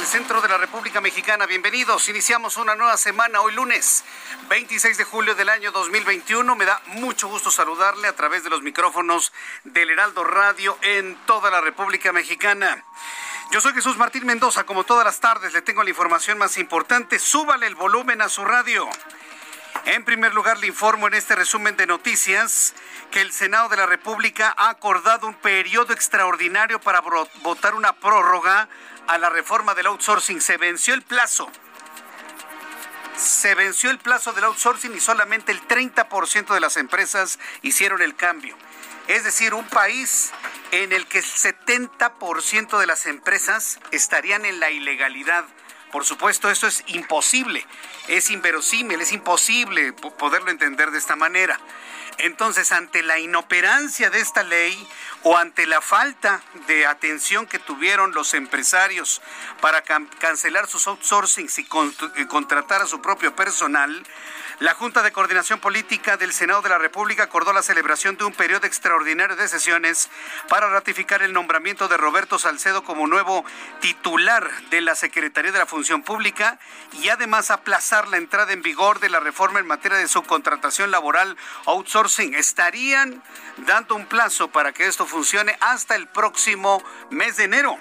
Del 0.00 0.08
centro 0.08 0.40
de 0.40 0.48
la 0.48 0.56
República 0.56 1.02
Mexicana. 1.02 1.44
Bienvenidos. 1.44 2.08
Iniciamos 2.08 2.56
una 2.56 2.74
nueva 2.74 2.96
semana 2.96 3.42
hoy 3.42 3.52
lunes, 3.52 4.02
26 4.48 4.96
de 4.96 5.04
julio 5.04 5.34
del 5.34 5.50
año 5.50 5.72
2021. 5.72 6.56
Me 6.56 6.64
da 6.64 6.80
mucho 6.86 7.28
gusto 7.28 7.50
saludarle 7.50 8.08
a 8.08 8.16
través 8.16 8.42
de 8.42 8.48
los 8.48 8.62
micrófonos 8.62 9.30
del 9.64 9.90
Heraldo 9.90 10.24
Radio 10.24 10.78
en 10.80 11.16
toda 11.26 11.50
la 11.50 11.60
República 11.60 12.12
Mexicana. 12.12 12.82
Yo 13.50 13.60
soy 13.60 13.74
Jesús 13.74 13.98
Martín 13.98 14.24
Mendoza. 14.24 14.64
Como 14.64 14.84
todas 14.84 15.04
las 15.04 15.20
tardes, 15.20 15.52
le 15.52 15.60
tengo 15.60 15.82
la 15.82 15.90
información 15.90 16.38
más 16.38 16.56
importante. 16.56 17.18
Súbale 17.18 17.66
el 17.66 17.74
volumen 17.74 18.22
a 18.22 18.30
su 18.30 18.42
radio. 18.42 18.88
En 19.84 20.04
primer 20.06 20.32
lugar, 20.32 20.58
le 20.58 20.66
informo 20.66 21.08
en 21.08 21.14
este 21.14 21.36
resumen 21.36 21.76
de 21.76 21.86
noticias 21.86 22.74
que 23.10 23.20
el 23.20 23.32
Senado 23.32 23.68
de 23.68 23.76
la 23.76 23.86
República 23.86 24.54
ha 24.56 24.70
acordado 24.70 25.26
un 25.26 25.34
periodo 25.34 25.92
extraordinario 25.92 26.80
para 26.80 27.02
votar 27.42 27.74
una 27.74 27.92
prórroga 27.92 28.68
a 29.10 29.18
la 29.18 29.28
reforma 29.30 29.74
del 29.74 29.86
outsourcing. 29.86 30.40
Se 30.40 30.56
venció 30.56 30.94
el 30.94 31.02
plazo. 31.02 31.50
Se 33.16 33.54
venció 33.54 33.90
el 33.90 33.98
plazo 33.98 34.32
del 34.32 34.44
outsourcing 34.44 34.94
y 34.96 35.00
solamente 35.00 35.52
el 35.52 35.60
30% 35.66 36.54
de 36.54 36.60
las 36.60 36.76
empresas 36.76 37.38
hicieron 37.62 38.00
el 38.02 38.16
cambio. 38.16 38.56
Es 39.08 39.24
decir, 39.24 39.52
un 39.54 39.66
país 39.66 40.30
en 40.70 40.92
el 40.92 41.06
que 41.06 41.18
el 41.18 41.24
70% 41.24 42.78
de 42.78 42.86
las 42.86 43.06
empresas 43.06 43.78
estarían 43.90 44.44
en 44.44 44.60
la 44.60 44.70
ilegalidad. 44.70 45.44
Por 45.90 46.04
supuesto, 46.04 46.48
esto 46.48 46.68
es 46.68 46.84
imposible, 46.86 47.66
es 48.06 48.30
inverosímil, 48.30 49.00
es 49.00 49.10
imposible 49.12 49.92
po- 49.92 50.16
poderlo 50.16 50.50
entender 50.52 50.92
de 50.92 50.98
esta 50.98 51.16
manera. 51.16 51.58
Entonces, 52.22 52.72
ante 52.72 53.02
la 53.02 53.18
inoperancia 53.18 54.10
de 54.10 54.20
esta 54.20 54.42
ley 54.42 54.88
o 55.22 55.36
ante 55.36 55.66
la 55.66 55.80
falta 55.80 56.42
de 56.66 56.86
atención 56.86 57.46
que 57.46 57.58
tuvieron 57.58 58.12
los 58.12 58.34
empresarios 58.34 59.20
para 59.60 59.82
can- 59.82 60.08
cancelar 60.18 60.66
sus 60.66 60.86
outsourcings 60.86 61.58
y 61.58 61.66
y 62.16 62.24
contratar 62.26 62.82
a 62.82 62.86
su 62.86 63.00
propio 63.00 63.34
personal, 63.34 64.06
la 64.60 64.74
Junta 64.74 65.02
de 65.02 65.10
Coordinación 65.10 65.58
Política 65.58 66.18
del 66.18 66.34
Senado 66.34 66.60
de 66.60 66.68
la 66.68 66.76
República 66.76 67.22
acordó 67.22 67.54
la 67.54 67.62
celebración 67.62 68.18
de 68.18 68.24
un 68.24 68.34
periodo 68.34 68.66
extraordinario 68.66 69.34
de 69.34 69.48
sesiones 69.48 70.10
para 70.50 70.68
ratificar 70.68 71.22
el 71.22 71.32
nombramiento 71.32 71.88
de 71.88 71.96
Roberto 71.96 72.38
Salcedo 72.38 72.84
como 72.84 73.06
nuevo 73.06 73.42
titular 73.80 74.50
de 74.68 74.82
la 74.82 74.96
Secretaría 74.96 75.50
de 75.50 75.58
la 75.58 75.64
Función 75.64 76.02
Pública 76.02 76.58
y 76.92 77.08
además 77.08 77.50
aplazar 77.50 78.08
la 78.08 78.18
entrada 78.18 78.52
en 78.52 78.60
vigor 78.60 79.00
de 79.00 79.08
la 79.08 79.18
reforma 79.18 79.60
en 79.60 79.66
materia 79.66 79.96
de 79.96 80.06
subcontratación 80.06 80.90
laboral 80.90 81.38
outsourcing. 81.64 82.34
Estarían 82.34 83.22
dando 83.56 83.94
un 83.94 84.04
plazo 84.04 84.48
para 84.48 84.74
que 84.74 84.86
esto 84.86 85.06
funcione 85.06 85.56
hasta 85.60 85.96
el 85.96 86.06
próximo 86.06 86.84
mes 87.08 87.38
de 87.38 87.44
enero, 87.44 87.78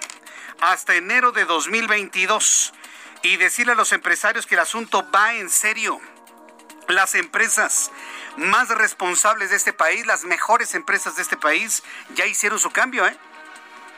hasta 0.62 0.96
enero 0.96 1.34
de 1.34 1.44
2022. 1.44 2.74
Y 3.22 3.36
decirle 3.36 3.74
a 3.74 3.76
los 3.76 3.92
empresarios 3.92 4.48
que 4.48 4.56
el 4.56 4.62
asunto 4.62 5.06
va 5.12 5.34
en 5.34 5.50
serio 5.50 6.00
las 6.90 7.16
empresas 7.16 7.92
más 8.38 8.70
responsables 8.70 9.52
de 9.52 9.56
este 9.56 9.74
país, 9.74 10.06
las 10.06 10.24
mejores 10.24 10.76
empresas 10.76 11.16
de 11.16 11.22
este 11.22 11.38
país, 11.38 11.84
ya 12.16 12.26
hicieron 12.26 12.60
su 12.60 12.72
cambio, 12.72 13.06
¿eh? 13.06 13.18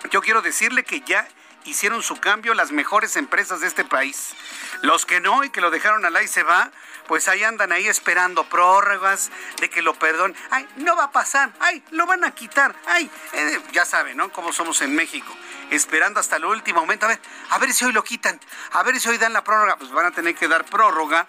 Yo 0.09 0.21
quiero 0.21 0.41
decirle 0.41 0.83
que 0.83 1.01
ya 1.01 1.27
hicieron 1.65 2.01
su 2.01 2.19
cambio 2.19 2.53
las 2.53 2.71
mejores 2.71 3.15
empresas 3.15 3.61
de 3.61 3.67
este 3.67 3.85
país. 3.85 4.33
Los 4.81 5.05
que 5.05 5.19
no 5.19 5.43
y 5.43 5.51
que 5.51 5.61
lo 5.61 5.69
dejaron 5.69 6.03
al 6.05 6.15
ahí 6.15 6.27
se 6.27 6.43
va, 6.43 6.71
pues 7.07 7.27
ahí 7.27 7.43
andan 7.43 7.71
ahí 7.71 7.87
esperando 7.87 8.43
prórrogas 8.45 9.31
de 9.59 9.69
que 9.69 9.81
lo 9.81 9.93
perdonen. 9.93 10.35
Ay, 10.49 10.67
no 10.77 10.95
va 10.95 11.05
a 11.05 11.11
pasar. 11.11 11.51
Ay, 11.59 11.83
lo 11.91 12.07
van 12.07 12.23
a 12.23 12.31
quitar. 12.31 12.75
Ay, 12.87 13.09
eh, 13.33 13.61
ya 13.71 13.85
saben, 13.85 14.17
¿no? 14.17 14.31
Cómo 14.31 14.51
somos 14.51 14.81
en 14.81 14.95
México. 14.95 15.35
Esperando 15.69 16.19
hasta 16.19 16.37
el 16.37 16.45
último 16.45 16.81
momento. 16.81 17.05
A 17.05 17.09
ver, 17.09 17.19
a 17.49 17.57
ver 17.59 17.73
si 17.73 17.85
hoy 17.85 17.91
lo 17.91 18.03
quitan. 18.03 18.39
A 18.71 18.83
ver 18.83 18.99
si 18.99 19.09
hoy 19.09 19.17
dan 19.17 19.33
la 19.33 19.43
prórroga. 19.43 19.77
Pues 19.77 19.91
van 19.91 20.07
a 20.07 20.11
tener 20.11 20.35
que 20.35 20.47
dar 20.47 20.65
prórroga 20.65 21.27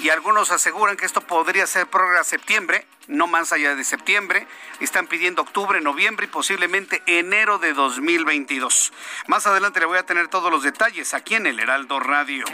y 0.00 0.10
algunos 0.10 0.50
aseguran 0.50 0.96
que 0.96 1.06
esto 1.06 1.20
podría 1.20 1.66
ser 1.66 1.86
prórroga 1.86 2.22
septiembre, 2.24 2.86
no 3.08 3.26
más 3.26 3.52
allá 3.52 3.74
de 3.74 3.84
septiembre. 3.84 4.46
Están 4.80 5.06
pidiendo 5.06 5.42
octubre, 5.42 5.80
noviembre 5.80 6.26
y 6.26 6.28
posiblemente 6.28 7.02
enero 7.06 7.58
de 7.58 7.72
2022. 7.72 8.92
Más 9.26 9.46
adelante 9.46 9.80
le 9.80 9.86
voy 9.86 9.98
a 9.98 10.06
tener 10.06 10.28
todos 10.28 10.50
los 10.52 10.62
detalles 10.62 11.14
aquí 11.14 11.34
en 11.34 11.46
el 11.46 11.58
Heraldo 11.58 11.98
Radio. 12.00 12.44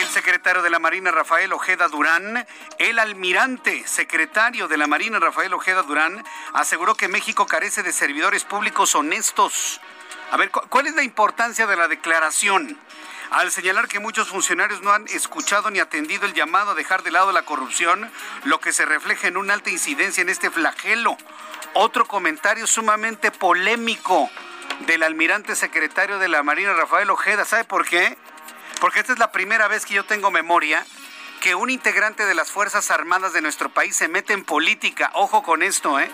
El 0.00 0.06
secretario 0.08 0.62
de 0.62 0.70
la 0.70 0.78
Marina, 0.78 1.10
Rafael 1.10 1.52
Ojeda 1.52 1.88
Durán, 1.88 2.46
el 2.78 2.98
almirante 2.98 3.86
secretario 3.86 4.68
de 4.68 4.76
la 4.76 4.86
Marina, 4.86 5.18
Rafael 5.18 5.52
Ojeda 5.52 5.82
Durán, 5.82 6.24
aseguró 6.54 6.94
que 6.94 7.08
México 7.08 7.46
carece 7.46 7.82
de 7.82 7.92
servidores 7.92 8.44
públicos 8.44 8.94
honestos. 8.94 9.80
A 10.30 10.36
ver, 10.36 10.50
¿cu- 10.50 10.60
¿cuál 10.68 10.86
es 10.86 10.94
la 10.94 11.02
importancia 11.02 11.66
de 11.66 11.76
la 11.76 11.88
declaración? 11.88 12.78
Al 13.30 13.50
señalar 13.50 13.88
que 13.88 13.98
muchos 13.98 14.28
funcionarios 14.28 14.82
no 14.82 14.92
han 14.92 15.06
escuchado 15.08 15.70
ni 15.70 15.80
atendido 15.80 16.26
el 16.26 16.34
llamado 16.34 16.70
a 16.70 16.74
dejar 16.74 17.02
de 17.02 17.10
lado 17.10 17.32
la 17.32 17.42
corrupción, 17.42 18.10
lo 18.44 18.60
que 18.60 18.72
se 18.72 18.86
refleja 18.86 19.28
en 19.28 19.36
una 19.36 19.54
alta 19.54 19.70
incidencia 19.70 20.22
en 20.22 20.28
este 20.28 20.50
flagelo. 20.50 21.16
Otro 21.74 22.06
comentario 22.06 22.66
sumamente 22.66 23.30
polémico 23.30 24.30
del 24.86 25.02
almirante 25.02 25.56
secretario 25.56 26.18
de 26.18 26.28
la 26.28 26.42
Marina, 26.42 26.72
Rafael 26.72 27.10
Ojeda. 27.10 27.44
¿Sabe 27.44 27.64
por 27.64 27.86
qué? 27.86 28.16
Porque 28.80 29.00
esta 29.00 29.12
es 29.12 29.18
la 29.18 29.32
primera 29.32 29.68
vez 29.68 29.84
que 29.84 29.94
yo 29.94 30.04
tengo 30.04 30.30
memoria 30.30 30.84
que 31.40 31.54
un 31.54 31.70
integrante 31.70 32.26
de 32.26 32.34
las 32.34 32.50
Fuerzas 32.50 32.90
Armadas 32.90 33.32
de 33.32 33.42
nuestro 33.42 33.68
país 33.68 33.96
se 33.96 34.08
mete 34.08 34.32
en 34.32 34.44
política. 34.44 35.10
Ojo 35.14 35.42
con 35.42 35.62
esto, 35.62 36.00
¿eh? 36.00 36.10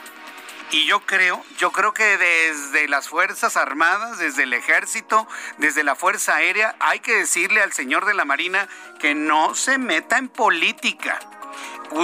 Y 0.71 0.87
yo 0.87 1.01
creo, 1.01 1.45
yo 1.59 1.71
creo 1.71 1.93
que 1.93 2.16
desde 2.16 2.89
las 2.89 3.09
Fuerzas 3.09 3.57
Armadas, 3.57 4.19
desde 4.19 4.43
el 4.43 4.53
Ejército, 4.53 5.28
desde 5.59 5.84
la 5.84 5.95
Fuerza 5.95 6.37
Aérea, 6.37 6.75
hay 6.81 7.01
que 7.01 7.15
decirle 7.15 7.63
al 7.63 7.72
señor 7.72 8.07
de 8.07 8.15
la 8.15 8.25
Marina 8.25 8.69
que 8.99 9.15
no 9.15 9.55
se 9.55 9.78
meta 9.78 10.19
en 10.19 10.28
política. 10.28 11.21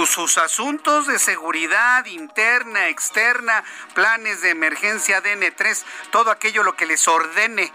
Sus 0.05 0.37
asuntos 0.37 1.07
de 1.07 1.19
seguridad 1.19 2.05
interna, 2.05 2.87
externa, 2.87 3.63
planes 3.93 4.41
de 4.41 4.51
emergencia 4.51 5.21
DN3, 5.21 5.83
todo 6.11 6.31
aquello 6.31 6.63
lo 6.63 6.77
que 6.77 6.85
les 6.85 7.07
ordene 7.09 7.73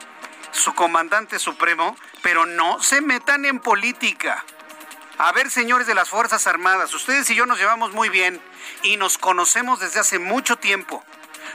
su 0.51 0.75
comandante 0.75 1.39
supremo, 1.39 1.97
pero 2.23 2.47
no 2.47 2.83
se 2.83 3.03
metan 3.03 3.45
en 3.45 3.61
política. 3.61 4.45
A 5.19 5.33
ver, 5.33 5.51
señores 5.51 5.87
de 5.87 5.95
las 5.95 6.09
Fuerzas 6.09 6.47
Armadas, 6.47 6.95
ustedes 6.95 7.29
y 7.31 7.35
yo 7.35 7.47
nos 7.47 7.59
llevamos 7.59 7.93
muy 7.93 8.09
bien 8.09 8.41
y 8.83 8.97
nos 8.97 9.19
conocemos 9.19 9.81
desde 9.81 10.01
hace 10.01 10.19
mucho 10.19 10.57
tiempo. 10.57 11.05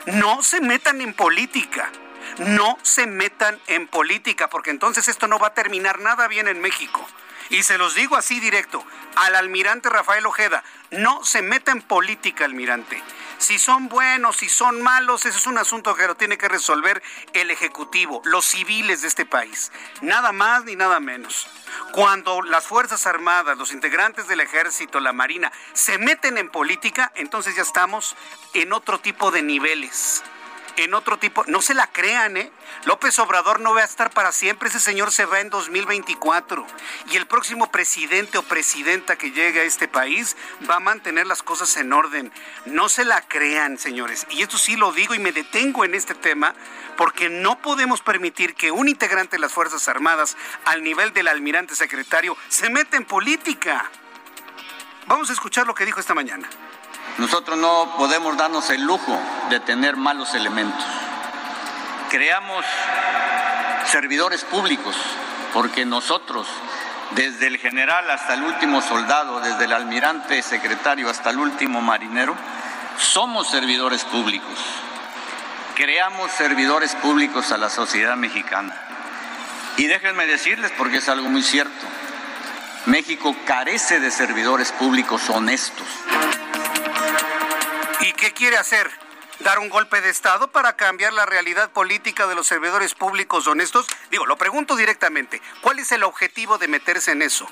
No 0.06 0.44
se 0.44 0.62
metan 0.62 1.02
en 1.02 1.14
política. 1.14 1.92
No 2.38 2.78
se 2.82 3.08
metan 3.08 3.60
en 3.68 3.88
política, 3.88 4.50
porque 4.50 4.70
entonces 4.70 5.08
esto 5.08 5.28
no 5.28 5.38
va 5.40 5.48
a 5.48 5.54
terminar 5.54 6.00
nada 6.00 6.28
bien 6.28 6.48
en 6.48 6.62
México. 6.62 7.06
Y 7.50 7.64
se 7.64 7.78
los 7.78 7.96
digo 7.96 8.16
así 8.16 8.40
directo, 8.40 8.84
al 9.16 9.36
almirante 9.36 9.90
Rafael 9.90 10.26
Ojeda, 10.26 10.64
no 10.92 11.24
se 11.24 11.42
meta 11.42 11.72
en 11.72 11.82
política, 11.82 12.46
almirante. 12.46 13.02
Si 13.38 13.58
son 13.58 13.90
buenos, 13.90 14.38
si 14.38 14.50
son 14.50 14.82
malos, 14.84 15.26
ese 15.26 15.38
es 15.38 15.48
un 15.48 15.58
asunto 15.58 15.96
que 15.96 16.06
lo 16.06 16.16
tiene 16.16 16.38
que 16.38 16.48
resolver 16.48 17.02
el 17.34 17.50
Ejecutivo, 17.50 18.22
los 18.26 18.46
civiles 18.46 19.02
de 19.02 19.08
este 19.08 19.26
país. 19.26 19.72
Nada 20.02 20.32
más 20.32 20.66
ni 20.66 20.76
nada 20.76 21.00
menos. 21.00 21.48
Cuando 21.92 22.44
las 22.44 22.68
Fuerzas 22.68 23.08
Armadas, 23.08 23.58
los 23.58 23.74
integrantes 23.74 24.28
del 24.28 24.42
Ejército, 24.42 25.00
la 25.00 25.12
Marina, 25.12 25.52
se 25.74 25.98
meten 25.98 26.38
en 26.38 26.50
política, 26.50 27.12
entonces 27.16 27.56
ya 27.56 27.64
estamos 27.64 28.16
en 28.54 28.74
otro 28.74 29.00
tipo 29.00 29.32
de 29.32 29.42
niveles 29.42 30.24
en 30.78 30.94
otro 30.94 31.18
tipo, 31.18 31.44
no 31.48 31.62
se 31.62 31.74
la 31.74 31.88
crean, 31.88 32.38
¿eh? 32.38 32.52
López 32.86 33.18
Obrador 33.20 33.60
no 33.60 33.74
va 33.74 33.82
a 33.82 33.86
estar 33.86 34.12
para 34.12 34.32
siempre, 34.32 34.70
ese 34.70 34.80
señor 34.80 35.12
se 35.12 35.26
va 35.26 35.40
en 35.40 35.50
2024 35.50 36.66
y 37.12 37.18
el 37.18 37.28
próximo 37.28 37.72
presidente 37.72 38.38
o 38.38 38.44
presidenta 38.44 39.18
que 39.18 39.32
llegue 39.32 39.62
a 39.62 39.64
este 39.64 39.88
país 39.88 40.36
va 40.70 40.76
a 40.76 40.80
mantener 40.80 41.28
las 41.28 41.44
cosas 41.44 41.76
en 41.78 41.94
orden. 41.94 42.32
No 42.66 42.90
se 42.90 43.06
la 43.06 43.22
crean, 43.22 43.78
señores. 43.78 44.26
Y 44.30 44.42
esto 44.42 44.58
sí 44.58 44.76
lo 44.76 44.92
digo 44.92 45.14
y 45.14 45.20
me 45.20 45.32
detengo 45.32 45.86
en 45.86 45.96
este 45.96 46.16
tema 46.16 46.56
porque 46.98 47.30
no 47.30 47.60
podemos 47.62 48.02
permitir 48.02 48.56
que 48.56 48.72
un 48.72 48.88
integrante 48.88 49.36
de 49.36 49.42
las 49.42 49.54
Fuerzas 49.54 49.88
Armadas 49.88 50.38
al 50.66 50.84
nivel 50.84 51.14
del 51.14 51.28
almirante 51.28 51.76
secretario 51.76 52.38
se 52.48 52.70
meta 52.70 52.98
en 52.98 53.06
política. 53.06 53.90
Vamos 55.08 55.30
a 55.30 55.34
escuchar 55.34 55.68
lo 55.68 55.76
que 55.76 55.86
dijo 55.86 56.00
esta 56.00 56.14
mañana. 56.14 56.50
Nosotros 57.18 57.58
no 57.58 57.94
podemos 57.98 58.38
darnos 58.38 58.70
el 58.70 58.82
lujo 58.82 59.20
de 59.50 59.60
tener 59.60 59.96
malos 59.96 60.34
elementos. 60.34 60.86
Creamos 62.10 62.66
servidores 63.86 64.44
públicos 64.44 64.96
porque 65.54 65.86
nosotros, 65.86 66.48
desde 67.12 67.48
el 67.48 67.58
general 67.58 68.10
hasta 68.10 68.34
el 68.34 68.44
último 68.44 68.82
soldado, 68.82 69.42
desde 69.42 69.66
el 69.66 69.74
almirante 69.74 70.42
secretario 70.42 71.10
hasta 71.10 71.30
el 71.30 71.40
último 71.40 71.82
marinero, 71.82 72.36
somos 72.98 73.50
servidores 73.50 74.04
públicos. 74.06 74.60
Creamos 75.76 76.32
servidores 76.32 76.96
públicos 76.96 77.52
a 77.52 77.58
la 77.58 77.70
sociedad 77.70 78.16
mexicana. 78.16 78.76
Y 79.78 79.88
déjenme 79.88 80.26
decirles, 80.26 80.72
porque 80.78 80.98
es 80.98 81.10
algo 81.10 81.30
muy 81.30 81.44
cierto, 81.44 81.86
México 82.86 83.36
carece 83.46 84.00
de 84.00 84.12
servidores 84.12 84.72
públicos 84.72 85.30
honestos. 85.30 85.88
¿Y 88.02 88.14
qué 88.14 88.34
quiere 88.34 88.58
hacer? 88.58 88.90
¿Dar 89.40 89.60
un 89.60 89.70
golpe 89.70 90.02
de 90.02 90.10
Estado 90.10 90.52
para 90.52 90.76
cambiar 90.76 91.14
la 91.14 91.26
realidad 91.26 91.72
política 91.72 92.28
de 92.28 92.36
los 92.36 92.48
servidores 92.48 92.96
públicos 92.96 93.48
honestos? 93.48 93.88
Digo, 94.10 94.26
lo 94.26 94.38
pregunto 94.38 94.76
directamente. 94.76 95.42
¿Cuál 95.62 95.80
es 95.80 95.92
el 95.92 96.04
objetivo 96.04 96.58
de 96.58 96.68
meterse 96.68 97.12
en 97.12 97.22
eso? 97.22 97.48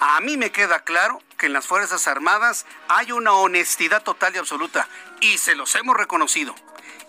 A 0.00 0.20
mí 0.20 0.36
me 0.36 0.50
queda 0.50 0.80
claro 0.80 1.20
que 1.36 1.46
en 1.46 1.52
las 1.52 1.66
Fuerzas 1.66 2.06
Armadas 2.08 2.66
hay 2.88 3.12
una 3.12 3.32
honestidad 3.32 4.02
total 4.02 4.34
y 4.34 4.38
absoluta. 4.38 4.88
Y 5.20 5.38
se 5.38 5.54
los 5.54 5.74
hemos 5.76 5.96
reconocido. 5.96 6.54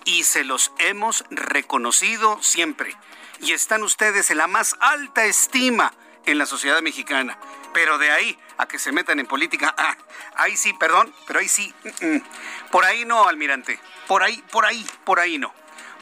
Y 0.05 0.23
se 0.23 0.43
los 0.43 0.71
hemos 0.77 1.23
reconocido 1.29 2.41
siempre. 2.41 2.95
Y 3.39 3.53
están 3.53 3.83
ustedes 3.83 4.29
en 4.29 4.37
la 4.37 4.47
más 4.47 4.75
alta 4.79 5.25
estima 5.25 5.93
en 6.25 6.37
la 6.37 6.45
sociedad 6.45 6.81
mexicana. 6.81 7.39
Pero 7.73 7.97
de 7.97 8.11
ahí 8.11 8.37
a 8.57 8.67
que 8.67 8.79
se 8.79 8.91
metan 8.91 9.19
en 9.19 9.25
política, 9.25 9.73
ah, 9.77 9.97
ahí 10.35 10.57
sí, 10.57 10.73
perdón, 10.73 11.13
pero 11.27 11.39
ahí 11.39 11.47
sí. 11.47 11.73
Por 12.71 12.85
ahí 12.85 13.05
no, 13.05 13.27
almirante. 13.27 13.79
Por 14.07 14.23
ahí, 14.23 14.43
por 14.51 14.65
ahí, 14.65 14.85
por 15.05 15.19
ahí 15.19 15.37
no. 15.37 15.53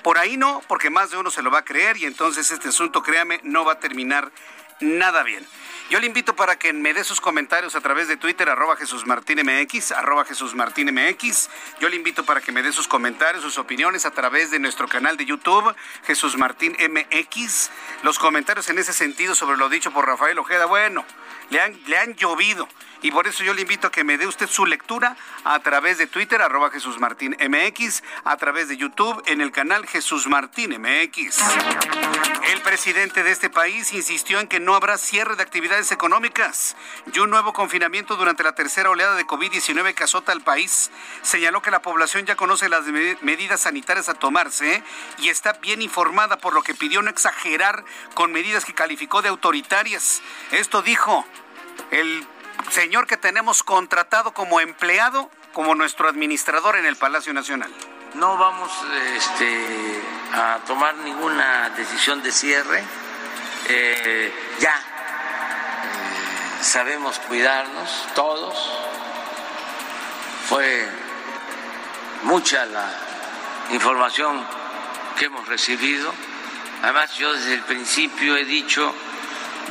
Por 0.03 0.17
ahí 0.17 0.37
no, 0.37 0.61
porque 0.67 0.89
más 0.89 1.11
de 1.11 1.17
uno 1.17 1.29
se 1.29 1.41
lo 1.41 1.51
va 1.51 1.59
a 1.59 1.65
creer 1.65 1.97
y 1.97 2.05
entonces 2.05 2.49
este 2.51 2.69
asunto, 2.69 3.03
créame, 3.03 3.41
no 3.43 3.65
va 3.65 3.73
a 3.73 3.79
terminar 3.79 4.31
nada 4.79 5.23
bien. 5.23 5.45
Yo 5.89 6.01
le 6.01 6.05
invito 6.05 6.35
para 6.35 6.59
que 6.59 6.73
me 6.73 6.93
dé 6.93 7.05
sus 7.05 7.21
comentarios 7.21 7.75
a 7.75 7.81
través 7.81 8.09
de 8.09 8.17
Twitter, 8.17 8.49
arroba 8.49 8.75
Jesús 8.75 9.05
Martín 9.05 9.39
arroba 9.95 10.25
Jesús 10.25 10.53
Martín 10.53 10.93
MX. 10.93 11.49
Yo 11.79 11.87
le 11.87 11.95
invito 11.95 12.25
para 12.25 12.41
que 12.41 12.51
me 12.51 12.61
dé 12.61 12.73
sus 12.73 12.89
comentarios, 12.89 13.41
sus 13.41 13.57
opiniones 13.57 14.05
a 14.05 14.11
través 14.11 14.51
de 14.51 14.59
nuestro 14.59 14.89
canal 14.89 15.15
de 15.15 15.25
YouTube, 15.25 15.73
Jesús 16.05 16.37
Martín 16.37 16.75
MX. 16.77 17.71
Los 18.03 18.19
comentarios 18.19 18.67
en 18.69 18.79
ese 18.79 18.91
sentido 18.91 19.33
sobre 19.33 19.55
lo 19.55 19.69
dicho 19.69 19.91
por 19.91 20.05
Rafael 20.05 20.37
Ojeda, 20.39 20.65
bueno, 20.65 21.05
le 21.49 21.59
han, 21.59 21.79
le 21.87 21.97
han 21.97 22.15
llovido. 22.15 22.67
Y 23.01 23.11
por 23.11 23.27
eso 23.27 23.43
yo 23.43 23.53
le 23.53 23.61
invito 23.61 23.87
a 23.87 23.91
que 23.91 24.03
me 24.03 24.17
dé 24.17 24.27
usted 24.27 24.47
su 24.47 24.65
lectura 24.65 25.15
a 25.43 25.59
través 25.59 25.97
de 25.97 26.07
Twitter, 26.07 26.41
arroba 26.41 26.71
Jesús 26.71 26.99
Martín 26.99 27.35
MX, 27.39 28.03
a 28.23 28.37
través 28.37 28.67
de 28.67 28.77
YouTube 28.77 29.21
en 29.25 29.41
el 29.41 29.51
canal 29.51 29.85
Jesús 29.87 30.27
Martín 30.27 30.71
MX. 30.79 31.39
El 32.51 32.61
presidente 32.61 33.23
de 33.23 33.31
este 33.31 33.49
país 33.49 33.93
insistió 33.93 34.39
en 34.39 34.47
que 34.47 34.59
no 34.59 34.75
habrá 34.75 34.97
cierre 34.97 35.35
de 35.35 35.43
actividades 35.43 35.91
económicas 35.91 36.75
y 37.13 37.19
un 37.19 37.29
nuevo 37.29 37.53
confinamiento 37.53 38.15
durante 38.15 38.43
la 38.43 38.55
tercera 38.55 38.89
oleada 38.89 39.15
de 39.15 39.25
COVID-19 39.25 39.93
que 39.93 40.03
azota 40.03 40.31
al 40.31 40.41
país. 40.41 40.91
Señaló 41.21 41.61
que 41.61 41.71
la 41.71 41.81
población 41.81 42.25
ya 42.25 42.35
conoce 42.35 42.69
las 42.69 42.85
medidas 42.85 43.61
sanitarias 43.61 44.09
a 44.09 44.13
tomarse 44.13 44.83
y 45.19 45.29
está 45.29 45.53
bien 45.53 45.81
informada, 45.81 46.37
por 46.37 46.53
lo 46.53 46.63
que 46.63 46.73
pidió 46.73 47.01
no 47.01 47.09
exagerar 47.09 47.83
con 48.13 48.31
medidas 48.31 48.65
que 48.65 48.73
calificó 48.73 49.21
de 49.21 49.29
autoritarias. 49.29 50.21
Esto 50.51 50.81
dijo 50.81 51.25
el 51.91 52.25
señor 52.69 53.07
que 53.07 53.17
tenemos 53.17 53.63
contratado 53.63 54.33
como 54.33 54.59
empleado, 54.59 55.29
como 55.53 55.75
nuestro 55.75 56.07
administrador 56.07 56.75
en 56.75 56.85
el 56.85 56.95
Palacio 56.95 57.33
Nacional. 57.33 57.71
No 58.15 58.37
vamos 58.37 58.71
este, 59.15 60.01
a 60.33 60.59
tomar 60.65 60.95
ninguna 60.97 61.69
decisión 61.71 62.21
de 62.23 62.31
cierre. 62.31 62.83
Eh, 63.69 64.33
ya 64.59 64.75
eh, 64.75 66.63
sabemos 66.63 67.19
cuidarnos 67.19 68.07
todos. 68.15 68.71
Fue 70.47 70.87
mucha 72.23 72.65
la 72.65 72.89
información 73.71 74.45
que 75.17 75.25
hemos 75.25 75.47
recibido. 75.47 76.13
Además, 76.83 77.13
yo 77.15 77.33
desde 77.33 77.55
el 77.55 77.61
principio 77.63 78.37
he 78.37 78.45
dicho 78.45 78.93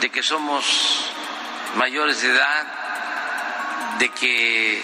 de 0.00 0.10
que 0.10 0.22
somos 0.22 1.10
mayores 1.76 2.20
de 2.22 2.28
edad, 2.28 2.85
de 3.98 4.08
que 4.10 4.82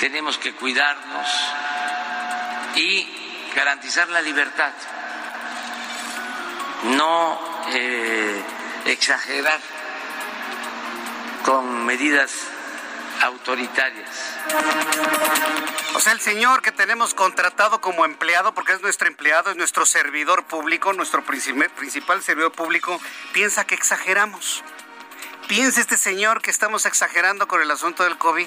tenemos 0.00 0.38
que 0.38 0.52
cuidarnos 0.54 1.28
y 2.76 3.08
garantizar 3.54 4.08
la 4.08 4.22
libertad, 4.22 4.72
no 6.84 7.38
eh, 7.68 8.42
exagerar 8.86 9.60
con 11.44 11.84
medidas 11.84 12.32
autoritarias. 13.22 14.08
O 15.94 16.00
sea, 16.00 16.12
el 16.12 16.20
señor 16.20 16.62
que 16.62 16.72
tenemos 16.72 17.12
contratado 17.14 17.80
como 17.80 18.04
empleado, 18.04 18.54
porque 18.54 18.72
es 18.72 18.80
nuestro 18.80 19.08
empleado, 19.08 19.50
es 19.50 19.56
nuestro 19.56 19.84
servidor 19.84 20.44
público, 20.44 20.92
nuestro 20.92 21.22
principal 21.24 22.22
servidor 22.22 22.52
público, 22.52 23.00
piensa 23.32 23.66
que 23.66 23.74
exageramos 23.74 24.62
piensa 25.50 25.80
este 25.80 25.96
señor 25.96 26.42
que 26.42 26.50
estamos 26.52 26.86
exagerando 26.86 27.48
con 27.48 27.60
el 27.60 27.68
asunto 27.72 28.04
del 28.04 28.16
COVID. 28.16 28.46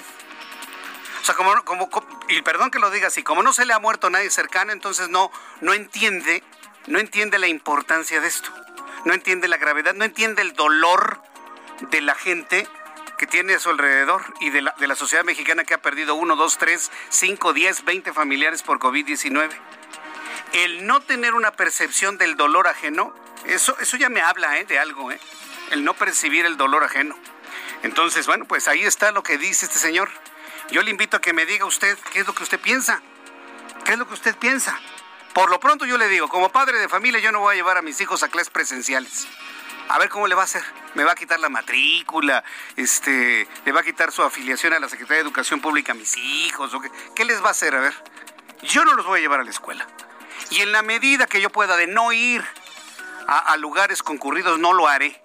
O 1.20 1.24
sea, 1.24 1.34
como, 1.34 1.62
como, 1.62 1.90
y 2.30 2.40
perdón 2.40 2.70
que 2.70 2.78
lo 2.78 2.90
diga 2.90 3.08
así, 3.08 3.22
como 3.22 3.42
no 3.42 3.52
se 3.52 3.66
le 3.66 3.74
ha 3.74 3.78
muerto 3.78 4.08
nadie 4.08 4.30
cercano, 4.30 4.72
entonces 4.72 5.10
no, 5.10 5.30
no 5.60 5.74
entiende, 5.74 6.42
no 6.86 6.98
entiende 6.98 7.38
la 7.38 7.46
importancia 7.46 8.22
de 8.22 8.28
esto. 8.28 8.50
No 9.04 9.12
entiende 9.12 9.48
la 9.48 9.58
gravedad, 9.58 9.92
no 9.92 10.06
entiende 10.06 10.40
el 10.40 10.54
dolor 10.54 11.20
de 11.90 12.00
la 12.00 12.14
gente 12.14 12.66
que 13.18 13.26
tiene 13.26 13.52
a 13.52 13.58
su 13.58 13.68
alrededor 13.68 14.24
y 14.40 14.48
de 14.48 14.62
la, 14.62 14.74
de 14.78 14.86
la 14.86 14.96
sociedad 14.96 15.24
mexicana 15.24 15.64
que 15.64 15.74
ha 15.74 15.82
perdido 15.82 16.14
1, 16.14 16.36
2, 16.36 16.58
3, 16.58 16.90
5, 17.10 17.52
10, 17.52 17.84
20 17.84 18.12
familiares 18.14 18.62
por 18.62 18.78
COVID-19. 18.78 19.50
El 20.54 20.86
no 20.86 21.02
tener 21.02 21.34
una 21.34 21.50
percepción 21.50 22.16
del 22.16 22.36
dolor 22.36 22.66
ajeno, 22.66 23.14
eso, 23.44 23.76
eso 23.78 23.98
ya 23.98 24.08
me 24.08 24.22
habla 24.22 24.58
¿eh? 24.58 24.64
de 24.64 24.78
algo. 24.78 25.12
¿eh? 25.12 25.20
El 25.70 25.84
no 25.84 25.94
percibir 25.94 26.46
el 26.46 26.56
dolor 26.56 26.84
ajeno. 26.84 27.16
Entonces, 27.82 28.26
bueno, 28.26 28.46
pues 28.46 28.68
ahí 28.68 28.84
está 28.84 29.12
lo 29.12 29.22
que 29.22 29.38
dice 29.38 29.66
este 29.66 29.78
señor. 29.78 30.10
Yo 30.70 30.82
le 30.82 30.90
invito 30.90 31.16
a 31.16 31.20
que 31.20 31.32
me 31.32 31.44
diga 31.44 31.66
usted 31.66 31.98
qué 32.12 32.20
es 32.20 32.26
lo 32.26 32.34
que 32.34 32.42
usted 32.42 32.58
piensa. 32.58 33.02
¿Qué 33.84 33.92
es 33.92 33.98
lo 33.98 34.08
que 34.08 34.14
usted 34.14 34.34
piensa? 34.36 34.78
Por 35.34 35.50
lo 35.50 35.60
pronto 35.60 35.84
yo 35.84 35.98
le 35.98 36.08
digo, 36.08 36.28
como 36.28 36.48
padre 36.48 36.78
de 36.78 36.88
familia 36.88 37.20
yo 37.20 37.32
no 37.32 37.40
voy 37.40 37.52
a 37.52 37.56
llevar 37.56 37.76
a 37.76 37.82
mis 37.82 38.00
hijos 38.00 38.22
a 38.22 38.28
clases 38.28 38.50
presenciales. 38.50 39.26
A 39.88 39.98
ver 39.98 40.08
cómo 40.08 40.26
le 40.26 40.34
va 40.34 40.42
a 40.42 40.44
hacer. 40.44 40.64
Me 40.94 41.04
va 41.04 41.12
a 41.12 41.14
quitar 41.14 41.38
la 41.40 41.50
matrícula, 41.50 42.42
este, 42.76 43.46
le 43.66 43.72
va 43.72 43.80
a 43.80 43.82
quitar 43.82 44.12
su 44.12 44.22
afiliación 44.22 44.72
a 44.72 44.78
la 44.78 44.88
Secretaría 44.88 45.16
de 45.16 45.28
Educación 45.28 45.60
Pública 45.60 45.92
a 45.92 45.94
mis 45.94 46.16
hijos. 46.16 46.72
¿o 46.72 46.80
qué? 46.80 46.90
¿Qué 47.14 47.24
les 47.26 47.42
va 47.42 47.48
a 47.48 47.50
hacer? 47.50 47.74
A 47.74 47.80
ver, 47.80 47.94
yo 48.62 48.84
no 48.84 48.94
los 48.94 49.04
voy 49.04 49.18
a 49.18 49.22
llevar 49.22 49.40
a 49.40 49.44
la 49.44 49.50
escuela. 49.50 49.86
Y 50.50 50.60
en 50.60 50.72
la 50.72 50.82
medida 50.82 51.26
que 51.26 51.42
yo 51.42 51.50
pueda 51.50 51.76
de 51.76 51.86
no 51.86 52.12
ir 52.12 52.42
a 53.26 53.56
lugares 53.56 54.02
concurridos, 54.02 54.58
no 54.58 54.72
lo 54.72 54.86
haré. 54.86 55.20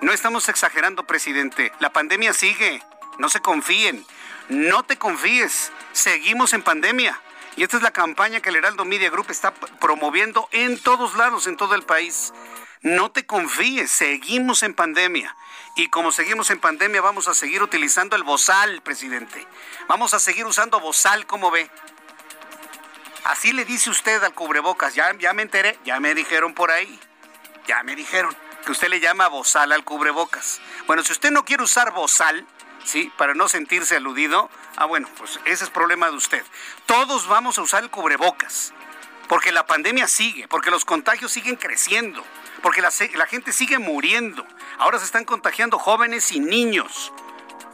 No 0.00 0.12
estamos 0.12 0.48
exagerando, 0.48 1.04
presidente. 1.06 1.72
La 1.80 1.90
pandemia 1.90 2.32
sigue. 2.32 2.82
No 3.18 3.28
se 3.28 3.40
confíen. 3.40 4.06
No 4.48 4.84
te 4.84 4.96
confíes. 4.96 5.72
Seguimos 5.92 6.52
en 6.52 6.62
pandemia. 6.62 7.20
Y 7.56 7.64
esta 7.64 7.78
es 7.78 7.82
la 7.82 7.90
campaña 7.90 8.40
que 8.40 8.50
el 8.50 8.56
Heraldo 8.56 8.84
Media 8.84 9.10
Group 9.10 9.26
está 9.30 9.52
promoviendo 9.52 10.48
en 10.52 10.80
todos 10.80 11.16
lados, 11.16 11.48
en 11.48 11.56
todo 11.56 11.74
el 11.74 11.82
país. 11.82 12.32
No 12.82 13.10
te 13.10 13.26
confíes, 13.26 13.90
seguimos 13.90 14.62
en 14.62 14.74
pandemia. 14.74 15.36
Y 15.74 15.88
como 15.88 16.12
seguimos 16.12 16.50
en 16.50 16.60
pandemia, 16.60 17.00
vamos 17.00 17.26
a 17.26 17.34
seguir 17.34 17.60
utilizando 17.64 18.14
el 18.14 18.22
bozal, 18.22 18.80
presidente. 18.82 19.44
Vamos 19.88 20.14
a 20.14 20.20
seguir 20.20 20.46
usando 20.46 20.78
bozal, 20.78 21.26
como 21.26 21.50
ve. 21.50 21.68
Así 23.24 23.52
le 23.52 23.64
dice 23.64 23.90
usted 23.90 24.22
al 24.22 24.34
cubrebocas. 24.34 24.94
Ya, 24.94 25.12
ya 25.18 25.32
me 25.32 25.42
enteré, 25.42 25.76
ya 25.84 25.98
me 25.98 26.14
dijeron 26.14 26.54
por 26.54 26.70
ahí. 26.70 27.00
Ya 27.66 27.82
me 27.82 27.96
dijeron 27.96 28.36
que 28.64 28.72
usted 28.72 28.88
le 28.88 29.00
llama 29.00 29.28
bozal 29.28 29.72
al 29.72 29.84
cubrebocas. 29.84 30.60
Bueno, 30.86 31.02
si 31.02 31.12
usted 31.12 31.30
no 31.30 31.44
quiere 31.44 31.62
usar 31.62 31.92
bozal, 31.92 32.46
¿sí? 32.84 33.12
Para 33.16 33.34
no 33.34 33.48
sentirse 33.48 33.96
aludido, 33.96 34.50
ah, 34.76 34.86
bueno, 34.86 35.08
pues 35.16 35.40
ese 35.44 35.64
es 35.64 35.70
problema 35.70 36.10
de 36.10 36.16
usted. 36.16 36.44
Todos 36.86 37.28
vamos 37.28 37.58
a 37.58 37.62
usar 37.62 37.82
el 37.82 37.90
cubrebocas, 37.90 38.72
porque 39.28 39.52
la 39.52 39.66
pandemia 39.66 40.06
sigue, 40.06 40.48
porque 40.48 40.70
los 40.70 40.84
contagios 40.84 41.32
siguen 41.32 41.56
creciendo, 41.56 42.24
porque 42.62 42.82
la, 42.82 42.90
la 43.14 43.26
gente 43.26 43.52
sigue 43.52 43.78
muriendo. 43.78 44.46
Ahora 44.78 44.98
se 44.98 45.04
están 45.04 45.24
contagiando 45.24 45.78
jóvenes 45.78 46.32
y 46.32 46.40
niños. 46.40 47.12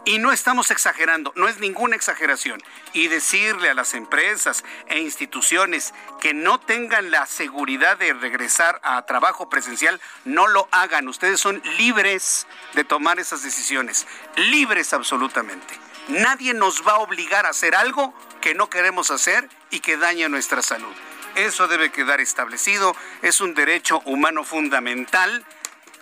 Y 0.07 0.19
no 0.19 0.33
estamos 0.33 0.71
exagerando, 0.71 1.33
no 1.35 1.49
es 1.49 1.59
ninguna 1.61 1.97
exageración. 1.97 2.63
Y 2.93 3.09
decirle 3.09 3.71
a 3.71 3.75
las 3.75 3.95
empresas 3.95 4.63
e 4.87 5.01
instituciones 5.01 5.95
que 6.21 6.35
no 6.35 6.61
tengan 6.61 7.11
la 7.11 7.27
seguridad 7.27 7.97
de 7.97 8.13
regresar 8.13 8.81
a 8.83 9.07
trabajo 9.07 9.49
presencial, 9.49 10.01
no 10.25 10.47
lo 10.47 10.69
hagan. 10.73 11.09
Ustedes 11.09 11.41
son 11.41 11.63
libres 11.79 12.47
de 12.75 12.85
tomar 12.85 13.19
esas 13.19 13.43
decisiones, 13.43 14.07
libres 14.37 14.93
absolutamente. 14.93 15.79
Nadie 16.09 16.53
nos 16.53 16.87
va 16.87 16.93
a 16.93 16.99
obligar 16.99 17.47
a 17.47 17.51
hacer 17.51 17.75
algo 17.75 18.15
que 18.43 18.55
no 18.55 18.69
queremos 18.69 19.11
hacer 19.11 19.49
y 19.71 19.81
que 19.81 19.97
daña 19.97 20.29
nuestra 20.29 20.61
salud. 20.61 20.93
Eso 21.35 21.67
debe 21.67 21.91
quedar 21.91 22.21
establecido, 22.21 22.95
es 23.23 23.41
un 23.41 23.55
derecho 23.55 24.01
humano 24.05 24.45
fundamental 24.45 25.45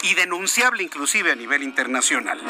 y 0.02 0.14
denunciable 0.14 0.82
inclusive 0.82 1.30
a 1.30 1.37
nivel 1.37 1.62
internacional. 1.62 2.40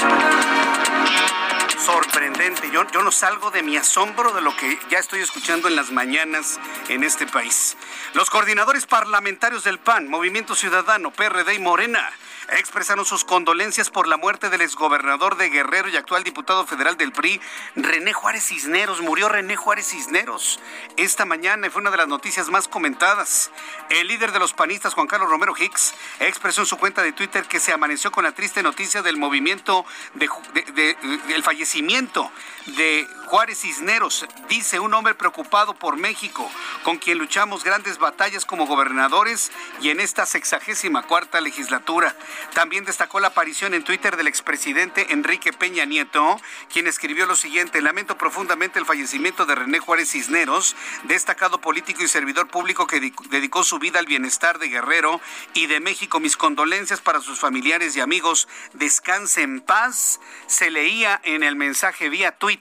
Sorprendente, 1.85 2.71
yo, 2.73 2.87
yo 2.93 3.03
no 3.03 3.11
salgo 3.11 3.51
de 3.51 3.63
mi 3.63 3.77
asombro 3.77 4.33
de 4.33 4.41
lo 4.41 4.55
que 4.57 4.79
ya 4.91 4.99
estoy 4.99 5.21
escuchando 5.21 5.69
en 5.69 5.77
las 5.77 5.91
mañanas 5.91 6.61
en 6.89 7.05
este 7.05 7.27
país. 7.27 7.77
Los 8.15 8.31
coordinadores 8.31 8.87
parlamentarios 8.87 9.65
del 9.65 9.79
PAN, 9.79 10.09
Movimiento 10.09 10.55
Ciudadano, 10.55 11.11
PRD 11.13 11.55
y 11.55 11.59
Morena 11.59 12.11
expresaron 12.59 13.05
sus 13.05 13.25
condolencias 13.25 13.91
por 13.91 14.09
la 14.09 14.17
muerte 14.17 14.51
del 14.51 14.61
exgobernador 14.61 15.37
de 15.37 15.51
Guerrero 15.51 15.89
y 15.89 15.97
actual 15.97 16.25
diputado 16.25 16.67
federal 16.67 16.97
del 16.97 17.13
PRI, 17.13 17.41
René 17.77 18.13
Juárez 18.13 18.47
Cisneros. 18.47 19.01
Murió 19.01 19.29
René 19.29 19.57
Juárez 19.57 19.89
Cisneros 19.89 20.61
esta 20.97 21.25
mañana 21.25 21.71
fue 21.71 21.81
una 21.81 21.91
de 21.91 21.97
las 21.97 22.09
noticias 22.09 22.49
más 22.49 22.69
comentadas. 22.69 23.51
El 23.89 24.09
líder 24.09 24.33
de 24.33 24.39
los 24.39 24.53
panistas, 24.53 24.95
Juan 24.95 25.07
Carlos 25.07 25.31
Romero 25.31 25.55
Hicks, 25.57 25.95
expresó 26.21 26.63
en 26.63 26.67
su 26.67 26.77
cuenta 26.77 27.03
de 27.03 27.13
Twitter 27.13 27.45
que 27.45 27.61
se 27.61 27.73
amaneció 27.73 28.11
con 28.11 28.25
la 28.25 28.33
triste 28.33 28.63
noticia 28.63 29.03
del 29.03 29.17
movimiento 29.17 29.85
del 30.15 31.43
fallecimiento 31.43 32.31
de 32.67 33.07
Juárez 33.27 33.61
Cisneros. 33.61 34.27
Dice 34.49 34.79
un 34.79 34.95
hombre 34.95 35.15
preocupado 35.15 35.75
por 35.75 35.97
México, 35.97 36.49
con 36.85 36.99
quien 36.99 37.19
luchamos 37.19 37.65
grandes 37.65 37.99
batallas 37.99 38.45
como 38.45 38.67
gobernadores 38.67 39.51
y 39.81 39.91
en 39.91 40.01
esta 40.01 40.27
sexagésima 40.27 41.03
cuarta 41.05 41.41
legislatura. 41.41 42.15
También 42.55 42.85
destacó 42.85 43.21
la 43.21 43.29
aparición 43.29 43.75
en 43.75 43.85
Twitter 43.85 44.17
del 44.17 44.27
expresidente 44.27 45.13
Enrique 45.13 45.53
Peña 45.53 45.85
Nieto, 45.85 46.41
quien 46.73 46.87
escribió 46.87 47.27
lo 47.27 47.35
siguiente, 47.35 47.81
lamento 47.81 48.17
profundamente 48.17 48.79
el 48.79 48.87
fallecimiento 48.87 49.47
de 49.47 49.55
René 49.55 49.79
Juárez 49.79 50.11
Cisneros, 50.11 50.77
destacado 51.05 51.61
político 51.61 52.03
y 52.03 52.09
servidor 52.09 52.49
público 52.49 52.87
que 52.87 53.01
dedicó 53.31 53.65
su 53.65 53.79
vida 53.79 53.99
al 53.99 54.07
bienestar 54.07 54.59
de 54.59 54.69
Guerrero 54.69 55.21
y 55.55 55.67
de 55.67 55.81
México. 55.81 56.21
Mis 56.21 56.37
condolencias 56.37 57.01
para 57.01 57.21
sus 57.21 57.41
familiares 57.41 57.97
y 57.97 58.01
amigos. 58.01 58.49
Descanse 58.75 59.43
en 59.43 59.61
paz. 59.61 60.21
Se 60.47 60.71
leía 60.71 61.21
en 61.25 61.43
el 61.43 61.57
mensaje 61.57 62.09
vía 62.09 62.33
Twitter 62.33 62.52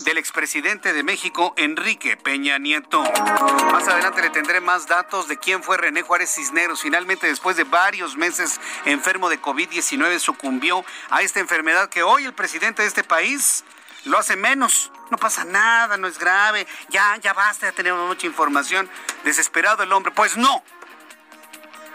del 0.00 0.18
expresidente 0.18 0.92
de 0.92 1.04
México, 1.04 1.54
Enrique 1.56 2.16
Peña 2.16 2.58
Nieto. 2.58 3.00
Más 3.70 3.86
adelante 3.86 4.22
le 4.22 4.30
tendré 4.30 4.60
más 4.60 4.88
datos 4.88 5.28
de 5.28 5.38
quién 5.38 5.62
fue 5.62 5.76
René 5.76 6.02
Juárez 6.02 6.34
Cisneros. 6.34 6.82
Finalmente, 6.82 7.28
después 7.28 7.56
de 7.56 7.62
varios 7.62 8.16
meses 8.16 8.60
enfermo 8.86 9.28
de 9.28 9.40
COVID-19, 9.40 10.18
sucumbió 10.18 10.84
a 11.10 11.22
esta 11.22 11.38
enfermedad 11.38 11.88
que 11.88 12.02
hoy 12.02 12.24
el 12.24 12.32
presidente 12.32 12.82
de 12.82 12.88
este 12.88 13.04
país 13.04 13.64
lo 14.04 14.18
hace 14.18 14.34
menos. 14.34 14.90
No 15.12 15.16
pasa 15.16 15.44
nada, 15.44 15.96
no 15.96 16.08
es 16.08 16.18
grave. 16.18 16.66
Ya, 16.88 17.16
ya 17.18 17.32
basta, 17.32 17.68
ya 17.68 17.72
tenemos 17.72 18.08
mucha 18.08 18.26
información. 18.26 18.90
Desesperado 19.22 19.84
el 19.84 19.92
hombre. 19.92 20.12
Pues 20.12 20.36
no. 20.36 20.64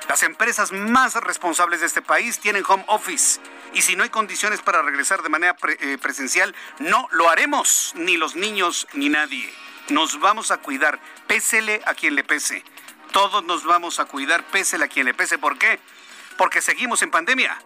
Las 0.08 0.24
empresas 0.24 0.72
más 0.72 1.16
responsables 1.16 1.82
de 1.82 1.88
este 1.88 2.02
país 2.02 2.40
tienen 2.40 2.64
home 2.66 2.86
office 2.88 3.42
y 3.74 3.82
si 3.82 3.96
no 3.96 4.04
hay 4.04 4.10
condiciones 4.10 4.62
para 4.62 4.82
regresar 4.82 5.22
de 5.22 5.30
manera 5.30 5.56
eh, 5.80 5.98
presencial, 6.02 6.56
no 6.80 7.08
lo 7.12 7.30
haremos, 7.30 7.94
ni 7.96 8.18
los 8.18 8.36
niños 8.36 8.88
ni 8.94 9.10
nadie. 9.10 9.52
Nos 9.90 10.20
vamos 10.20 10.52
a 10.52 10.58
cuidar, 10.58 11.00
pésele 11.28 11.82
a 11.86 11.94
quien 11.94 12.16
le 12.16 12.24
pese. 12.24 12.64
Todos 13.12 13.44
nos 13.44 13.64
vamos 13.64 14.00
a 14.00 14.06
cuidar, 14.06 14.44
pésele 14.48 14.86
a 14.86 14.88
quien 14.88 15.06
le 15.06 15.14
pese. 15.14 15.38
¿Por 15.38 15.58
qué? 15.58 15.80
Porque 16.38 16.62
seguimos 16.62 17.02
en 17.02 17.12
pandemia. 17.12 17.58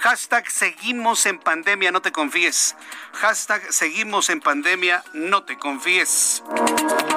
Hashtag 0.00 0.48
seguimos 0.48 1.26
en 1.26 1.40
pandemia, 1.40 1.90
no 1.90 2.00
te 2.00 2.12
confíes. 2.12 2.76
Hashtag 3.14 3.72
seguimos 3.72 4.30
en 4.30 4.40
pandemia, 4.40 5.02
no 5.12 5.42
te 5.42 5.58
confíes. 5.58 6.44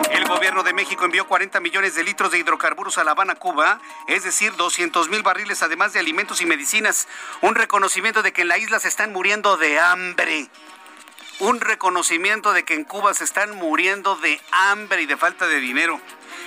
El 0.09 0.25
gobierno 0.25 0.63
de 0.63 0.73
México 0.73 1.05
envió 1.05 1.27
40 1.27 1.59
millones 1.59 1.93
de 1.93 2.03
litros 2.03 2.31
de 2.31 2.39
hidrocarburos 2.39 2.97
a 2.97 3.03
La 3.03 3.11
Habana, 3.11 3.35
Cuba, 3.35 3.79
es 4.07 4.23
decir, 4.23 4.55
200 4.55 5.09
mil 5.09 5.21
barriles 5.21 5.61
además 5.61 5.93
de 5.93 5.99
alimentos 5.99 6.41
y 6.41 6.47
medicinas. 6.47 7.07
Un 7.41 7.53
reconocimiento 7.53 8.23
de 8.23 8.33
que 8.33 8.41
en 8.41 8.47
la 8.47 8.57
isla 8.57 8.79
se 8.79 8.87
están 8.87 9.13
muriendo 9.13 9.57
de 9.57 9.79
hambre 9.79 10.49
un 11.41 11.59
reconocimiento 11.59 12.53
de 12.53 12.63
que 12.63 12.75
en 12.75 12.83
Cuba 12.83 13.15
se 13.15 13.23
están 13.23 13.55
muriendo 13.55 14.15
de 14.17 14.39
hambre 14.51 15.01
y 15.01 15.05
de 15.07 15.17
falta 15.17 15.47
de 15.47 15.59
dinero. 15.59 15.99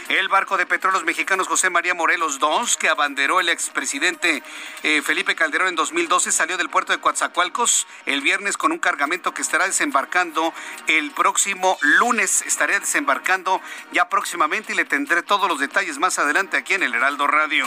El 0.09 0.29
barco 0.29 0.59
de 0.59 0.67
petróleos 0.67 1.05
mexicanos 1.05 1.49
José 1.49 1.71
María 1.71 1.95
Morelos 1.95 2.39
II, 2.39 2.77
que 2.79 2.91
abanderó 2.91 3.41
el 3.41 3.49
expresidente 3.49 4.43
eh, 4.83 5.01
Felipe 5.01 5.35
Calderón 5.35 5.69
en 5.69 5.77
2012, 5.77 6.31
salió 6.31 6.59
del 6.59 6.69
puerto 6.69 6.93
de 6.93 7.01
Coatzacoalcos 7.01 7.87
el 8.05 8.21
viernes 8.21 8.59
con 8.59 8.71
un 8.71 8.79
cargamento 8.79 9.33
que 9.33 9.41
estará 9.41 9.67
desembarcando 9.67 10.53
el 10.89 11.11
próximo 11.13 11.79
lunes. 11.81 12.43
Estaré 12.43 12.79
desembarcando 12.81 13.63
ya 13.93 14.11
próximamente 14.11 14.75
y 14.75 14.77
le 14.77 14.85
tendré 14.85 15.23
todos 15.23 15.49
los 15.49 15.59
detalles 15.59 15.99
más 15.99 16.19
adelante 16.19 16.59
aquí 16.59 16.75
en 16.75 16.83
el 16.83 16.95
Heraldo 16.95 17.27
Radio. 17.27 17.67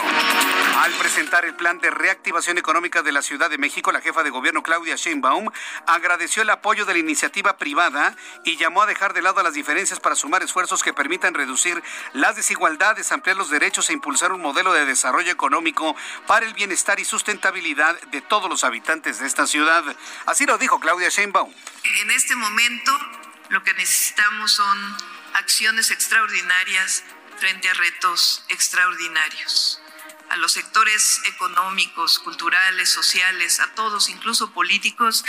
Al 0.78 0.92
presentar 0.92 1.44
el 1.44 1.56
plan 1.56 1.80
de 1.80 1.90
reactivación 1.90 2.56
económica 2.56 3.02
de 3.02 3.10
la 3.10 3.22
Ciudad 3.22 3.50
de 3.50 3.58
México, 3.58 3.90
la 3.90 4.00
jefa 4.00 4.22
de 4.22 4.30
gobierno 4.30 4.62
Claudia 4.62 4.94
Sheinbaum 4.94 5.50
agradeció 5.86 6.42
el 6.42 6.50
apoyo 6.50 6.84
de 6.84 6.92
la 6.92 7.00
iniciativa 7.00 7.56
privada 7.56 8.14
y 8.44 8.56
llamó 8.56 8.82
a 8.82 8.86
dejar 8.86 9.12
de 9.12 9.22
lado 9.22 9.42
las 9.42 9.54
diferencias 9.54 9.98
para 9.98 10.14
sumar 10.14 10.44
esfuerzos 10.44 10.84
que 10.84 10.94
permitan 10.94 11.34
reducir 11.34 11.82
la 12.12 12.27
las 12.28 12.36
desigualdades, 12.36 13.10
ampliar 13.10 13.38
los 13.38 13.48
derechos 13.48 13.88
e 13.88 13.94
impulsar 13.94 14.32
un 14.32 14.42
modelo 14.42 14.74
de 14.74 14.84
desarrollo 14.84 15.32
económico 15.32 15.96
para 16.26 16.44
el 16.44 16.52
bienestar 16.52 17.00
y 17.00 17.06
sustentabilidad 17.06 17.98
de 18.10 18.20
todos 18.20 18.50
los 18.50 18.64
habitantes 18.64 19.18
de 19.18 19.26
esta 19.26 19.46
ciudad. 19.46 19.82
Así 20.26 20.44
lo 20.44 20.58
dijo 20.58 20.78
Claudia 20.78 21.08
Sheinbaum. 21.08 21.50
En 21.84 22.10
este 22.10 22.36
momento 22.36 22.92
lo 23.48 23.64
que 23.64 23.72
necesitamos 23.72 24.52
son 24.52 24.96
acciones 25.32 25.90
extraordinarias 25.90 27.02
frente 27.38 27.70
a 27.70 27.72
retos 27.72 28.44
extraordinarios. 28.50 29.80
A 30.28 30.36
los 30.36 30.52
sectores 30.52 31.22
económicos, 31.24 32.18
culturales, 32.18 32.90
sociales, 32.90 33.58
a 33.58 33.72
todos, 33.74 34.10
incluso 34.10 34.52
políticos, 34.52 35.24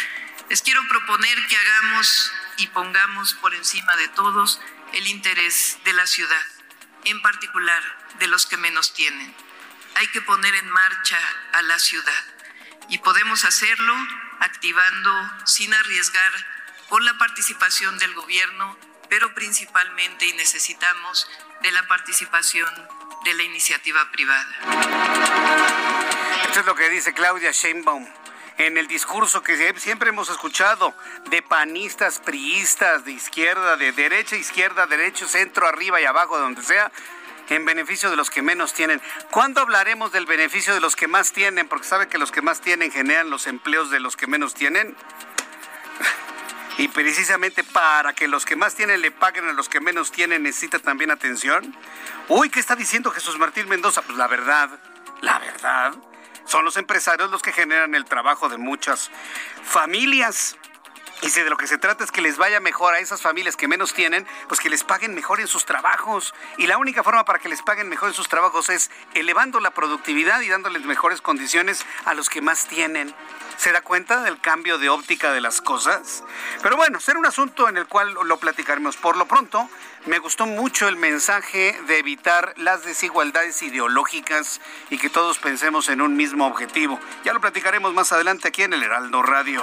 les 0.49 0.61
quiero 0.61 0.81
proponer 0.89 1.47
que 1.47 1.55
hagamos 1.55 2.33
y 2.57 2.67
pongamos 2.67 3.35
por 3.35 3.55
encima 3.55 3.95
de 3.95 4.09
todos 4.09 4.59
el 4.91 5.07
interés 5.07 5.77
de 5.85 5.93
la 5.93 6.05
ciudad 6.05 6.58
en 7.09 7.21
particular 7.21 7.81
de 8.19 8.27
los 8.27 8.45
que 8.45 8.57
menos 8.57 8.93
tienen. 8.93 9.33
Hay 9.95 10.07
que 10.07 10.21
poner 10.21 10.53
en 10.55 10.69
marcha 10.69 11.17
a 11.53 11.61
la 11.63 11.79
ciudad 11.79 12.23
y 12.89 12.97
podemos 12.99 13.45
hacerlo 13.45 13.95
activando 14.39 15.31
sin 15.45 15.73
arriesgar 15.73 16.31
con 16.87 17.03
la 17.05 17.17
participación 17.17 17.97
del 17.99 18.13
gobierno, 18.13 18.77
pero 19.09 19.33
principalmente 19.33 20.25
y 20.25 20.33
necesitamos 20.33 21.29
de 21.61 21.71
la 21.71 21.87
participación 21.87 22.69
de 23.25 23.33
la 23.33 23.43
iniciativa 23.43 24.09
privada. 24.11 24.47
Esto 26.45 26.59
es 26.61 26.65
lo 26.65 26.75
que 26.75 26.89
dice 26.89 27.13
Claudia 27.13 27.51
Sheinbaum 27.51 28.07
en 28.59 28.77
el 28.77 28.87
discurso 28.87 29.41
que 29.41 29.73
siempre 29.77 30.09
hemos 30.09 30.29
escuchado 30.29 30.93
de 31.29 31.41
panistas, 31.41 32.19
priistas, 32.19 33.05
de 33.05 33.13
izquierda, 33.13 33.77
de 33.77 33.93
derecha, 33.93 34.35
izquierda, 34.35 34.85
derecho, 34.85 35.27
centro, 35.27 35.65
arriba 35.65 36.01
y 36.01 36.05
abajo, 36.05 36.37
donde 36.37 36.61
sea, 36.61 36.91
en 37.47 37.63
beneficio 37.63 38.09
de 38.09 38.17
los 38.17 38.29
que 38.29 38.41
menos 38.41 38.73
tienen. 38.73 39.01
¿Cuándo 39.31 39.61
hablaremos 39.61 40.11
del 40.11 40.25
beneficio 40.25 40.73
de 40.73 40.81
los 40.81 40.97
que 40.97 41.07
más 41.07 41.31
tienen? 41.31 41.69
Porque 41.69 41.87
sabe 41.87 42.09
que 42.09 42.17
los 42.17 42.33
que 42.33 42.41
más 42.41 42.59
tienen 42.59 42.91
generan 42.91 43.29
los 43.29 43.47
empleos 43.47 43.89
de 43.91 44.01
los 44.01 44.17
que 44.17 44.27
menos 44.27 44.53
tienen. 44.53 44.95
Y 46.77 46.89
precisamente 46.89 47.63
para 47.63 48.13
que 48.13 48.27
los 48.27 48.45
que 48.45 48.57
más 48.57 48.75
tienen 48.75 49.01
le 49.01 49.11
paguen 49.11 49.47
a 49.47 49.53
los 49.53 49.69
que 49.69 49.79
menos 49.79 50.11
tienen, 50.11 50.43
necesita 50.43 50.79
también 50.79 51.11
atención. 51.11 51.75
Uy, 52.27 52.49
¿qué 52.49 52.59
está 52.59 52.75
diciendo 52.75 53.09
Jesús 53.11 53.37
Martín 53.39 53.69
Mendoza? 53.69 54.01
Pues 54.01 54.17
la 54.17 54.27
verdad, 54.27 54.69
la 55.21 55.39
verdad 55.39 55.93
son 56.49 56.65
los 56.65 56.77
empresarios 56.77 57.29
los 57.29 57.43
que 57.43 57.51
generan 57.51 57.93
el 57.93 58.05
trabajo 58.05 58.49
de 58.49 58.57
muchas 58.57 59.11
familias. 59.63 60.57
Y 61.21 61.29
si 61.29 61.41
de 61.41 61.49
lo 61.49 61.57
que 61.57 61.67
se 61.67 61.77
trata 61.77 62.03
es 62.03 62.11
que 62.11 62.21
les 62.21 62.37
vaya 62.37 62.59
mejor 62.59 62.95
a 62.95 62.99
esas 62.99 63.21
familias 63.21 63.55
que 63.55 63.67
menos 63.67 63.93
tienen, 63.93 64.25
pues 64.47 64.59
que 64.59 64.69
les 64.69 64.83
paguen 64.83 65.13
mejor 65.13 65.41
en 65.41 65.47
sus 65.47 65.65
trabajos. 65.65 66.33
Y 66.57 66.65
la 66.65 66.77
única 66.77 67.03
forma 67.03 67.23
para 67.25 67.39
que 67.39 67.49
les 67.49 67.61
paguen 67.61 67.87
mejor 67.87 68.09
en 68.09 68.15
sus 68.15 68.29
trabajos 68.29 68.69
es 68.69 68.89
elevando 69.13 69.59
la 69.59 69.71
productividad 69.71 70.41
y 70.41 70.47
dándoles 70.47 70.85
mejores 70.85 71.21
condiciones 71.21 71.85
a 72.05 72.15
los 72.15 72.29
que 72.29 72.41
más 72.41 72.67
tienen. 72.67 73.13
¿Se 73.57 73.71
da 73.71 73.81
cuenta 73.81 74.23
del 74.23 74.39
cambio 74.39 74.79
de 74.79 74.89
óptica 74.89 75.31
de 75.33 75.41
las 75.41 75.61
cosas? 75.61 76.23
Pero 76.63 76.77
bueno, 76.77 76.99
será 76.99 77.19
un 77.19 77.25
asunto 77.25 77.67
en 77.69 77.77
el 77.77 77.85
cual 77.85 78.13
lo 78.23 78.37
platicaremos. 78.37 78.95
Por 78.95 79.17
lo 79.17 79.27
pronto, 79.27 79.69
me 80.05 80.19
gustó 80.19 80.45
mucho 80.45 80.87
el 80.87 80.95
mensaje 80.95 81.77
de 81.87 81.97
evitar 81.97 82.53
las 82.57 82.85
desigualdades 82.85 83.61
ideológicas 83.61 84.61
y 84.89 84.97
que 84.97 85.09
todos 85.09 85.39
pensemos 85.39 85.89
en 85.89 86.01
un 86.01 86.15
mismo 86.15 86.47
objetivo. 86.47 86.99
Ya 87.23 87.33
lo 87.33 87.41
platicaremos 87.41 87.93
más 87.93 88.11
adelante 88.11 88.47
aquí 88.47 88.63
en 88.63 88.73
el 88.73 88.83
Heraldo 88.83 89.21
Radio. 89.21 89.61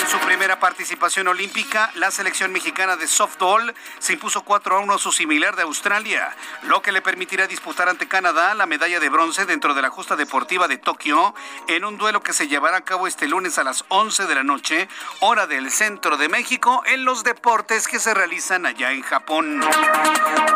En 0.00 0.06
su 0.08 0.18
primera 0.20 0.58
participación 0.60 1.28
olímpica, 1.28 1.90
la 1.94 2.10
selección 2.10 2.52
mexicana 2.52 2.96
de 2.96 3.06
softball 3.06 3.74
se 3.98 4.14
impuso 4.14 4.42
4 4.42 4.76
a 4.76 4.80
1 4.80 4.94
a 4.94 4.98
su 4.98 5.12
similar 5.12 5.56
de 5.56 5.62
Australia, 5.62 6.34
lo 6.62 6.80
que 6.80 6.92
le 6.92 7.02
permitirá 7.02 7.46
disputar 7.46 7.88
ante 7.88 8.08
Canadá 8.08 8.54
la 8.54 8.66
medalla 8.66 8.98
de 8.98 9.08
bronce 9.08 9.44
dentro 9.44 9.74
de 9.74 9.82
la 9.82 9.90
justa 9.90 10.16
deportiva 10.16 10.68
de 10.68 10.78
Tokio 10.78 11.34
en 11.68 11.84
un 11.84 11.98
duelo 11.98 12.22
que 12.22 12.32
se 12.32 12.48
llevará 12.48 12.78
a 12.78 12.84
cabo 12.84 13.06
este 13.06 13.28
lunes 13.28 13.58
a 13.58 13.64
las 13.64 13.84
11 13.88 14.26
de 14.26 14.34
la 14.34 14.42
noche, 14.42 14.88
hora 15.20 15.46
del 15.46 15.70
centro 15.70 16.16
de 16.16 16.28
México, 16.28 16.82
en 16.86 17.04
los 17.04 17.24
deportes 17.24 17.88
que 17.88 18.00
se 18.00 18.14
realizan 18.14 18.66
allá 18.66 18.92
en 18.92 19.02
Japón. 19.02 19.33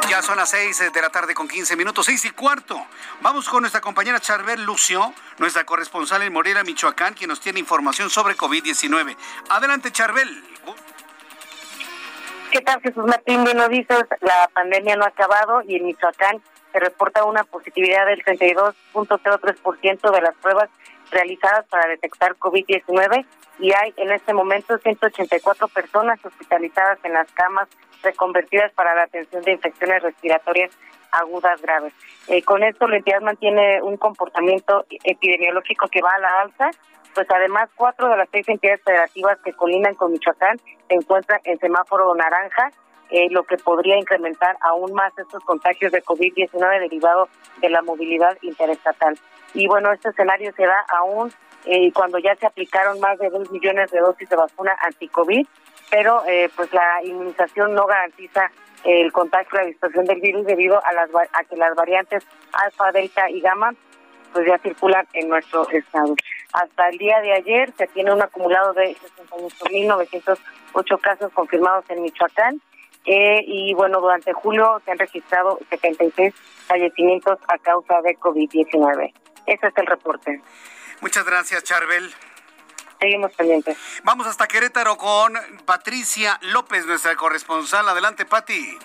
Ya 0.09 0.23
son 0.23 0.37
las 0.37 0.51
6 0.51 0.93
de 0.93 1.03
la 1.03 1.11
tarde 1.11 1.35
con 1.35 1.49
15 1.49 1.75
minutos, 1.77 2.07
6 2.07 2.27
y 2.27 2.31
cuarto. 2.31 2.81
Vamos 3.21 3.49
con 3.49 3.63
nuestra 3.63 3.81
compañera 3.81 4.21
Charbel 4.21 4.63
Lucio, 4.63 5.13
nuestra 5.39 5.65
corresponsal 5.65 6.23
en 6.23 6.33
Morelia, 6.33 6.63
Michoacán, 6.63 7.15
quien 7.15 7.29
nos 7.29 7.41
tiene 7.41 7.59
información 7.59 8.09
sobre 8.09 8.37
COVID-19. 8.37 9.17
Adelante, 9.51 9.91
Charbel. 9.91 10.45
¿Qué 12.51 12.61
tal, 12.61 12.81
Jesús 12.81 13.05
Martín? 13.05 13.45
Bueno, 13.45 13.69
dices, 13.69 14.05
la 14.21 14.49
pandemia 14.55 14.97
no 14.97 15.05
ha 15.05 15.09
acabado 15.09 15.63
y 15.67 15.77
en 15.77 15.85
Michoacán 15.87 16.41
se 16.73 16.81
reporta 16.81 17.25
una 17.25 17.45
positividad 17.45 18.07
del 18.07 18.25
32.03% 18.25 20.11
de 20.11 20.21
las 20.21 20.35
pruebas 20.37 20.71
realizadas 21.11 21.67
para 21.69 21.89
detectar 21.89 22.37
COVID-19 22.37 23.25
y 23.59 23.73
hay 23.73 23.93
en 23.97 24.13
este 24.13 24.33
momento 24.33 24.79
184 24.79 25.69
personas 25.69 26.25
hospitalizadas 26.25 26.99
en 27.05 27.13
las 27.13 27.31
camas 27.33 27.69
reconvertidas 28.03 28.73
para 28.73 28.95
la 28.95 29.03
atención 29.05 29.43
de 29.43 29.53
infecciones 29.53 30.03
respiratorias 30.03 30.71
agudas 31.11 31.61
graves. 31.63 31.93
Eh, 32.29 32.43
con 32.43 32.63
esto 32.63 32.87
la 32.87 32.99
entidad 32.99 33.21
mantiene 33.21 33.83
un 33.83 33.97
comportamiento 33.97 34.85
epidemiológico 35.05 35.89
que 35.89 36.03
va 36.03 36.15
a 36.15 36.21
la 36.21 36.41
alza, 36.43 36.71
pues 37.15 37.27
además 37.31 37.71
cuatro 37.75 38.09
de 38.09 38.17
las 38.17 38.29
seis 38.31 38.49
entidades 38.49 38.83
federativas 38.85 39.39
que 39.45 39.53
colindan 39.53 39.95
con 39.95 40.13
Michoacán 40.13 40.59
se 40.59 40.95
encuentran 40.95 41.41
en 41.45 41.59
semáforo 41.59 42.15
naranja, 42.15 42.71
eh, 43.11 43.29
lo 43.31 43.43
que 43.45 43.57
podría 43.57 43.97
incrementar 43.97 44.57
aún 44.61 44.93
más 44.93 45.17
estos 45.19 45.43
contagios 45.45 45.93
de 45.93 46.03
COVID-19 46.03 46.81
derivado 46.81 47.29
de 47.61 47.71
la 47.71 47.83
movilidad 47.83 48.37
interestatal. 48.43 49.19
Y 49.55 49.67
bueno, 49.67 49.93
este 49.93 50.11
escenario 50.11 50.53
se 50.57 50.67
da 50.67 50.85
aún 50.89 51.33
eh, 51.65 51.93
cuando 51.93 52.19
ya 52.19 52.35
se 52.37 52.47
aplicaron 52.47 53.01
más 53.01 53.19
de 53.19 53.31
dos 53.31 53.51
millones 53.51 53.91
de 53.91 54.01
dosis 54.01 54.29
de 54.29 54.37
vacuna 54.37 54.77
anti-COVID, 54.83 55.47
pero 55.91 56.23
eh, 56.27 56.51
pues 56.55 56.73
la 56.73 57.03
inmunización 57.05 57.75
no 57.75 57.87
garantiza 57.87 58.51
el 58.85 59.13
contagio 59.13 59.51
y 59.53 59.57
la 59.57 59.67
dispersión 59.67 60.05
del 60.05 60.21
virus 60.21 60.47
debido 60.47 60.81
a, 60.85 60.93
las, 60.93 61.11
a 61.33 61.45
que 61.45 61.57
las 61.57 61.75
variantes 61.75 62.25
alfa, 62.53 62.93
delta 62.93 63.29
y 63.31 63.41
gamma 63.41 63.73
pues 64.33 64.47
ya 64.47 64.59
circulan 64.59 65.07
en 65.15 65.29
nuestro 65.29 65.69
estado. 65.71 66.15
Hasta 66.53 66.89
el 66.89 66.99
día 66.99 67.21
de 67.21 67.33
ayer 67.33 67.73
se 67.73 67.87
tiene 67.89 68.13
un 68.13 68.23
acumulado 68.23 68.73
de 68.75 68.97
68.908 69.31 71.01
casos 71.01 71.33
confirmados 71.33 71.85
en 71.89 72.03
Michoacán 72.03 72.61
eh, 73.05 73.43
y 73.47 73.75
bueno, 73.75 74.01
durante 74.01 74.33
julio 74.33 74.81
se 74.85 74.91
han 74.91 74.99
registrado 74.99 75.59
76 75.71 76.35
fallecimientos 76.67 77.39
a 77.49 77.59
causa 77.59 78.01
de 78.03 78.17
COVID-19. 78.17 79.13
Ese 79.49 79.67
es 79.67 79.77
el 79.77 79.87
reporte. 79.87 80.43
Muchas 81.01 81.25
gracias, 81.25 81.65
Charbel. 81.65 82.15
Seguimos 83.01 83.33
pendientes. 83.33 83.79
Vamos 84.03 84.27
hasta 84.27 84.47
Querétaro 84.47 84.97
con 84.97 85.35
Patricia 85.65 86.39
López, 86.43 86.85
nuestra 86.85 87.17
corresponsal. 87.17 87.89
Adelante, 87.89 88.27
Pati. 88.27 88.77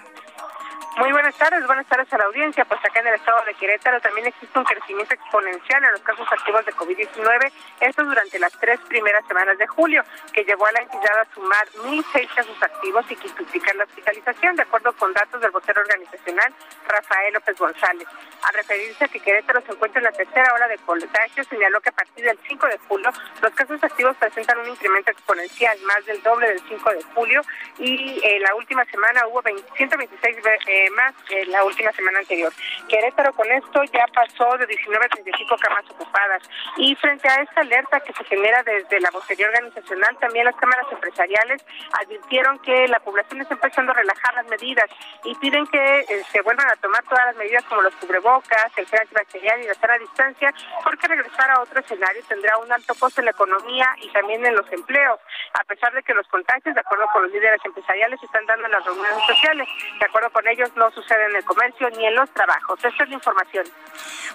Muy 0.96 1.12
buenas 1.12 1.36
tardes, 1.36 1.66
buenas 1.66 1.88
tardes 1.88 2.14
a 2.14 2.18
la 2.20 2.26
audiencia. 2.26 2.66
Pues 2.66 2.80
acá 2.86 3.00
en 3.00 3.08
el 3.08 3.16
estado 3.16 3.44
de 3.46 3.56
Querétaro 3.56 4.00
también 4.00 4.28
existe 4.28 4.60
un 4.60 4.64
crecimiento 4.64 5.16
exponencial 5.16 5.84
en 5.84 5.92
los 5.92 6.02
casos 6.02 6.28
activos 6.32 6.64
de 6.68 6.74
COVID-19, 6.74 7.52
esto 7.80 8.04
durante 8.04 8.38
las 8.38 8.52
tres 8.60 8.80
primeras 8.88 9.26
semanas 9.26 9.58
de 9.58 9.66
julio, 9.66 10.04
que 10.32 10.44
llevó 10.44 10.68
a 10.68 10.72
la 10.72 10.82
entidad 10.82 11.20
a 11.20 11.34
sumar 11.34 11.68
1.006 11.84 12.36
casos 12.36 12.62
activos 12.62 13.06
y 13.10 13.16
quintuplicar 13.16 13.76
la 13.76 13.86
hospitalización, 13.86 14.56
de 14.56 14.62
acuerdo 14.62 14.94
con 14.94 15.12
datos 15.14 15.42
del 15.42 15.50
vocero 15.50 15.82
organizacional 15.82 16.54
Rafael 16.88 17.34
López 17.34 17.58
González. 17.58 18.08
Al 18.44 18.54
referirse 18.54 19.06
a 19.06 19.08
que 19.08 19.20
Querétaro 19.20 19.62
se 19.62 19.72
encuentra 19.72 20.00
en 20.00 20.06
la 20.06 20.12
tercera 20.12 20.54
hora 20.54 20.68
de 20.68 20.78
contagio, 20.78 21.44
señaló 21.46 21.82
que 21.82 21.90
a 21.90 21.94
partir 21.94 22.24
del 22.24 22.38
5 22.48 22.68
de 22.68 22.78
julio 22.88 23.10
los 23.42 23.52
casos 23.54 23.84
activos 23.84 24.16
presentan 24.18 24.60
un 24.60 24.70
incremento 24.70 25.10
exponencial, 25.10 25.76
más 25.88 26.06
del 26.06 26.22
doble 26.22 26.50
del 26.50 26.62
5 26.68 26.92
de 26.92 27.04
julio, 27.16 27.42
y 27.80 28.22
en 28.24 28.44
la 28.44 28.54
última 28.54 28.86
semana 28.86 29.26
hubo 29.26 29.42
126 29.42 30.38
eh, 30.68 30.83
más 30.92 31.14
que 31.28 31.46
la 31.46 31.64
última 31.64 31.92
semana 31.92 32.20
anterior. 32.20 32.52
Querétaro 32.88 33.34
con 33.34 33.50
esto 33.52 33.84
ya 33.86 34.06
pasó 34.14 34.58
de 34.58 34.66
19 34.66 35.06
a 35.06 35.10
35 35.10 35.56
camas 35.58 35.90
ocupadas. 35.90 36.44
Y 36.78 36.96
frente 36.96 37.28
a 37.28 37.42
esta 37.42 37.62
alerta 37.62 38.00
que 38.02 38.14
se 38.14 38.24
genera 38.26 38.64
desde 38.64 39.00
la 39.00 39.12
vocería 39.12 39.48
organizacional, 39.48 40.18
también 40.20 40.46
las 40.46 40.56
cámaras 40.56 40.86
empresariales 40.92 41.66
advirtieron 42.02 42.60
que 42.60 42.88
la 42.88 43.00
población 43.00 43.42
está 43.42 43.54
empezando 43.54 43.92
a 43.92 43.96
relajar 43.96 44.34
las 44.36 44.48
medidas 44.48 44.90
y 45.24 45.36
piden 45.36 45.66
que 45.68 46.00
eh, 46.00 46.24
se 46.32 46.42
vuelvan 46.42 46.70
a 46.70 46.76
tomar 46.78 47.04
todas 47.04 47.26
las 47.26 47.36
medidas 47.36 47.64
como 47.66 47.82
los 47.82 47.96
cubrebocas, 47.96 48.72
el 48.78 48.88
gel 48.88 49.02
antibacterial 49.02 49.62
y 49.62 49.68
la 49.68 49.74
sana 49.76 49.98
distancia, 49.98 50.54
porque 50.84 51.08
regresar 51.08 51.50
a 51.52 51.62
otro 51.62 51.80
escenario 51.80 52.22
tendrá 52.28 52.58
un 52.58 52.72
alto 52.72 52.94
costo 52.96 53.22
en 53.22 53.26
la 53.26 53.32
economía 53.32 53.88
y 54.02 54.10
también 54.12 54.46
en 54.46 54.56
los 54.56 54.72
empleos, 54.72 55.20
a 55.54 55.64
pesar 55.64 55.94
de 55.94 56.04
que 56.04 56.14
los 56.14 56.28
contagios, 56.28 56.76
de 56.76 56.82
acuerdo 56.82 57.06
con 57.14 57.24
los 57.24 57.32
líderes 57.32 57.62
empresariales, 57.64 58.22
están 58.22 58.46
dando 58.46 58.66
en 58.66 58.72
las 58.72 58.86
reuniones 58.86 59.26
sociales. 59.26 59.68
De 60.00 60.06
acuerdo 60.06 60.30
con 60.32 60.48
ellos, 60.48 60.73
no 60.76 60.92
sucede 60.92 61.26
en 61.30 61.36
el 61.36 61.44
comercio 61.44 61.90
ni 61.92 62.06
en 62.06 62.16
los 62.16 62.30
trabajos. 62.32 62.84
Esta 62.84 63.04
es 63.04 63.10
la 63.10 63.16
información. 63.16 63.66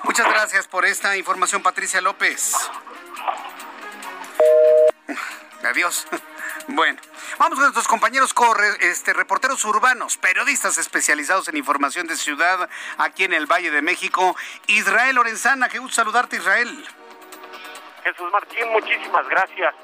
Muchas 0.05 0.29
gracias 0.29 0.69
por 0.69 0.85
esta 0.85 1.17
información, 1.17 1.63
Patricia 1.63 2.01
López. 2.01 2.55
Adiós. 5.65 6.07
Bueno, 6.71 7.01
vamos 7.39 7.55
con 7.55 7.63
nuestros 7.63 7.89
compañeros 7.89 8.35
corre, 8.35 8.69
este, 8.81 9.15
reporteros 9.15 9.65
urbanos, 9.65 10.19
periodistas 10.19 10.77
especializados 10.77 11.49
en 11.49 11.57
información 11.57 12.07
de 12.07 12.15
ciudad 12.15 12.69
aquí 12.99 13.25
en 13.25 13.33
el 13.33 13.47
Valle 13.47 13.71
de 13.71 13.81
México. 13.81 14.37
Israel 14.67 15.17
Lorenzana, 15.17 15.71
qué 15.71 15.79
gusto 15.79 15.95
saludarte, 15.97 16.37
Israel. 16.37 16.87
Jesús 18.05 18.31
Martín, 18.31 18.69
muchísimas 18.69 19.27
gracias. 19.29 19.75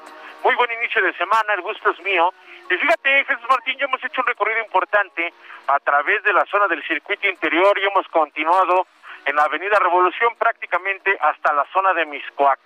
Muy 0.45 0.53
buen 0.53 0.71
inicio 0.73 1.01
de 1.01 1.11
semana, 1.13 1.55
el 1.55 1.61
gusto 1.61 1.89
es 1.89 1.99
mío. 2.01 2.31
Y 2.69 2.77
fíjate, 2.77 3.25
Jesús 3.25 3.49
Martín, 3.49 3.79
ya 3.79 3.85
hemos 3.85 4.03
hecho 4.03 4.21
un 4.21 4.27
recorrido 4.27 4.59
importante 4.59 5.33
a 5.65 5.79
través 5.79 6.21
de 6.21 6.33
la 6.33 6.45
zona 6.45 6.67
del 6.67 6.83
circuito 6.83 7.27
interior 7.27 7.75
y 7.79 7.87
hemos 7.87 8.07
continuado 8.09 8.85
en 9.25 9.35
la 9.35 9.41
Avenida 9.41 9.79
Revolución 9.79 10.35
prácticamente 10.37 11.17
hasta 11.19 11.51
la 11.51 11.65
zona 11.73 11.95
de 11.95 12.05
Miscoac. 12.05 12.59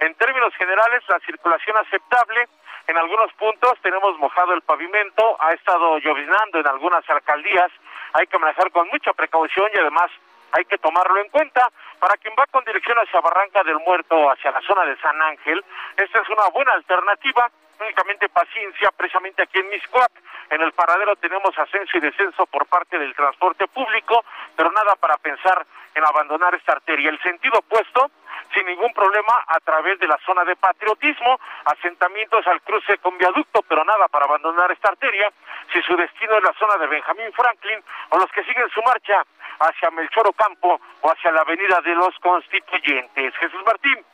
En 0.00 0.14
términos 0.16 0.54
generales, 0.56 1.02
la 1.08 1.20
circulación 1.20 1.74
aceptable. 1.78 2.48
En 2.86 2.98
algunos 2.98 3.32
puntos 3.32 3.78
tenemos 3.80 4.18
mojado 4.18 4.52
el 4.52 4.60
pavimento, 4.60 5.38
ha 5.40 5.54
estado 5.54 5.96
llovinando 6.00 6.60
en 6.60 6.66
algunas 6.66 7.08
alcaldías. 7.08 7.72
Hay 8.12 8.26
que 8.26 8.38
manejar 8.38 8.70
con 8.72 8.88
mucha 8.88 9.14
precaución 9.14 9.70
y 9.74 9.78
además 9.78 10.10
hay 10.52 10.64
que 10.64 10.78
tomarlo 10.78 11.18
en 11.18 11.28
cuenta. 11.30 11.68
Para 11.98 12.16
quien 12.16 12.34
va 12.38 12.46
con 12.46 12.64
dirección 12.64 12.96
hacia 12.98 13.20
Barranca 13.20 13.62
del 13.64 13.78
Muerto, 13.80 14.30
hacia 14.30 14.50
la 14.50 14.60
zona 14.62 14.84
de 14.84 14.96
San 14.98 15.20
Ángel, 15.20 15.64
esta 15.96 16.20
es 16.20 16.28
una 16.28 16.48
buena 16.48 16.72
alternativa 16.72 17.50
únicamente 17.80 18.28
paciencia, 18.28 18.90
precisamente 18.96 19.42
aquí 19.42 19.58
en 19.58 19.68
Miscoac. 19.68 20.12
En 20.50 20.60
el 20.62 20.72
paradero 20.72 21.16
tenemos 21.16 21.56
ascenso 21.58 21.96
y 21.96 22.00
descenso 22.00 22.46
por 22.46 22.66
parte 22.66 22.98
del 22.98 23.14
transporte 23.14 23.66
público, 23.68 24.24
pero 24.56 24.70
nada 24.70 24.94
para 24.96 25.16
pensar 25.16 25.66
en 25.94 26.04
abandonar 26.04 26.54
esta 26.54 26.72
arteria. 26.72 27.10
El 27.10 27.20
sentido 27.22 27.58
opuesto, 27.58 28.10
sin 28.54 28.66
ningún 28.66 28.92
problema, 28.92 29.32
a 29.46 29.58
través 29.60 29.98
de 29.98 30.06
la 30.06 30.18
zona 30.24 30.44
de 30.44 30.56
patriotismo, 30.56 31.40
asentamientos 31.64 32.46
al 32.46 32.60
cruce 32.62 32.98
con 32.98 33.16
viaducto, 33.18 33.62
pero 33.62 33.84
nada 33.84 34.08
para 34.08 34.26
abandonar 34.26 34.70
esta 34.70 34.88
arteria. 34.88 35.32
Si 35.72 35.82
su 35.82 35.96
destino 35.96 36.36
es 36.36 36.44
la 36.44 36.52
zona 36.54 36.76
de 36.76 36.86
Benjamín 36.86 37.32
Franklin 37.32 37.82
o 38.10 38.18
los 38.18 38.30
que 38.32 38.44
siguen 38.44 38.68
su 38.70 38.82
marcha 38.82 39.24
hacia 39.58 39.90
Melchor 39.90 40.28
Ocampo 40.28 40.80
o 41.00 41.10
hacia 41.10 41.32
la 41.32 41.42
avenida 41.42 41.80
de 41.82 41.94
los 41.94 42.14
Constituyentes. 42.20 43.34
Jesús 43.36 43.60
Martín, 43.64 44.04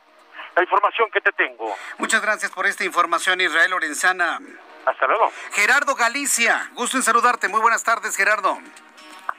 la 0.55 0.63
información 0.63 1.09
que 1.11 1.21
te 1.21 1.31
tengo. 1.31 1.75
Muchas 1.97 2.21
gracias 2.21 2.51
por 2.51 2.65
esta 2.65 2.83
información, 2.83 3.41
Israel 3.41 3.71
Lorenzana. 3.71 4.39
Hasta 4.85 5.07
luego. 5.07 5.31
Gerardo 5.51 5.95
Galicia, 5.95 6.69
gusto 6.73 6.97
en 6.97 7.03
saludarte. 7.03 7.47
Muy 7.47 7.61
buenas 7.61 7.83
tardes, 7.83 8.15
Gerardo. 8.15 8.57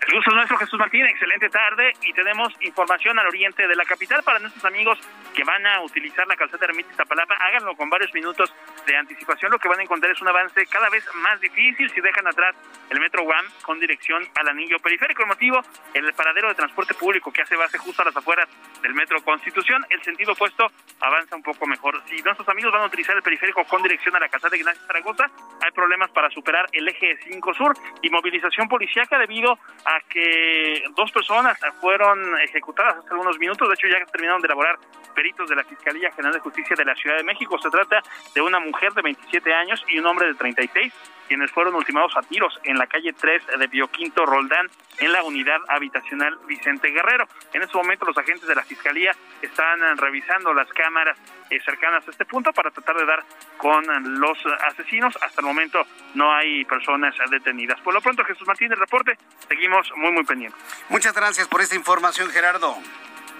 El 0.06 0.14
gusto 0.14 0.30
es 0.30 0.36
nuestro, 0.36 0.56
Jesús 0.56 0.78
Martín. 0.78 1.04
Excelente 1.04 1.50
tarde 1.50 1.92
y 2.02 2.12
tenemos 2.14 2.52
información 2.62 3.18
al 3.18 3.26
oriente 3.26 3.68
de 3.68 3.76
la 3.76 3.84
capital 3.84 4.22
para 4.22 4.38
nuestros 4.38 4.64
amigos 4.64 4.98
que 5.34 5.44
van 5.44 5.66
a 5.66 5.82
utilizar 5.82 6.26
la 6.26 6.36
calzada 6.36 6.66
Ermita 6.66 6.90
Iztapalapa. 6.90 7.34
Háganlo 7.34 7.76
con 7.76 7.90
varios 7.90 8.12
minutos 8.14 8.52
de 8.86 8.96
anticipación, 8.96 9.52
lo 9.52 9.58
que 9.58 9.68
van 9.68 9.78
a 9.78 9.82
encontrar 9.82 10.10
es 10.10 10.20
un 10.22 10.28
avance 10.28 10.66
cada 10.66 10.88
vez 10.88 11.04
más 11.16 11.38
difícil 11.40 11.90
si 11.90 12.00
dejan 12.00 12.26
atrás 12.26 12.56
el 12.88 12.98
Metro 12.98 13.22
One 13.22 13.48
con 13.62 13.78
dirección 13.78 14.26
al 14.36 14.48
anillo 14.48 14.78
periférico. 14.78 15.22
El 15.22 15.28
motivo, 15.28 15.60
el 15.92 16.12
paradero 16.14 16.48
de 16.48 16.54
transporte 16.54 16.94
público 16.94 17.30
que 17.30 17.42
hace 17.42 17.54
base 17.54 17.76
justo 17.76 18.00
a 18.00 18.06
las 18.06 18.16
afueras 18.16 18.48
del 18.82 18.94
Metro 18.94 19.22
Constitución, 19.22 19.84
el 19.90 20.02
sentido 20.02 20.32
opuesto 20.32 20.72
avanza 21.00 21.36
un 21.36 21.42
poco 21.42 21.66
mejor. 21.66 22.02
Si 22.08 22.16
nuestros 22.22 22.48
amigos 22.48 22.72
van 22.72 22.82
a 22.82 22.86
utilizar 22.86 23.14
el 23.16 23.22
periférico 23.22 23.64
con 23.64 23.82
dirección 23.82 24.16
a 24.16 24.20
la 24.20 24.28
casa 24.28 24.48
de 24.48 24.56
Ignacio 24.56 24.82
Zaragoza, 24.86 25.30
hay 25.62 25.70
problemas 25.72 26.10
para 26.10 26.30
superar 26.30 26.66
el 26.72 26.88
eje 26.88 27.18
5 27.24 27.54
Sur 27.54 27.74
y 28.02 28.08
movilización 28.08 28.66
policíaca 28.66 29.18
debido 29.18 29.58
a 29.84 29.89
que 30.08 30.84
dos 30.96 31.10
personas 31.10 31.58
fueron 31.80 32.38
ejecutadas 32.40 32.96
hace 32.96 33.10
algunos 33.10 33.38
minutos. 33.38 33.68
De 33.68 33.74
hecho, 33.74 33.88
ya 33.88 34.04
terminaron 34.06 34.40
de 34.40 34.46
elaborar 34.46 34.78
peritos 35.14 35.48
de 35.48 35.56
la 35.56 35.64
Fiscalía 35.64 36.10
General 36.12 36.34
de 36.34 36.40
Justicia 36.40 36.76
de 36.76 36.84
la 36.84 36.94
Ciudad 36.94 37.16
de 37.16 37.24
México. 37.24 37.58
Se 37.58 37.70
trata 37.70 38.02
de 38.34 38.40
una 38.40 38.60
mujer 38.60 38.92
de 38.92 39.02
27 39.02 39.52
años 39.52 39.84
y 39.88 39.98
un 39.98 40.06
hombre 40.06 40.28
de 40.28 40.34
36 40.34 40.92
quienes 41.30 41.52
fueron 41.52 41.76
ultimados 41.76 42.10
a 42.16 42.22
tiros 42.22 42.52
en 42.64 42.76
la 42.76 42.88
calle 42.88 43.12
3 43.12 43.42
de 43.56 43.66
Bioquinto 43.68 44.26
Roldán, 44.26 44.66
en 44.98 45.12
la 45.12 45.22
unidad 45.22 45.58
habitacional 45.68 46.36
Vicente 46.48 46.90
Guerrero. 46.90 47.28
En 47.52 47.62
este 47.62 47.76
momento 47.76 48.04
los 48.04 48.18
agentes 48.18 48.48
de 48.48 48.54
la 48.56 48.64
Fiscalía 48.64 49.12
están 49.40 49.78
revisando 49.96 50.52
las 50.52 50.68
cámaras 50.70 51.16
eh, 51.48 51.60
cercanas 51.64 52.04
a 52.08 52.10
este 52.10 52.24
punto 52.24 52.52
para 52.52 52.72
tratar 52.72 52.96
de 52.96 53.06
dar 53.06 53.22
con 53.58 53.84
los 54.18 54.38
asesinos. 54.66 55.16
Hasta 55.22 55.40
el 55.40 55.46
momento 55.46 55.86
no 56.14 56.34
hay 56.34 56.64
personas 56.64 57.14
detenidas. 57.30 57.80
Por 57.80 57.94
lo 57.94 58.00
pronto, 58.00 58.24
Jesús 58.24 58.48
Martínez, 58.48 58.76
reporte, 58.76 59.16
seguimos 59.46 59.88
muy, 59.94 60.10
muy 60.10 60.24
pendientes. 60.24 60.60
Muchas 60.88 61.14
gracias 61.14 61.46
por 61.46 61.60
esta 61.60 61.76
información, 61.76 62.28
Gerardo. 62.30 62.76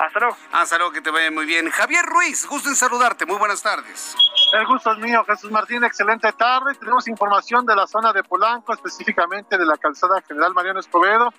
Hasta 0.00 0.18
luego. 0.18 0.36
Hasta 0.52 0.78
luego, 0.78 0.92
que 0.92 1.02
te 1.02 1.10
vaya 1.10 1.30
muy 1.30 1.44
bien. 1.44 1.68
Javier 1.70 2.06
Ruiz, 2.06 2.46
gusto 2.46 2.70
en 2.70 2.74
saludarte. 2.74 3.26
Muy 3.26 3.36
buenas 3.36 3.62
tardes. 3.62 4.16
El 4.54 4.66
gusto 4.66 4.92
es 4.92 4.98
mío, 4.98 5.22
Jesús 5.26 5.50
Martín. 5.50 5.84
Excelente 5.84 6.32
tarde. 6.32 6.74
Tenemos 6.74 7.06
información 7.06 7.66
de 7.66 7.76
la 7.76 7.86
zona 7.86 8.10
de 8.10 8.24
Polanco, 8.24 8.72
específicamente 8.72 9.58
de 9.58 9.66
la 9.66 9.76
calzada 9.76 10.22
General 10.26 10.54
Mariano 10.54 10.80
Escobedo, 10.80 11.34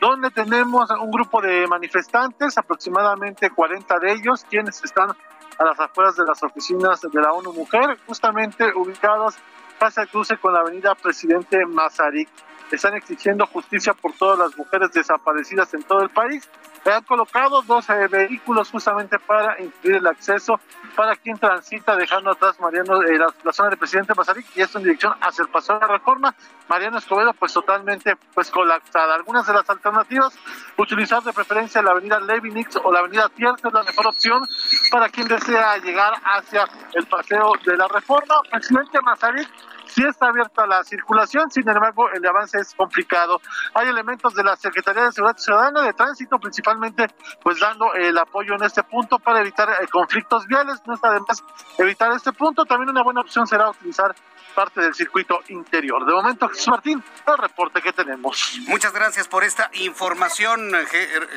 donde 0.00 0.30
tenemos 0.30 0.88
un 0.90 1.10
grupo 1.10 1.42
de 1.42 1.66
manifestantes, 1.66 2.56
aproximadamente 2.56 3.50
40 3.50 3.98
de 3.98 4.12
ellos, 4.12 4.46
quienes 4.48 4.82
están 4.84 5.10
a 5.10 5.64
las 5.64 5.80
afueras 5.80 6.14
de 6.14 6.24
las 6.26 6.40
oficinas 6.44 7.00
de 7.00 7.20
la 7.20 7.32
ONU 7.32 7.52
Mujer, 7.54 7.98
justamente 8.06 8.72
ubicados 8.72 9.34
casi 9.80 10.00
al 10.00 10.08
cruce 10.08 10.36
con 10.38 10.52
la 10.54 10.60
avenida 10.60 10.94
Presidente 10.94 11.66
Mazarik. 11.66 12.28
Están 12.70 12.94
exigiendo 12.94 13.46
justicia 13.46 13.94
por 13.94 14.12
todas 14.14 14.38
las 14.38 14.56
mujeres 14.56 14.92
desaparecidas 14.92 15.72
en 15.74 15.82
todo 15.82 16.02
el 16.02 16.10
país 16.10 16.48
han 16.92 17.02
colocado 17.02 17.62
dos 17.62 17.86
vehículos 18.10 18.70
justamente 18.70 19.18
para 19.18 19.60
impedir 19.60 19.96
el 19.96 20.06
acceso 20.06 20.60
para 20.94 21.16
quien 21.16 21.36
transita 21.38 21.96
dejando 21.96 22.30
atrás 22.30 22.58
Mariano 22.60 23.02
eh, 23.02 23.18
la, 23.18 23.52
zona 23.52 23.70
del 23.70 23.78
presidente 23.78 24.14
Mazarik 24.14 24.46
y 24.54 24.62
esto 24.62 24.78
en 24.78 24.84
dirección 24.84 25.14
hacia 25.20 25.42
el 25.42 25.48
paso 25.48 25.74
de 25.74 25.80
la 25.80 25.88
reforma. 25.88 26.34
Mariano 26.68 26.98
Escobedo 26.98 27.32
pues 27.34 27.52
totalmente 27.52 28.16
pues 28.34 28.50
colapsada. 28.50 29.14
Algunas 29.14 29.46
de 29.46 29.52
las 29.52 29.68
alternativas, 29.68 30.34
utilizar 30.76 31.22
de 31.22 31.32
preferencia 31.32 31.82
la 31.82 31.90
avenida 31.90 32.20
Levinix 32.20 32.76
o 32.82 32.92
la 32.92 33.00
avenida 33.00 33.28
Tierce 33.30 33.66
es 33.66 33.74
la 33.74 33.82
mejor 33.82 34.06
opción 34.06 34.46
para 34.90 35.08
quien 35.08 35.28
desea 35.28 35.76
llegar 35.78 36.14
hacia 36.24 36.68
el 36.94 37.06
paseo 37.06 37.52
de 37.64 37.76
la 37.76 37.88
reforma. 37.88 38.36
Presidente 38.50 39.00
Mazarik 39.02 39.48
Sí 39.96 40.04
está 40.04 40.26
abierta 40.26 40.66
la 40.66 40.84
circulación, 40.84 41.50
sin 41.50 41.66
embargo, 41.66 42.10
el 42.10 42.26
avance 42.26 42.58
es 42.58 42.74
complicado. 42.74 43.40
Hay 43.72 43.88
elementos 43.88 44.34
de 44.34 44.44
la 44.44 44.54
Secretaría 44.54 45.04
de 45.04 45.12
Seguridad 45.12 45.38
Ciudadana 45.38 45.80
de 45.80 45.94
Tránsito, 45.94 46.38
principalmente, 46.38 47.06
pues 47.42 47.58
dando 47.58 47.94
el 47.94 48.18
apoyo 48.18 48.56
en 48.56 48.64
este 48.64 48.82
punto 48.82 49.18
para 49.18 49.40
evitar 49.40 49.70
eh, 49.70 49.88
conflictos 49.88 50.46
viales. 50.46 50.82
No 50.84 50.96
está 50.96 51.14
de 51.14 51.20
más 51.20 51.42
evitar 51.78 52.12
este 52.12 52.30
punto. 52.32 52.66
También 52.66 52.90
una 52.90 53.02
buena 53.02 53.22
opción 53.22 53.46
será 53.46 53.70
utilizar 53.70 54.14
parte 54.54 54.82
del 54.82 54.94
circuito 54.94 55.40
interior. 55.48 56.04
De 56.04 56.12
momento, 56.12 56.48
Jesús 56.48 56.68
Martín, 56.68 57.02
el 57.26 57.38
reporte 57.38 57.80
que 57.80 57.92
tenemos. 57.94 58.58
Muchas 58.66 58.92
gracias 58.92 59.28
por 59.28 59.44
esta 59.44 59.70
información, 59.74 60.72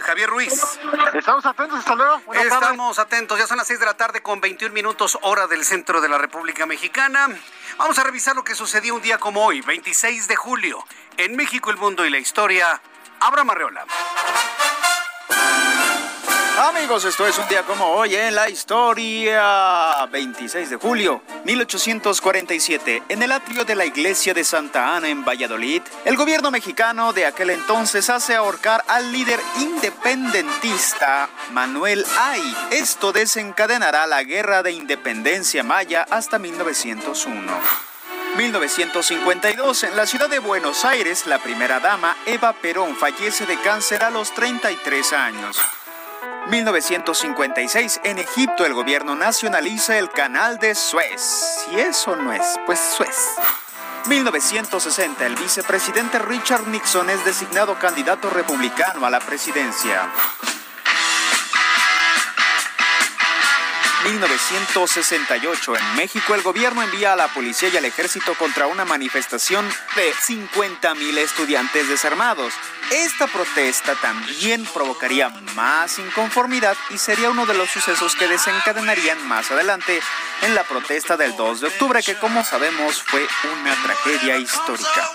Javier 0.01 0.29
Ruiz. 0.29 0.79
Estamos 1.13 1.45
atentos, 1.45 1.79
hasta 1.79 1.95
luego. 1.95 2.21
Estamos 2.33 2.99
atentos, 2.99 3.37
ya 3.39 3.47
son 3.47 3.57
las 3.57 3.67
6 3.67 3.79
de 3.79 3.85
la 3.85 3.95
tarde 3.95 4.21
con 4.21 4.41
21 4.41 4.73
minutos 4.73 5.17
hora 5.21 5.47
del 5.47 5.63
centro 5.63 6.01
de 6.01 6.09
la 6.09 6.17
República 6.17 6.65
Mexicana. 6.65 7.27
Vamos 7.77 7.97
a 7.99 8.03
revisar 8.03 8.35
lo 8.35 8.43
que 8.43 8.48
sucedió 8.55 8.95
un 8.95 9.01
día 9.01 9.17
como 9.17 9.45
hoy, 9.45 9.61
26 9.61 10.27
de 10.27 10.35
julio, 10.35 10.85
en 11.17 11.35
México, 11.35 11.71
el 11.71 11.77
mundo 11.77 12.05
y 12.05 12.09
la 12.09 12.19
historia. 12.19 12.81
Abra 13.19 13.43
Marreola. 13.43 13.85
Amigos, 16.61 17.05
esto 17.05 17.25
es 17.25 17.37
un 17.37 17.47
día 17.47 17.63
como 17.63 17.85
hoy 17.85 18.15
en 18.15 18.35
la 18.35 18.49
historia. 18.49 20.05
26 20.11 20.69
de 20.71 20.75
julio, 20.75 21.23
1847, 21.45 23.03
en 23.07 23.23
el 23.23 23.31
atrio 23.31 23.63
de 23.63 23.75
la 23.75 23.85
iglesia 23.85 24.33
de 24.33 24.43
Santa 24.43 24.93
Ana 24.93 25.07
en 25.07 25.23
Valladolid, 25.23 25.81
el 26.03 26.17
gobierno 26.17 26.51
mexicano 26.51 27.13
de 27.13 27.25
aquel 27.25 27.51
entonces 27.51 28.09
hace 28.09 28.35
ahorcar 28.35 28.83
al 28.89 29.09
líder 29.13 29.39
independentista 29.57 31.29
Manuel 31.53 32.05
Ay. 32.17 32.53
Esto 32.71 33.13
desencadenará 33.13 34.05
la 34.05 34.23
guerra 34.23 34.61
de 34.61 34.73
independencia 34.73 35.63
maya 35.63 36.05
hasta 36.09 36.39
1901. 36.39 37.88
1952, 38.39 39.83
en 39.83 39.97
la 39.97 40.05
ciudad 40.05 40.29
de 40.29 40.39
Buenos 40.39 40.85
Aires, 40.85 41.27
la 41.27 41.39
primera 41.39 41.81
dama 41.81 42.15
Eva 42.25 42.53
Perón 42.53 42.95
fallece 42.95 43.45
de 43.45 43.59
cáncer 43.59 44.01
a 44.01 44.11
los 44.11 44.33
33 44.33 45.11
años. 45.11 45.59
1956, 46.49 47.99
en 48.05 48.17
Egipto 48.17 48.65
el 48.65 48.73
gobierno 48.73 49.13
nacionaliza 49.13 49.97
el 49.97 50.09
canal 50.09 50.57
de 50.57 50.73
Suez. 50.73 51.19
Si 51.19 51.81
eso 51.81 52.15
no 52.15 52.31
es, 52.31 52.45
pues 52.65 52.79
Suez. 52.79 53.35
1960, 54.07 55.25
el 55.25 55.35
vicepresidente 55.35 56.17
Richard 56.19 56.65
Nixon 56.69 57.09
es 57.09 57.25
designado 57.25 57.77
candidato 57.77 58.29
republicano 58.29 59.05
a 59.05 59.09
la 59.09 59.19
presidencia. 59.19 60.09
1968, 64.11 65.77
en 65.77 65.95
México, 65.95 66.33
el 66.33 66.41
gobierno 66.41 66.81
envía 66.81 67.13
a 67.13 67.15
la 67.15 67.27
policía 67.27 67.69
y 67.69 67.77
al 67.77 67.85
ejército 67.85 68.33
contra 68.35 68.65
una 68.65 68.83
manifestación 68.83 69.67
de 69.95 70.13
50.000 70.13 71.17
estudiantes 71.19 71.87
desarmados. 71.87 72.53
Esta 72.91 73.27
protesta 73.27 73.93
también 73.95 74.65
provocaría 74.73 75.29
más 75.55 75.99
inconformidad 75.99 76.75
y 76.89 76.97
sería 76.97 77.29
uno 77.29 77.45
de 77.45 77.53
los 77.53 77.69
sucesos 77.69 78.15
que 78.15 78.27
desencadenarían 78.27 79.27
más 79.27 79.51
adelante 79.51 80.01
en 80.41 80.55
la 80.55 80.63
protesta 80.63 81.15
del 81.15 81.35
2 81.35 81.61
de 81.61 81.67
octubre, 81.67 82.01
que 82.01 82.15
como 82.15 82.43
sabemos 82.43 83.03
fue 83.03 83.27
una 83.61 83.75
tragedia 83.83 84.37
histórica. 84.37 85.11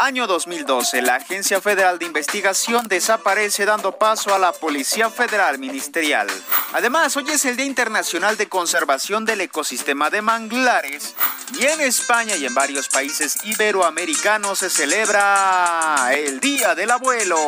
Año 0.00 0.28
2012, 0.28 1.02
la 1.02 1.16
Agencia 1.16 1.60
Federal 1.60 1.98
de 1.98 2.06
Investigación 2.06 2.86
desaparece 2.86 3.64
dando 3.64 3.98
paso 3.98 4.32
a 4.32 4.38
la 4.38 4.52
Policía 4.52 5.10
Federal 5.10 5.58
Ministerial. 5.58 6.28
Además, 6.72 7.16
hoy 7.16 7.28
es 7.28 7.44
el 7.46 7.56
Día 7.56 7.66
Internacional 7.66 8.36
de 8.36 8.48
Conservación 8.48 9.24
del 9.24 9.40
Ecosistema 9.40 10.08
de 10.08 10.22
Manglares 10.22 11.16
y 11.58 11.66
en 11.66 11.80
España 11.80 12.36
y 12.36 12.46
en 12.46 12.54
varios 12.54 12.88
países 12.88 13.44
iberoamericanos 13.44 14.60
se 14.60 14.70
celebra 14.70 16.10
el 16.12 16.38
Día 16.38 16.76
del 16.76 16.92
Abuelo. 16.92 17.44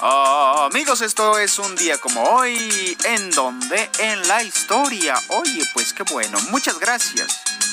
amigos, 0.00 1.00
esto 1.00 1.36
es 1.36 1.58
un 1.58 1.74
día 1.74 1.98
como 1.98 2.22
hoy, 2.22 2.96
en 3.06 3.28
donde 3.32 3.90
en 3.98 4.28
la 4.28 4.44
historia. 4.44 5.16
Oye, 5.30 5.64
pues 5.74 5.92
qué 5.92 6.04
bueno, 6.04 6.38
muchas 6.52 6.78
gracias. 6.78 7.71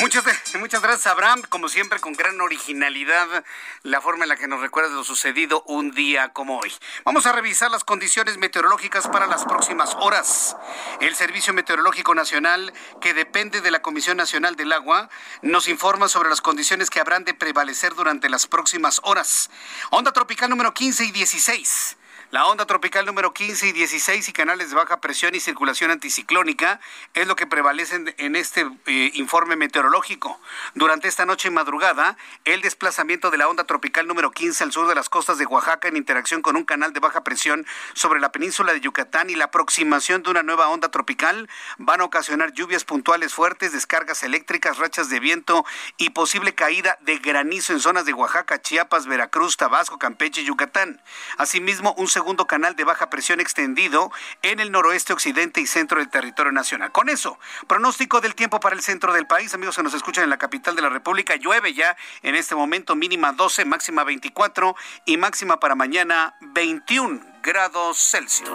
Muchas, 0.00 0.24
muchas 0.58 0.80
gracias, 0.80 1.06
Abraham. 1.08 1.42
Como 1.50 1.68
siempre, 1.68 2.00
con 2.00 2.14
gran 2.14 2.40
originalidad, 2.40 3.44
la 3.82 4.00
forma 4.00 4.24
en 4.24 4.30
la 4.30 4.36
que 4.36 4.48
nos 4.48 4.60
recuerda 4.60 4.88
lo 4.88 5.04
sucedido 5.04 5.62
un 5.66 5.90
día 5.90 6.30
como 6.32 6.58
hoy. 6.58 6.72
Vamos 7.04 7.26
a 7.26 7.32
revisar 7.32 7.70
las 7.70 7.84
condiciones 7.84 8.38
meteorológicas 8.38 9.08
para 9.08 9.26
las 9.26 9.44
próximas 9.44 9.94
horas. 10.00 10.56
El 11.00 11.14
Servicio 11.16 11.52
Meteorológico 11.52 12.14
Nacional, 12.14 12.72
que 13.02 13.12
depende 13.12 13.60
de 13.60 13.70
la 13.70 13.82
Comisión 13.82 14.16
Nacional 14.16 14.56
del 14.56 14.72
Agua, 14.72 15.10
nos 15.42 15.68
informa 15.68 16.08
sobre 16.08 16.30
las 16.30 16.40
condiciones 16.40 16.88
que 16.88 17.00
habrán 17.00 17.24
de 17.24 17.34
prevalecer 17.34 17.94
durante 17.94 18.30
las 18.30 18.46
próximas 18.46 19.00
horas. 19.04 19.50
Onda 19.90 20.12
tropical 20.12 20.48
número 20.48 20.72
15 20.72 21.04
y 21.04 21.10
16 21.10 21.98
la 22.30 22.46
onda 22.46 22.64
tropical 22.64 23.06
número 23.06 23.34
15 23.34 23.66
y 23.66 23.72
16 23.72 24.28
y 24.28 24.32
canales 24.32 24.70
de 24.70 24.76
baja 24.76 25.00
presión 25.00 25.34
y 25.34 25.40
circulación 25.40 25.90
anticiclónica 25.90 26.80
es 27.12 27.26
lo 27.26 27.34
que 27.34 27.48
prevalecen 27.48 28.14
en 28.18 28.36
este 28.36 28.70
eh, 28.86 29.10
informe 29.14 29.56
meteorológico. 29.56 30.40
Durante 30.74 31.08
esta 31.08 31.26
noche 31.26 31.48
y 31.48 31.50
madrugada, 31.50 32.16
el 32.44 32.62
desplazamiento 32.62 33.32
de 33.32 33.38
la 33.38 33.48
onda 33.48 33.64
tropical 33.64 34.06
número 34.06 34.30
15 34.30 34.62
al 34.62 34.70
sur 34.70 34.86
de 34.86 34.94
las 34.94 35.08
costas 35.08 35.38
de 35.38 35.46
Oaxaca 35.46 35.88
en 35.88 35.96
interacción 35.96 36.40
con 36.40 36.54
un 36.54 36.64
canal 36.64 36.92
de 36.92 37.00
baja 37.00 37.24
presión 37.24 37.66
sobre 37.94 38.20
la 38.20 38.30
península 38.30 38.72
de 38.72 38.80
Yucatán 38.80 39.28
y 39.28 39.34
la 39.34 39.46
aproximación 39.46 40.22
de 40.22 40.30
una 40.30 40.44
nueva 40.44 40.68
onda 40.68 40.92
tropical 40.92 41.48
van 41.78 42.00
a 42.00 42.04
ocasionar 42.04 42.52
lluvias 42.52 42.84
puntuales 42.84 43.34
fuertes, 43.34 43.72
descargas 43.72 44.22
eléctricas, 44.22 44.78
rachas 44.78 45.08
de 45.08 45.18
viento 45.18 45.64
y 45.96 46.10
posible 46.10 46.54
caída 46.54 46.96
de 47.00 47.18
granizo 47.18 47.72
en 47.72 47.80
zonas 47.80 48.04
de 48.04 48.12
Oaxaca, 48.12 48.62
Chiapas, 48.62 49.06
Veracruz, 49.06 49.56
Tabasco, 49.56 49.98
Campeche 49.98 50.42
y 50.42 50.44
Yucatán. 50.44 51.02
Asimismo, 51.36 51.92
un 51.94 52.06
canal 52.46 52.76
de 52.76 52.84
baja 52.84 53.10
presión 53.10 53.40
extendido 53.40 54.10
en 54.42 54.60
el 54.60 54.72
noroeste, 54.72 55.12
occidente 55.12 55.60
y 55.60 55.66
centro 55.66 55.98
del 55.98 56.08
territorio 56.08 56.52
nacional. 56.52 56.92
Con 56.92 57.08
eso, 57.08 57.38
pronóstico 57.66 58.20
del 58.20 58.34
tiempo 58.34 58.60
para 58.60 58.74
el 58.74 58.82
centro 58.82 59.12
del 59.12 59.26
país. 59.26 59.54
Amigos 59.54 59.76
que 59.76 59.82
nos 59.82 59.94
escuchan 59.94 60.24
en 60.24 60.30
la 60.30 60.38
capital 60.38 60.74
de 60.76 60.82
la 60.82 60.88
República, 60.88 61.36
llueve 61.36 61.74
ya 61.74 61.96
en 62.22 62.34
este 62.34 62.54
momento, 62.54 62.96
mínima 62.96 63.32
12, 63.32 63.64
máxima 63.64 64.04
24 64.04 64.74
y 65.04 65.16
máxima 65.16 65.60
para 65.60 65.74
mañana 65.74 66.34
21 66.40 67.20
grados 67.42 67.98
Celsius. 67.98 68.50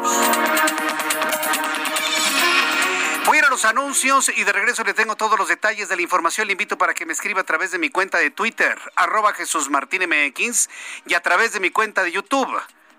Voy 3.25 3.37
a 3.37 3.39
ir 3.39 3.45
a 3.45 3.49
los 3.49 3.65
anuncios 3.65 4.31
y 4.35 4.43
de 4.43 4.53
regreso 4.53 4.83
le 4.83 4.93
tengo 4.93 5.15
todos 5.15 5.39
los 5.39 5.47
detalles 5.47 5.89
de 5.89 5.95
la 5.95 6.03
información. 6.03 6.45
Le 6.45 6.53
invito 6.53 6.77
para 6.77 6.93
que 6.93 7.07
me 7.07 7.13
escriba 7.13 7.41
a 7.41 7.43
través 7.43 7.71
de 7.71 7.79
mi 7.79 7.89
cuenta 7.89 8.19
de 8.19 8.29
Twitter, 8.29 8.77
arroba 8.95 9.33
Jesús 9.33 9.69
Martín 9.71 10.03
MX, 10.07 10.69
y 11.07 11.15
a 11.15 11.21
través 11.21 11.51
de 11.51 11.59
mi 11.59 11.71
cuenta 11.71 12.03
de 12.03 12.11
YouTube, 12.11 12.55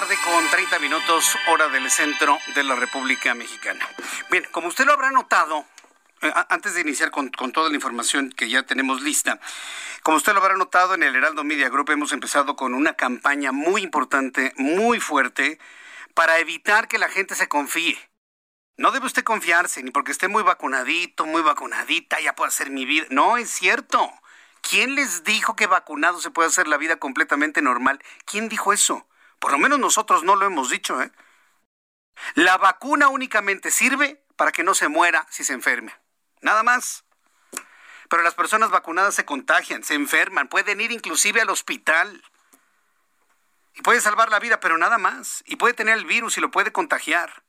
Tarde 0.00 0.18
con 0.26 0.46
30 0.50 0.78
minutos, 0.80 1.38
hora 1.48 1.68
del 1.68 1.90
centro 1.90 2.38
de 2.54 2.62
la 2.62 2.74
República 2.74 3.34
Mexicana. 3.34 3.88
Bien, 4.30 4.46
como 4.52 4.68
usted 4.68 4.84
lo 4.84 4.92
habrá 4.92 5.10
notado, 5.10 5.64
eh, 6.20 6.30
antes 6.50 6.74
de 6.74 6.82
iniciar 6.82 7.10
con, 7.10 7.30
con, 7.30 7.50
toda 7.50 7.70
la 7.70 7.76
información 7.76 8.28
que 8.28 8.50
ya 8.50 8.64
tenemos 8.64 9.00
lista, 9.00 9.40
como 10.02 10.18
usted 10.18 10.34
lo 10.34 10.40
habrá 10.40 10.54
notado, 10.58 10.92
en 10.92 11.02
el 11.02 11.16
Heraldo 11.16 11.44
Media 11.44 11.70
Group 11.70 11.88
hemos 11.92 12.12
empezado 12.12 12.56
con 12.56 12.74
una 12.74 12.92
campaña 12.92 13.52
muy 13.52 13.80
importante, 13.80 14.52
muy 14.58 15.00
fuerte, 15.00 15.58
para 16.12 16.40
evitar 16.40 16.88
que 16.88 16.98
la 16.98 17.08
gente 17.08 17.34
se 17.34 17.48
confíe. 17.48 17.98
No 18.76 18.90
debe 18.90 19.06
usted 19.06 19.24
confiarse, 19.24 19.82
ni 19.82 19.92
porque 19.92 20.12
esté 20.12 20.28
muy 20.28 20.42
vacunadito, 20.42 21.24
muy 21.24 21.40
vacunadita, 21.40 22.20
ya 22.20 22.34
puedo 22.34 22.48
hacer 22.48 22.68
mi 22.68 22.84
vida. 22.84 23.06
No, 23.08 23.38
es 23.38 23.48
cierto. 23.48 24.12
¿Quién 24.60 24.94
les 24.94 25.24
dijo 25.24 25.56
que 25.56 25.66
vacunado 25.66 26.20
se 26.20 26.30
puede 26.30 26.48
hacer 26.48 26.68
la 26.68 26.76
vida 26.76 26.96
completamente 26.96 27.62
normal? 27.62 27.98
¿Quién 28.26 28.50
dijo 28.50 28.74
eso? 28.74 29.06
Por 29.38 29.52
lo 29.52 29.58
menos 29.58 29.78
nosotros 29.78 30.24
no 30.24 30.36
lo 30.36 30.46
hemos 30.46 30.70
dicho, 30.70 31.00
¿eh? 31.02 31.10
La 32.34 32.56
vacuna 32.56 33.08
únicamente 33.08 33.70
sirve 33.70 34.22
para 34.36 34.52
que 34.52 34.64
no 34.64 34.74
se 34.74 34.88
muera 34.88 35.26
si 35.30 35.44
se 35.44 35.52
enferme. 35.52 35.94
Nada 36.40 36.62
más. 36.62 37.04
Pero 38.08 38.22
las 38.22 38.34
personas 38.34 38.70
vacunadas 38.70 39.14
se 39.14 39.24
contagian, 39.24 39.82
se 39.84 39.94
enferman, 39.94 40.48
pueden 40.48 40.80
ir 40.80 40.92
inclusive 40.92 41.40
al 41.40 41.50
hospital. 41.50 42.22
Y 43.74 43.82
puede 43.82 44.00
salvar 44.00 44.30
la 44.30 44.38
vida, 44.38 44.60
pero 44.60 44.78
nada 44.78 44.98
más. 44.98 45.42
Y 45.46 45.56
puede 45.56 45.74
tener 45.74 45.98
el 45.98 46.06
virus 46.06 46.38
y 46.38 46.40
lo 46.40 46.50
puede 46.50 46.72
contagiar. 46.72 47.42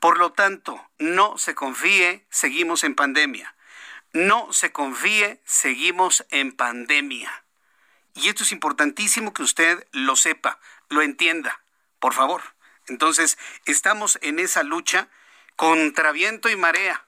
Por 0.00 0.18
lo 0.18 0.32
tanto, 0.32 0.88
no 0.98 1.38
se 1.38 1.54
confíe, 1.54 2.26
seguimos 2.30 2.84
en 2.84 2.94
pandemia. 2.94 3.54
No 4.12 4.52
se 4.52 4.72
confíe, 4.72 5.42
seguimos 5.44 6.24
en 6.30 6.52
pandemia. 6.52 7.44
Y 8.14 8.28
esto 8.28 8.42
es 8.42 8.52
importantísimo 8.52 9.32
que 9.32 9.42
usted 9.42 9.86
lo 9.92 10.16
sepa, 10.16 10.58
lo 10.88 11.02
entienda, 11.02 11.60
por 11.98 12.14
favor. 12.14 12.42
Entonces, 12.86 13.38
estamos 13.66 14.18
en 14.22 14.38
esa 14.38 14.62
lucha 14.62 15.08
contra 15.56 16.12
viento 16.12 16.48
y 16.48 16.56
marea 16.56 17.04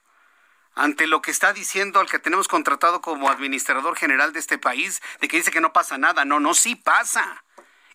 ante 0.74 1.06
lo 1.06 1.20
que 1.20 1.30
está 1.30 1.52
diciendo 1.52 2.00
al 2.00 2.08
que 2.08 2.18
tenemos 2.18 2.48
contratado 2.48 3.00
como 3.00 3.28
administrador 3.28 3.96
general 3.96 4.32
de 4.32 4.38
este 4.38 4.58
país, 4.58 5.02
de 5.20 5.28
que 5.28 5.36
dice 5.36 5.50
que 5.50 5.60
no 5.60 5.72
pasa 5.72 5.98
nada. 5.98 6.24
No, 6.24 6.40
no, 6.40 6.54
sí 6.54 6.76
pasa. 6.76 7.44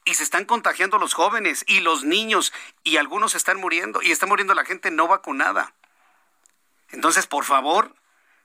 Y 0.03 0.15
se 0.15 0.23
están 0.23 0.45
contagiando 0.45 0.97
los 0.97 1.13
jóvenes 1.13 1.63
y 1.67 1.79
los 1.79 2.03
niños 2.03 2.53
y 2.83 2.97
algunos 2.97 3.33
están 3.33 3.57
muriendo 3.57 4.01
y 4.01 4.11
está 4.11 4.25
muriendo 4.25 4.53
la 4.53 4.65
gente 4.65 4.91
no 4.91 5.07
vacunada. 5.07 5.73
Entonces, 6.91 7.25
por 7.25 7.43
favor, 7.43 7.95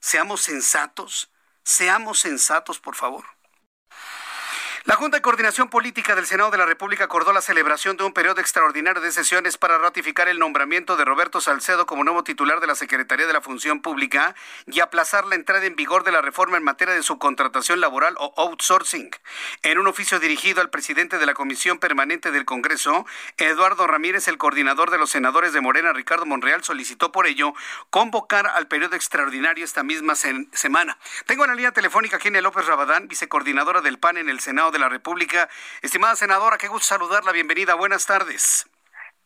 Seamos 0.01 0.41
sensatos, 0.41 1.31
seamos 1.63 2.19
sensatos, 2.21 2.81
por 2.81 2.97
favor. 2.97 3.25
La 4.85 4.97
Junta 4.97 5.19
de 5.19 5.23
Coordinación 5.23 5.69
Política 5.69 6.15
del 6.15 6.25
Senado 6.25 6.51
de 6.51 6.57
la 6.57 6.65
República 6.65 7.05
acordó 7.05 7.35
la 7.35 7.43
celebración 7.43 7.99
de 7.99 8.05
un 8.05 8.15
periodo 8.15 8.41
extraordinario 8.41 9.03
de 9.03 9.13
sesiones 9.13 9.59
para 9.59 9.77
ratificar 9.77 10.27
el 10.29 10.39
nombramiento 10.39 10.97
de 10.97 11.05
Roberto 11.05 11.43
Salcedo 11.43 11.85
como 11.85 12.03
nuevo 12.03 12.25
titular 12.25 12.61
de 12.61 12.67
la 12.67 12.75
Secretaría 12.75 13.27
de 13.27 13.33
la 13.35 13.43
Función 13.43 13.83
Pública 13.83 14.35
y 14.67 14.81
aplazar 14.81 15.27
la 15.27 15.35
entrada 15.35 15.67
en 15.67 15.77
vigor 15.77 16.03
de 16.03 16.13
la 16.13 16.23
reforma 16.23 16.57
en 16.57 16.65
materia 16.65 16.95
de 16.95 17.03
subcontratación 17.03 17.79
laboral 17.81 18.15
o 18.19 18.33
outsourcing. 18.39 19.11
En 19.63 19.79
un 19.79 19.87
oficio 19.87 20.19
dirigido 20.19 20.63
al 20.63 20.71
presidente 20.71 21.19
de 21.19 21.27
la 21.27 21.35
Comisión 21.35 21.79
Permanente 21.79 22.31
del 22.31 22.47
Congreso, 22.47 23.05
Eduardo 23.37 23.87
Ramírez, 23.87 24.29
el 24.29 24.39
coordinador 24.39 24.91
de 24.91 24.97
los 24.97 25.11
senadores 25.11 25.53
de 25.53 25.61
Morena, 25.61 25.93
Ricardo 25.93 26.25
Monreal, 26.25 26.65
solicitó 26.65 27.13
por 27.13 27.27
ello 27.27 27.53
convocar 27.91 28.47
al 28.47 28.67
periodo 28.67 28.97
extraordinario 28.97 29.63
esta 29.63 29.83
misma 29.83 30.15
semana. 30.15 30.97
Tengo 31.27 31.45
en 31.45 31.51
la 31.51 31.57
línea 31.57 31.73
telefónica 31.73 32.17
a 32.17 32.41
López 32.41 32.65
Rabadán, 32.65 33.09
vicecoordinadora 33.09 33.83
del 33.83 33.99
PAN 33.99 34.17
en 34.17 34.31
el 34.31 34.41
Senado 34.41 34.70
de 34.71 34.79
la 34.79 34.89
República. 34.89 35.49
Estimada 35.83 36.17
senadora, 36.17 36.59
qué 36.59 36.69
gusto 36.69 36.87
saludarla. 36.87 37.33
Bienvenida. 37.33 37.75
Buenas 37.75 38.07
tardes. 38.07 38.67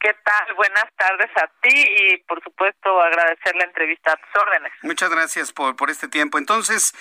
¿Qué 0.05 0.15
tal? 0.23 0.55
Buenas 0.57 0.85
tardes 0.99 1.31
a 1.35 1.47
ti 1.63 1.73
y 1.75 2.19
por 2.25 2.39
supuesto 2.45 3.01
agradecer 3.01 3.57
la 3.57 3.65
entrevista 3.65 4.13
a 4.13 4.17
tus 4.17 4.43
órdenes. 4.43 4.71
Muchas 4.83 5.09
gracias 5.09 5.51
por, 5.51 5.77
por 5.77 5.89
este 5.89 6.09
tiempo. 6.09 6.37
Entonces, 6.37 6.95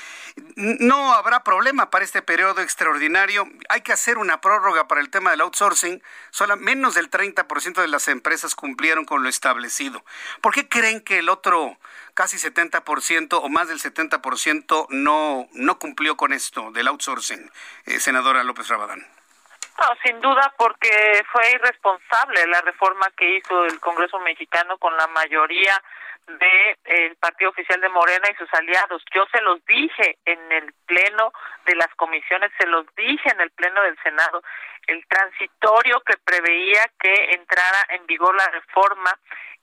no 0.55 1.11
habrá 1.13 1.43
problema 1.43 1.89
para 1.89 2.05
este 2.05 2.21
periodo 2.21 2.61
extraordinario. 2.61 3.45
Hay 3.67 3.81
que 3.81 3.91
hacer 3.91 4.17
una 4.17 4.39
prórroga 4.39 4.87
para 4.87 5.01
el 5.01 5.09
tema 5.09 5.31
del 5.31 5.41
outsourcing. 5.41 6.01
Solo 6.29 6.55
menos 6.55 6.93
del 6.95 7.11
30% 7.11 7.81
de 7.81 7.89
las 7.89 8.07
empresas 8.07 8.55
cumplieron 8.55 9.03
con 9.03 9.21
lo 9.21 9.27
establecido. 9.27 10.05
¿Por 10.39 10.53
qué 10.53 10.69
creen 10.69 11.01
que 11.01 11.19
el 11.19 11.27
otro 11.27 11.77
casi 12.13 12.37
70% 12.37 13.33
o 13.33 13.49
más 13.49 13.67
del 13.67 13.81
70% 13.81 14.87
no, 14.91 15.49
no 15.51 15.77
cumplió 15.77 16.15
con 16.15 16.31
esto 16.31 16.71
del 16.71 16.87
outsourcing, 16.87 17.51
eh, 17.85 17.99
senadora 17.99 18.45
López 18.45 18.69
Rabadán? 18.69 19.05
No, 19.79 19.87
sin 20.03 20.19
duda 20.21 20.53
porque 20.57 21.23
fue 21.31 21.51
irresponsable 21.51 22.45
la 22.47 22.61
reforma 22.61 23.09
que 23.17 23.37
hizo 23.37 23.65
el 23.65 23.79
Congreso 23.79 24.19
mexicano 24.19 24.77
con 24.77 24.95
la 24.95 25.07
mayoría 25.07 25.81
del 26.27 27.15
partido 27.17 27.51
oficial 27.51 27.79
de 27.81 27.89
Morena 27.89 28.27
y 28.31 28.35
sus 28.35 28.51
aliados. 28.53 29.03
Yo 29.13 29.25
se 29.31 29.41
los 29.41 29.63
dije 29.65 30.17
en 30.25 30.51
el 30.51 30.73
pleno 30.85 31.31
de 31.65 31.75
las 31.75 31.93
comisiones, 31.95 32.51
se 32.57 32.67
los 32.67 32.85
dije 32.95 33.29
en 33.31 33.41
el 33.41 33.51
pleno 33.51 33.81
del 33.83 33.97
Senado, 34.03 34.41
el 34.87 35.05
transitorio 35.07 36.01
que 36.01 36.17
preveía 36.17 36.89
que 36.99 37.33
entrara 37.33 37.85
en 37.89 38.05
vigor 38.05 38.35
la 38.35 38.47
reforma 38.47 39.17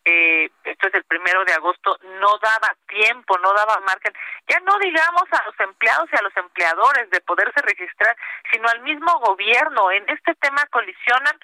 eh, 0.05 0.51
esto 0.65 0.89
es 0.89 0.95
el 0.95 1.05
primero 1.05 1.45
de 1.45 1.53
agosto, 1.53 1.99
no 2.21 2.39
daba 2.39 2.75
tiempo, 2.89 3.37
no 3.39 3.53
daba 3.53 3.81
margen, 3.81 4.13
ya 4.49 4.59
no 4.61 4.79
digamos 4.79 5.25
a 5.31 5.45
los 5.45 5.61
empleados 5.61 6.09
y 6.11 6.17
a 6.17 6.23
los 6.23 6.35
empleadores 6.37 7.11
de 7.11 7.21
poderse 7.21 7.61
registrar, 7.61 8.17
sino 8.51 8.69
al 8.69 8.81
mismo 8.81 9.19
gobierno. 9.21 9.91
En 9.91 10.09
este 10.09 10.35
tema 10.37 10.65
colisionan 10.71 11.39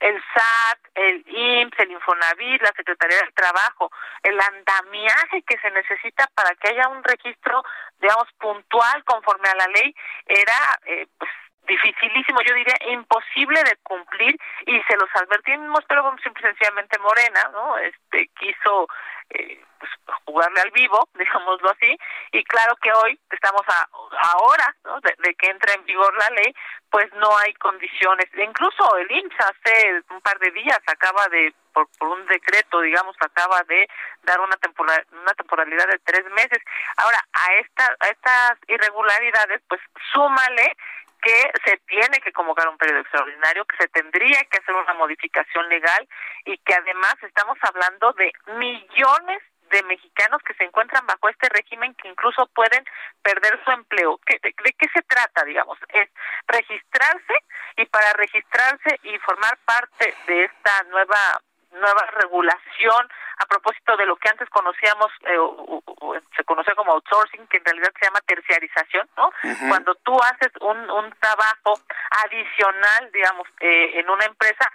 el 0.00 0.22
SAT, 0.34 0.78
el 0.94 1.24
IMSS, 1.26 1.78
el 1.78 1.92
Infonavit, 1.92 2.62
la 2.62 2.72
Secretaría 2.76 3.18
del 3.18 3.32
Trabajo, 3.34 3.90
el 4.22 4.40
andamiaje 4.40 5.42
que 5.42 5.58
se 5.58 5.70
necesita 5.70 6.26
para 6.34 6.54
que 6.56 6.68
haya 6.68 6.88
un 6.88 7.04
registro, 7.04 7.62
digamos, 8.00 8.28
puntual 8.38 9.04
conforme 9.04 9.48
a 9.48 9.54
la 9.54 9.66
ley, 9.68 9.94
era 10.26 10.78
eh, 10.86 11.06
pues 11.18 11.30
dificilísimo, 11.68 12.40
yo 12.42 12.54
diría 12.54 12.74
imposible 12.88 13.62
de 13.62 13.76
cumplir 13.82 14.36
y 14.66 14.82
se 14.82 14.96
los 14.96 15.08
advertimos, 15.14 15.80
pero 15.88 16.14
sencillamente 16.40 16.98
Morena, 16.98 17.50
¿no? 17.52 17.78
Este 17.78 18.28
quiso 18.38 18.88
eh, 19.30 19.62
pues, 19.80 19.90
jugarle 20.26 20.60
al 20.60 20.70
vivo, 20.70 21.08
digámoslo 21.14 21.70
así, 21.70 21.98
y 22.32 22.44
claro 22.44 22.76
que 22.76 22.92
hoy 22.92 23.18
estamos 23.30 23.62
a, 23.66 23.88
ahora 24.34 24.76
¿no? 24.84 25.00
de, 25.00 25.34
que 25.34 25.50
entre 25.50 25.74
en 25.74 25.84
vigor 25.84 26.14
la 26.16 26.28
ley, 26.30 26.54
pues 26.90 27.12
no 27.14 27.36
hay 27.38 27.54
condiciones. 27.54 28.26
Incluso 28.34 28.96
el 28.98 29.10
IMSS 29.10 29.40
hace 29.40 30.02
un 30.10 30.20
par 30.20 30.38
de 30.38 30.50
días 30.50 30.80
acaba 30.86 31.26
de, 31.28 31.54
por, 31.72 31.88
por 31.98 32.08
un 32.08 32.26
decreto, 32.26 32.80
digamos, 32.80 33.16
acaba 33.20 33.62
de 33.62 33.88
dar 34.22 34.40
una, 34.40 34.56
temporal, 34.56 35.06
una 35.12 35.32
temporalidad 35.34 35.86
de 35.88 35.98
tres 36.04 36.24
meses. 36.32 36.58
Ahora, 36.96 37.18
a, 37.32 37.54
esta, 37.54 37.96
a 38.00 38.08
estas 38.08 38.58
irregularidades, 38.68 39.62
pues 39.68 39.80
súmale 40.12 40.76
que 41.22 41.50
se 41.64 41.76
tiene 41.86 42.18
que 42.20 42.32
convocar 42.32 42.68
un 42.68 42.78
periodo 42.78 43.00
extraordinario, 43.00 43.64
que 43.66 43.76
se 43.76 43.88
tendría 43.88 44.42
que 44.50 44.58
hacer 44.58 44.74
una 44.74 44.94
modificación 44.94 45.68
legal 45.68 46.08
y 46.44 46.56
que 46.58 46.74
además 46.74 47.14
estamos 47.22 47.58
hablando 47.62 48.12
de 48.14 48.32
millones 48.56 49.42
de 49.70 49.82
mexicanos 49.84 50.42
que 50.42 50.54
se 50.54 50.64
encuentran 50.64 51.06
bajo 51.06 51.28
este 51.28 51.48
régimen 51.48 51.94
que 51.94 52.08
incluso 52.08 52.46
pueden 52.54 52.84
perder 53.22 53.58
su 53.64 53.70
empleo. 53.70 54.20
de, 54.26 54.52
qué 54.52 54.88
se 54.92 55.02
trata, 55.02 55.44
digamos? 55.44 55.78
Es 55.88 56.08
registrarse 56.46 57.34
y 57.76 57.86
para 57.86 58.12
registrarse 58.14 59.00
y 59.02 59.18
formar 59.18 59.56
parte 59.64 60.14
de 60.26 60.44
esta 60.44 60.82
nueva 60.90 61.40
nueva 61.72 62.04
regulación 62.18 63.08
a 63.38 63.46
propósito 63.46 63.96
de 63.96 64.04
lo 64.04 64.16
que 64.16 64.28
antes 64.28 64.48
conocíamos, 64.50 65.10
eh, 65.22 66.20
se 66.36 66.44
conocía 66.44 66.74
como 66.74 66.92
outsourcing, 66.92 67.46
que 67.46 67.58
en 67.58 67.64
realidad 67.64 67.92
se 67.98 68.06
llama 68.06 68.20
terciarización, 68.26 69.08
¿no? 69.16 69.30
Cuando 69.68 69.94
tú 69.96 70.14
haces 70.20 70.52
un, 70.60 70.78
un 70.90 71.10
trabajo 71.20 71.80
adicional, 72.24 73.10
digamos, 73.12 73.48
eh, 73.60 73.98
en 74.00 74.10
una 74.10 74.26
empresa, 74.26 74.70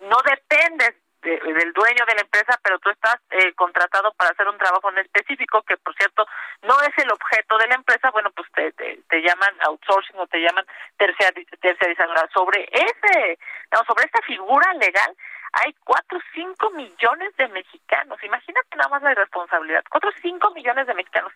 no 0.00 0.16
dependes 0.22 0.96
del 1.22 1.72
dueño 1.72 2.04
de 2.06 2.14
la 2.14 2.22
empresa, 2.22 2.58
pero 2.62 2.78
tú 2.78 2.90
estás 2.90 3.16
eh, 3.30 3.52
contratado 3.54 4.12
para 4.14 4.30
hacer 4.30 4.48
un 4.48 4.58
trabajo 4.58 4.90
en 4.90 4.98
específico, 4.98 5.62
que 5.62 5.76
por 5.76 5.94
cierto 5.94 6.26
no 6.62 6.74
es 6.82 6.96
el 6.96 7.10
objeto 7.12 7.58
de 7.58 7.68
la 7.68 7.74
empresa, 7.74 8.10
bueno, 8.10 8.30
pues 8.30 8.48
te, 8.52 8.72
te, 8.72 9.22
llaman 9.22 9.54
outsourcing 9.68 10.18
o 10.18 10.26
te 10.26 10.40
llaman 10.40 10.64
terciarizadora. 10.96 12.28
Sobre 12.32 12.68
ese, 12.72 13.38
no, 13.72 13.84
sobre 13.84 14.04
esta 14.04 14.22
figura 14.22 14.72
legal 14.74 15.14
hay 15.52 15.74
cuatro 15.84 16.18
o 16.18 16.22
cinco 16.34 16.70
millones 16.70 17.36
de 17.36 17.48
mexicanos. 17.48 18.22
Imagínate 18.22 18.76
nada 18.76 18.88
más 18.88 19.02
la 19.02 19.12
irresponsabilidad. 19.12 19.84
Cuatro 19.90 20.10
o 20.10 20.20
cinco 20.20 20.50
millones 20.52 20.86
de 20.86 20.94
mexicanos. 20.94 21.32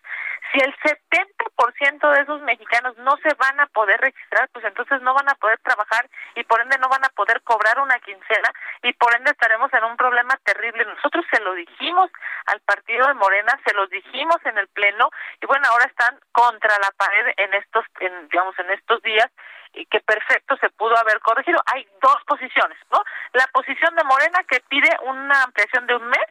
Si 0.51 0.59
el 0.59 0.75
70% 0.77 2.11
de 2.11 2.21
esos 2.21 2.41
mexicanos 2.41 2.97
no 2.97 3.17
se 3.17 3.33
van 3.35 3.59
a 3.59 3.67
poder 3.67 3.99
registrar, 3.99 4.49
pues 4.49 4.63
entonces 4.65 5.01
no 5.01 5.13
van 5.13 5.29
a 5.29 5.35
poder 5.35 5.59
trabajar 5.59 6.09
y 6.35 6.43
por 6.43 6.61
ende 6.61 6.77
no 6.77 6.89
van 6.89 7.03
a 7.03 7.09
poder 7.09 7.41
cobrar 7.43 7.79
una 7.79 7.99
quincena 7.99 8.49
y 8.83 8.93
por 8.93 9.15
ende 9.15 9.31
estaremos 9.31 9.71
en 9.73 9.83
un 9.83 9.97
problema 9.97 10.37
terrible. 10.43 10.85
Nosotros 10.85 11.25
se 11.31 11.41
lo 11.41 11.53
dijimos 11.53 12.09
al 12.47 12.59
partido 12.61 13.07
de 13.07 13.13
Morena, 13.15 13.59
se 13.65 13.73
los 13.73 13.89
dijimos 13.89 14.37
en 14.45 14.57
el 14.57 14.67
pleno 14.69 15.09
y 15.41 15.45
bueno, 15.45 15.67
ahora 15.69 15.85
están 15.85 16.19
contra 16.31 16.77
la 16.79 16.91
pared 16.97 17.33
en 17.37 17.53
estos, 17.55 17.85
en, 17.99 18.27
digamos, 18.29 18.57
en 18.59 18.71
estos 18.71 19.01
días 19.01 19.29
y 19.75 19.85
que 19.87 19.99
perfecto 19.99 20.55
se 20.57 20.69
pudo 20.69 20.97
haber 20.97 21.19
corregido. 21.19 21.61
Hay 21.65 21.85
dos 22.01 22.17
posiciones, 22.25 22.77
¿no? 22.91 23.03
La 23.33 23.47
posición 23.47 23.93
de 23.95 24.04
Morena 24.05 24.43
que 24.47 24.61
pide 24.61 24.89
una 25.03 25.43
ampliación 25.43 25.87
de 25.87 25.95
un 25.95 26.07
mes 26.07 26.27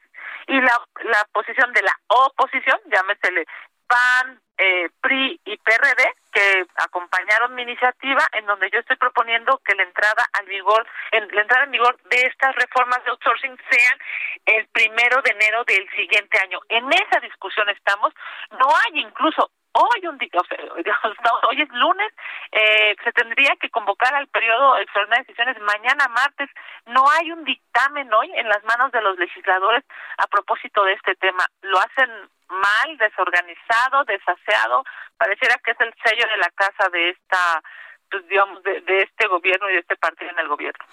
y 0.46 0.60
la, 0.60 0.80
la 1.04 1.24
posición 1.32 1.72
de 1.72 1.82
la 1.82 1.98
oposición, 2.08 2.78
llámesele 2.87 3.46
PAN, 3.87 4.40
eh, 4.56 4.88
PRI 5.00 5.40
y 5.44 5.56
PRD, 5.58 6.14
que 6.32 6.66
acompañaron 6.76 7.54
mi 7.54 7.62
iniciativa 7.62 8.22
en 8.32 8.46
donde 8.46 8.70
yo 8.70 8.80
estoy 8.80 8.96
proponiendo 8.96 9.60
que 9.64 9.74
la 9.74 9.82
entrada 9.82 10.26
al 10.32 10.46
vigor, 10.46 10.87
en, 11.12 11.28
la 11.32 11.42
entrada 11.42 11.64
en 11.64 11.72
vigor 11.72 12.00
de 12.04 12.22
estas 12.22 12.54
reformas 12.54 13.02
de 13.04 13.10
outsourcing 13.10 13.56
sean 13.70 13.98
el 14.46 14.66
primero 14.68 15.22
de 15.22 15.30
enero 15.30 15.64
del 15.64 15.88
siguiente 15.90 16.38
año. 16.38 16.60
En 16.68 16.92
esa 16.92 17.20
discusión 17.20 17.68
estamos. 17.68 18.12
No 18.52 18.68
hay 18.68 19.00
incluso 19.00 19.50
hoy 19.74 20.06
un 20.06 20.18
día, 20.18 20.30
hoy 21.50 21.62
es 21.62 21.68
lunes, 21.70 22.12
eh, 22.52 22.96
se 23.02 23.12
tendría 23.12 23.54
que 23.60 23.70
convocar 23.70 24.14
al 24.14 24.28
periodo 24.28 24.78
extraordinario 24.78 25.24
de 25.24 25.32
decisiones 25.32 25.62
mañana 25.62 26.08
martes. 26.08 26.48
No 26.87 27.04
hay 27.10 27.30
un 27.32 27.44
dictamen 27.44 28.12
hoy 28.12 28.30
en 28.34 28.48
las 28.48 28.62
manos 28.64 28.92
de 28.92 29.02
los 29.02 29.18
legisladores 29.18 29.84
a 30.18 30.26
propósito 30.26 30.84
de 30.84 30.94
este 30.94 31.14
tema. 31.16 31.46
Lo 31.62 31.78
hacen 31.78 32.10
mal, 32.48 32.98
desorganizado, 32.98 34.04
desaseado. 34.04 34.84
Pareciera 35.16 35.56
que 35.64 35.72
es 35.72 35.80
el 35.80 35.92
sello 36.04 36.26
de 36.28 36.37
la 36.38 36.50
casa 36.50 36.88
de 36.90 37.10
esta, 37.10 37.62
pues 38.10 38.26
digamos, 38.28 38.62
de 38.62 38.98
este 38.98 39.26
gobierno 39.26 39.68
y 39.70 39.74
de 39.74 39.80
este 39.80 39.96
partido 39.96 40.30
en 40.30 40.38
el 40.38 40.48
gobierno. 40.48 40.84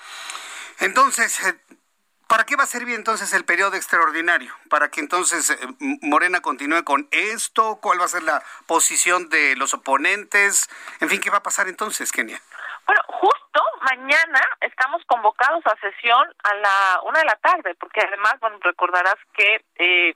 Entonces, 0.80 1.48
eh, 1.48 1.60
¿Para 2.32 2.46
qué 2.46 2.56
va 2.56 2.63
a 2.63 2.65
servir 2.65 2.96
entonces 2.96 3.34
el 3.34 3.44
periodo 3.44 3.76
extraordinario? 3.76 4.56
¿Para 4.70 4.89
que 4.89 5.02
entonces 5.02 5.50
eh, 5.50 5.58
Morena 6.02 6.39
continúe 6.39 6.82
con 6.86 7.10
esto? 7.12 7.80
¿Cuál 7.82 8.00
va 8.00 8.06
a 8.06 8.08
ser 8.08 8.24
la 8.24 8.41
posición 8.67 9.28
de 9.28 9.58
los 9.58 9.74
oponentes? 9.74 10.70
En 11.02 11.10
fin, 11.10 11.20
¿qué 11.20 11.30
va 11.30 11.39
a 11.39 11.44
pasar 11.44 11.67
entonces, 11.67 12.10
Kenia? 12.10 12.39
Bueno, 12.88 13.02
justo 13.08 13.62
mañana 13.82 14.39
estamos 14.62 15.04
convocados 15.08 15.62
a 15.67 15.76
sesión 15.82 16.24
a 16.46 16.56
la 16.56 17.02
una 17.04 17.20
de 17.20 17.26
la 17.26 17.36
tarde, 17.36 17.76
porque 17.76 18.00
además, 18.00 18.36
bueno, 18.39 18.60
recordarás 18.62 19.17
que 19.34 19.65
eh, 19.76 20.15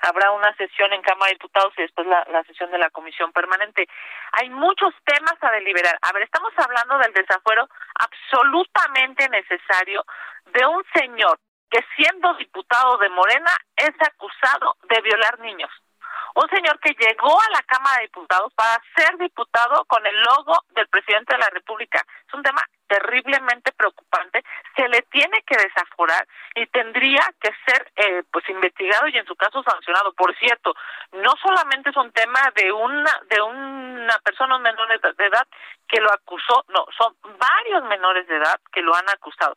habrá 0.00 0.32
una 0.32 0.52
sesión 0.56 0.92
en 0.92 1.02
Cámara 1.02 1.28
de 1.28 1.34
Diputados 1.34 1.72
y 1.78 1.82
después 1.82 2.08
la, 2.08 2.26
la, 2.32 2.42
sesión 2.42 2.72
de 2.72 2.78
la 2.78 2.90
Comisión 2.90 3.30
Permanente. 3.30 3.86
Hay 4.32 4.50
muchos 4.50 4.92
temas 5.04 5.36
a 5.40 5.52
deliberar. 5.52 5.96
A 6.02 6.12
ver, 6.12 6.24
estamos 6.24 6.52
hablando 6.56 6.98
del 6.98 7.12
desafuero 7.12 7.68
absolutamente 7.94 9.28
necesario 9.28 10.04
de 10.46 10.66
un 10.66 10.82
señor 10.92 11.38
que 11.72 11.80
siendo 11.96 12.34
diputado 12.34 12.98
de 12.98 13.08
Morena 13.08 13.50
es 13.76 13.94
acusado 14.00 14.76
de 14.90 15.00
violar 15.00 15.40
niños. 15.40 15.70
Un 16.34 16.48
señor 16.50 16.78
que 16.80 16.94
llegó 16.98 17.40
a 17.40 17.50
la 17.50 17.62
Cámara 17.62 17.96
de 17.96 18.08
Diputados 18.08 18.52
para 18.54 18.82
ser 18.94 19.16
diputado 19.16 19.84
con 19.86 20.06
el 20.06 20.14
logo 20.20 20.54
del 20.74 20.86
presidente 20.88 21.34
de 21.34 21.40
la 21.40 21.48
República. 21.48 22.04
Es 22.28 22.34
un 22.34 22.42
tema 22.42 22.62
terriblemente 22.92 23.72
preocupante, 23.72 24.44
se 24.76 24.86
le 24.88 25.00
tiene 25.02 25.42
que 25.46 25.56
desaforar 25.56 26.26
y 26.54 26.66
tendría 26.66 27.22
que 27.40 27.50
ser 27.66 27.90
eh, 27.96 28.22
pues 28.30 28.46
investigado 28.50 29.08
y 29.08 29.16
en 29.16 29.24
su 29.24 29.34
caso 29.34 29.62
sancionado. 29.62 30.12
Por 30.12 30.36
cierto, 30.36 30.74
no 31.12 31.32
solamente 31.42 31.88
es 31.88 31.96
un 31.96 32.12
tema 32.12 32.40
de 32.54 32.70
una 32.70 33.10
de 33.30 33.40
una 33.40 34.18
persona 34.18 34.58
menor 34.58 34.88
de 34.88 35.26
edad 35.26 35.46
que 35.88 36.00
lo 36.00 36.12
acusó, 36.12 36.64
no, 36.68 36.86
son 36.96 37.14
varios 37.22 37.84
menores 37.84 38.26
de 38.26 38.36
edad 38.36 38.58
que 38.72 38.82
lo 38.82 38.94
han 38.94 39.08
acusado. 39.08 39.54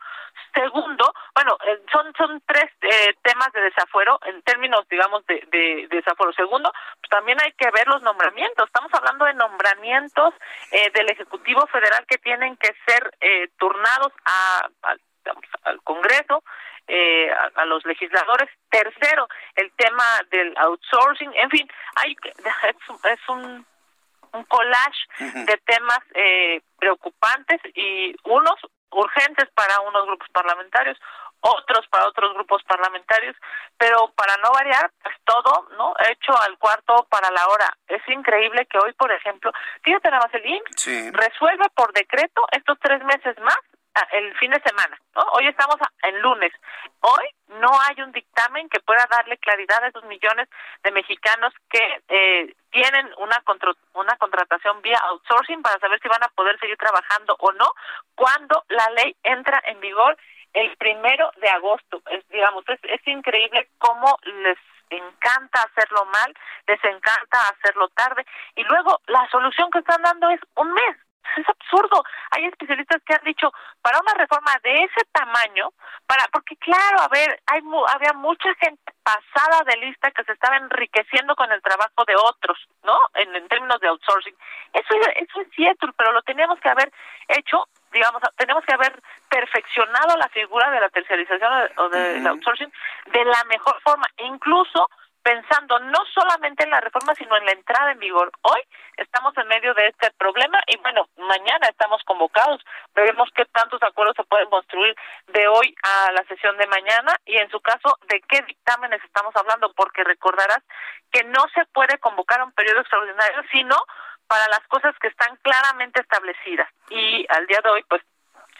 Segundo, 0.53 1.13
bueno, 1.33 1.57
eh, 1.65 1.81
son 1.91 2.13
son 2.17 2.41
tres 2.45 2.71
eh, 2.81 3.15
temas 3.21 3.51
de 3.51 3.61
desafuero 3.61 4.19
en 4.25 4.41
términos, 4.43 4.87
digamos, 4.89 5.25
de, 5.27 5.43
de, 5.51 5.87
desafuero. 5.89 6.31
Segundo, 6.33 6.71
pues 6.99 7.09
también 7.09 7.37
hay 7.41 7.51
que 7.53 7.69
ver 7.71 7.87
los 7.87 8.01
nombramientos. 8.01 8.67
Estamos 8.67 8.93
hablando 8.93 9.25
de 9.25 9.33
nombramientos 9.33 10.33
del 10.93 11.09
Ejecutivo 11.09 11.65
Federal 11.67 12.05
que 12.07 12.17
tienen 12.17 12.57
que 12.57 12.73
ser 12.85 13.11
eh, 13.25 13.49
turnados 13.57 14.13
a, 14.23 14.69
al 15.63 15.81
Congreso, 15.83 16.43
eh, 16.87 17.31
a, 17.55 17.65
los 17.65 17.83
legisladores. 17.85 18.47
Tercero, 18.69 19.27
el 19.55 19.71
tema 19.71 20.03
del 20.29 20.53
outsourcing. 20.57 21.33
En 21.33 21.49
fin, 21.49 21.67
hay 21.95 22.15
es, 23.03 23.29
un, 23.29 23.65
un 24.33 24.43
collage 24.43 24.99
de 25.19 25.57
temas 25.65 25.99
eh, 26.13 26.61
preocupantes 26.77 27.59
y 27.73 28.15
unos 28.25 28.59
urgentes 28.91 29.49
para 29.55 29.79
unos 29.81 30.05
grupos 30.05 30.29
parlamentarios, 30.31 30.99
otros 31.45 31.87
para 31.87 32.07
otros 32.07 32.33
grupos 32.33 32.63
parlamentarios, 32.63 33.35
pero 33.77 34.11
para 34.15 34.35
no 34.37 34.51
variar, 34.51 34.91
pues 35.03 35.15
todo, 35.23 35.67
¿no? 35.77 35.93
Hecho 36.09 36.33
al 36.41 36.57
cuarto 36.57 37.05
para 37.09 37.29
la 37.31 37.47
hora. 37.47 37.71
Es 37.87 38.01
increíble 38.07 38.65
que 38.65 38.79
hoy, 38.79 38.93
por 38.93 39.11
ejemplo, 39.11 39.51
fíjate 39.83 40.09
nada 40.09 40.25
más 40.25 40.33
el 40.33 40.45
IMSS 40.45 41.13
resuelve 41.13 41.65
por 41.75 41.93
decreto 41.93 42.41
estos 42.51 42.79
tres 42.79 43.03
meses 43.03 43.37
más 43.39 43.59
el 44.11 44.35
fin 44.37 44.51
de 44.51 44.61
semana, 44.61 44.99
¿no? 45.15 45.21
Hoy 45.33 45.47
estamos 45.47 45.77
en 46.03 46.21
lunes. 46.21 46.51
Hoy 46.99 47.25
no 47.59 47.71
hay 47.87 48.01
un 48.01 48.11
dictamen 48.11 48.67
que 48.67 48.81
pueda 48.81 49.07
darle 49.09 49.37
claridad 49.37 49.83
a 49.83 49.87
esos 49.87 50.03
millones 50.03 50.49
de 50.83 50.91
mexicanos 50.91 51.53
que 51.69 52.03
eh, 52.09 52.55
tienen 52.71 53.09
una 53.17 53.41
una 53.93 54.17
contratación 54.17 54.81
vía 54.81 54.99
outsourcing 55.11 55.61
para 55.61 55.79
saber 55.79 55.99
si 56.01 56.09
van 56.09 56.23
a 56.23 56.29
poder 56.29 56.59
seguir 56.59 56.77
trabajando 56.77 57.35
o 57.39 57.51
no 57.53 57.71
cuando 58.15 58.65
la 58.67 58.89
ley 58.89 59.15
entra 59.23 59.61
en 59.65 59.79
vigor 59.79 60.17
el 60.55 60.75
primero 60.77 61.31
de 61.37 61.49
agosto. 61.49 62.01
Es, 62.09 62.27
digamos, 62.29 62.63
es, 62.69 62.79
es 62.83 63.07
increíble 63.07 63.69
cómo 63.77 64.17
les 64.23 64.57
encanta 64.89 65.63
hacerlo 65.63 66.05
mal, 66.05 66.33
les 66.67 66.83
encanta 66.83 67.49
hacerlo 67.49 67.89
tarde 67.89 68.25
y 68.55 68.63
luego 68.63 69.01
la 69.07 69.27
solución 69.29 69.69
que 69.71 69.79
están 69.79 70.01
dando 70.01 70.29
es 70.29 70.39
un 70.55 70.71
mes. 70.73 70.97
Es 71.37 71.49
absurdo. 71.49 72.03
hay 72.31 72.45
especialistas 72.45 73.01
que 73.03 73.15
han 73.15 73.23
dicho, 73.25 73.51
para 73.81 73.99
una 73.99 74.13
reforma 74.13 74.51
de 74.63 74.83
ese 74.83 75.03
tamaño, 75.11 75.73
para 76.05 76.23
porque 76.31 76.55
claro, 76.57 77.01
a 77.01 77.07
ver, 77.07 77.41
hay 77.47 77.61
había 77.89 78.13
mucha 78.13 78.53
gente 78.55 78.93
pasada 79.03 79.63
de 79.65 79.77
lista 79.77 80.11
que 80.11 80.23
se 80.23 80.33
estaba 80.33 80.57
enriqueciendo 80.57 81.35
con 81.35 81.51
el 81.51 81.61
trabajo 81.63 82.05
de 82.05 82.15
otros, 82.15 82.57
¿no? 82.83 82.95
En, 83.15 83.47
términos 83.47 83.79
de 83.81 83.87
outsourcing. 83.87 84.35
Eso, 84.71 84.95
eso 85.15 85.41
es 85.41 85.47
cierto, 85.55 85.87
pero 85.97 86.11
lo 86.11 86.21
teníamos 86.21 86.59
que 86.59 86.69
haber 86.69 86.91
hecho 87.27 87.67
digamos, 87.95 88.21
tenemos 88.35 88.63
que 88.65 88.73
haber 88.73 89.01
perfeccionado 89.29 90.17
la 90.17 90.27
figura 90.27 90.69
de 90.69 90.81
la 90.81 90.89
tercerización 90.89 91.51
o 91.77 91.89
del 91.89 92.27
outsourcing 92.27 92.71
de 93.07 93.25
la 93.25 93.43
mejor 93.45 93.79
forma, 93.81 94.05
incluso 94.17 94.89
pensando 95.23 95.79
no 95.79 95.99
solamente 96.13 96.65
en 96.65 96.69
la 96.69 96.81
reforma, 96.81 97.15
sino 97.15 97.35
en 97.37 97.45
la 97.45 97.53
entrada 97.53 97.93
en 97.93 97.99
vigor. 97.99 98.31
Hoy 98.41 98.61
estamos 98.97 99.35
en 99.37 99.47
medio 99.47 99.73
de 99.73 99.87
este 99.87 100.11
problema 100.19 100.59
y 100.67 100.77
bueno, 100.77 101.07
mañana 101.17 101.67
estamos 101.67 102.03
convocados. 102.03 102.61
Veremos 102.93 103.29
qué 103.33 103.45
tantos 103.45 103.81
acuerdos 103.81 104.15
se 104.17 104.23
pueden 104.25 104.49
construir 104.49 104.93
de 105.27 105.47
hoy 105.47 105.73
a 105.81 106.11
la 106.11 106.23
sesión 106.25 106.55
de 106.57 106.67
mañana 106.67 107.15
y 107.25 107.37
en 107.37 107.49
su 107.49 107.59
caso, 107.61 107.97
de 108.07 108.21
qué 108.27 108.41
dictámenes 108.41 109.01
estamos 109.03 109.35
hablando, 109.35 109.73
porque 109.73 110.03
recordarás 110.03 110.61
que 111.11 111.23
no 111.23 111.43
se 111.55 111.65
puede 111.73 111.97
convocar 111.97 112.41
a 112.41 112.45
un 112.45 112.51
periodo 112.51 112.81
extraordinario, 112.81 113.41
sino 113.51 113.77
para 114.27 114.47
las 114.49 114.65
cosas 114.67 114.95
que 114.99 115.07
están 115.07 115.35
claramente 115.41 116.01
establecidas. 116.01 116.69
Y 116.89 117.25
al 117.29 117.45
día 117.47 117.59
de 117.63 117.69
hoy, 117.69 117.83
pues, 117.89 118.01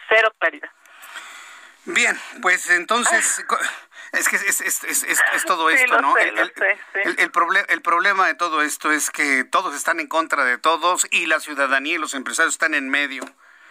cero 0.10 0.32
pérdida. 0.40 0.72
Bien, 1.86 2.20
pues 2.42 2.70
entonces... 2.70 3.44
Es 4.12 4.30
que 4.30 4.38
es, 4.38 4.62
es, 4.62 4.84
es, 4.84 5.04
es 5.04 5.46
todo 5.46 5.70
esto, 5.70 6.00
¿no? 6.00 6.16
el, 6.18 6.38
el, 6.38 6.52
el, 7.68 7.82
problema 7.82 8.28
de 8.28 8.34
todo 8.34 8.62
esto 8.62 8.92
es 8.92 9.10
que 9.10 9.44
todos 9.44 9.76
están 9.76 10.00
en 10.00 10.08
contra 10.08 10.46
de 10.46 10.58
todos 10.58 11.06
y 11.12 11.26
la 11.26 11.42
ciudadanía 11.42 11.96
y 11.96 11.98
los 11.98 12.14
empresarios 12.14 12.54
están 12.54 12.76
en 12.76 12.90
medio. 12.90 13.26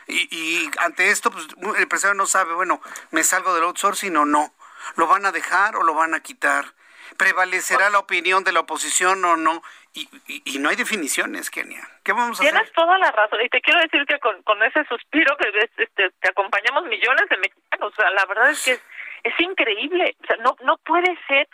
Y, 0.06 0.28
y 0.30 0.70
ante 0.80 1.08
esto, 1.10 1.30
pues 1.30 1.46
el 1.74 1.82
empresario 1.82 2.14
no 2.14 2.26
sabe, 2.26 2.52
bueno, 2.52 2.82
¿me 3.10 3.22
salgo 3.22 3.54
del 3.54 3.64
outsourcing 3.64 4.16
o 4.16 4.26
no? 4.26 4.54
¿Lo 4.96 5.06
van 5.06 5.24
a 5.24 5.32
dejar 5.32 5.76
o 5.76 5.82
lo 5.82 5.94
van 5.94 6.14
a 6.14 6.20
quitar? 6.20 6.74
¿Prevalecerá 7.16 7.88
la 7.90 8.00
opinión 8.00 8.44
de 8.44 8.52
la 8.52 8.60
oposición 8.60 9.24
o 9.24 9.36
no? 9.36 9.62
Y, 9.94 10.08
y, 10.44 10.58
no 10.58 10.70
hay 10.70 10.76
definiciones, 10.76 11.50
Kenia. 11.50 11.88
¿Qué 12.02 12.12
vamos 12.12 12.40
a 12.40 12.42
Tienes 12.42 12.62
hacer? 12.62 12.74
toda 12.74 12.98
la 12.98 13.12
razón. 13.12 13.40
Y 13.42 13.48
te 13.48 13.60
quiero 13.60 13.80
decir 13.80 14.04
que 14.06 14.18
con, 14.18 14.42
con 14.42 14.60
ese 14.64 14.84
suspiro 14.86 15.36
que 15.36 15.48
este, 15.76 16.10
te 16.10 16.28
acompañamos 16.28 16.84
millones 16.86 17.28
de 17.30 17.36
mexicanos. 17.36 17.92
O 17.92 17.94
sea, 17.94 18.10
la 18.10 18.26
verdad 18.26 18.50
es 18.50 18.64
que 18.64 18.80
es 19.22 19.40
increíble. 19.40 20.16
O 20.22 20.26
sea, 20.26 20.36
no, 20.38 20.56
no 20.64 20.78
puede 20.78 21.16
ser 21.28 21.48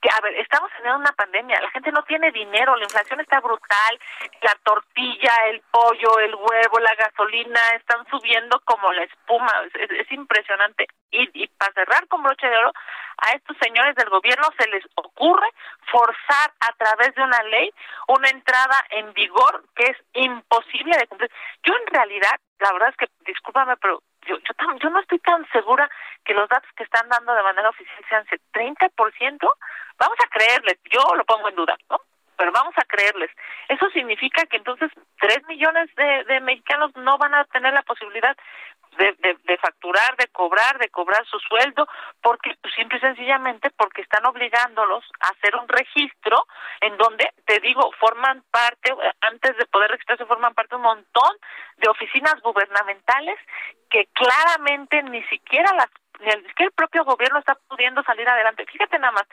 que, 0.00 0.08
a 0.12 0.20
ver, 0.20 0.34
estamos 0.36 0.70
en 0.82 0.90
una 0.92 1.12
pandemia, 1.12 1.60
la 1.60 1.70
gente 1.70 1.92
no 1.92 2.02
tiene 2.04 2.30
dinero, 2.30 2.76
la 2.76 2.84
inflación 2.84 3.20
está 3.20 3.40
brutal, 3.40 3.98
la 4.42 4.54
tortilla, 4.62 5.32
el 5.48 5.60
pollo, 5.70 6.18
el 6.18 6.34
huevo, 6.34 6.78
la 6.80 6.94
gasolina 6.94 7.60
están 7.76 8.06
subiendo 8.10 8.60
como 8.64 8.92
la 8.92 9.04
espuma, 9.04 9.52
es, 9.74 10.12
impresionante. 10.12 10.86
Y, 11.10 11.28
y 11.42 11.48
para 11.48 11.72
cerrar 11.72 12.06
con 12.08 12.22
broche 12.22 12.46
de 12.48 12.56
oro, 12.56 12.72
a 13.18 13.32
estos 13.32 13.56
señores 13.60 13.94
del 13.96 14.10
gobierno 14.10 14.44
se 14.58 14.68
les 14.68 14.84
ocurre 14.94 15.48
forzar 15.90 16.52
a 16.60 16.72
través 16.72 17.14
de 17.14 17.22
una 17.22 17.42
ley 17.44 17.72
una 18.08 18.28
entrada 18.28 18.84
en 18.90 19.12
vigor 19.14 19.64
que 19.74 19.84
es 19.84 19.96
imposible 20.14 20.96
de 20.98 21.06
cumplir. 21.06 21.30
Yo 21.64 21.74
en 21.74 21.86
realidad, 21.92 22.38
la 22.60 22.72
verdad 22.72 22.90
es 22.90 22.96
que, 22.96 23.08
discúlpame, 23.24 23.76
pero 23.76 24.02
yo, 24.26 24.36
yo, 24.38 24.78
yo 24.82 24.90
no 24.90 25.00
estoy 25.00 25.18
tan 25.20 25.46
segura 25.50 25.90
que 26.24 26.34
los 26.34 26.48
datos 26.48 26.70
que 26.76 26.84
están 26.84 27.08
dando 27.08 27.34
de 27.34 27.42
manera 27.42 27.68
oficial 27.68 28.04
sean 28.08 28.26
30%. 28.52 29.48
Vamos 29.98 30.18
a 30.24 30.28
creerles, 30.28 30.78
yo 30.90 31.14
lo 31.14 31.24
pongo 31.24 31.48
en 31.48 31.56
duda, 31.56 31.76
¿no? 31.90 32.00
Pero 32.36 32.52
vamos 32.52 32.74
a 32.76 32.84
creerles. 32.84 33.30
Eso 33.68 33.88
significa 33.90 34.44
que 34.46 34.58
entonces 34.58 34.90
3 35.20 35.46
millones 35.48 35.94
de, 35.94 36.24
de 36.24 36.40
mexicanos 36.40 36.94
no 36.96 37.16
van 37.16 37.34
a 37.34 37.44
tener 37.46 37.72
la 37.72 37.82
posibilidad 37.82 38.36
de, 38.96 39.36
de, 39.44 39.58
facturar, 39.58 40.16
de 40.16 40.28
cobrar, 40.28 40.78
de 40.78 40.88
cobrar 40.90 41.24
su 41.26 41.38
sueldo, 41.40 41.86
porque 42.22 42.54
pues, 42.60 42.74
simple 42.74 42.98
y 42.98 43.00
sencillamente 43.00 43.70
porque 43.70 44.02
están 44.02 44.24
obligándolos 44.26 45.04
a 45.20 45.28
hacer 45.28 45.56
un 45.56 45.68
registro 45.68 46.46
en 46.80 46.96
donde, 46.96 47.32
te 47.44 47.60
digo, 47.60 47.90
forman 47.98 48.42
parte, 48.50 48.94
antes 49.20 49.56
de 49.56 49.66
poder 49.66 49.90
registrarse, 49.90 50.26
forman 50.26 50.54
parte 50.54 50.76
un 50.76 50.82
montón 50.82 51.36
de 51.78 51.88
oficinas 51.88 52.40
gubernamentales 52.42 53.38
que 53.90 54.06
claramente 54.12 55.02
ni 55.04 55.22
siquiera 55.24 55.72
las 55.74 55.90
el, 56.20 56.54
que 56.54 56.64
el 56.64 56.72
propio 56.72 57.04
gobierno 57.04 57.38
está 57.38 57.56
pudiendo 57.68 58.02
salir 58.02 58.28
adelante. 58.28 58.66
Fíjate 58.66 58.98
nada 58.98 59.12
más, 59.12 59.24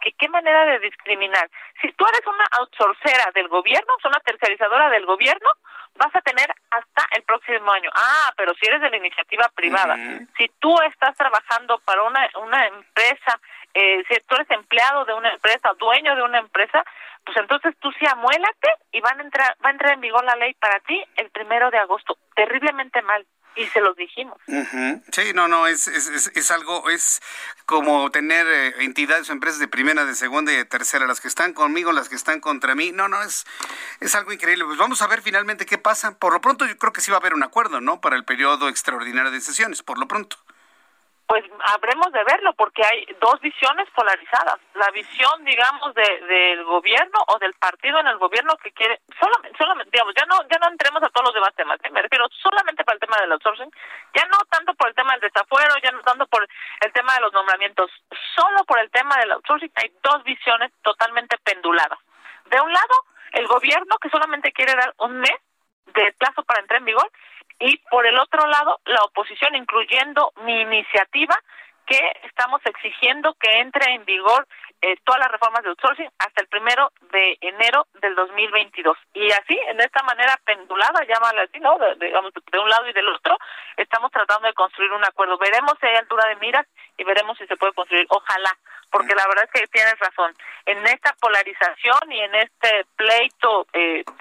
que 0.00 0.12
qué 0.12 0.28
manera 0.28 0.64
de 0.66 0.78
discriminar. 0.80 1.48
Si 1.80 1.92
tú 1.92 2.04
eres 2.06 2.26
una 2.26 2.44
outsourcera 2.58 3.30
del 3.34 3.48
gobierno, 3.48 3.94
una 4.04 4.20
tercerizadora 4.20 4.88
del 4.90 5.06
gobierno, 5.06 5.50
vas 5.96 6.14
a 6.14 6.20
tener 6.20 6.48
hasta 6.70 7.06
el 7.16 7.22
próximo 7.24 7.70
año. 7.72 7.90
Ah, 7.94 8.32
pero 8.36 8.54
si 8.54 8.66
eres 8.66 8.80
de 8.80 8.90
la 8.90 8.96
iniciativa 8.96 9.48
privada, 9.54 9.96
si 10.36 10.48
tú 10.60 10.74
estás 10.82 11.16
trabajando 11.16 11.78
para 11.80 12.02
una, 12.04 12.28
una 12.40 12.66
empresa, 12.66 13.40
eh, 13.74 14.04
si 14.08 14.20
tú 14.26 14.36
eres 14.36 14.50
empleado 14.50 15.04
de 15.04 15.14
una 15.14 15.32
empresa, 15.32 15.72
dueño 15.78 16.14
de 16.14 16.22
una 16.22 16.38
empresa, 16.38 16.84
pues 17.24 17.36
entonces 17.36 17.74
tú 17.80 17.90
sí 17.98 18.06
amuélate 18.06 18.68
y 18.92 19.00
van 19.00 19.20
a 19.20 19.22
entrar, 19.22 19.56
va 19.64 19.68
a 19.68 19.72
entrar 19.72 19.92
en 19.94 20.00
vigor 20.00 20.24
la 20.24 20.36
ley 20.36 20.54
para 20.54 20.80
ti 20.80 21.04
el 21.16 21.30
primero 21.30 21.70
de 21.70 21.78
agosto. 21.78 22.16
Terriblemente 22.34 23.02
mal 23.02 23.26
y 23.58 23.66
se 23.66 23.80
los 23.80 23.96
dijimos. 23.96 24.38
Sí, 24.46 25.32
no, 25.34 25.48
no, 25.48 25.66
es, 25.66 25.88
es, 25.88 26.30
es, 26.32 26.50
algo, 26.52 26.88
es 26.90 27.20
como 27.66 28.10
tener 28.10 28.46
eh, 28.46 28.84
entidades 28.84 29.28
o 29.28 29.32
empresas 29.32 29.58
de 29.58 29.66
primera, 29.66 30.04
de 30.04 30.14
segunda 30.14 30.52
y 30.52 30.56
de 30.56 30.64
tercera, 30.64 31.06
las 31.06 31.20
que 31.20 31.28
están 31.28 31.52
conmigo, 31.52 31.90
las 31.90 32.08
que 32.08 32.14
están 32.14 32.40
contra 32.40 32.76
mí. 32.76 32.92
No, 32.92 33.08
no, 33.08 33.20
es, 33.22 33.46
es 34.00 34.14
algo 34.14 34.32
increíble. 34.32 34.64
Pues 34.64 34.78
vamos 34.78 35.02
a 35.02 35.08
ver 35.08 35.22
finalmente 35.22 35.66
qué 35.66 35.76
pasa. 35.76 36.16
Por 36.16 36.32
lo 36.32 36.40
pronto 36.40 36.66
yo 36.66 36.76
creo 36.78 36.92
que 36.92 37.00
sí 37.00 37.10
va 37.10 37.16
a 37.16 37.20
haber 37.20 37.34
un 37.34 37.42
acuerdo, 37.42 37.80
¿no? 37.80 38.00
Para 38.00 38.16
el 38.16 38.24
periodo 38.24 38.68
extraordinario 38.68 39.32
de 39.32 39.40
sesiones, 39.40 39.82
por 39.82 39.98
lo 39.98 40.06
pronto 40.06 40.36
pues 41.28 41.44
habremos 41.74 42.10
de 42.10 42.24
verlo 42.24 42.54
porque 42.54 42.82
hay 42.82 43.04
dos 43.20 43.38
visiones 43.40 43.86
polarizadas 43.94 44.58
la 44.74 44.90
visión 44.92 45.44
digamos 45.44 45.92
de, 45.94 46.20
del 46.26 46.64
gobierno 46.64 47.20
o 47.28 47.38
del 47.38 47.52
partido 47.52 48.00
en 48.00 48.06
el 48.06 48.16
gobierno 48.16 48.56
que 48.56 48.72
quiere 48.72 49.02
solamente 49.20 49.56
solamente 49.58 49.90
digamos 49.92 50.14
ya 50.16 50.24
no 50.24 50.36
ya 50.48 50.58
no 50.58 50.68
entremos 50.68 51.02
a 51.02 51.10
todos 51.10 51.26
los 51.26 51.34
demás 51.34 51.54
temas 51.54 51.78
¿eh? 51.84 51.90
me 51.90 52.00
refiero 52.00 52.24
solamente 52.42 52.82
para 52.82 52.94
el 52.94 53.00
tema 53.00 53.20
del 53.20 53.32
outsourcing 53.32 53.70
ya 54.14 54.24
no 54.24 54.38
tanto 54.48 54.72
por 54.72 54.88
el 54.88 54.94
tema 54.94 55.12
del 55.12 55.28
desafuero 55.28 55.74
ya 55.82 55.92
no 55.92 56.00
tanto 56.00 56.26
por 56.28 56.48
el 56.80 56.92
tema 56.92 57.14
de 57.14 57.20
los 57.20 57.32
nombramientos 57.34 57.90
solo 58.34 58.64
por 58.64 58.78
el 58.80 58.90
tema 58.90 59.14
del 59.18 59.32
outsourcing 59.32 59.70
hay 59.74 59.92
dos 60.02 60.24
visiones 60.24 60.72
totalmente 60.82 61.36
penduladas 61.44 61.98
de 62.46 62.58
un 62.58 62.72
lado 62.72 63.04
el 63.32 63.46
gobierno 63.46 63.98
que 64.00 64.08
solamente 64.08 64.50
quiere 64.52 64.72
dar 64.74 64.94
un 64.96 65.20
mes 65.20 65.36
de 65.92 66.10
plazo 66.18 66.42
para 66.44 66.60
entrar 66.60 66.80
en 66.80 66.86
vigor 66.86 67.10
y 67.60 67.78
por 67.90 68.06
el 68.06 68.18
otro 68.18 68.46
lado 68.46 68.80
la 68.86 69.02
oposición, 69.04 69.54
incluyendo 69.54 70.32
mi 70.44 70.60
iniciativa, 70.60 71.36
que 71.88 72.00
estamos 72.24 72.60
exigiendo 72.66 73.34
que 73.40 73.60
entre 73.60 73.94
en 73.94 74.04
vigor 74.04 74.46
eh, 74.80 74.96
todas 75.04 75.20
las 75.20 75.32
reformas 75.32 75.62
de 75.62 75.70
outsourcing 75.70 76.08
hasta 76.18 76.42
el 76.42 76.48
primero 76.48 76.92
de 77.10 77.36
enero 77.40 77.86
del 78.00 78.14
2022. 78.14 78.96
Y 79.14 79.32
así, 79.32 79.58
en 79.68 79.80
esta 79.80 80.02
manera 80.04 80.38
pendulada, 80.44 81.02
llámala 81.04 81.42
así, 81.42 81.58
¿no? 81.58 81.78
De, 81.78 81.96
digamos, 81.96 82.32
de 82.34 82.58
un 82.58 82.68
lado 82.68 82.86
y 82.88 82.92
del 82.92 83.08
otro, 83.08 83.36
estamos 83.76 84.12
tratando 84.12 84.46
de 84.46 84.54
construir 84.54 84.92
un 84.92 85.04
acuerdo. 85.04 85.38
Veremos 85.38 85.74
si 85.80 85.86
hay 85.86 85.96
altura 85.96 86.28
de 86.28 86.36
miras 86.36 86.66
y 86.96 87.04
veremos 87.04 87.38
si 87.38 87.46
se 87.46 87.56
puede 87.56 87.72
construir. 87.72 88.06
Ojalá, 88.10 88.56
porque 88.90 89.14
la 89.14 89.26
verdad 89.26 89.48
es 89.52 89.60
que 89.60 89.66
tienes 89.68 89.98
razón. 89.98 90.32
En 90.66 90.86
esta 90.86 91.14
polarización 91.20 92.12
y 92.12 92.20
en 92.20 92.34
este 92.34 92.84
pleito, 92.96 93.57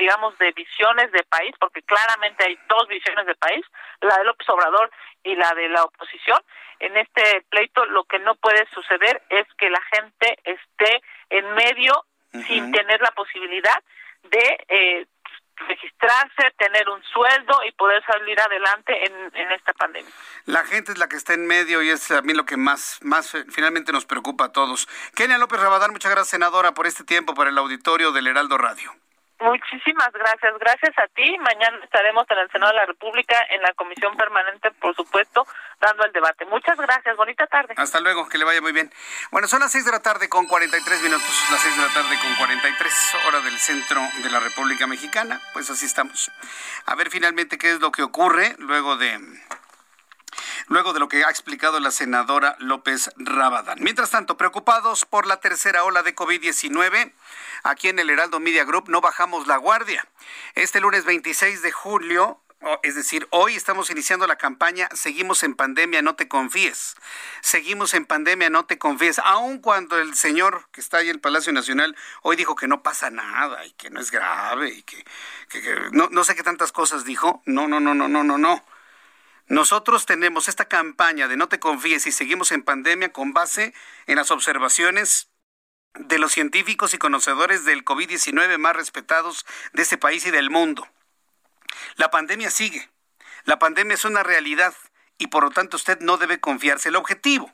digamos, 0.07 0.37
de 0.37 0.53
visiones 0.53 1.11
de 1.11 1.21
país, 1.23 1.53
porque 1.59 1.81
claramente 1.81 2.45
hay 2.45 2.57
dos 2.69 2.87
visiones 2.87 3.25
de 3.25 3.35
país, 3.35 3.65
la 3.99 4.17
de 4.17 4.23
López 4.23 4.47
Obrador 4.47 4.89
y 5.21 5.35
la 5.35 5.53
de 5.53 5.67
la 5.67 5.83
oposición, 5.83 6.39
en 6.79 6.95
este 6.95 7.43
pleito 7.49 7.85
lo 7.87 8.05
que 8.05 8.17
no 8.19 8.35
puede 8.35 8.65
suceder 8.73 9.21
es 9.29 9.45
que 9.57 9.69
la 9.69 9.81
gente 9.91 10.39
esté 10.45 11.01
en 11.29 11.53
medio 11.55 12.05
sin 12.47 12.71
tener 12.71 13.01
la 13.01 13.11
posibilidad 13.11 13.83
de 14.23 14.57
eh, 14.69 15.05
registrarse, 15.67 16.53
tener 16.57 16.87
un 16.87 17.03
sueldo 17.03 17.59
y 17.67 17.71
poder 17.73 18.01
salir 18.05 18.39
adelante 18.39 18.93
en, 19.07 19.51
esta 19.51 19.73
pandemia. 19.73 20.11
La 20.45 20.63
gente 20.63 20.93
es 20.93 20.97
la 20.97 21.09
que 21.09 21.17
está 21.17 21.33
en 21.33 21.47
medio 21.47 21.81
y 21.81 21.89
es 21.89 22.11
a 22.11 22.21
mí 22.21 22.33
lo 22.33 22.45
que 22.45 22.55
más, 22.55 22.99
más 23.01 23.35
finalmente 23.49 23.91
nos 23.91 24.05
preocupa 24.05 24.45
a 24.45 24.51
todos. 24.53 24.87
Kenia 25.15 25.37
López 25.37 25.59
Rabadán, 25.59 25.91
muchas 25.91 26.11
gracias, 26.11 26.29
senadora, 26.29 26.73
por 26.73 26.87
este 26.87 27.03
tiempo 27.03 27.33
para 27.33 27.49
el 27.49 27.57
auditorio 27.57 28.13
del 28.13 28.27
Heraldo 28.27 28.57
Radio. 28.57 28.95
Muchísimas 29.39 30.11
gracias. 30.13 30.53
Gracias 30.59 30.97
a 30.97 31.07
ti. 31.07 31.37
Mañana 31.39 31.77
estaremos 31.83 32.25
en 32.29 32.39
el 32.39 32.49
Senado 32.51 32.71
de 32.71 32.79
la 32.79 32.85
República, 32.85 33.35
en 33.51 33.61
la 33.61 33.73
Comisión 33.73 34.17
Permanente, 34.17 34.71
por 34.71 34.95
supuesto, 34.95 35.45
dando 35.79 36.05
el 36.05 36.11
debate. 36.11 36.45
Muchas 36.45 36.77
gracias. 36.77 37.15
Bonita 37.15 37.45
tarde. 37.47 37.75
Hasta 37.77 37.99
luego. 37.99 38.27
Que 38.29 38.37
le 38.37 38.45
vaya 38.45 38.61
muy 38.61 38.71
bien. 38.71 38.91
Bueno, 39.31 39.47
son 39.47 39.59
las 39.59 39.71
seis 39.71 39.85
de 39.85 39.91
la 39.91 40.01
tarde 40.01 40.27
con 40.27 40.47
43 40.47 41.01
minutos. 41.03 41.47
Las 41.51 41.61
seis 41.61 41.75
de 41.75 41.83
la 41.83 41.93
tarde 41.93 42.17
con 42.19 42.33
43, 42.35 43.15
hora 43.27 43.41
del 43.41 43.57
centro 43.59 44.01
de 44.23 44.29
la 44.31 44.39
República 44.39 44.87
Mexicana. 44.87 45.39
Pues 45.53 45.69
así 45.69 45.85
estamos. 45.85 46.31
A 46.85 46.95
ver 46.95 47.09
finalmente 47.09 47.57
qué 47.57 47.71
es 47.71 47.79
lo 47.79 47.91
que 47.91 48.03
ocurre 48.03 48.55
luego 48.57 48.97
de 48.97 49.19
luego 50.67 50.93
de 50.93 50.99
lo 50.99 51.07
que 51.07 51.23
ha 51.23 51.29
explicado 51.29 51.79
la 51.79 51.91
senadora 51.91 52.55
López 52.59 53.11
Rabadán. 53.17 53.79
Mientras 53.81 54.09
tanto, 54.09 54.37
preocupados 54.37 55.05
por 55.05 55.27
la 55.27 55.39
tercera 55.39 55.83
ola 55.83 56.03
de 56.03 56.15
COVID-19, 56.15 57.13
aquí 57.63 57.89
en 57.89 57.99
el 57.99 58.09
Heraldo 58.09 58.39
Media 58.39 58.63
Group 58.63 58.89
no 58.89 59.01
bajamos 59.01 59.47
la 59.47 59.57
guardia. 59.57 60.07
Este 60.55 60.79
lunes 60.79 61.05
26 61.05 61.61
de 61.61 61.71
julio 61.71 62.41
es 62.81 62.95
decir, 62.95 63.27
hoy 63.29 63.55
estamos 63.55 63.89
iniciando 63.91 64.25
la 64.25 64.37
campaña 64.37 64.89
Seguimos 64.93 65.43
en 65.43 65.55
pandemia, 65.55 66.01
no 66.01 66.15
te 66.15 66.27
confíes. 66.27 66.95
Seguimos 67.41 67.93
en 67.93 68.05
pandemia, 68.05 68.49
no 68.49 68.65
te 68.65 68.79
confíes. 68.79 69.19
Aun 69.19 69.59
cuando 69.59 69.97
el 69.99 70.15
señor 70.15 70.67
que 70.71 70.81
está 70.81 70.97
ahí 70.97 71.09
en 71.09 71.15
el 71.15 71.21
Palacio 71.21 71.53
Nacional 71.53 71.95
hoy 72.23 72.35
dijo 72.35 72.55
que 72.55 72.67
no 72.67 72.81
pasa 72.81 73.09
nada 73.09 73.65
y 73.65 73.71
que 73.71 73.89
no 73.89 73.99
es 73.99 74.09
grave 74.09 74.69
y 74.69 74.81
que, 74.83 75.05
no, 75.91 76.09
no 76.11 76.23
sé 76.23 76.35
qué 76.35 76.43
tantas 76.43 76.71
cosas 76.71 77.05
dijo. 77.05 77.41
No, 77.45 77.67
no, 77.67 77.79
no, 77.79 77.93
no, 77.93 78.07
no, 78.07 78.23
no, 78.23 78.37
no. 78.37 78.63
Nosotros 79.47 80.05
tenemos 80.05 80.49
esta 80.49 80.65
campaña 80.65 81.29
de 81.29 81.37
no 81.37 81.47
te 81.47 81.59
confíes 81.59 82.05
y 82.05 82.11
seguimos 82.11 82.51
en 82.51 82.63
pandemia 82.63 83.13
con 83.13 83.33
base 83.33 83.73
en 84.05 84.17
las 84.17 84.29
observaciones 84.29 85.29
de 85.93 86.19
los 86.19 86.33
científicos 86.33 86.93
y 86.93 86.97
conocedores 86.97 87.63
del 87.63 87.85
COVID-19 87.85 88.57
más 88.57 88.75
respetados 88.75 89.45
de 89.71 89.83
este 89.83 89.97
país 89.97 90.25
y 90.25 90.31
del 90.31 90.49
mundo. 90.49 90.87
La 91.95 92.11
pandemia 92.11 92.51
sigue. 92.51 92.89
La 93.45 93.57
pandemia 93.57 93.93
es 93.93 94.03
una 94.03 94.21
realidad 94.21 94.75
y 95.17 95.27
por 95.27 95.43
lo 95.43 95.51
tanto 95.51 95.77
usted 95.77 95.99
no 96.01 96.17
debe 96.17 96.41
confiarse. 96.41 96.89
El 96.89 96.97
objetivo 96.97 97.53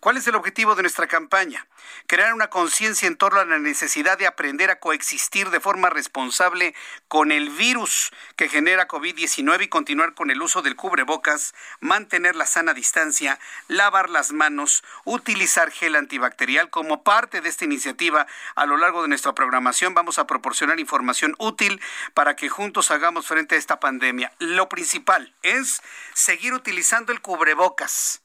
¿Cuál 0.00 0.16
es 0.16 0.26
el 0.26 0.34
objetivo 0.34 0.74
de 0.76 0.82
nuestra 0.82 1.06
campaña? 1.06 1.66
Crear 2.06 2.32
una 2.32 2.48
conciencia 2.48 3.06
en 3.06 3.18
torno 3.18 3.38
a 3.38 3.44
la 3.44 3.58
necesidad 3.58 4.16
de 4.16 4.26
aprender 4.26 4.70
a 4.70 4.80
coexistir 4.80 5.50
de 5.50 5.60
forma 5.60 5.90
responsable 5.90 6.74
con 7.06 7.30
el 7.30 7.50
virus 7.50 8.10
que 8.34 8.48
genera 8.48 8.88
COVID-19 8.88 9.64
y 9.64 9.68
continuar 9.68 10.14
con 10.14 10.30
el 10.30 10.40
uso 10.40 10.62
del 10.62 10.74
cubrebocas, 10.74 11.54
mantener 11.80 12.34
la 12.34 12.46
sana 12.46 12.72
distancia, 12.72 13.38
lavar 13.68 14.08
las 14.08 14.32
manos, 14.32 14.82
utilizar 15.04 15.70
gel 15.70 15.94
antibacterial. 15.94 16.70
Como 16.70 17.02
parte 17.02 17.42
de 17.42 17.50
esta 17.50 17.66
iniciativa, 17.66 18.26
a 18.54 18.64
lo 18.64 18.78
largo 18.78 19.02
de 19.02 19.08
nuestra 19.08 19.34
programación 19.34 19.92
vamos 19.92 20.18
a 20.18 20.26
proporcionar 20.26 20.80
información 20.80 21.34
útil 21.36 21.78
para 22.14 22.36
que 22.36 22.48
juntos 22.48 22.90
hagamos 22.90 23.26
frente 23.26 23.54
a 23.54 23.58
esta 23.58 23.80
pandemia. 23.80 24.32
Lo 24.38 24.70
principal 24.70 25.34
es 25.42 25.82
seguir 26.14 26.54
utilizando 26.54 27.12
el 27.12 27.20
cubrebocas 27.20 28.22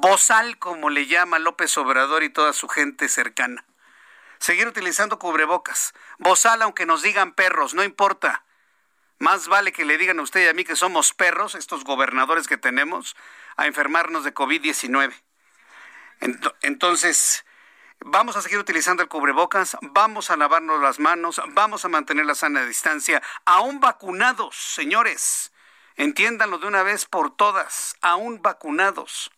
bozal, 0.00 0.58
como 0.58 0.90
le 0.90 1.06
llama 1.06 1.38
López 1.38 1.76
Obrador 1.78 2.22
y 2.22 2.30
toda 2.30 2.52
su 2.52 2.68
gente 2.68 3.08
cercana. 3.08 3.64
Seguir 4.38 4.66
utilizando 4.68 5.18
cubrebocas. 5.18 5.94
Bozal, 6.18 6.62
aunque 6.62 6.86
nos 6.86 7.02
digan 7.02 7.32
perros, 7.32 7.74
no 7.74 7.82
importa. 7.82 8.44
Más 9.18 9.48
vale 9.48 9.72
que 9.72 9.86
le 9.86 9.96
digan 9.96 10.18
a 10.18 10.22
usted 10.22 10.44
y 10.44 10.48
a 10.48 10.52
mí 10.52 10.64
que 10.64 10.76
somos 10.76 11.14
perros, 11.14 11.54
estos 11.54 11.84
gobernadores 11.84 12.46
que 12.46 12.58
tenemos, 12.58 13.16
a 13.56 13.66
enfermarnos 13.66 14.24
de 14.24 14.34
COVID-19. 14.34 15.14
Entonces, 16.60 17.46
vamos 18.00 18.36
a 18.36 18.42
seguir 18.42 18.58
utilizando 18.58 19.02
el 19.02 19.08
cubrebocas, 19.08 19.76
vamos 19.80 20.30
a 20.30 20.36
lavarnos 20.36 20.82
las 20.82 20.98
manos, 20.98 21.40
vamos 21.48 21.84
a 21.84 21.88
mantener 21.88 22.26
la 22.26 22.34
sana 22.34 22.64
distancia, 22.64 23.22
aún 23.46 23.80
vacunados, 23.80 24.54
señores. 24.54 25.52
Entiéndanlo 25.96 26.58
de 26.58 26.66
una 26.66 26.82
vez 26.82 27.06
por 27.06 27.34
todas, 27.34 27.96
aún 28.02 28.42
vacunados. 28.42 29.30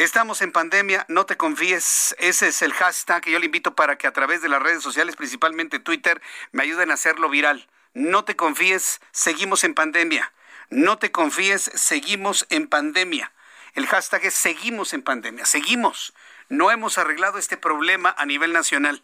Estamos 0.00 0.40
en 0.40 0.50
pandemia, 0.50 1.04
no 1.08 1.26
te 1.26 1.36
confíes. 1.36 2.16
Ese 2.18 2.48
es 2.48 2.62
el 2.62 2.72
hashtag 2.72 3.22
que 3.22 3.32
yo 3.32 3.38
le 3.38 3.44
invito 3.44 3.74
para 3.74 3.98
que 3.98 4.06
a 4.06 4.14
través 4.14 4.40
de 4.40 4.48
las 4.48 4.62
redes 4.62 4.82
sociales, 4.82 5.14
principalmente 5.14 5.78
Twitter, 5.78 6.22
me 6.52 6.62
ayuden 6.62 6.90
a 6.90 6.94
hacerlo 6.94 7.28
viral. 7.28 7.68
No 7.92 8.24
te 8.24 8.34
confíes, 8.34 9.02
seguimos 9.12 9.62
en 9.62 9.74
pandemia. 9.74 10.32
No 10.70 10.96
te 10.96 11.12
confíes, 11.12 11.70
seguimos 11.74 12.46
en 12.48 12.66
pandemia. 12.66 13.30
El 13.74 13.86
hashtag 13.86 14.24
es 14.24 14.32
seguimos 14.32 14.94
en 14.94 15.02
pandemia. 15.02 15.44
Seguimos. 15.44 16.14
No 16.48 16.70
hemos 16.70 16.96
arreglado 16.96 17.36
este 17.36 17.58
problema 17.58 18.14
a 18.16 18.24
nivel 18.24 18.54
nacional. 18.54 19.02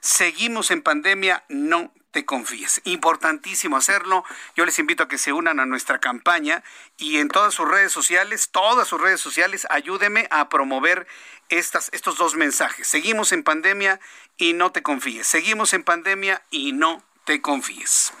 Seguimos 0.00 0.72
en 0.72 0.82
pandemia, 0.82 1.44
no 1.48 1.92
te 2.14 2.24
confíes. 2.24 2.80
Importantísimo 2.84 3.76
hacerlo. 3.76 4.24
Yo 4.54 4.64
les 4.64 4.78
invito 4.78 5.02
a 5.02 5.08
que 5.08 5.18
se 5.18 5.32
unan 5.32 5.58
a 5.58 5.66
nuestra 5.66 5.98
campaña 5.98 6.62
y 6.96 7.18
en 7.18 7.28
todas 7.28 7.52
sus 7.52 7.68
redes 7.68 7.90
sociales, 7.90 8.50
todas 8.50 8.86
sus 8.86 9.00
redes 9.00 9.20
sociales, 9.20 9.66
ayúdeme 9.68 10.28
a 10.30 10.48
promover 10.48 11.08
estas, 11.48 11.90
estos 11.92 12.16
dos 12.16 12.36
mensajes. 12.36 12.86
Seguimos 12.86 13.32
en 13.32 13.42
pandemia 13.42 13.98
y 14.36 14.52
no 14.52 14.70
te 14.70 14.80
confíes. 14.80 15.26
Seguimos 15.26 15.74
en 15.74 15.82
pandemia 15.82 16.40
y 16.50 16.72
no 16.72 17.02
te 17.24 17.42
confíes. 17.42 18.12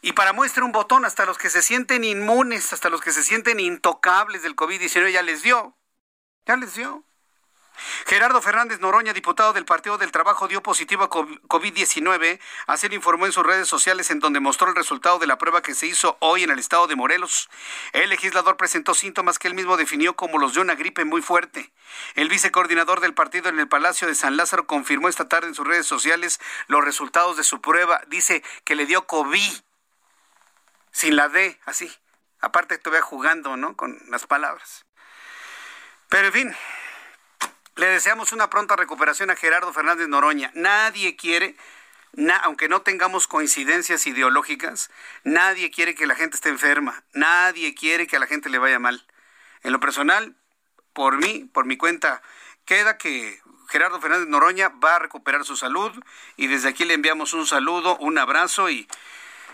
Y 0.00 0.12
para 0.12 0.32
muestra 0.32 0.64
un 0.64 0.72
botón, 0.72 1.04
hasta 1.04 1.26
los 1.26 1.36
que 1.36 1.50
se 1.50 1.60
sienten 1.60 2.04
inmunes, 2.04 2.72
hasta 2.72 2.88
los 2.88 3.02
que 3.02 3.12
se 3.12 3.22
sienten 3.22 3.60
intocables 3.60 4.42
del 4.42 4.56
COVID-19, 4.56 5.12
ya 5.12 5.22
les 5.22 5.42
dio. 5.42 5.76
Ya 6.46 6.56
les 6.56 6.74
dio. 6.74 7.04
Gerardo 8.06 8.40
Fernández 8.42 8.80
Noroña, 8.80 9.12
diputado 9.12 9.52
del 9.52 9.64
Partido 9.64 9.98
del 9.98 10.12
Trabajo, 10.12 10.48
dio 10.48 10.62
positivo 10.62 11.04
a 11.04 11.10
COVID-19. 11.10 12.40
Así 12.66 12.88
lo 12.88 12.94
informó 12.94 13.26
en 13.26 13.32
sus 13.32 13.46
redes 13.46 13.68
sociales, 13.68 14.10
en 14.10 14.20
donde 14.20 14.40
mostró 14.40 14.68
el 14.68 14.76
resultado 14.76 15.18
de 15.18 15.26
la 15.26 15.38
prueba 15.38 15.62
que 15.62 15.74
se 15.74 15.86
hizo 15.86 16.16
hoy 16.20 16.44
en 16.44 16.50
el 16.50 16.58
estado 16.58 16.86
de 16.86 16.96
Morelos. 16.96 17.48
El 17.92 18.10
legislador 18.10 18.56
presentó 18.56 18.94
síntomas 18.94 19.38
que 19.38 19.48
él 19.48 19.54
mismo 19.54 19.76
definió 19.76 20.16
como 20.16 20.38
los 20.38 20.54
de 20.54 20.60
una 20.60 20.74
gripe 20.74 21.04
muy 21.04 21.22
fuerte. 21.22 21.72
El 22.14 22.28
vicecoordinador 22.28 23.00
del 23.00 23.14
partido 23.14 23.48
en 23.48 23.58
el 23.58 23.68
Palacio 23.68 24.08
de 24.08 24.14
San 24.14 24.36
Lázaro 24.36 24.66
confirmó 24.66 25.08
esta 25.08 25.28
tarde 25.28 25.48
en 25.48 25.54
sus 25.54 25.66
redes 25.66 25.86
sociales 25.86 26.40
los 26.66 26.84
resultados 26.84 27.36
de 27.36 27.44
su 27.44 27.60
prueba. 27.60 28.00
Dice 28.08 28.42
que 28.64 28.74
le 28.74 28.86
dio 28.86 29.06
COVID. 29.06 29.52
Sin 30.92 31.16
la 31.16 31.28
D, 31.28 31.58
así. 31.66 31.92
Aparte, 32.40 32.78
todavía 32.78 33.02
jugando, 33.02 33.56
¿no? 33.56 33.76
Con 33.76 33.98
las 34.08 34.26
palabras. 34.26 34.84
Pero 36.08 36.26
en 36.26 36.32
fin, 36.32 36.56
le 37.80 37.86
deseamos 37.86 38.32
una 38.32 38.50
pronta 38.50 38.76
recuperación 38.76 39.30
a 39.30 39.36
Gerardo 39.36 39.72
Fernández 39.72 40.06
Noroña. 40.06 40.50
Nadie 40.54 41.16
quiere, 41.16 41.56
aunque 42.42 42.68
no 42.68 42.82
tengamos 42.82 43.26
coincidencias 43.26 44.06
ideológicas, 44.06 44.90
nadie 45.24 45.70
quiere 45.70 45.94
que 45.94 46.06
la 46.06 46.14
gente 46.14 46.36
esté 46.36 46.50
enferma, 46.50 47.02
nadie 47.14 47.74
quiere 47.74 48.06
que 48.06 48.16
a 48.16 48.18
la 48.18 48.26
gente 48.26 48.50
le 48.50 48.58
vaya 48.58 48.78
mal. 48.78 49.06
En 49.62 49.72
lo 49.72 49.80
personal, 49.80 50.36
por 50.92 51.16
mí, 51.16 51.48
por 51.54 51.64
mi 51.64 51.78
cuenta, 51.78 52.20
queda 52.66 52.98
que 52.98 53.40
Gerardo 53.70 53.98
Fernández 53.98 54.28
Noroña 54.28 54.68
va 54.68 54.96
a 54.96 54.98
recuperar 54.98 55.46
su 55.46 55.56
salud 55.56 55.90
y 56.36 56.48
desde 56.48 56.68
aquí 56.68 56.84
le 56.84 56.92
enviamos 56.92 57.32
un 57.32 57.46
saludo, 57.46 57.96
un 57.96 58.18
abrazo 58.18 58.68
y 58.68 58.86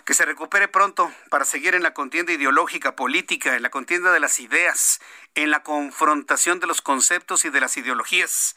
que 0.05 0.15
se 0.15 0.25
recupere 0.25 0.67
pronto 0.67 1.13
para 1.31 1.45
seguir 1.45 1.75
en 1.75 1.83
la 1.83 1.93
contienda 1.93 2.33
ideológica, 2.33 2.97
política, 2.97 3.55
en 3.55 3.63
la 3.63 3.71
contienda 3.71 4.13
de 4.13 4.21
las 4.21 4.41
ideas, 4.41 5.01
en 5.37 5.51
la 5.51 5.63
confrontación 5.63 6.59
de 6.59 6.67
los 6.67 6.83
conceptos 6.83 7.45
y 7.45 7.51
de 7.51 7.61
las 7.61 7.77
ideologías. 7.77 8.57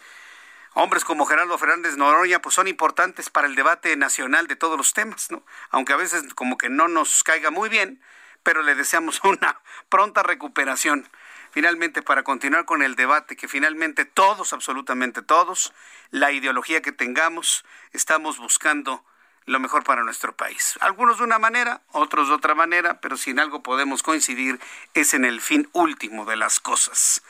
Hombres 0.74 1.04
como 1.04 1.26
Gerardo 1.26 1.58
Fernández 1.58 1.98
Noroña 1.98 2.42
pues 2.42 2.56
son 2.56 2.68
importantes 2.68 3.30
para 3.30 3.48
el 3.48 3.56
debate 3.56 3.96
nacional 3.98 4.48
de 4.48 4.56
todos 4.56 4.78
los 4.78 4.94
temas, 4.94 5.30
¿no? 5.30 5.46
Aunque 5.70 5.94
a 5.94 5.98
veces 5.98 6.34
como 6.34 6.58
que 6.58 6.70
no 6.70 6.88
nos 6.88 7.24
caiga 7.24 7.52
muy 7.52 7.70
bien, 7.70 8.02
pero 8.44 8.62
le 8.64 8.76
deseamos 8.76 9.22
una 9.24 9.62
pronta 9.90 10.24
recuperación 10.24 11.08
finalmente 11.52 12.02
para 12.02 12.24
continuar 12.24 12.66
con 12.66 12.82
el 12.82 12.96
debate 12.96 13.36
que 13.36 13.48
finalmente 13.48 14.06
todos, 14.06 14.54
absolutamente 14.54 15.22
todos, 15.22 15.74
la 16.12 16.32
ideología 16.32 16.82
que 16.82 16.92
tengamos, 16.92 17.66
estamos 17.92 18.38
buscando 18.38 19.04
lo 19.50 19.60
mejor 19.60 19.84
para 19.84 20.04
nuestro 20.04 20.36
país. 20.36 20.78
Algunos 20.80 21.18
de 21.18 21.24
una 21.24 21.40
manera, 21.40 21.82
otros 21.92 22.28
de 22.28 22.36
otra 22.36 22.54
manera, 22.54 23.02
pero 23.02 23.18
si 23.18 23.32
en 23.32 23.40
algo 23.40 23.64
podemos 23.64 24.04
coincidir 24.04 24.60
es 24.94 25.16
en 25.16 25.26
el 25.26 25.42
fin 25.42 25.68
último 25.74 26.26
de 26.26 26.36
las 26.36 26.60
cosas. 26.60 27.24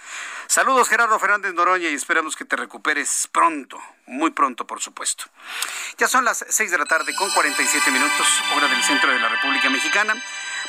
Saludos 0.47 0.89
Gerardo 0.89 1.17
Fernández 1.17 1.53
Noroña 1.53 1.89
y 1.89 1.93
esperamos 1.93 2.35
que 2.35 2.43
te 2.43 2.57
recuperes 2.57 3.29
pronto, 3.31 3.81
muy 4.05 4.31
pronto 4.31 4.67
por 4.67 4.81
supuesto. 4.81 5.25
Ya 5.97 6.09
son 6.09 6.25
las 6.25 6.45
6 6.47 6.71
de 6.71 6.77
la 6.77 6.85
tarde 6.85 7.15
con 7.15 7.29
47 7.31 7.89
minutos, 7.89 8.27
hora 8.53 8.67
del 8.67 8.83
centro 8.83 9.11
de 9.11 9.19
la 9.19 9.29
República 9.29 9.69
Mexicana. 9.69 10.13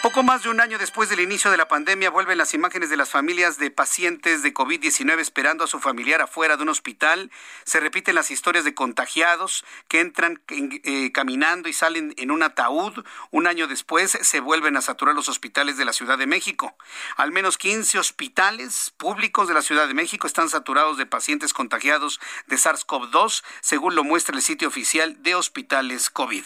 Poco 0.02 0.22
más 0.22 0.42
de 0.42 0.48
un 0.48 0.62
año 0.62 0.78
después 0.78 1.10
del 1.10 1.20
inicio 1.20 1.50
de 1.50 1.58
la 1.58 1.68
pandemia 1.68 2.08
vuelven 2.08 2.38
las 2.38 2.54
imágenes 2.54 2.88
de 2.88 2.96
las 2.96 3.10
familias 3.10 3.58
de 3.58 3.70
pacientes 3.70 4.42
de 4.42 4.54
COVID-19 4.54 5.18
esperando 5.18 5.62
a 5.62 5.66
su 5.66 5.78
familiar 5.78 6.22
afuera 6.22 6.56
de 6.56 6.62
un 6.62 6.70
hospital. 6.70 7.30
Se 7.64 7.80
repiten 7.80 8.14
las 8.14 8.30
historias 8.30 8.64
de 8.64 8.72
contagiados 8.72 9.62
que 9.88 10.00
entran 10.00 10.40
eh, 10.48 11.12
caminando 11.12 11.68
y 11.68 11.74
salen 11.74 12.14
en 12.16 12.30
un 12.30 12.42
ataúd. 12.42 13.04
Un 13.30 13.46
año 13.46 13.66
después 13.66 14.12
se 14.22 14.40
vuelven 14.40 14.78
a 14.78 14.80
saturar 14.80 15.14
los 15.14 15.28
hospitales 15.28 15.76
de 15.76 15.84
la 15.84 15.92
Ciudad 15.92 16.16
de 16.16 16.26
México. 16.26 16.74
Al 17.16 17.30
menos 17.30 17.58
15 17.58 17.98
hospitales 17.98 18.94
públicos 18.96 19.48
de 19.48 19.54
la 19.54 19.60
Ciudad 19.60 19.86
de 19.86 19.92
México 19.92 20.26
están 20.26 20.48
saturados 20.48 20.96
de 20.96 21.04
pacientes 21.04 21.52
contagiados 21.52 22.20
de 22.46 22.56
SARS-CoV-2, 22.56 23.44
según 23.60 23.94
lo 23.94 24.02
muestra 24.02 24.34
el 24.34 24.40
sitio 24.40 24.68
oficial 24.68 25.22
de 25.22 25.34
hospitales 25.34 26.08
COVID. 26.08 26.44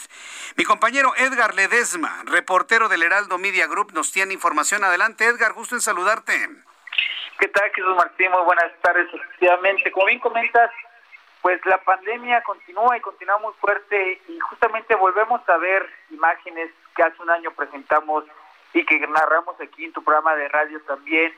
Mi 0.56 0.64
compañero 0.64 1.14
Edgar 1.16 1.54
Ledesma, 1.54 2.24
reportero 2.24 2.88
del 2.88 3.04
Heraldo 3.04 3.43
Media 3.44 3.66
Group 3.66 3.92
nos 3.92 4.10
tiene 4.10 4.32
información. 4.32 4.84
Adelante, 4.84 5.26
Edgar, 5.26 5.52
gusto 5.52 5.74
en 5.74 5.82
saludarte. 5.82 6.32
¿Qué 7.38 7.48
tal, 7.48 7.70
Jesús 7.74 7.94
Martín? 7.94 8.30
Muy 8.30 8.40
buenas 8.40 8.72
tardes. 8.80 9.06
Efectivamente, 9.12 9.92
como 9.92 10.06
bien 10.06 10.18
comentas, 10.18 10.70
pues 11.42 11.60
la 11.66 11.76
pandemia 11.76 12.40
continúa 12.40 12.96
y 12.96 13.02
continúa 13.02 13.36
muy 13.36 13.52
fuerte 13.60 14.22
y 14.28 14.38
justamente 14.40 14.94
volvemos 14.94 15.46
a 15.46 15.58
ver 15.58 15.86
imágenes 16.08 16.70
que 16.96 17.02
hace 17.02 17.20
un 17.20 17.28
año 17.28 17.50
presentamos 17.50 18.24
y 18.72 18.82
que 18.86 18.98
narramos 19.00 19.60
aquí 19.60 19.84
en 19.84 19.92
tu 19.92 20.02
programa 20.02 20.34
de 20.36 20.48
radio 20.48 20.80
también, 20.86 21.34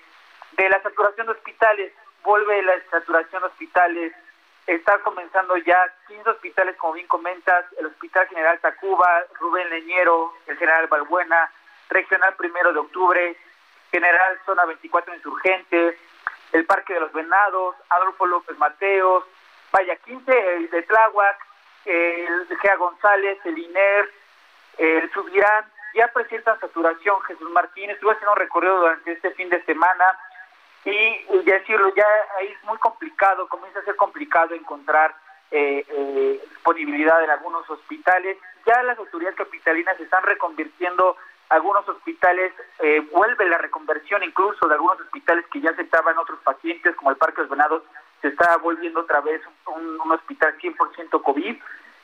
de 0.52 0.68
la 0.68 0.80
saturación 0.82 1.26
de 1.26 1.32
hospitales. 1.32 1.92
Vuelve 2.22 2.62
la 2.62 2.74
saturación 2.88 3.42
de 3.42 3.48
hospitales 3.48 4.12
está 4.68 4.98
comenzando 4.98 5.57
ya 5.59 5.78
15 6.09 6.30
hospitales, 6.30 6.76
como 6.76 6.94
bien 6.94 7.07
comentas, 7.07 7.64
el 7.78 7.86
Hospital 7.86 8.26
General 8.28 8.59
Tacuba, 8.61 9.24
Rubén 9.38 9.70
Leñero, 9.70 10.34
el 10.46 10.57
General 10.57 10.86
Balbuena, 10.88 11.50
Regional 11.89 12.34
Primero 12.37 12.72
de 12.72 12.78
Octubre, 12.80 13.37
General 13.91 14.39
Zona 14.45 14.64
24 14.64 15.14
Insurgentes, 15.14 15.97
el 16.53 16.64
Parque 16.64 16.95
de 16.95 17.01
los 17.01 17.12
Venados, 17.12 17.76
Adolfo 17.89 18.26
López 18.26 18.57
Mateos, 18.59 19.24
vaya 19.72 19.97
15 19.97 20.57
el 20.57 20.70
de 20.70 20.82
Tláhuac, 20.82 21.39
el 21.84 22.49
Gea 22.61 22.76
González, 22.76 23.39
el 23.45 23.59
INER, 23.59 24.11
el 24.78 25.11
Subirán, 25.12 25.64
ya 25.95 26.09
presentan 26.09 26.61
saturación. 26.61 27.20
Jesús 27.22 27.51
Martínez 27.51 27.95
estuvo 27.95 28.11
haciendo 28.11 28.32
un 28.32 28.39
recorrido 28.39 28.78
durante 28.78 29.12
este 29.12 29.30
fin 29.32 29.49
de 29.49 29.62
semana 29.64 30.05
y, 30.84 31.43
decirlo, 31.45 31.93
ya 31.95 32.07
ahí 32.39 32.49
es 32.49 32.64
muy 32.64 32.78
complicado, 32.78 33.49
comienza 33.49 33.80
a 33.80 33.84
ser 33.84 33.97
complicado 33.97 34.55
encontrar 34.55 35.14
eh, 35.51 35.84
eh, 35.89 36.41
disponibilidad 36.49 37.22
en 37.24 37.30
algunos 37.30 37.68
hospitales. 37.68 38.37
Ya 38.64 38.82
las 38.82 38.99
autoridades 38.99 39.37
capitalinas 39.37 39.99
están 39.99 40.22
reconvirtiendo 40.22 41.16
algunos 41.49 41.88
hospitales, 41.88 42.53
eh, 42.80 43.01
vuelve 43.12 43.49
la 43.49 43.59
reconversión 43.59 44.22
incluso 44.22 44.66
de 44.66 44.74
algunos 44.74 45.01
hospitales 45.01 45.44
que 45.53 45.61
ya 45.61 45.70
aceptaban 45.70 46.18
otros 46.18 46.40
pacientes, 46.40 46.97
como 46.97 47.11
el 47.11 47.16
Parque 47.16 47.42
los 47.42 47.51
Venados, 47.51 47.82
se 48.20 48.28
está 48.28 48.57
volviendo 48.57 49.01
otra 49.01 49.20
vez 49.20 49.40
un, 49.66 50.01
un 50.01 50.12
hospital 50.12 50.57
100% 50.59 51.22
COVID. 51.22 51.57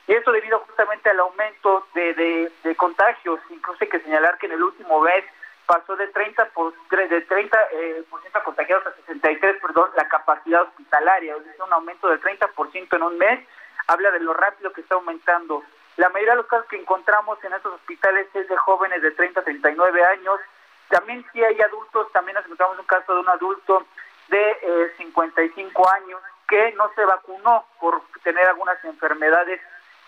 Y 0.05 0.13
eso 0.13 0.31
debido 0.31 0.59
justamente 0.59 1.09
al 1.09 1.19
aumento 1.19 1.87
de, 1.93 2.51
de, 2.63 2.75
contagios. 2.75 3.39
Incluso 3.49 3.79
hay 3.81 3.89
que 3.89 4.01
señalar 4.01 4.37
que 4.37 4.47
en 4.47 4.53
el 4.53 4.63
último 4.63 5.01
mes 5.01 5.23
pasó 5.65 5.95
de 5.95 6.07
30 6.07 6.45
por, 6.49 6.73
de 6.89 7.21
30 7.21 7.57
eh, 7.71 8.03
por 8.09 8.19
ciento 8.21 8.43
contagiados 8.43 8.85
a 8.85 8.95
63, 8.95 9.61
perdón, 9.61 9.89
la 9.95 10.07
capacidad 10.09 10.63
hospitalaria, 10.63 11.35
es 11.35 11.59
un 11.65 11.71
aumento 11.71 12.09
del 12.09 12.19
30% 12.21 12.95
en 12.95 13.03
un 13.03 13.17
mes, 13.17 13.47
habla 13.87 14.11
de 14.11 14.19
lo 14.19 14.33
rápido 14.33 14.73
que 14.73 14.81
está 14.81 14.95
aumentando. 14.95 15.63
La 15.97 16.09
mayoría 16.09 16.33
de 16.33 16.37
los 16.37 16.47
casos 16.47 16.67
que 16.67 16.79
encontramos 16.79 17.43
en 17.43 17.53
estos 17.53 17.73
hospitales 17.73 18.27
es 18.33 18.47
de 18.47 18.57
jóvenes 18.57 19.01
de 19.01 19.11
30 19.11 19.39
a 19.39 19.43
39 19.43 20.03
años. 20.05 20.39
También 20.89 21.25
sí 21.31 21.43
hay 21.43 21.59
adultos, 21.61 22.11
también 22.11 22.35
nos 22.35 22.45
encontramos 22.45 22.79
un 22.79 22.85
caso 22.85 23.13
de 23.13 23.19
un 23.19 23.29
adulto 23.29 23.85
de 24.29 24.51
eh, 24.61 24.93
55 24.97 25.89
años 25.91 26.21
que 26.47 26.71
no 26.73 26.91
se 26.95 27.05
vacunó 27.05 27.65
por 27.79 28.01
tener 28.23 28.45
algunas 28.45 28.83
enfermedades 28.83 29.61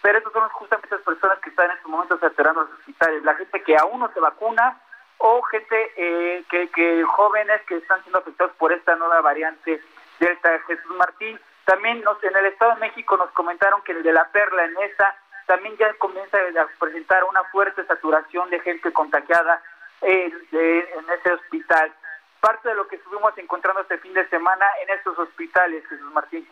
pero 0.06 0.20
esas 0.20 0.34
son 0.34 0.48
justamente 0.50 0.96
las 0.96 1.04
personas 1.04 1.40
que 1.40 1.50
están 1.50 1.66
en 1.66 1.78
estos 1.78 1.90
momentos 1.90 2.20
saturando 2.20 2.62
los 2.62 2.74
hospitales, 2.74 3.24
la 3.24 3.34
gente 3.34 3.64
que 3.64 3.76
aún 3.76 4.00
no 4.00 4.14
se 4.14 4.20
vacuna 4.20 4.80
o 5.18 5.42
gente 5.42 5.94
eh, 5.98 6.44
que, 6.48 6.70
que 6.70 7.04
jóvenes 7.06 7.60
que 7.64 7.78
están 7.78 8.04
siendo 8.04 8.20
afectados 8.20 8.54
por 8.60 8.72
esta 8.72 8.96
nueva 8.98 9.22
variante 9.22 9.82
Delta. 10.20 10.60
Jesús 10.68 10.96
Martín, 10.96 11.40
también 11.66 12.02
nos, 12.04 12.24
en 12.24 12.36
el 12.36 12.46
Estado 12.46 12.76
de 12.76 12.82
México 12.82 13.18
nos 13.18 13.32
comentaron 13.32 13.82
que 13.82 13.94
el 13.94 14.04
de 14.04 14.14
la 14.14 14.26
Perla 14.26 14.66
en 14.66 14.78
esa 14.78 15.16
también 15.46 15.76
ya 15.78 15.94
comienza 15.96 16.38
a 16.38 16.80
presentar 16.80 17.24
una 17.24 17.44
fuerte 17.46 17.86
saturación 17.86 18.50
de 18.50 18.60
gente 18.60 18.92
contagiada 18.92 19.62
en 20.02 21.10
ese 21.20 21.32
hospital. 21.32 21.94
Parte 22.40 22.70
de 22.70 22.76
lo 22.76 22.88
que 22.88 22.98
estuvimos 22.98 23.38
encontrando 23.38 23.82
este 23.82 23.98
fin 23.98 24.14
de 24.14 24.28
semana 24.30 24.66
en 24.84 24.90
estos 24.90 25.18
hospitales, 25.18 25.84
Jesús 25.88 26.12
Martín. 26.14 26.48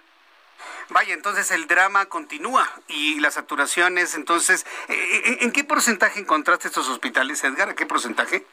Vaya, 0.89 1.13
entonces 1.13 1.51
el 1.51 1.67
drama 1.67 2.05
continúa 2.07 2.69
y 2.87 3.19
las 3.19 3.35
saturaciones, 3.35 4.15
entonces, 4.15 4.65
eh, 4.89 4.93
eh, 4.93 5.37
¿en 5.41 5.51
qué 5.51 5.63
porcentaje 5.63 6.19
encontraste 6.19 6.67
estos 6.67 6.89
hospitales, 6.89 7.43
Edgar? 7.43 7.69
¿A 7.69 7.75
qué 7.75 7.85
porcentaje? 7.85 8.45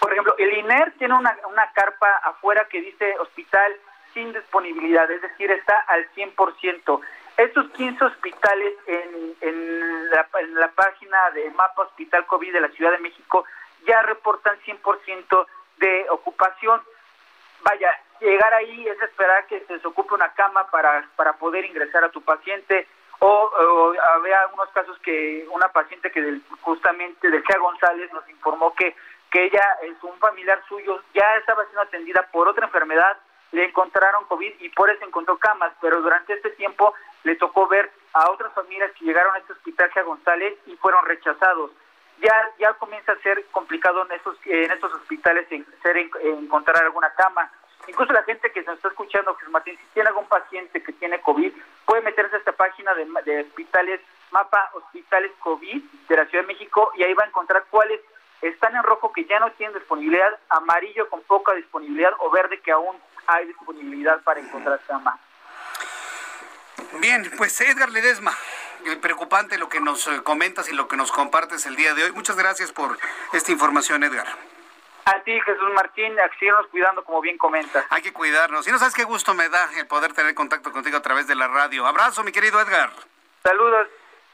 Por 0.00 0.12
ejemplo, 0.12 0.34
el 0.38 0.52
INER 0.58 0.92
tiene 0.98 1.14
una, 1.14 1.36
carpa 1.74 2.08
afuera 2.24 2.66
que 2.68 2.80
dice 2.80 3.14
hospital 3.18 3.72
sin 4.14 4.32
disponibilidad, 4.32 5.10
es 5.10 5.22
decir, 5.22 5.50
está 5.50 5.78
al 5.88 6.08
100%. 6.14 7.00
Estos 7.36 7.70
15 7.70 8.04
hospitales 8.04 8.74
en, 8.86 9.34
en, 9.40 10.10
la, 10.10 10.28
en 10.40 10.54
la 10.54 10.68
página 10.68 11.30
de 11.30 11.50
Mapa 11.50 11.82
Hospital 11.82 12.26
COVID 12.26 12.52
de 12.52 12.60
la 12.60 12.68
Ciudad 12.68 12.92
de 12.92 12.98
México 12.98 13.44
ya 13.86 14.02
reportan 14.02 14.58
100% 14.60 15.46
de 15.78 16.06
ocupación. 16.10 16.80
Vaya, 17.62 17.90
llegar 18.20 18.52
ahí 18.54 18.86
es 18.86 19.00
esperar 19.02 19.46
que 19.46 19.64
se 19.66 19.86
ocupe 19.86 20.14
una 20.14 20.32
cama 20.34 20.70
para, 20.70 21.08
para 21.16 21.32
poder 21.34 21.64
ingresar 21.64 22.04
a 22.04 22.10
tu 22.10 22.22
paciente 22.22 22.86
o, 23.24 23.94
había 24.16 24.40
algunos 24.40 24.68
casos 24.70 24.98
que 24.98 25.46
una 25.52 25.68
paciente 25.68 26.10
que 26.10 26.40
justamente 26.60 27.30
de 27.30 27.42
Gia 27.42 27.58
González 27.58 28.12
nos 28.12 28.28
informó 28.28 28.74
que, 28.74 28.96
que 29.30 29.44
ella, 29.44 29.62
es 29.82 30.02
un 30.02 30.18
familiar 30.18 30.60
suyo, 30.68 31.00
ya 31.14 31.36
estaba 31.36 31.62
siendo 31.64 31.82
atendida 31.82 32.28
por 32.32 32.48
otra 32.48 32.66
enfermedad, 32.66 33.16
le 33.52 33.64
encontraron 33.66 34.24
COVID 34.24 34.54
y 34.60 34.68
por 34.70 34.90
eso 34.90 35.04
encontró 35.04 35.38
camas, 35.38 35.72
pero 35.80 36.00
durante 36.00 36.34
este 36.34 36.50
tiempo 36.50 36.94
le 37.24 37.36
tocó 37.36 37.68
ver 37.68 37.90
a 38.12 38.30
otras 38.30 38.52
familias 38.52 38.90
que 38.92 39.04
llegaron 39.04 39.34
a 39.34 39.38
este 39.38 39.52
hospital 39.52 39.90
Gia 39.92 40.02
González 40.02 40.58
y 40.66 40.76
fueron 40.76 41.04
rechazados. 41.06 41.70
Ya, 42.20 42.50
ya 42.58 42.72
comienza 42.74 43.12
a 43.12 43.18
ser 43.18 43.44
complicado 43.46 44.04
en 44.06 44.12
estos, 44.12 44.36
en 44.44 44.70
estos 44.70 44.92
hospitales 44.94 45.46
en, 45.50 45.66
encontrar 46.22 46.82
alguna 46.82 47.12
cama 47.14 47.50
Incluso 47.88 48.12
la 48.12 48.22
gente 48.22 48.50
que 48.52 48.62
nos 48.62 48.76
está 48.76 48.88
escuchando, 48.88 49.34
Jesús 49.34 49.52
Martín, 49.52 49.76
si 49.76 49.84
tiene 49.94 50.08
algún 50.08 50.26
paciente 50.26 50.82
que 50.82 50.92
tiene 50.92 51.20
COVID, 51.20 51.52
puede 51.84 52.02
meterse 52.02 52.36
a 52.36 52.38
esta 52.38 52.52
página 52.52 52.94
de, 52.94 53.40
hospitales, 53.40 54.00
mapa 54.30 54.70
hospitales 54.74 55.32
COVID 55.40 55.82
de 56.08 56.16
la 56.16 56.26
Ciudad 56.26 56.44
de 56.44 56.52
México, 56.52 56.92
y 56.94 57.02
ahí 57.02 57.12
va 57.14 57.24
a 57.24 57.28
encontrar 57.28 57.64
cuáles 57.70 58.00
están 58.40 58.76
en 58.76 58.82
rojo 58.82 59.12
que 59.12 59.24
ya 59.24 59.40
no 59.40 59.50
tienen 59.52 59.76
disponibilidad, 59.76 60.38
amarillo 60.48 61.08
con 61.08 61.22
poca 61.22 61.54
disponibilidad 61.54 62.12
o 62.18 62.30
verde 62.30 62.60
que 62.60 62.72
aún 62.72 62.96
hay 63.26 63.46
disponibilidad 63.46 64.20
para 64.22 64.40
encontrar 64.40 64.80
cama. 64.86 65.18
Bien, 67.00 67.30
pues 67.36 67.60
Edgar 67.60 67.90
Ledesma, 67.90 68.36
preocupante 69.00 69.58
lo 69.58 69.68
que 69.68 69.80
nos 69.80 70.06
eh, 70.08 70.22
comentas 70.22 70.68
y 70.68 70.74
lo 70.74 70.88
que 70.88 70.96
nos 70.96 71.10
compartes 71.12 71.66
el 71.66 71.76
día 71.76 71.94
de 71.94 72.04
hoy. 72.04 72.12
Muchas 72.12 72.36
gracias 72.36 72.72
por 72.72 72.98
esta 73.32 73.52
información, 73.52 74.02
Edgar. 74.04 74.26
A 75.04 75.20
ti, 75.24 75.40
Jesús 75.40 75.70
Martín, 75.74 76.16
a 76.20 76.30
cuidando, 76.70 77.04
como 77.04 77.20
bien 77.20 77.36
comentas. 77.36 77.84
Hay 77.90 78.02
que 78.02 78.12
cuidarnos. 78.12 78.68
Y 78.68 78.70
no 78.70 78.78
sabes 78.78 78.94
qué 78.94 79.04
gusto 79.04 79.34
me 79.34 79.48
da 79.48 79.68
el 79.76 79.86
poder 79.86 80.12
tener 80.12 80.34
contacto 80.34 80.70
contigo 80.70 80.96
a 80.96 81.02
través 81.02 81.26
de 81.26 81.34
la 81.34 81.48
radio. 81.48 81.86
Abrazo, 81.86 82.22
mi 82.22 82.30
querido 82.30 82.60
Edgar. 82.60 82.90
Saludos. 83.42 83.88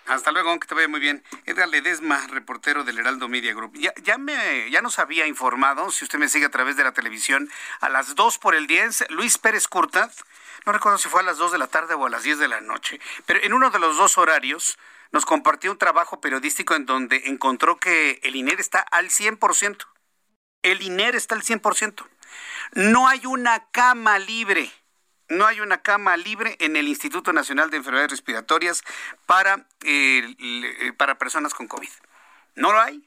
Hasta 0.09 0.33
luego, 0.33 0.59
que 0.59 0.67
te 0.67 0.75
vaya 0.75 0.89
muy 0.89 1.01
bien. 1.01 1.23
Edgar 1.45 1.69
Ledesma, 1.69 2.27
reportero 2.29 2.83
del 2.83 2.99
Heraldo 2.99 3.29
Media 3.29 3.53
Group. 3.53 3.75
Ya, 3.77 4.17
me, 4.17 4.71
ya 4.71 4.81
nos 4.81 4.99
había 4.99 5.27
informado, 5.27 5.91
si 5.91 6.05
usted 6.05 6.19
me 6.19 6.29
sigue 6.29 6.47
a 6.47 6.51
través 6.51 6.77
de 6.77 6.85
la 6.85 6.93
televisión, 6.93 7.51
a 7.81 7.91
las 7.91 8.15
2 8.15 8.39
por 8.39 8.55
el 8.55 8.67
10, 8.67 9.11
Luis 9.11 9.37
Pérez 9.37 9.69
Curtad, 9.69 10.11
no 10.65 10.73
recuerdo 10.73 10.97
si 10.97 11.11
fue 11.11 11.21
a 11.21 11.25
las 11.25 11.37
2 11.37 11.53
de 11.53 11.59
la 11.59 11.67
tarde 11.67 11.93
o 11.93 12.07
a 12.07 12.11
las 12.11 12.23
10 12.23 12.39
de 12.39 12.49
la 12.49 12.63
noche, 12.63 12.99
pero 13.27 13.43
en 13.43 13.53
uno 13.53 13.69
de 13.69 13.79
los 13.79 13.99
dos 13.99 14.17
horarios 14.17 14.79
nos 15.13 15.27
compartió 15.27 15.71
un 15.71 15.79
trabajo 15.79 16.23
periodístico 16.23 16.75
en 16.75 16.87
donde 16.87 17.25
encontró 17.27 17.77
que 17.79 18.19
el 18.23 18.35
INER 18.35 18.61
está 18.61 18.81
al 18.81 19.11
100%. 19.11 19.85
El 20.63 20.81
INER 20.81 21.17
está 21.17 21.35
al 21.35 21.43
100%. 21.43 22.07
No 22.73 23.09
hay 23.09 23.27
una 23.27 23.71
cama 23.71 24.19
libre. 24.19 24.73
No 25.29 25.47
hay 25.47 25.61
una 25.61 25.83
cama 25.83 26.17
libre 26.17 26.57
en 26.61 26.77
el 26.77 26.89
Instituto 26.89 27.33
Nacional 27.33 27.71
de 27.71 27.77
Enfermedades 27.79 28.13
Respiratorias 28.13 28.83
para, 29.27 29.67
eh, 29.83 30.35
eh, 30.39 30.93
para 30.97 31.19
personas 31.19 31.55
con 31.55 31.69
COVID. 31.69 31.89
No 32.55 32.73
lo 32.73 32.81
hay. 32.81 33.07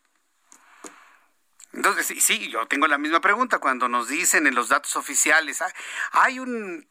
Entonces, 1.74 2.24
sí, 2.24 2.50
yo 2.50 2.68
tengo 2.68 2.88
la 2.88 2.98
misma 2.98 3.22
pregunta 3.22 3.60
cuando 3.60 3.88
nos 3.88 4.08
dicen 4.08 4.46
en 4.46 4.56
los 4.56 4.70
datos 4.70 4.96
oficiales, 4.96 5.62
ah, 5.62 5.74
hay 6.12 6.40
un 6.40 6.88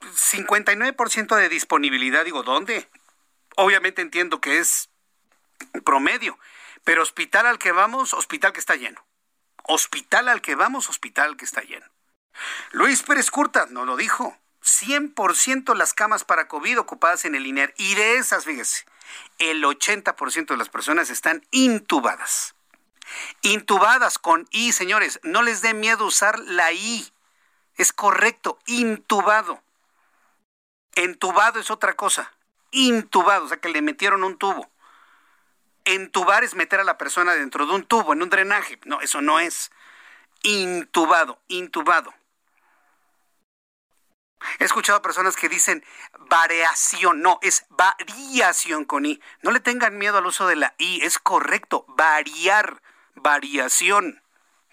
59% 0.00 1.34
de 1.34 1.48
disponibilidad, 1.48 2.24
digo, 2.24 2.42
¿dónde? 2.42 2.88
Obviamente 3.56 4.02
entiendo 4.02 4.40
que 4.40 4.58
es 4.58 4.90
promedio, 5.84 6.38
pero 6.84 7.02
hospital 7.02 7.46
al 7.46 7.58
que 7.58 7.72
vamos, 7.72 8.12
hospital 8.12 8.52
que 8.52 8.60
está 8.60 8.76
lleno 8.76 9.08
hospital 9.68 10.28
al 10.28 10.40
que 10.40 10.54
vamos, 10.54 10.88
hospital 10.88 11.36
que 11.36 11.44
está 11.44 11.60
lleno. 11.60 11.86
Luis 12.72 13.02
Pérez 13.02 13.30
Curta 13.30 13.66
nos 13.70 13.86
lo 13.86 13.96
dijo. 13.96 14.36
100% 14.68 15.74
las 15.74 15.94
camas 15.94 16.24
para 16.24 16.46
COVID 16.46 16.78
ocupadas 16.78 17.24
en 17.24 17.34
el 17.34 17.46
INER. 17.46 17.74
Y 17.78 17.94
de 17.94 18.16
esas, 18.16 18.44
fíjese, 18.44 18.84
el 19.38 19.64
80% 19.64 20.46
de 20.48 20.56
las 20.56 20.68
personas 20.68 21.10
están 21.10 21.44
intubadas. 21.50 22.54
Intubadas 23.42 24.18
con 24.18 24.46
I, 24.50 24.72
señores. 24.72 25.20
No 25.22 25.42
les 25.42 25.62
dé 25.62 25.72
miedo 25.72 26.04
usar 26.04 26.38
la 26.40 26.72
I. 26.72 27.10
Es 27.76 27.92
correcto, 27.92 28.58
intubado. 28.66 29.62
Entubado 30.94 31.60
es 31.60 31.70
otra 31.70 31.94
cosa. 31.94 32.32
Intubado, 32.70 33.46
o 33.46 33.48
sea 33.48 33.60
que 33.60 33.70
le 33.70 33.80
metieron 33.80 34.24
un 34.24 34.36
tubo. 34.36 34.70
Entubar 35.84 36.44
es 36.44 36.54
meter 36.54 36.80
a 36.80 36.84
la 36.84 36.98
persona 36.98 37.32
dentro 37.32 37.64
de 37.64 37.72
un 37.72 37.84
tubo, 37.84 38.12
en 38.12 38.20
un 38.20 38.28
drenaje. 38.28 38.78
No, 38.84 39.00
eso 39.00 39.22
no 39.22 39.40
es. 39.40 39.70
Intubado, 40.42 41.40
intubado. 41.48 42.12
He 44.58 44.64
escuchado 44.64 45.02
personas 45.02 45.36
que 45.36 45.48
dicen 45.48 45.84
variación, 46.28 47.20
no, 47.22 47.38
es 47.42 47.66
variación 47.70 48.84
con 48.84 49.04
I. 49.06 49.20
No 49.42 49.50
le 49.50 49.60
tengan 49.60 49.98
miedo 49.98 50.18
al 50.18 50.26
uso 50.26 50.46
de 50.46 50.56
la 50.56 50.74
I, 50.78 51.02
es 51.02 51.18
correcto, 51.18 51.84
variar, 51.88 52.82
variación. 53.14 54.22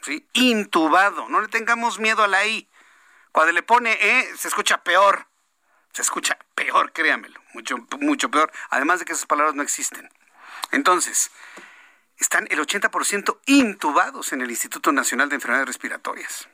¿sí? 0.01 0.27
Intubado, 0.33 1.29
no 1.29 1.41
le 1.41 1.47
tengamos 1.47 1.99
miedo 1.99 2.23
a 2.23 2.27
la 2.27 2.45
I. 2.45 2.69
Cuando 3.31 3.51
le 3.51 3.63
pone 3.63 3.97
E, 3.99 4.37
se 4.37 4.47
escucha 4.47 4.83
peor, 4.83 5.27
se 5.91 6.01
escucha 6.01 6.37
peor, 6.55 6.93
créamelo, 6.93 7.41
mucho, 7.53 7.77
mucho 7.99 8.29
peor. 8.29 8.51
Además 8.69 8.99
de 8.99 9.05
que 9.05 9.13
esas 9.13 9.25
palabras 9.25 9.55
no 9.55 9.63
existen. 9.63 10.09
Entonces, 10.71 11.31
están 12.17 12.47
el 12.49 12.59
80% 12.59 13.39
intubados 13.45 14.31
en 14.31 14.41
el 14.41 14.49
Instituto 14.49 14.91
Nacional 14.91 15.29
de 15.29 15.35
Enfermedades 15.35 15.67
Respiratorias. 15.67 16.47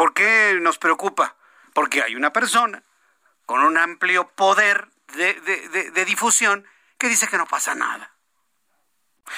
¿Por 0.00 0.14
qué 0.14 0.56
nos 0.62 0.78
preocupa? 0.78 1.36
Porque 1.74 2.02
hay 2.02 2.16
una 2.16 2.32
persona 2.32 2.82
con 3.44 3.60
un 3.60 3.76
amplio 3.76 4.30
poder 4.30 4.88
de, 5.08 6.04
difusión 6.06 6.66
que 6.96 7.08
dice 7.08 7.28
que 7.28 7.36
no 7.36 7.46
pasa 7.46 7.74
nada. 7.74 8.10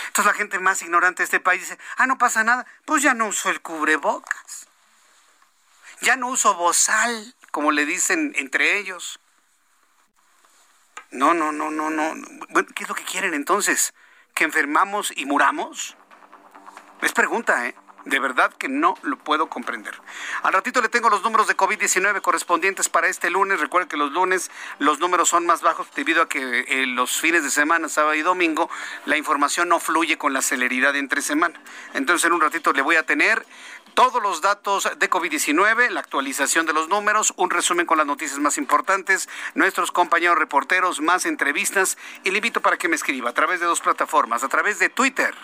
Entonces 0.07 0.27
la 0.27 0.39
gente 0.39 0.61
más 0.61 0.81
ignorante 0.83 1.23
de 1.23 1.25
este 1.25 1.41
país 1.41 1.63
dice, 1.63 1.79
ah, 1.97 2.07
no 2.07 2.17
pasa 2.17 2.45
nada, 2.45 2.65
pues 2.85 3.03
ya 3.03 3.13
no 3.13 3.27
uso 3.27 3.51
el 3.51 3.61
cubrebocas. 3.61 4.69
Ya 6.01 6.15
no 6.15 6.29
uso 6.29 6.55
bozal, 6.55 7.35
como 7.51 7.73
le 7.73 7.85
dicen 7.85 8.33
entre 8.37 8.79
ellos. 8.79 9.19
No, 11.11 11.35
no, 11.35 11.51
no, 11.51 11.73
no, 11.73 11.91
no. 11.91 12.15
Bueno, 12.51 12.69
¿qué 12.73 12.85
es 12.85 12.89
lo 12.89 12.95
que 12.95 13.03
quieren 13.03 13.35
entonces? 13.35 13.95
¿Que 14.33 14.45
enfermamos 14.45 15.13
y 15.17 15.27
muramos? 15.27 15.97
Es 17.01 17.11
pregunta, 17.11 17.67
¿eh? 17.67 17.75
De 18.05 18.19
verdad 18.19 18.53
que 18.53 18.69
no 18.69 18.95
lo 19.03 19.17
puedo 19.17 19.49
comprender. 19.49 19.95
Al 20.43 20.53
ratito 20.53 20.81
le 20.81 20.89
tengo 20.89 21.09
los 21.09 21.23
números 21.23 21.47
de 21.47 21.57
COVID-19 21.57 22.21
correspondientes 22.21 22.89
para 22.89 23.09
este 23.09 23.31
lunes. 23.31 23.61
Recuerden 23.61 23.89
que 23.89 23.97
los 23.97 24.13
lunes 24.13 24.51
los 24.79 24.99
números 24.99 25.29
son 25.29 25.47
más 25.47 25.63
bajos 25.63 25.87
debido 25.95 26.23
a 26.23 26.29
que 26.29 26.65
eh, 26.69 26.87
los 26.87 27.21
fines 27.21 27.45
de 27.45 27.51
semana, 27.51 27.89
sábado 27.89 28.15
y 28.15 28.23
domingo, 28.23 28.69
la 29.07 29.17
información 29.17 29.69
no 29.69 29.79
fluye 29.79 30.19
con 30.19 30.33
la 30.33 30.43
celeridad 30.43 30.97
entre 30.97 31.23
semana. 31.23 31.61
Entonces 31.95 32.27
en 32.27 32.33
un 32.33 32.41
ratito 32.41 32.73
le 32.73 32.83
voy 32.83 32.97
a 32.97 33.05
tener 33.05 33.47
todos 33.95 34.23
los 34.23 34.41
datos 34.41 34.89
de 34.99 35.11
COVID-19, 35.11 35.91
la 35.91 36.01
actualización 36.01 36.67
de 36.67 36.73
los 36.73 36.89
números, 36.89 37.33
un 37.37 37.51
resumen 37.51 37.87
con 37.87 37.99
las 37.99 38.07
noticias 38.07 38.39
más 38.39 38.59
importantes, 38.59 39.29
nuestros 39.55 39.93
compañeros 39.93 40.39
reporteros, 40.39 41.01
más 41.01 41.27
entrevistas 41.27 41.99
y 42.25 42.31
le 42.31 42.39
invito 42.39 42.61
para 42.61 42.77
que 42.77 42.89
me 42.89 42.97
escriba 42.97 43.31
a 43.31 43.35
través 43.35 43.61
de 43.61 43.67
dos 43.67 43.81
plataformas, 43.81 44.43
a 44.43 44.49
través 44.49 44.79
de 44.79 44.89
Twitter, 44.89 45.35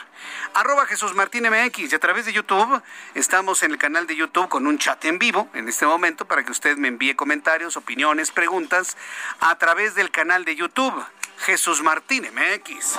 arroba 0.54 0.86
Jesús 0.86 1.14
Martín 1.14 1.44
MX 1.48 1.92
y 1.92 1.94
a 1.94 1.98
través 1.98 2.26
de 2.26 2.32
YouTube. 2.32 2.82
Estamos 3.14 3.62
en 3.62 3.72
el 3.72 3.78
canal 3.78 4.06
de 4.06 4.16
YouTube 4.16 4.48
con 4.48 4.66
un 4.66 4.78
chat 4.78 5.04
en 5.04 5.18
vivo 5.18 5.48
en 5.54 5.68
este 5.68 5.86
momento 5.86 6.24
para 6.26 6.44
que 6.44 6.52
usted 6.52 6.76
me 6.76 6.88
envíe 6.88 7.14
comentarios, 7.14 7.76
opiniones, 7.76 8.30
preguntas 8.30 8.96
a 9.40 9.56
través 9.58 9.94
del 9.94 10.10
canal 10.10 10.44
de 10.44 10.56
YouTube 10.56 11.04
Jesús 11.38 11.82
Martín 11.82 12.26
MX. 12.34 12.98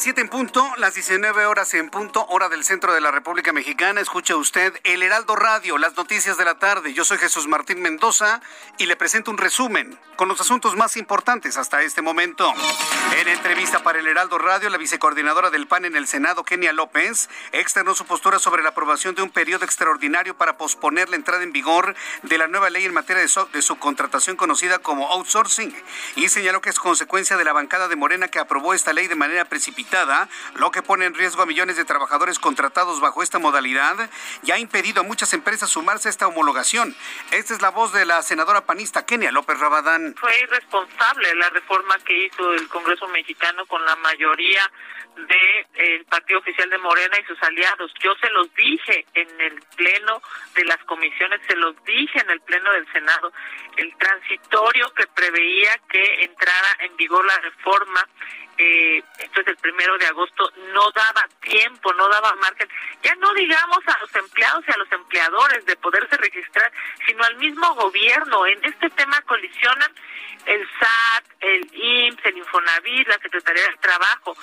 Las 0.00 0.04
7 0.04 0.22
en 0.22 0.28
punto, 0.30 0.66
las 0.78 0.94
19 0.94 1.44
horas 1.44 1.74
en 1.74 1.90
punto, 1.90 2.24
hora 2.30 2.48
del 2.48 2.64
centro 2.64 2.94
de 2.94 3.02
la 3.02 3.10
República 3.10 3.52
Mexicana. 3.52 4.00
Escucha 4.00 4.34
usted 4.34 4.72
el 4.82 5.02
Heraldo 5.02 5.36
Radio, 5.36 5.76
las 5.76 5.94
noticias 5.94 6.38
de 6.38 6.46
la 6.46 6.58
tarde. 6.58 6.94
Yo 6.94 7.04
soy 7.04 7.18
Jesús 7.18 7.46
Martín 7.46 7.82
Mendoza 7.82 8.40
y 8.78 8.86
le 8.86 8.96
presento 8.96 9.30
un 9.30 9.36
resumen 9.36 9.98
con 10.16 10.28
los 10.28 10.40
asuntos 10.40 10.74
más 10.74 10.96
importantes 10.96 11.58
hasta 11.58 11.82
este 11.82 12.00
momento. 12.00 12.50
En 13.18 13.28
entrevista 13.28 13.82
para 13.82 13.98
el 13.98 14.06
Heraldo 14.08 14.38
Radio, 14.38 14.70
la 14.70 14.78
vicecoordinadora 14.78 15.50
del 15.50 15.66
PAN 15.66 15.84
en 15.84 15.96
el 15.96 16.06
Senado, 16.06 16.44
Kenia 16.44 16.72
López, 16.72 17.28
externó 17.52 17.94
su 17.94 18.06
postura 18.06 18.38
sobre 18.38 18.62
la 18.62 18.70
aprobación 18.70 19.14
de 19.14 19.20
un 19.22 19.28
periodo 19.28 19.66
extraordinario 19.66 20.34
para 20.34 20.56
posponer 20.56 21.10
la 21.10 21.16
entrada 21.16 21.42
en 21.42 21.52
vigor 21.52 21.94
de 22.22 22.38
la 22.38 22.46
nueva 22.46 22.70
ley 22.70 22.86
en 22.86 22.94
materia 22.94 23.22
de, 23.22 23.30
de 23.52 23.60
subcontratación 23.60 24.38
conocida 24.38 24.78
como 24.78 25.12
outsourcing 25.12 25.74
y 26.16 26.30
señaló 26.30 26.62
que 26.62 26.70
es 26.70 26.78
consecuencia 26.78 27.36
de 27.36 27.44
la 27.44 27.52
bancada 27.52 27.88
de 27.88 27.96
Morena 27.96 28.28
que 28.28 28.38
aprobó 28.38 28.72
esta 28.72 28.94
ley 28.94 29.06
de 29.06 29.14
manera 29.14 29.44
precipitada 29.44 29.89
lo 30.54 30.70
que 30.70 30.82
pone 30.82 31.04
en 31.04 31.14
riesgo 31.14 31.42
a 31.42 31.46
millones 31.46 31.76
de 31.76 31.84
trabajadores 31.84 32.38
contratados 32.38 33.00
bajo 33.00 33.22
esta 33.22 33.40
modalidad 33.40 34.08
y 34.44 34.52
ha 34.52 34.58
impedido 34.58 35.00
a 35.00 35.04
muchas 35.04 35.32
empresas 35.32 35.68
sumarse 35.68 36.08
a 36.08 36.10
esta 36.10 36.28
homologación. 36.28 36.94
Esta 37.32 37.54
es 37.54 37.60
la 37.60 37.70
voz 37.70 37.92
de 37.92 38.04
la 38.04 38.22
senadora 38.22 38.64
panista 38.64 39.04
Kenia 39.04 39.32
López 39.32 39.58
Rabadán. 39.58 40.14
Fue 40.18 40.38
irresponsable 40.40 41.34
la 41.34 41.50
reforma 41.50 41.98
que 42.04 42.26
hizo 42.26 42.54
el 42.54 42.68
Congreso 42.68 43.08
mexicano 43.08 43.66
con 43.66 43.84
la 43.84 43.96
mayoría 43.96 44.70
del 45.16 46.04
Partido 46.06 46.38
Oficial 46.38 46.70
de 46.70 46.78
Morena 46.78 47.18
y 47.18 47.24
sus 47.24 47.42
aliados. 47.42 47.92
Yo 48.00 48.14
se 48.20 48.30
los 48.30 48.52
dije 48.54 49.04
en 49.14 49.40
el 49.40 49.60
pleno 49.76 50.22
de 50.54 50.64
las 50.64 50.78
comisiones, 50.84 51.40
se 51.48 51.56
los 51.56 51.74
dije 51.84 52.20
en 52.20 52.30
el 52.30 52.40
pleno 52.40 52.72
del 52.72 52.90
Senado. 52.92 53.32
El 53.76 53.94
transitorio 53.96 54.92
que 54.94 55.06
preveía 55.08 55.78
que 55.88 56.24
entrara 56.24 56.76
en 56.80 56.96
vigor 56.96 57.24
la 57.24 57.38
reforma 57.38 58.08
eh, 58.62 59.02
esto 59.18 59.40
es 59.40 59.46
el 59.46 59.56
primero 59.56 59.96
de 59.96 60.06
agosto, 60.06 60.52
no 60.74 60.90
daba 60.90 61.26
tiempo, 61.40 61.94
no 61.94 62.06
daba 62.08 62.34
margen, 62.42 62.68
ya 63.02 63.14
no 63.14 63.32
digamos 63.32 63.78
a 63.86 63.98
los 64.00 64.14
empleados 64.14 64.62
y 64.68 64.72
a 64.72 64.76
los 64.76 64.92
empleadores 64.92 65.64
de 65.64 65.76
poderse 65.76 66.14
registrar, 66.18 66.70
sino 67.06 67.24
al 67.24 67.36
mismo 67.36 67.74
gobierno. 67.74 68.46
En 68.46 68.62
este 68.62 68.90
tema 68.90 69.18
colisionan 69.22 69.90
el 70.44 70.68
SAT, 70.78 71.24
el 71.40 71.70
IMSS, 71.72 72.24
el 72.26 72.36
Infonavit, 72.36 73.08
la 73.08 73.18
Secretaría 73.18 73.62
del 73.62 73.78
Trabajo. 73.78 74.36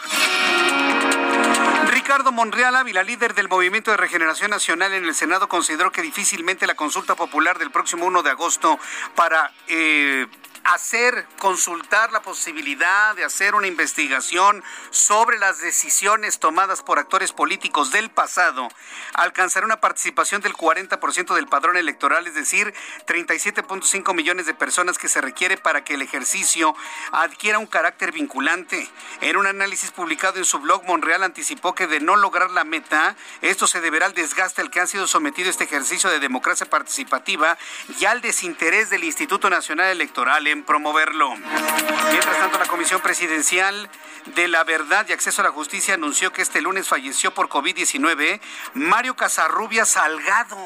Ricardo 1.92 2.32
Monreal 2.32 2.76
Ávila, 2.76 3.04
líder 3.04 3.36
del 3.36 3.50
Movimiento 3.50 3.92
de 3.92 3.98
Regeneración 3.98 4.50
Nacional 4.50 4.94
en 4.94 5.06
el 5.06 5.14
Senado, 5.14 5.48
consideró 5.48 5.92
que 5.92 6.02
difícilmente 6.02 6.66
la 6.66 6.74
consulta 6.74 7.16
popular 7.16 7.60
del 7.60 7.70
próximo 7.70 8.08
1 8.08 8.24
de 8.24 8.32
agosto 8.32 8.80
para 9.16 9.52
eh, 9.68 10.26
hacer, 10.68 11.26
consultar 11.40 12.12
la 12.12 12.22
posibilidad 12.22 13.16
de 13.16 13.24
hacer 13.24 13.56
una 13.56 13.68
investigación 13.68 14.64
sobre 14.90 15.40
las 15.40 15.60
decisiones 15.60 16.40
tomadas 16.40 16.82
por 16.82 17.00
actores 17.00 17.32
políticos 17.32 17.92
del 17.92 18.10
pasado, 18.10 18.68
alcanzará 19.14 19.66
una 19.66 19.80
participación 19.80 20.42
del 20.42 20.54
40% 20.54 21.36
del 21.36 21.48
padrón 21.48 21.78
electoral, 21.78 22.28
es 22.28 22.36
decir, 22.36 22.74
37.5 23.06 24.14
millones 24.14 24.46
de 24.46 24.54
personas 24.54 24.98
que 24.98 25.08
se 25.08 25.22
requiere 25.22 25.58
para 25.58 25.86
que 25.86 25.94
el 25.94 26.02
ejercicio 26.02 26.76
adquiera 27.14 27.60
un 27.60 27.68
carácter 27.68 28.12
vinculante. 28.12 28.90
En 29.22 29.38
un 29.38 29.48
análisis 29.48 29.92
publicado 29.92 30.38
en 30.38 30.46
su 30.46 30.60
blog, 30.60 30.84
Monreal 30.84 31.24
anticipó 31.24 31.76
que 31.76 31.88
de 31.88 32.02
no 32.02 32.18
lograr 32.18 32.52
la 32.52 32.66
meta, 32.66 33.16
esto 33.42 33.68
se 33.68 33.80
deberá 33.80 34.08
al 34.08 34.14
desgaste 34.14 34.62
al 34.62 34.70
que 34.70 34.82
ha 34.82 34.88
sido 34.88 35.08
sometido 35.08 35.50
este 35.50 35.64
ejercicio 35.64 36.10
de 36.10 36.20
democracia 36.20 36.70
participativa 36.70 37.58
y 38.00 38.06
al 38.06 38.22
desinterés 38.22 38.90
del 38.90 39.06
Instituto 39.06 39.50
Nacional 39.50 39.88
Electoral 39.88 40.57
promoverlo. 40.64 41.34
Mientras 41.36 42.38
tanto, 42.38 42.60
la 42.60 42.66
Comisión 42.66 43.02
Presidencial 43.02 43.90
de 44.36 44.48
la 44.48 44.64
Verdad 44.64 45.06
y 45.10 45.14
Acceso 45.14 45.42
a 45.42 45.46
la 45.46 45.52
Justicia 45.52 45.94
anunció 45.94 46.32
que 46.34 46.42
este 46.42 46.62
lunes 46.62 46.88
falleció 46.88 47.34
por 47.34 47.50
COVID-19 47.50 48.40
Mario 48.74 49.16
Casarrubia 49.16 49.86
Salgado 49.86 50.58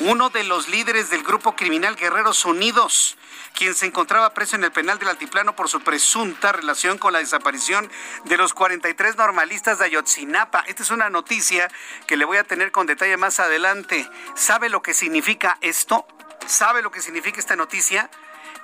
uno 0.00 0.30
de 0.30 0.44
los 0.44 0.68
líderes 0.68 1.10
del 1.10 1.22
grupo 1.22 1.54
criminal 1.54 1.96
Guerreros 1.96 2.44
Unidos, 2.44 3.16
quien 3.54 3.74
se 3.74 3.86
encontraba 3.86 4.34
preso 4.34 4.56
en 4.56 4.64
el 4.64 4.72
penal 4.72 4.98
del 4.98 5.08
Altiplano 5.08 5.54
por 5.54 5.68
su 5.68 5.80
presunta 5.80 6.52
relación 6.52 6.98
con 6.98 7.12
la 7.12 7.20
desaparición 7.20 7.88
de 8.24 8.36
los 8.36 8.54
43 8.54 9.16
normalistas 9.16 9.78
de 9.78 9.84
Ayotzinapa. 9.86 10.64
Esta 10.66 10.82
es 10.82 10.90
una 10.90 11.10
noticia 11.10 11.70
que 12.06 12.16
le 12.16 12.24
voy 12.24 12.38
a 12.38 12.44
tener 12.44 12.72
con 12.72 12.86
detalle 12.86 13.16
más 13.16 13.38
adelante. 13.38 14.08
¿Sabe 14.34 14.68
lo 14.68 14.82
que 14.82 14.94
significa 14.94 15.58
esto? 15.60 16.06
¿Sabe 16.46 16.82
lo 16.82 16.90
que 16.90 17.00
significa 17.00 17.38
esta 17.38 17.56
noticia? 17.56 18.10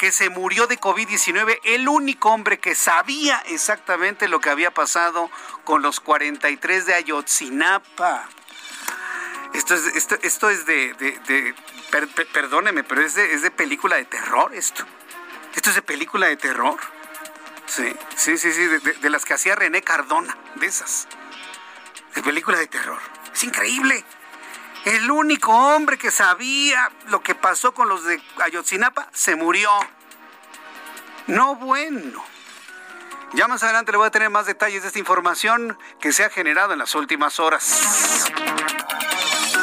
Que 0.01 0.12
se 0.12 0.30
murió 0.30 0.66
de 0.66 0.80
COVID-19, 0.80 1.61
el 1.62 1.86
único 1.86 2.30
hombre 2.30 2.59
que 2.59 2.74
sabía 2.74 3.36
exactamente 3.48 4.28
lo 4.28 4.40
que 4.40 4.48
había 4.48 4.70
pasado 4.70 5.30
con 5.64 5.82
los 5.82 6.01
43 6.01 6.86
de 6.86 6.94
Ayotzinapa. 6.94 8.26
Esto 9.53 9.74
es, 9.74 9.84
esto, 9.94 10.16
esto 10.22 10.48
es 10.48 10.64
de, 10.64 11.55
perdóneme, 12.32 12.82
pero 12.82 13.03
es 13.03 13.14
de, 13.14 13.34
es 13.34 13.42
de 13.42 13.51
película 13.51 13.96
de 13.96 14.07
terror 14.07 14.55
esto. 14.55 14.86
Esto 15.55 15.68
es 15.68 15.76
de 15.76 15.82
película 15.82 16.28
de 16.28 16.38
terror. 16.38 16.80
Sí, 17.66 17.94
sí, 18.16 18.38
sí, 18.38 18.55
sí, 18.55 18.64
de, 19.03 19.11
las 19.11 19.26
que 19.26 19.34
hacía 19.34 19.55
René 19.55 19.82
Cardona, 19.82 20.34
de 20.55 20.66
esas. 20.66 21.09
De 22.14 22.22
película 22.22 22.57
de 22.57 22.68
terror. 22.68 23.03
Es 23.34 23.44
increíble. 23.44 24.03
El 24.85 25.11
único 25.11 25.53
hombre 25.53 25.99
que 25.99 26.11
sabía 26.11 26.91
lo 27.09 27.22
que 27.22 27.35
pasó 27.35 27.72
con 27.74 27.89
los 27.89 28.05
de 28.05 28.20
Ayotzinapa 28.43 29.09
se 29.12 29.37
murió. 29.37 29.70
No 31.26 31.55
bueno. 31.57 32.24
Ya 33.35 33.47
más 33.47 33.62
adelante 33.62 33.93
le 33.93 33.99
voy 33.99 34.07
a 34.07 34.11
tener 34.11 34.31
más 34.31 34.47
detalles 34.47 34.83
de 34.83 34.89
esta 34.89 34.99
información 34.99 35.78
que 36.01 36.12
se 36.12 36.24
ha 36.24 36.31
generado 36.31 36.72
en 36.72 36.78
las 36.78 36.95
últimas 36.95 37.39
horas. 37.39 38.33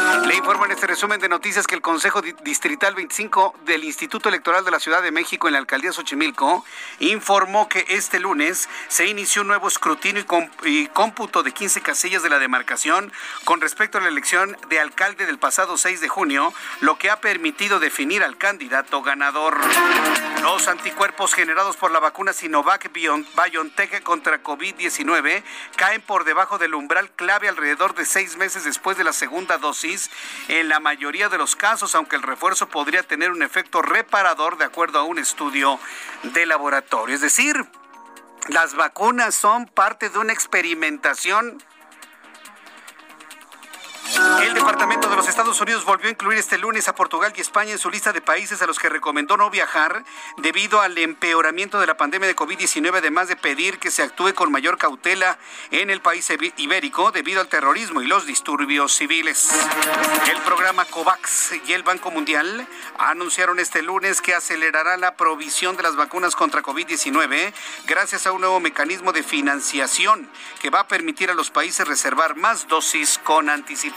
Le 0.08 0.36
informo 0.36 0.64
en 0.64 0.72
este 0.72 0.88
resumen 0.88 1.20
de 1.20 1.28
noticias 1.28 1.68
que 1.68 1.76
el 1.76 1.82
Consejo 1.82 2.22
Distrital 2.22 2.96
25 2.96 3.56
del 3.66 3.84
Instituto 3.84 4.30
Electoral 4.30 4.64
de 4.64 4.72
la 4.72 4.80
Ciudad 4.80 5.02
de 5.02 5.12
México 5.12 5.48
en 5.48 5.54
la 5.54 5.60
alcaldía 5.60 5.92
Xochimilco 5.92 6.64
informó 7.00 7.68
que 7.68 7.86
este 7.90 8.18
lunes 8.20 8.70
se 8.88 9.08
inició 9.08 9.42
un 9.42 9.50
nuevo 9.50 9.68
escrutinio 9.68 10.24
y, 10.64 10.88
cómputo 10.88 11.44
de 11.44 11.52
15 11.52 11.82
casillas 11.82 12.24
de 12.24 12.30
la 12.30 12.40
demarcación 12.40 13.12
con 13.44 13.60
respecto 13.60 13.98
a 13.98 14.02
la 14.02 14.08
elección 14.08 14.56
de 14.70 14.80
alcalde 14.80 15.26
del 15.26 15.40
pasado 15.40 15.76
6 15.76 16.00
de 16.00 16.08
junio, 16.08 16.54
lo 16.80 16.98
que 16.98 17.10
ha 17.10 17.20
permitido 17.20 17.80
definir 17.80 18.24
al 18.24 18.38
candidato 18.38 19.02
ganador. 19.02 19.58
Los 20.42 20.70
anticuerpos 20.70 21.34
generados 21.34 21.76
por 21.76 21.92
la 21.92 22.00
vacuna 22.00 22.32
Sinovac 22.32 22.94
BioNTech 22.94 24.04
contra 24.04 24.42
COVID-19 24.42 25.44
caen 25.76 26.02
por 26.02 26.24
debajo 26.24 26.58
del 26.58 26.76
umbral 26.76 27.12
clave 27.12 27.50
alrededor 27.50 27.94
de 27.94 28.06
seis 28.06 28.38
meses 28.38 28.64
después 28.64 28.98
de 28.98 29.04
la 29.04 29.12
segunda 29.12 29.58
dosis 29.58 29.97
en 30.48 30.70
la 30.70 30.80
mayoría 30.80 31.30
de 31.30 31.38
los 31.38 31.56
casos, 31.56 31.96
aunque 31.96 32.16
el 32.16 32.24
refuerzo 32.24 32.68
podría 32.70 33.04
tener 33.04 33.32
un 33.32 33.44
efecto 33.44 33.82
reparador 33.82 34.58
de 34.58 34.66
acuerdo 34.66 35.00
a 35.00 35.04
un 35.04 35.20
estudio 35.20 35.80
de 36.24 36.46
laboratorio. 36.46 37.16
Es 37.16 37.22
decir, 37.22 37.66
las 38.50 38.76
vacunas 38.76 39.36
son 39.36 39.66
parte 39.66 40.10
de 40.10 40.20
una 40.20 40.34
experimentación 40.34 41.62
el 44.42 44.54
Departamento 44.54 45.10
de 45.10 45.16
los 45.16 45.28
Estados 45.28 45.60
Unidos 45.60 45.84
volvió 45.84 46.08
a 46.08 46.12
incluir 46.12 46.38
este 46.38 46.58
lunes 46.58 46.88
a 46.88 46.96
Portugal 46.96 47.34
y 47.36 47.42
España 47.42 47.72
en 47.72 47.78
su 47.78 47.90
lista 47.90 48.14
de 48.14 48.22
países 48.22 48.62
a 48.62 48.68
los 48.68 48.80
que 48.80 48.90
recomendó 48.90 49.36
no 49.36 49.50
viajar 49.50 50.06
debido 50.38 50.82
al 50.82 50.98
empeoramiento 50.98 51.80
de 51.80 51.88
la 51.88 51.98
pandemia 51.98 52.28
de 52.28 52.36
COVID-19, 52.36 52.98
además 52.98 53.28
de 53.28 53.36
pedir 53.36 53.80
que 53.80 53.92
se 53.92 54.04
actúe 54.04 54.34
con 54.34 54.52
mayor 54.52 54.78
cautela 54.78 55.38
en 55.72 55.90
el 55.90 56.02
país 56.02 56.32
ibérico 56.58 57.12
debido 57.12 57.42
al 57.42 57.48
terrorismo 57.48 58.02
y 58.02 58.08
los 58.08 58.26
disturbios 58.26 58.94
civiles. 58.94 59.50
El 60.32 60.38
programa 60.44 60.86
COVAX 60.86 61.54
y 61.68 61.74
el 61.74 61.84
Banco 61.84 62.12
Mundial 62.12 62.68
anunciaron 63.00 63.60
este 63.60 63.82
lunes 63.82 64.22
que 64.22 64.36
acelerará 64.36 64.96
la 64.98 65.16
provisión 65.16 65.76
de 65.76 65.84
las 65.84 65.96
vacunas 65.96 66.36
contra 66.36 66.62
COVID-19 66.62 67.54
gracias 67.88 68.28
a 68.28 68.32
un 68.32 68.42
nuevo 68.42 68.60
mecanismo 68.60 69.12
de 69.12 69.24
financiación 69.24 70.30
que 70.62 70.70
va 70.70 70.82
a 70.82 70.88
permitir 70.88 71.30
a 71.30 71.34
los 71.34 71.50
países 71.50 71.88
reservar 71.88 72.36
más 72.36 72.68
dosis 72.68 73.20
con 73.24 73.50
anticipación. 73.50 73.97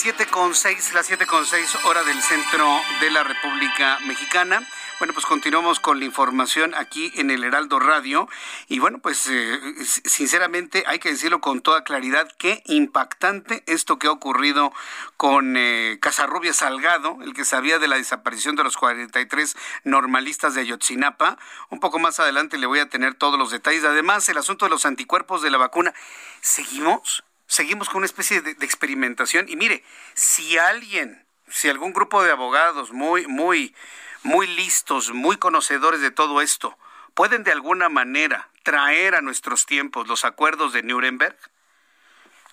Las 0.00 0.16
7 0.16 0.26
con 0.30 0.54
6, 0.54 0.94
las 0.94 1.06
7 1.08 1.26
con 1.26 1.44
6 1.44 1.84
hora 1.84 2.02
del 2.04 2.22
centro 2.22 2.66
de 3.02 3.10
la 3.10 3.22
República 3.22 3.98
Mexicana. 4.06 4.66
Bueno, 4.98 5.12
pues 5.12 5.26
continuamos 5.26 5.78
con 5.78 5.98
la 5.98 6.06
información 6.06 6.74
aquí 6.74 7.12
en 7.16 7.30
el 7.30 7.44
Heraldo 7.44 7.78
Radio. 7.78 8.26
Y 8.66 8.78
bueno, 8.78 9.00
pues 9.00 9.26
eh, 9.26 9.60
sinceramente 9.84 10.84
hay 10.86 11.00
que 11.00 11.10
decirlo 11.10 11.42
con 11.42 11.60
toda 11.60 11.84
claridad, 11.84 12.30
qué 12.38 12.62
impactante 12.64 13.62
esto 13.66 13.98
que 13.98 14.06
ha 14.06 14.12
ocurrido 14.12 14.72
con 15.18 15.58
eh, 15.58 15.98
Casarrubia 16.00 16.54
Salgado, 16.54 17.18
el 17.20 17.34
que 17.34 17.44
sabía 17.44 17.78
de 17.78 17.88
la 17.88 17.96
desaparición 17.96 18.56
de 18.56 18.64
los 18.64 18.78
43 18.78 19.54
normalistas 19.84 20.54
de 20.54 20.62
Ayotzinapa. 20.62 21.36
Un 21.68 21.78
poco 21.78 21.98
más 21.98 22.18
adelante 22.20 22.56
le 22.56 22.66
voy 22.66 22.78
a 22.78 22.88
tener 22.88 23.16
todos 23.16 23.38
los 23.38 23.50
detalles. 23.50 23.84
Además, 23.84 24.26
el 24.30 24.38
asunto 24.38 24.64
de 24.64 24.70
los 24.70 24.86
anticuerpos 24.86 25.42
de 25.42 25.50
la 25.50 25.58
vacuna. 25.58 25.92
¿Seguimos? 26.40 27.22
Seguimos 27.50 27.88
con 27.88 27.98
una 27.98 28.06
especie 28.06 28.40
de, 28.40 28.52
experimentación. 28.64 29.48
Y 29.48 29.56
mire, 29.56 29.84
si 30.14 30.56
alguien, 30.56 31.26
si 31.48 31.68
algún 31.68 31.92
grupo 31.92 32.22
de 32.22 32.30
abogados 32.30 32.92
muy, 32.92 33.26
muy, 33.26 33.74
muy 34.22 34.46
listos, 34.46 35.12
muy 35.12 35.36
conocedores 35.36 36.00
de 36.00 36.12
todo 36.12 36.40
esto, 36.40 36.78
pueden 37.12 37.42
de 37.42 37.50
alguna 37.50 37.88
manera 37.88 38.48
traer 38.62 39.16
a 39.16 39.20
nuestros 39.20 39.66
tiempos 39.66 40.06
los 40.06 40.24
acuerdos 40.24 40.72
de 40.72 40.84
Nuremberg, 40.84 41.36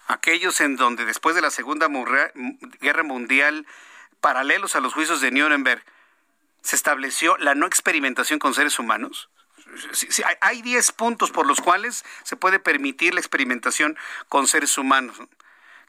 aquellos 0.08 0.60
en 0.62 0.78
donde 0.78 1.06
después 1.06 1.36
de 1.36 1.44
la 1.44 1.52
Segunda 1.52 1.88
Guerra 2.82 3.04
Mundial, 3.04 3.68
paralelos 4.20 4.76
a 4.76 4.80
los 4.80 4.96
juicios 4.96 5.22
de 5.22 5.30
Nuremberg, 5.30 5.84
se 6.64 6.76
estableció 6.76 7.38
la 7.38 7.54
no 7.54 7.68
experimentación 7.68 8.40
con 8.40 8.56
seres 8.56 8.80
humanos, 8.80 9.30
hay 10.42 10.62
10 10.62 10.92
puntos 10.94 11.32
por 11.32 11.46
los 11.46 11.62
cuales 11.62 12.06
se 12.24 12.36
puede 12.36 12.60
permitir 12.60 13.14
la 13.14 13.20
experimentación 13.20 13.98
con 14.30 14.48
seres 14.48 14.78
humanos. 14.78 15.18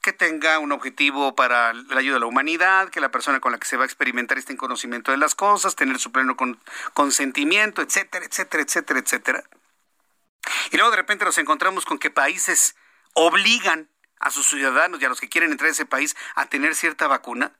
Que 0.00 0.12
tenga 0.12 0.60
un 0.60 0.70
objetivo 0.70 1.34
para 1.34 1.72
la 1.72 1.98
ayuda 1.98 2.18
a 2.18 2.20
la 2.20 2.26
humanidad, 2.26 2.88
que 2.88 3.00
la 3.00 3.10
persona 3.10 3.40
con 3.40 3.50
la 3.50 3.58
que 3.58 3.66
se 3.66 3.76
va 3.76 3.82
a 3.82 3.86
experimentar 3.86 4.38
esté 4.38 4.52
en 4.52 4.56
conocimiento 4.56 5.10
de 5.10 5.16
las 5.16 5.34
cosas, 5.34 5.74
tener 5.74 5.98
su 5.98 6.12
pleno 6.12 6.36
consentimiento, 6.94 7.82
etcétera, 7.82 8.24
etcétera, 8.24 8.62
etcétera, 8.62 9.00
etcétera. 9.00 9.44
Y 10.70 10.76
luego 10.76 10.90
de 10.90 10.98
repente 10.98 11.24
nos 11.24 11.38
encontramos 11.38 11.84
con 11.84 11.98
que 11.98 12.10
países 12.10 12.76
obligan 13.14 13.88
a 14.20 14.30
sus 14.30 14.46
ciudadanos 14.46 15.00
y 15.00 15.04
a 15.04 15.08
los 15.08 15.20
que 15.20 15.28
quieren 15.28 15.50
entrar 15.50 15.68
a 15.68 15.72
ese 15.72 15.86
país 15.86 16.16
a 16.34 16.46
tener 16.46 16.74
cierta 16.74 17.06
vacuna. 17.08 17.52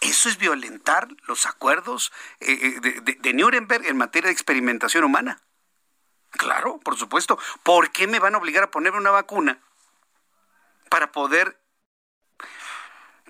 Eso 0.00 0.28
es 0.28 0.38
violentar 0.38 1.08
los 1.26 1.46
acuerdos 1.46 2.12
eh, 2.40 2.80
eh, 2.84 3.16
de, 3.18 3.32
Nuremberg 3.34 3.86
en 3.86 3.96
materia 3.96 4.28
de 4.28 4.32
experimentación 4.32 5.04
humana. 5.04 5.40
Claro, 6.30 6.78
por 6.78 6.96
supuesto. 6.96 7.38
¿Por 7.62 7.90
qué 7.90 8.06
me 8.06 8.20
van 8.20 8.34
a 8.34 8.38
obligar 8.38 8.64
a 8.64 8.70
ponerme 8.70 8.98
una 8.98 9.10
vacuna 9.10 9.58
para 10.88 11.10
poder 11.10 11.58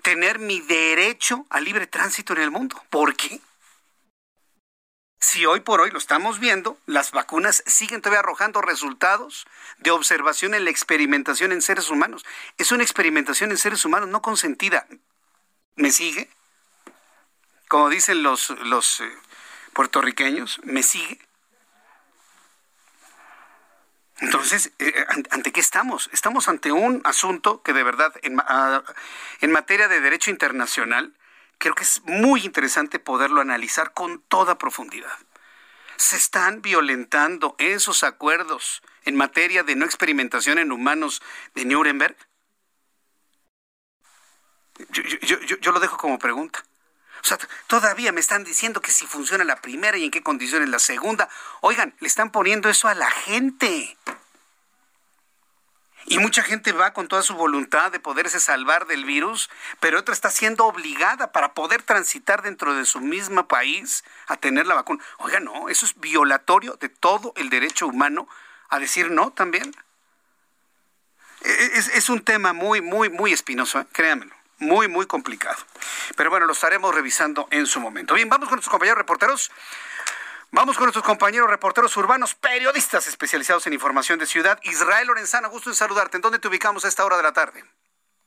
tener 0.03 0.37
mi 0.37 0.59
derecho 0.61 1.45
a 1.49 1.59
libre 1.59 1.87
tránsito 1.87 2.33
en 2.33 2.41
el 2.41 2.51
mundo? 2.51 2.81
¿Por 2.89 3.15
qué? 3.15 3.41
Si 5.21 5.45
hoy 5.45 5.59
por 5.59 5.81
hoy 5.81 5.91
lo 5.91 5.97
estamos 5.97 6.39
viendo, 6.39 6.77
las 6.85 7.11
vacunas 7.11 7.63
siguen 7.65 8.01
todavía 8.01 8.19
arrojando 8.19 8.61
resultados 8.61 9.47
de 9.79 9.91
observación 9.91 10.53
en 10.53 10.63
la 10.63 10.69
experimentación 10.69 11.51
en 11.51 11.61
seres 11.61 11.89
humanos. 11.89 12.25
Es 12.57 12.71
una 12.71 12.83
experimentación 12.83 13.51
en 13.51 13.57
seres 13.57 13.83
humanos 13.83 14.07
no 14.09 14.21
consentida. 14.21 14.87
¿Me 15.75 15.91
sigue? 15.91 16.29
Como 17.69 17.89
dicen 17.89 18.23
los, 18.23 18.49
los 18.65 18.99
eh, 18.99 19.17
puertorriqueños, 19.73 20.59
me 20.63 20.83
sigue. 20.83 21.19
Entonces, 24.17 24.73
eh, 24.79 24.91
eh, 24.93 25.05
¿ante 25.29 25.53
qué 25.53 25.61
estamos? 25.61 26.09
Estamos 26.11 26.49
ante 26.49 26.71
un 26.71 27.01
asunto 27.05 27.61
que 27.61 27.71
de 27.71 27.83
verdad, 27.83 28.11
en, 28.23 28.39
ah, 28.39 28.83
en 29.39 29.51
materia 29.51 29.87
de 29.87 30.01
derecho 30.01 30.31
internacional, 30.31 31.13
creo 31.59 31.75
que 31.75 31.83
es 31.83 32.01
muy 32.05 32.43
interesante 32.43 32.97
poderlo 32.97 33.39
analizar 33.39 33.93
con 33.93 34.19
toda 34.23 34.57
profundidad. 34.57 35.17
Se 35.95 36.17
están 36.17 36.63
violentando 36.63 37.55
esos 37.59 38.03
acuerdos 38.03 38.81
en 39.05 39.15
materia 39.15 39.61
de 39.63 39.75
no 39.75 39.85
experimentación 39.85 40.57
en 40.57 40.71
humanos 40.71 41.21
de 41.53 41.65
Nuremberg 41.65 42.17
Yo, 44.89 45.71
lo 45.71 45.79
dejo 45.79 45.97
como 45.97 46.17
pregunta. 46.17 46.63
O 47.23 47.27
sea, 47.27 47.37
todavía 47.67 48.11
me 48.11 48.19
están 48.19 48.43
diciendo 48.43 48.81
que 48.81 48.91
si 48.91 49.05
funciona 49.05 49.43
la 49.43 49.57
primera 49.57 49.97
y 49.97 50.05
en 50.05 50.11
qué 50.11 50.23
condiciones 50.23 50.69
la 50.69 50.79
segunda. 50.79 51.29
Oigan, 51.61 51.93
le 51.99 52.07
están 52.07 52.31
poniendo 52.31 52.69
eso 52.69 52.87
a 52.87 52.95
la 52.95 53.09
gente. 53.09 53.97
Y 56.05 56.17
mucha 56.17 56.41
gente 56.41 56.71
va 56.71 56.91
con 56.91 57.07
toda 57.07 57.21
su 57.21 57.35
voluntad 57.35 57.91
de 57.91 57.99
poderse 57.99 58.39
salvar 58.39 58.87
del 58.87 59.05
virus, 59.05 59.49
pero 59.79 59.99
otra 59.99 60.13
está 60.13 60.31
siendo 60.31 60.65
obligada 60.65 61.31
para 61.31 61.53
poder 61.53 61.83
transitar 61.83 62.41
dentro 62.41 62.73
de 62.73 62.85
su 62.85 62.99
mismo 62.99 63.47
país 63.47 64.03
a 64.27 64.35
tener 64.35 64.65
la 64.65 64.73
vacuna. 64.73 65.03
Oiga, 65.19 65.39
no, 65.39 65.69
eso 65.69 65.85
es 65.85 65.99
violatorio 65.99 66.77
de 66.77 66.89
todo 66.89 67.33
el 67.35 67.51
derecho 67.51 67.85
humano 67.85 68.27
a 68.69 68.79
decir 68.79 69.11
no 69.11 69.31
también. 69.31 69.71
E, 71.41 71.49
e, 71.49 71.77
es, 71.77 72.09
un 72.09 72.23
tema 72.23 72.53
muy, 72.53 72.81
muy, 72.81 73.09
muy 73.09 73.31
espinoso, 73.31 73.79
¿eh? 73.79 73.85
Muy, 74.59 74.87
muy 74.87 75.05
complicado. 75.05 75.57
Pero 76.15 76.29
bueno, 76.29 76.45
lo 76.45 76.53
estaremos 76.53 76.93
revisando 76.93 77.47
en 77.51 77.65
su 77.65 77.79
momento. 77.79 78.13
Bien, 78.13 78.29
vamos 78.29 78.49
con 78.49 78.57
nuestros 78.57 78.71
compañeros 78.71 78.97
reporteros. 78.97 79.51
Vamos 80.51 80.77
con 80.77 80.85
nuestros 80.85 81.05
compañeros 81.05 81.49
reporteros 81.49 81.95
urbanos, 81.95 82.33
periodistas 82.33 83.07
especializados 83.07 83.67
en 83.67 83.73
información 83.73 84.17
de 84.19 84.25
ciudad. 84.25 84.59
Israel 84.63 85.07
Lorenzana, 85.07 85.47
gusto 85.47 85.69
en 85.69 85.75
saludarte. 85.75 86.17
¿En 86.17 86.21
dónde 86.21 86.39
te 86.39 86.47
ubicamos 86.47 86.85
a 86.85 86.87
esta 86.87 87.05
hora 87.05 87.17
de 87.17 87.23
la 87.23 87.33
tarde? 87.33 87.63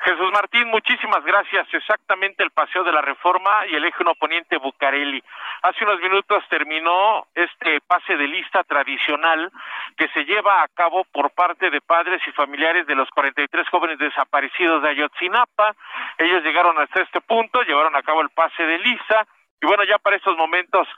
Jesús 0.05 0.33
Martín, 0.33 0.69
muchísimas 0.69 1.25
gracias. 1.25 1.67
Exactamente 1.73 2.43
el 2.43 2.51
Paseo 2.51 2.83
de 2.83 2.93
la 2.93 3.03
Reforma 3.03 3.67
y 3.69 3.77
el 3.77 3.85
eje 3.85 4.03
poniente 4.19 4.57
Bucareli. 4.57 5.23
Hace 5.63 5.85
unos 5.85 6.01
minutos 6.01 6.43
terminó 6.49 7.27
este 7.35 7.81
pase 7.81 8.17
de 8.17 8.27
lista 8.27 8.65
tradicional 8.65 9.51
que 9.97 10.09
se 10.09 10.25
lleva 10.25 10.63
a 10.63 10.69
cabo 10.69 11.05
por 11.05 11.31
parte 11.31 11.71
de 11.71 11.81
padres 11.81 12.21
y 12.27 12.33
familiares 12.33 12.87
de 12.87 12.97
los 12.97 13.09
43 13.11 13.69
jóvenes 13.69 13.99
desaparecidos 13.99 14.83
de 14.83 14.91
Ayotzinapa. 14.91 15.75
Ellos 16.19 16.43
llegaron 16.43 16.77
hasta 16.79 17.03
este 17.03 17.21
punto, 17.21 17.63
llevaron 17.63 17.95
a 17.95 18.03
cabo 18.03 18.23
el 18.23 18.31
pase 18.31 18.65
de 18.65 18.79
lista 18.79 19.27
y 19.63 19.67
bueno, 19.67 19.85
ya 19.85 19.97
para 19.99 20.17
estos 20.17 20.37
momentos 20.37 20.89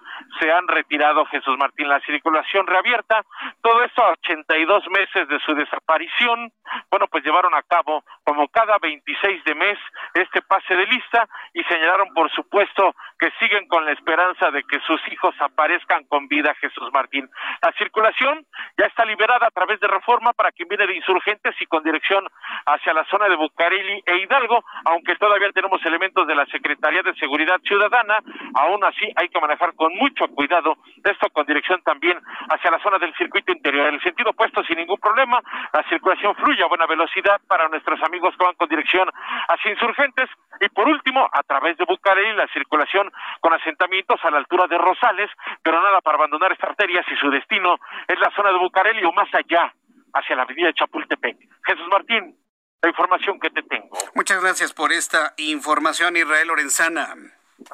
se 0.40 0.50
han 0.50 0.66
retirado 0.66 1.26
Jesús 1.26 1.54
Martín 1.58 1.86
la 1.86 2.00
circulación 2.00 2.66
reabierta. 2.66 3.22
Todo 3.60 3.84
esto 3.84 4.02
a 4.02 4.12
82 4.12 4.84
meses 4.88 5.28
de 5.28 5.38
su 5.40 5.54
desaparición. 5.54 6.50
Bueno, 6.90 7.06
pues 7.08 7.22
llevaron 7.22 7.54
a 7.54 7.62
cabo 7.62 8.02
como 8.24 8.48
cada 8.48 8.78
26 8.78 9.44
de 9.44 9.54
mes 9.54 9.78
este 10.14 10.40
pase 10.40 10.74
de 10.74 10.86
lista 10.86 11.28
y 11.52 11.62
señalaron 11.64 12.08
por 12.14 12.30
supuesto 12.30 12.94
que 13.18 13.30
siguen 13.38 13.68
con 13.68 13.84
la 13.84 13.92
esperanza 13.92 14.50
de 14.50 14.62
que 14.62 14.80
sus 14.80 15.00
hijos 15.12 15.34
aparezcan 15.40 16.04
con 16.04 16.26
vida 16.26 16.54
Jesús 16.54 16.88
Martín. 16.90 17.28
La 17.60 17.72
circulación 17.72 18.46
ya 18.78 18.86
está 18.86 19.04
liberada 19.04 19.46
a 19.46 19.50
través 19.50 19.78
de 19.80 19.88
reforma 19.88 20.32
para 20.32 20.52
quien 20.52 20.68
viene 20.68 20.86
de 20.86 20.96
insurgentes 20.96 21.54
y 21.60 21.66
con 21.66 21.84
dirección 21.84 22.26
hacia 22.64 22.94
la 22.94 23.04
zona 23.10 23.28
de 23.28 23.36
Bucareli 23.36 24.02
e 24.06 24.16
Hidalgo, 24.20 24.64
aunque 24.86 25.16
todavía 25.16 25.52
tenemos 25.52 25.84
elementos 25.84 26.26
de 26.26 26.34
la 26.34 26.46
Secretaría 26.46 27.02
de 27.02 27.14
Seguridad 27.16 27.60
Ciudadana 27.62 28.20
Aún 28.54 28.84
así, 28.84 29.12
hay 29.16 29.28
que 29.28 29.40
manejar 29.40 29.74
con 29.74 29.94
mucho 29.96 30.26
cuidado 30.28 30.76
esto 31.04 31.28
con 31.30 31.46
dirección 31.46 31.82
también 31.82 32.18
hacia 32.48 32.70
la 32.70 32.78
zona 32.80 32.98
del 32.98 33.14
circuito 33.16 33.52
interior. 33.52 33.88
En 33.88 33.94
el 33.94 34.02
sentido 34.02 34.30
opuesto, 34.30 34.62
sin 34.64 34.78
ningún 34.78 34.98
problema, 34.98 35.40
la 35.72 35.82
circulación 35.88 36.34
fluye 36.36 36.62
a 36.62 36.66
buena 36.66 36.86
velocidad 36.86 37.40
para 37.46 37.68
nuestros 37.68 38.00
amigos 38.02 38.34
que 38.38 38.44
van 38.44 38.54
con 38.54 38.68
dirección 38.68 39.08
hacia 39.48 39.70
insurgentes. 39.70 40.30
Y 40.60 40.68
por 40.68 40.88
último, 40.88 41.28
a 41.32 41.42
través 41.42 41.76
de 41.76 41.84
Bucareli, 41.84 42.36
la 42.36 42.46
circulación 42.48 43.10
con 43.40 43.52
asentamientos 43.52 44.20
a 44.24 44.30
la 44.30 44.38
altura 44.38 44.66
de 44.66 44.78
Rosales, 44.78 45.30
pero 45.62 45.82
nada 45.82 46.00
para 46.00 46.16
abandonar 46.16 46.52
esta 46.52 46.68
arteria 46.68 47.04
si 47.08 47.16
su 47.16 47.30
destino 47.30 47.76
es 48.06 48.18
la 48.18 48.30
zona 48.36 48.50
de 48.50 48.58
Bucareli 48.58 49.04
o 49.04 49.12
más 49.12 49.28
allá, 49.34 49.72
hacia 50.14 50.36
la 50.36 50.42
avenida 50.42 50.72
Chapultepec. 50.72 51.36
Jesús 51.66 51.88
Martín, 51.90 52.36
la 52.82 52.88
información 52.88 53.40
que 53.40 53.50
te 53.50 53.62
tengo. 53.62 53.96
Muchas 54.14 54.40
gracias 54.42 54.72
por 54.72 54.92
esta 54.92 55.34
información, 55.38 56.16
Israel 56.16 56.48
Lorenzana. 56.48 57.14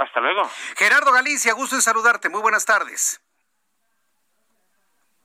Hasta 0.01 0.19
luego. 0.19 0.49
Gerardo 0.79 1.13
Galicia, 1.13 1.53
gusto 1.53 1.77
en 1.77 1.83
saludarte. 1.83 2.31
Muy 2.31 2.41
buenas 2.41 2.65
tardes. 2.65 3.21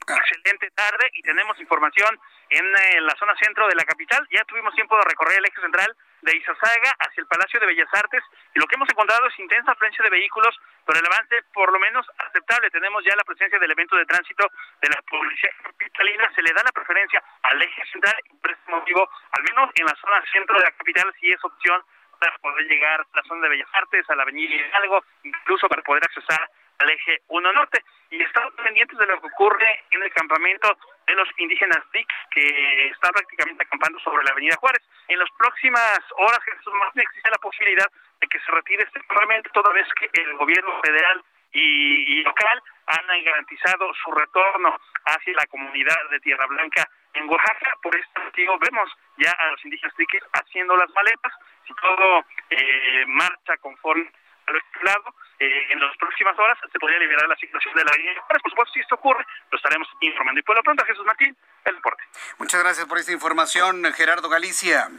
Excelente 0.06 0.70
tarde 0.72 1.10
y 1.14 1.22
tenemos 1.24 1.58
información 1.60 2.20
en 2.50 2.66
eh, 2.66 3.02
la 3.02 3.16
zona 3.18 3.34
centro 3.42 3.68
de 3.68 3.76
la 3.76 3.86
capital. 3.86 4.28
Ya 4.30 4.44
tuvimos 4.44 4.76
tiempo 4.76 4.98
de 4.98 5.06
recorrer 5.06 5.40
el 5.40 5.46
eje 5.46 5.62
central 5.62 5.96
de 6.22 6.36
Izazaga 6.36 6.92
hacia 7.00 7.22
el 7.22 7.28
Palacio 7.28 7.60
de 7.60 7.68
Bellas 7.68 7.88
Artes 7.94 8.22
y 8.54 8.60
lo 8.60 8.68
que 8.68 8.76
hemos 8.76 8.90
encontrado 8.90 9.26
es 9.28 9.40
intensa 9.40 9.72
afluencia 9.72 10.04
de 10.04 10.10
vehículos, 10.10 10.54
pero 10.86 11.00
el 11.00 11.06
avance 11.06 11.42
por 11.54 11.72
lo 11.72 11.80
menos 11.80 12.06
aceptable. 12.28 12.70
Tenemos 12.70 13.02
ya 13.06 13.16
la 13.16 13.24
presencia 13.24 13.58
del 13.58 13.72
evento 13.72 13.96
de 13.96 14.06
tránsito 14.06 14.46
de 14.82 14.90
la 14.90 15.02
policía 15.10 15.50
capitalina. 15.64 16.30
Se 16.36 16.44
le 16.44 16.52
da 16.52 16.64
la 16.64 16.72
preferencia 16.76 17.24
al 17.44 17.62
eje 17.62 17.82
central 17.94 18.16
y 18.26 18.36
por 18.36 18.52
este 18.52 18.72
motivo, 18.72 19.10
al 19.32 19.44
menos 19.44 19.72
en 19.74 19.86
la 19.86 19.96
zona 19.96 20.22
centro 20.32 20.58
de 20.58 20.66
la 20.66 20.72
capital, 20.72 21.16
sí 21.20 21.32
es 21.32 21.44
opción 21.46 21.82
para 22.20 22.38
poder 22.40 22.66
llegar 22.68 23.02
a 23.02 23.06
la 23.16 23.24
zona 23.24 23.42
de 23.44 23.50
Bellas 23.50 23.70
Artes, 23.74 24.10
a 24.10 24.16
la 24.16 24.24
avenida 24.24 24.56
Hidalgo, 24.56 25.04
incluso 25.24 25.68
para 25.68 25.82
poder 25.82 26.04
accesar 26.04 26.50
al 26.80 26.90
eje 26.90 27.22
1 27.28 27.54
Norte. 27.54 27.84
Y 28.12 28.22
estamos 28.22 28.54
pendientes 28.56 28.98
de 28.98 29.06
lo 29.06 29.20
que 29.20 29.28
ocurre 29.28 29.84
en 29.92 30.04
el 30.04 30.12
campamento 30.14 30.78
de 31.08 31.16
los 31.16 31.28
indígenas 31.38 31.80
TIC, 31.92 32.08
que 32.32 32.88
está 32.88 33.10
prácticamente 33.10 33.64
acampando 33.64 34.00
sobre 34.00 34.24
la 34.24 34.32
avenida 34.32 34.56
Juárez. 34.58 34.82
En 35.08 35.20
las 35.20 35.30
próximas 35.38 36.00
horas, 36.18 36.40
Jesús 36.44 36.74
Martín, 36.80 37.02
existe 37.02 37.30
la 37.30 37.38
posibilidad 37.38 37.88
de 38.20 38.28
que 38.28 38.40
se 38.40 38.52
retire 38.52 38.84
este 38.84 39.02
campamento, 39.02 39.50
toda 39.54 39.74
vez 39.74 39.88
que 40.00 40.10
el 40.22 40.34
gobierno 40.38 40.82
federal 40.82 41.24
y, 41.52 42.20
y 42.20 42.24
local 42.24 42.62
han 42.88 43.24
garantizado 43.24 43.94
su 44.04 44.12
retorno 44.12 44.78
hacia 45.06 45.34
la 45.34 45.46
comunidad 45.48 46.10
de 46.12 46.20
Tierra 46.20 46.46
Blanca 46.48 46.88
en 47.14 47.30
Oaxaca. 47.30 47.78
Por 47.82 47.96
este 47.96 48.20
motivo 48.20 48.58
vemos 48.60 48.92
ya 49.18 49.32
a 49.32 49.52
los 49.52 49.64
indígenas 49.64 49.96
triquis 49.96 50.22
haciendo 50.34 50.76
las 50.76 50.90
maletas. 50.94 51.34
Si 51.68 51.74
todo 51.76 52.26
eh, 52.50 53.06
marcha 53.08 53.58
conforme 53.58 54.12
a 54.48 54.52
lo 54.52 54.58
estipulado, 54.58 55.16
eh, 55.40 55.68
en 55.72 55.80
las 55.80 55.98
próximas 55.98 56.38
horas 56.38 56.58
se 56.72 56.80
podría 56.80 57.00
liberar 57.00 57.28
la 57.28 57.36
situación 57.36 57.74
de 57.76 57.84
la 57.84 57.92
avenida. 57.92 58.22
Por 58.28 58.50
supuesto, 58.50 58.74
si 58.74 58.80
esto 58.80 58.96
ocurre, 58.96 59.26
lo 59.52 59.58
estaremos 59.58 59.88
informando. 60.00 60.40
Y 60.40 60.44
por 60.44 60.56
lo 60.56 60.64
pronto, 60.64 60.86
Jesús 60.86 61.06
Martín, 61.06 61.36
el 61.66 61.76
deporte. 61.76 62.04
Muchas 62.38 62.62
gracias 62.62 62.86
por 62.86 62.98
esta 62.98 63.12
información, 63.12 63.84
Gerardo 63.94 64.30
Galicia. 64.30 64.90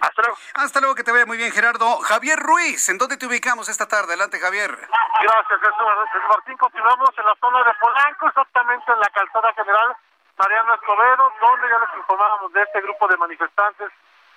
Hasta 0.00 0.22
luego. 0.22 0.38
Hasta 0.54 0.80
luego, 0.80 0.94
que 0.94 1.04
te 1.04 1.10
vaya 1.10 1.26
muy 1.26 1.36
bien, 1.36 1.50
Gerardo. 1.50 1.98
Javier 1.98 2.38
Ruiz, 2.38 2.88
¿en 2.88 2.98
dónde 2.98 3.16
te 3.16 3.26
ubicamos 3.26 3.68
esta 3.68 3.88
tarde? 3.88 4.12
Adelante, 4.12 4.38
Javier. 4.38 4.70
Gracias, 4.70 5.60
Jesús 5.60 6.28
Martín. 6.28 6.56
Continuamos 6.58 7.10
en 7.16 7.24
la 7.24 7.34
zona 7.40 7.64
de 7.64 7.72
Polanco, 7.80 8.28
exactamente 8.28 8.92
en 8.92 9.00
la 9.00 9.08
calzada 9.08 9.52
general 9.54 9.96
Mariano 10.38 10.74
Escobedo, 10.74 11.32
donde 11.40 11.68
ya 11.68 11.78
les 11.78 11.96
informábamos 11.96 12.52
de 12.52 12.62
este 12.62 12.80
grupo 12.82 13.08
de 13.08 13.16
manifestantes 13.16 13.90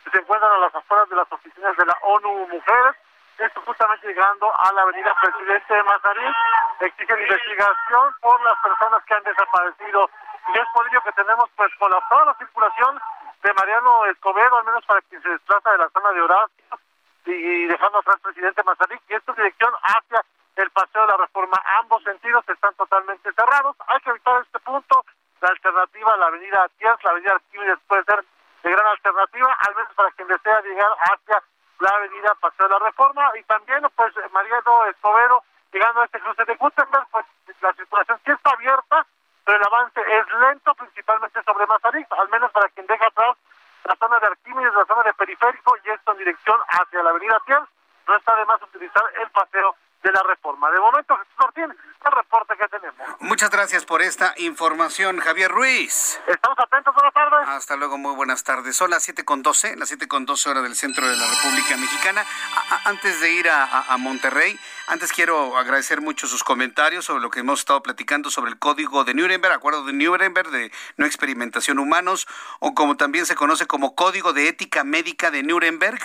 que 0.03 0.09
se 0.11 0.17
encuentran 0.19 0.51
a 0.51 0.57
las 0.57 0.73
afueras 0.73 1.09
de 1.09 1.15
las 1.15 1.29
oficinas 1.31 1.75
de 1.75 1.85
la 1.85 1.97
ONU 2.01 2.47
Mujeres. 2.47 2.95
Esto 3.37 3.61
justamente 3.65 4.07
llegando 4.07 4.47
a 4.57 4.71
la 4.73 4.81
avenida 4.83 5.13
Presidente 5.21 5.73
de 5.73 5.83
Mazarín. 5.83 6.33
Exigen 6.79 7.21
investigación 7.21 8.15
por 8.21 8.41
las 8.43 8.57
personas 8.59 9.03
que 9.03 9.13
han 9.13 9.23
desaparecido. 9.23 10.09
Y 10.53 10.57
es 10.57 10.65
por 10.73 10.87
ello 10.87 11.01
que 11.03 11.11
tenemos 11.11 11.49
pues 11.55 11.71
colapsada 11.77 12.25
la 12.25 12.33
circulación 12.35 12.99
de 13.43 13.53
Mariano 13.53 14.05
Escobedo, 14.05 14.57
al 14.57 14.65
menos 14.65 14.85
para 14.85 15.01
quien 15.01 15.21
se 15.21 15.29
desplaza 15.29 15.71
de 15.71 15.77
la 15.79 15.89
zona 15.89 16.11
de 16.11 16.21
Horacio 16.21 16.79
y 17.25 17.65
dejando 17.67 17.99
atrás 17.99 18.19
Presidente 18.21 18.63
Mazarín. 18.63 18.99
Y 19.09 19.13
esta 19.13 19.33
dirección 19.33 19.73
hacia 19.83 20.23
el 20.55 20.69
Paseo 20.71 21.01
de 21.01 21.07
la 21.07 21.17
Reforma. 21.17 21.61
Ambos 21.79 22.03
sentidos 22.03 22.47
están 22.47 22.73
totalmente 22.75 23.31
cerrados. 23.33 23.75
Hay 23.87 23.99
que 23.99 24.09
evitar 24.11 24.41
este 24.41 24.59
punto 24.59 25.05
la 25.41 25.49
alternativa 25.49 26.13
a 26.13 26.17
la 26.17 26.27
avenida 26.27 26.67
Tiers, 26.77 27.03
la 27.03 27.11
avenida 27.11 27.33
Arquímedes 27.33 27.79
puede 27.87 28.03
ser 28.03 28.23
de 28.63 28.71
gran 28.71 28.87
alternativa, 28.87 29.57
al 29.67 29.75
menos 29.75 29.93
para 29.93 30.11
quien 30.11 30.27
desea 30.27 30.61
llegar 30.61 30.89
hacia 30.99 31.41
la 31.79 31.89
avenida 31.89 32.35
Paseo 32.35 32.67
de 32.67 32.73
la 32.73 32.79
Reforma. 32.79 33.31
Y 33.39 33.43
también 33.43 33.87
pues 33.95 34.13
Mariano 34.31 34.85
Escobedo 34.85 35.43
llegando 35.71 36.01
a 36.01 36.05
este 36.05 36.19
cruce 36.19 36.45
de 36.45 36.55
Gutenberg, 36.55 37.07
pues 37.11 37.25
la 37.61 37.73
circulación 37.73 38.19
sí 38.25 38.31
está 38.31 38.51
abierta, 38.51 39.05
pero 39.45 39.57
el 39.57 39.63
avance 39.65 40.01
es 40.01 40.39
lento, 40.39 40.73
principalmente 40.75 41.43
sobre 41.43 41.65
Mazarik, 41.67 42.07
al 42.11 42.29
menos 42.29 42.51
para 42.51 42.69
quien 42.69 42.87
deja 42.87 43.07
atrás 43.07 43.37
la 43.85 43.95
zona 43.95 44.19
de 44.19 44.27
Arquímedes, 44.27 44.73
la 44.73 44.85
zona 44.85 45.03
de 45.03 45.13
Periférico 45.13 45.75
y 45.83 45.89
esto 45.89 46.11
en 46.11 46.17
dirección 46.17 46.59
hacia 46.67 47.01
la 47.01 47.11
avenida 47.11 47.41
Tiers, 47.45 47.67
no 48.07 48.15
está 48.15 48.35
de 48.35 48.45
más 48.45 48.61
utilizar 48.61 49.03
el 49.21 49.29
paseo 49.29 49.75
de 50.03 50.11
la 50.11 50.23
reforma. 50.23 50.71
De 50.71 50.79
momento, 50.79 51.15
Jesús 51.17 51.35
Martín, 51.37 51.63
el 52.05 52.11
reporte 52.11 52.55
que 52.57 52.67
tenemos. 52.69 52.95
Muchas 53.19 53.49
gracias 53.49 53.85
por 53.85 54.01
esta 54.01 54.33
información, 54.37 55.19
Javier 55.19 55.51
Ruiz. 55.51 56.19
Estamos 56.27 56.57
atentos, 56.59 56.93
buenas 56.93 57.13
tardes. 57.13 57.49
Hasta 57.49 57.75
luego, 57.75 57.97
muy 57.97 58.15
buenas 58.15 58.43
tardes. 58.43 58.75
Son 58.75 58.89
las 58.89 59.03
7 59.03 59.25
con 59.25 59.41
12, 59.41 59.75
las 59.75 59.89
7 59.89 60.07
con 60.07 60.25
12 60.25 60.49
horas 60.49 60.63
del 60.63 60.75
centro 60.75 61.07
de 61.07 61.17
la 61.17 61.27
República 61.27 61.75
Mexicana. 61.77 62.23
antes 62.85 63.19
de 63.19 63.31
ir 63.31 63.49
a, 63.49 63.97
Monterrey, 63.97 64.57
Antes 64.87 65.11
quiero 65.11 65.57
agradecer 65.57 66.01
mucho 66.01 66.27
sus 66.27 66.43
comentarios 66.43 67.05
sobre 67.05 67.21
lo 67.21 67.29
que 67.29 67.41
hemos 67.41 67.59
estado 67.59 67.83
platicando 67.83 68.31
sobre 68.31 68.51
el 68.51 68.57
código 68.57 69.03
de 69.03 69.13
Nuremberg, 69.13 69.53
acuerdo 69.53 69.83
de 69.83 69.93
Nuremberg 69.93 70.49
de 70.49 70.71
no 70.97 71.05
experimentación 71.05 71.79
humanos, 71.79 72.27
o 72.59 72.73
como 72.73 72.97
también 72.97 73.25
se 73.25 73.35
conoce 73.35 73.67
como 73.67 73.93
Código 73.93 74.33
de 74.33 74.47
Ética 74.47 74.83
Médica 74.83 75.31
de 75.31 75.43
Nuremberg 75.43 75.99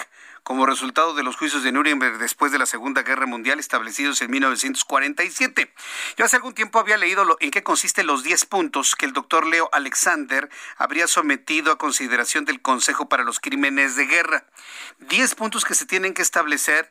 como 0.45 0.67
resultado 0.67 1.15
de 1.15 1.23
los 1.23 1.37
juicios 1.37 1.63
de 1.63 1.73
Nuremberg 1.73 2.19
después 2.19 2.53
de 2.53 2.59
la 2.59 2.67
Segunda 2.67 3.03
Guerra 3.03 3.25
Mundial 3.27 3.59
establecidos 3.59 4.21
en 4.21 4.31
1947. 4.31 5.73
Yo 6.19 6.25
hace 6.25 6.37
algún 6.37 6.53
tiempo 6.53 6.79
había 6.79 6.99
leído 6.99 7.39
en 7.41 7.51
qué 7.51 7.63
consisten 7.63 8.07
los 8.07 8.23
10 8.23 8.45
puntos 8.45 8.95
que 8.95 9.07
el 9.07 9.15
doctor 9.15 9.47
Leo 9.47 9.71
Alexander 9.73 10.51
habría 10.77 11.09
sometido 11.09 11.73
a 11.73 11.79
consideración 11.79 12.45
del 12.45 12.61
Consejo 12.61 13.09
para 13.09 13.25
los 13.25 13.41
Crímenes 13.41 13.97
de 13.97 14.05
Guerra. 14.07 14.45
10 14.99 15.35
puntos 15.35 15.65
que 15.65 15.75
se 15.75 15.87
tienen 15.87 16.13
que 16.13 16.23
establecer 16.23 16.91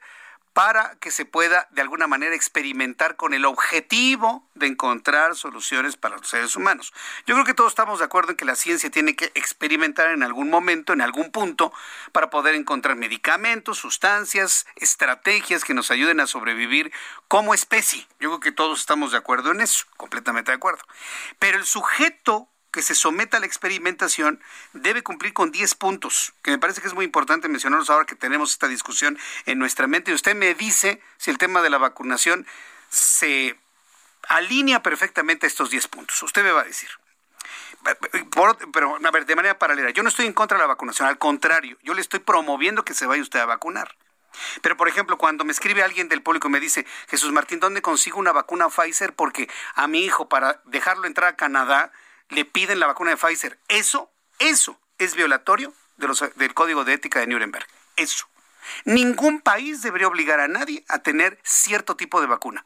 para 0.53 0.95
que 0.99 1.11
se 1.11 1.25
pueda 1.25 1.67
de 1.71 1.81
alguna 1.81 2.07
manera 2.07 2.35
experimentar 2.35 3.15
con 3.15 3.33
el 3.33 3.43
objetivo 3.45 4.47
de 4.53 4.67
encontrar 4.67 5.35
soluciones 5.35 5.97
para 5.97 6.17
los 6.17 6.27
seres 6.27 6.55
humanos. 6.55 6.93
Yo 7.25 7.33
creo 7.33 7.45
que 7.45 7.55
todos 7.55 7.71
estamos 7.71 7.99
de 7.99 8.05
acuerdo 8.05 8.31
en 8.31 8.37
que 8.37 8.45
la 8.45 8.55
ciencia 8.55 8.91
tiene 8.91 9.15
que 9.15 9.31
experimentar 9.33 10.11
en 10.11 10.21
algún 10.21 10.49
momento, 10.51 10.93
en 10.93 11.01
algún 11.01 11.31
punto, 11.31 11.73
para 12.11 12.29
poder 12.29 12.53
encontrar 12.53 12.95
medicamentos, 12.95 13.79
sustancias, 13.79 14.67
estrategias 14.75 15.63
que 15.63 15.73
nos 15.73 15.89
ayuden 15.89 16.19
a 16.19 16.27
sobrevivir 16.27 16.93
como 17.27 17.55
especie. 17.55 18.07
Yo 18.19 18.29
creo 18.29 18.39
que 18.39 18.51
todos 18.51 18.79
estamos 18.79 19.11
de 19.11 19.17
acuerdo 19.17 19.51
en 19.51 19.61
eso, 19.61 19.85
completamente 19.97 20.51
de 20.51 20.57
acuerdo. 20.57 20.83
Pero 21.39 21.57
el 21.57 21.65
sujeto 21.65 22.47
que 22.73 22.81
se 22.81 22.95
someta 22.95 23.37
a 23.37 23.39
la 23.39 23.45
experimentación 23.45 24.41
debe 24.73 25.03
cumplir 25.03 25.31
con 25.31 25.51
10 25.51 25.75
puntos, 25.75 26.33
que 26.41 26.51
me 26.51 26.57
parece 26.57 26.81
que 26.81 26.87
es 26.87 26.93
muy 26.93 27.05
importante 27.05 27.47
mencionarlos 27.47 27.89
ahora 27.91 28.05
que 28.05 28.15
tenemos 28.15 28.51
esta 28.51 28.67
discusión 28.67 29.17
en 29.45 29.59
nuestra 29.59 29.87
mente. 29.87 30.11
Y 30.11 30.15
usted 30.15 30.35
me 30.35 30.53
dice 30.55 30.99
si 31.17 31.29
el 31.29 31.37
tema 31.37 31.61
de 31.61 31.69
la 31.69 31.77
vacunación 31.77 32.45
se 32.89 33.55
alinea 34.27 34.81
perfectamente 34.81 35.45
a 35.45 35.47
estos 35.47 35.69
10 35.69 35.87
puntos. 35.87 36.21
Usted 36.23 36.43
me 36.43 36.51
va 36.51 36.61
a 36.61 36.65
decir. 36.65 36.89
pero, 38.73 38.97
a 39.05 39.11
ver, 39.11 39.25
de 39.27 39.35
manera 39.35 39.59
paralela, 39.59 39.91
yo 39.91 40.01
no 40.01 40.09
estoy 40.09 40.25
en 40.25 40.33
contra 40.33 40.57
de 40.57 40.63
la 40.63 40.67
vacunación, 40.67 41.07
al 41.07 41.19
contrario, 41.19 41.77
yo 41.83 41.93
le 41.93 42.01
estoy 42.01 42.21
promoviendo 42.21 42.83
que 42.83 42.95
se 42.95 43.05
vaya 43.05 43.21
usted 43.21 43.39
a 43.39 43.45
vacunar. 43.45 43.95
Pero, 44.63 44.75
por 44.77 44.87
ejemplo, 44.87 45.19
cuando 45.19 45.45
me 45.45 45.51
escribe 45.51 45.83
alguien 45.83 46.09
del 46.09 46.23
público 46.23 46.47
y 46.47 46.51
me 46.51 46.59
dice, 46.59 46.87
Jesús 47.07 47.31
Martín, 47.31 47.59
¿dónde 47.59 47.83
consigo 47.83 48.17
una 48.17 48.31
vacuna 48.31 48.69
Pfizer? 48.69 49.13
Porque 49.13 49.47
a 49.75 49.87
mi 49.87 50.03
hijo, 50.03 50.27
para 50.27 50.59
dejarlo 50.65 51.05
entrar 51.05 51.33
a 51.33 51.35
Canadá, 51.35 51.91
le 52.33 52.45
piden 52.45 52.79
la 52.79 52.87
vacuna 52.87 53.11
de 53.11 53.17
Pfizer. 53.17 53.59
Eso, 53.67 54.11
eso 54.39 54.79
es 54.97 55.15
violatorio 55.15 55.73
del 56.35 56.53
Código 56.53 56.83
de 56.83 56.93
Ética 56.93 57.19
de 57.19 57.27
Nuremberg. 57.27 57.67
Eso. 57.95 58.27
Ningún 58.85 59.41
país 59.41 59.81
debería 59.81 60.07
obligar 60.07 60.39
a 60.39 60.47
nadie 60.47 60.85
a 60.87 60.99
tener 60.99 61.39
cierto 61.43 61.95
tipo 61.95 62.21
de 62.21 62.27
vacuna. 62.27 62.65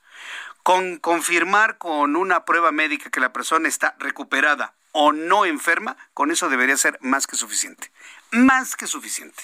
Con 0.64 0.98
confirmar 0.98 1.78
con 1.78 2.16
una 2.16 2.46
prueba 2.46 2.72
médica 2.72 3.10
que 3.10 3.20
la 3.20 3.34
persona 3.34 3.68
está 3.68 3.96
recuperada 4.00 4.74
o 4.92 5.12
no 5.12 5.46
enferma, 5.46 5.98
con 6.14 6.32
eso 6.32 6.50
debería 6.50 6.78
ser 6.78 6.98
más 7.02 7.28
que 7.28 7.36
suficiente. 7.36 7.92
Más 8.32 8.76
que 8.76 8.88
suficiente. 8.88 9.44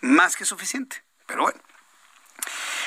Más 0.00 0.36
que 0.36 0.44
suficiente. 0.44 1.02
Pero 1.26 1.42
bueno. 1.42 1.60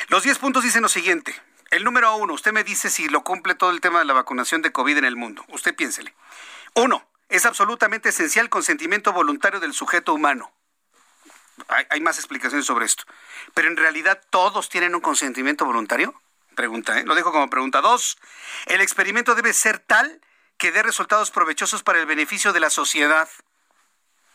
Los 0.07 0.23
10 0.23 0.37
puntos 0.39 0.63
dicen 0.63 0.81
lo 0.81 0.89
siguiente. 0.89 1.35
El 1.75 1.83
número 1.83 2.15
uno, 2.15 2.33
usted 2.33 2.53
me 2.53 2.63
dice 2.63 2.89
si 2.89 3.09
lo 3.09 3.25
cumple 3.25 3.53
todo 3.53 3.69
el 3.71 3.81
tema 3.81 3.99
de 3.99 4.05
la 4.05 4.13
vacunación 4.13 4.61
de 4.61 4.71
COVID 4.71 4.95
en 4.95 5.03
el 5.03 5.17
mundo. 5.17 5.43
Usted 5.49 5.75
piénsele. 5.75 6.15
Uno, 6.73 7.05
es 7.27 7.45
absolutamente 7.45 8.07
esencial 8.07 8.49
consentimiento 8.49 9.11
voluntario 9.11 9.59
del 9.59 9.73
sujeto 9.73 10.13
humano. 10.13 10.53
Hay, 11.89 11.99
más 11.99 12.17
explicaciones 12.17 12.65
sobre 12.65 12.85
esto. 12.85 13.03
Pero 13.53 13.67
en 13.67 13.75
realidad, 13.75 14.21
¿todos 14.29 14.69
tienen 14.69 14.95
un 14.95 15.01
consentimiento 15.01 15.65
voluntario? 15.65 16.15
Pregunta, 16.55 16.97
¿eh? 16.97 17.03
Lo 17.03 17.13
dejo 17.13 17.33
como 17.33 17.49
pregunta. 17.49 17.81
Dos, 17.81 18.19
el 18.67 18.79
experimento 18.79 19.35
debe 19.35 19.51
ser 19.51 19.79
tal 19.79 20.21
que 20.57 20.71
dé 20.71 20.81
resultados 20.81 21.29
provechosos 21.29 21.83
para 21.83 21.99
el 21.99 22.05
beneficio 22.05 22.53
de 22.53 22.61
la 22.61 22.69
sociedad. 22.69 23.27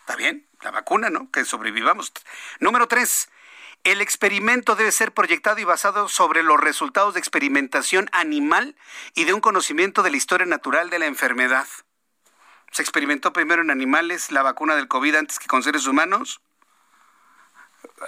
¿Está 0.01 0.15
bien? 0.15 0.47
La 0.61 0.73
vacuna, 0.73 1.09
¿no? 1.09 1.31
Que 1.31 1.47
sobrevivamos. 1.47 2.13
Número 2.59 2.87
tres, 2.87 3.31
el 3.85 4.01
experimento 4.01 4.77
debe 4.77 4.93
ser 4.93 5.13
proyectado 5.13 5.59
y 5.59 5.65
basado 5.65 6.09
sobre 6.09 6.43
los 6.43 6.61
resultados 6.61 7.15
de 7.15 7.21
experimentación 7.21 8.09
animal 8.13 8.77
y 9.15 9.25
de 9.25 9.33
un 9.33 9.41
conocimiento 9.41 10.03
de 10.03 10.11
la 10.11 10.17
historia 10.17 10.47
natural 10.47 10.91
de 10.91 10.99
la 10.99 11.07
enfermedad. 11.07 11.67
¿Se 12.73 12.83
experimentó 12.83 13.33
primero 13.33 13.63
en 13.63 13.71
animales 13.71 14.31
la 14.31 14.43
vacuna 14.43 14.77
del 14.77 14.89
COVID 14.89 15.17
antes 15.17 15.39
que 15.39 15.47
con 15.47 15.63
seres 15.63 15.87
humanos? 15.87 16.41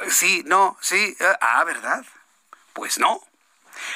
Sí, 0.08 0.42
no, 0.46 0.76
sí. 0.80 1.16
Ah, 1.40 1.64
¿verdad? 1.64 2.04
Pues 2.72 2.98
no. 2.98 3.20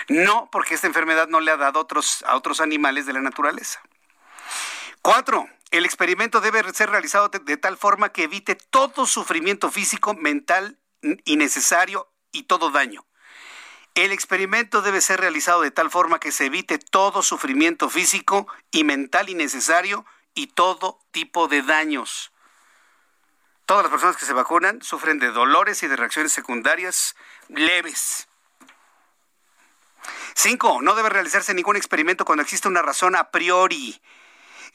No, 0.09 0.49
porque 0.51 0.75
esta 0.75 0.87
enfermedad 0.87 1.29
no 1.29 1.41
le 1.41 1.51
ha 1.51 1.57
dado 1.57 1.87
a 2.25 2.37
otros 2.37 2.61
animales 2.61 3.07
de 3.07 3.13
la 3.13 3.21
naturaleza. 3.21 3.81
Cuatro, 5.03 5.49
el 5.71 5.85
experimento 5.85 6.41
debe 6.41 6.73
ser 6.73 6.91
realizado 6.91 7.29
de, 7.29 7.57
tal 7.57 7.77
forma 7.77 8.09
que 8.09 8.25
evite 8.25 8.55
todo 8.55 9.07
sufrimiento 9.07 9.71
físico, 9.71 10.15
mental 10.15 10.79
innecesario 11.25 12.11
y 12.33 12.45
todo 12.45 12.71
daño. 12.71 13.07
El 13.95 14.13
experimento 14.13 14.83
debe 14.83 15.01
ser 15.01 15.21
realizado 15.21 15.63
de 15.63 15.71
tal 15.71 15.91
forma 15.91 16.21
que 16.21 16.33
se 16.33 16.47
evite 16.47 16.79
todo 16.79 17.23
sufrimiento 17.23 17.89
físico 17.89 18.47
y 18.71 18.85
mental 18.85 19.31
innecesario 19.31 20.05
y 20.35 20.49
todo 20.49 21.01
tipo 21.13 21.49
de 21.49 21.63
daños. 21.63 22.31
Todas 23.65 23.85
las 23.85 23.91
personas 23.91 24.17
que 24.17 24.27
se 24.27 24.35
vacunan 24.35 24.83
sufren 24.83 25.19
de 25.19 25.33
dolores 25.33 25.83
y 25.83 25.89
de 25.89 25.97
reacciones 25.97 26.33
secundarias 26.33 27.17
leves. 27.49 28.29
Cinco, 30.35 30.83
no 30.83 30.95
debe 30.95 31.09
realizarse 31.09 31.55
ningún 31.55 31.77
experimento 31.77 32.25
cuando 32.25 32.43
existe 32.43 32.69
una 32.69 32.83
razón 32.83 33.17
a 33.17 33.31
priori 33.31 34.01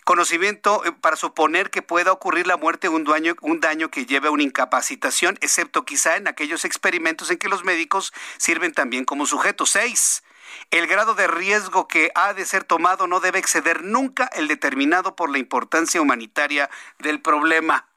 conocimiento 0.03 0.83
eh, 0.85 0.91
para 0.91 1.15
suponer 1.15 1.69
que 1.69 1.81
pueda 1.81 2.11
ocurrir 2.11 2.47
la 2.47 2.57
muerte 2.57 2.87
o 2.87 2.91
un 2.91 3.03
daño, 3.03 3.35
un 3.41 3.59
daño 3.59 3.89
que 3.89 4.05
lleve 4.05 4.27
a 4.27 4.31
una 4.31 4.43
incapacitación, 4.43 5.37
excepto 5.41 5.85
quizá 5.85 6.17
en 6.17 6.27
aquellos 6.27 6.65
experimentos 6.65 7.31
en 7.31 7.37
que 7.37 7.49
los 7.49 7.63
médicos 7.63 8.13
sirven 8.37 8.73
también 8.73 9.05
como 9.05 9.25
sujetos. 9.25 9.71
Seis, 9.71 10.23
el 10.71 10.87
grado 10.87 11.15
de 11.15 11.27
riesgo 11.27 11.87
que 11.87 12.11
ha 12.15 12.33
de 12.33 12.45
ser 12.45 12.63
tomado 12.63 13.07
no 13.07 13.19
debe 13.19 13.39
exceder 13.39 13.83
nunca 13.83 14.29
el 14.33 14.47
determinado 14.47 15.15
por 15.15 15.29
la 15.29 15.37
importancia 15.37 16.01
humanitaria 16.01 16.69
del 16.99 17.21
problema. 17.21 17.87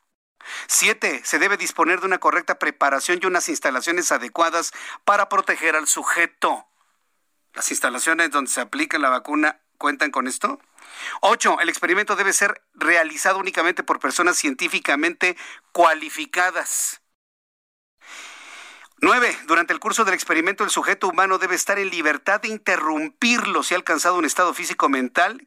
Siete, 0.66 1.22
se 1.24 1.38
debe 1.38 1.56
disponer 1.56 2.00
de 2.00 2.06
una 2.06 2.18
correcta 2.18 2.58
preparación 2.58 3.18
y 3.22 3.26
unas 3.26 3.48
instalaciones 3.48 4.12
adecuadas 4.12 4.72
para 5.04 5.28
proteger 5.28 5.74
al 5.74 5.86
sujeto. 5.86 6.66
¿Las 7.54 7.70
instalaciones 7.70 8.30
donde 8.30 8.50
se 8.50 8.60
aplica 8.60 8.98
la 8.98 9.08
vacuna 9.08 9.60
cuentan 9.78 10.10
con 10.10 10.26
esto? 10.26 10.60
Ocho, 11.20 11.58
el 11.60 11.68
experimento 11.68 12.16
debe 12.16 12.32
ser 12.32 12.62
realizado 12.74 13.38
únicamente 13.38 13.82
por 13.82 14.00
personas 14.00 14.36
científicamente 14.36 15.36
cualificadas. 15.72 17.00
Nueve, 19.00 19.36
durante 19.46 19.72
el 19.72 19.80
curso 19.80 20.04
del 20.04 20.14
experimento 20.14 20.64
el 20.64 20.70
sujeto 20.70 21.08
humano 21.08 21.38
debe 21.38 21.54
estar 21.54 21.78
en 21.78 21.90
libertad 21.90 22.40
de 22.40 22.48
interrumpirlo 22.48 23.62
si 23.62 23.74
ha 23.74 23.76
alcanzado 23.76 24.16
un 24.16 24.24
estado 24.24 24.54
físico 24.54 24.88
mental 24.88 25.46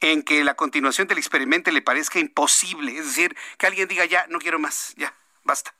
en 0.00 0.22
que 0.22 0.44
la 0.44 0.54
continuación 0.54 1.08
del 1.08 1.18
experimento 1.18 1.70
le 1.70 1.82
parezca 1.82 2.18
imposible. 2.18 2.98
Es 2.98 3.06
decir, 3.06 3.36
que 3.58 3.66
alguien 3.66 3.88
diga 3.88 4.04
ya, 4.04 4.26
no 4.28 4.38
quiero 4.38 4.58
más, 4.58 4.94
ya, 4.96 5.14
basta. 5.44 5.74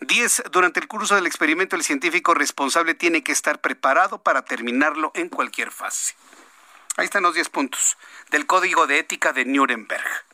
Diez, 0.00 0.42
durante 0.52 0.80
el 0.80 0.88
curso 0.88 1.14
del 1.14 1.26
experimento 1.26 1.76
el 1.76 1.82
científico 1.82 2.34
responsable 2.34 2.94
tiene 2.94 3.22
que 3.22 3.32
estar 3.32 3.60
preparado 3.60 4.22
para 4.22 4.44
terminarlo 4.44 5.12
en 5.14 5.28
cualquier 5.28 5.70
fase. 5.70 6.14
Ahí 6.96 7.04
están 7.04 7.22
los 7.22 7.34
10 7.34 7.48
puntos 7.50 7.98
del 8.30 8.46
Código 8.46 8.86
de 8.86 8.98
Ética 8.98 9.32
de 9.32 9.44
Nuremberg, 9.44 10.24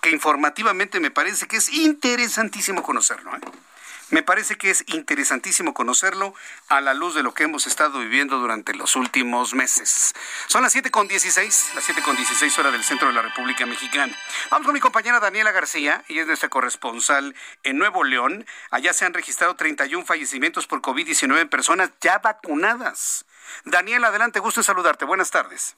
que 0.00 0.10
informativamente 0.10 0.98
me 1.00 1.10
parece 1.10 1.46
que 1.46 1.56
es 1.56 1.72
interesantísimo 1.72 2.82
conocerlo. 2.82 3.34
¿eh? 3.36 3.40
Me 4.10 4.24
parece 4.24 4.56
que 4.56 4.70
es 4.70 4.82
interesantísimo 4.88 5.72
conocerlo 5.72 6.34
a 6.68 6.80
la 6.80 6.94
luz 6.94 7.14
de 7.14 7.22
lo 7.22 7.32
que 7.32 7.44
hemos 7.44 7.68
estado 7.68 8.00
viviendo 8.00 8.38
durante 8.38 8.74
los 8.74 8.96
últimos 8.96 9.54
meses. 9.54 10.12
Son 10.48 10.64
las 10.64 10.74
7.16, 10.74 11.74
las 11.74 11.88
7.16 11.88 12.58
horas 12.58 12.72
del 12.72 12.82
centro 12.82 13.06
de 13.06 13.14
la 13.14 13.22
República 13.22 13.66
Mexicana. 13.66 14.12
Vamos 14.50 14.66
con 14.66 14.74
mi 14.74 14.80
compañera 14.80 15.20
Daniela 15.20 15.52
García, 15.52 16.02
ella 16.08 16.22
es 16.22 16.26
nuestra 16.26 16.48
corresponsal 16.48 17.36
en 17.62 17.78
Nuevo 17.78 18.02
León. 18.02 18.44
Allá 18.72 18.92
se 18.92 19.04
han 19.04 19.14
registrado 19.14 19.54
31 19.54 20.04
fallecimientos 20.04 20.66
por 20.66 20.82
COVID-19 20.82 21.42
en 21.42 21.48
personas 21.48 21.90
ya 22.00 22.18
vacunadas. 22.18 23.24
Daniela, 23.64 24.08
adelante, 24.08 24.40
gusto 24.40 24.60
en 24.60 24.64
saludarte. 24.64 25.04
Buenas 25.04 25.30
tardes. 25.30 25.76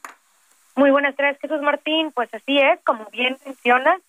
Muy 0.74 0.90
buenas 0.90 1.14
tardes, 1.16 1.38
Jesús 1.40 1.60
Martín. 1.60 2.12
Pues 2.12 2.32
así 2.32 2.58
es, 2.58 2.80
como 2.84 3.06
bien 3.10 3.38
mencionas. 3.44 4.00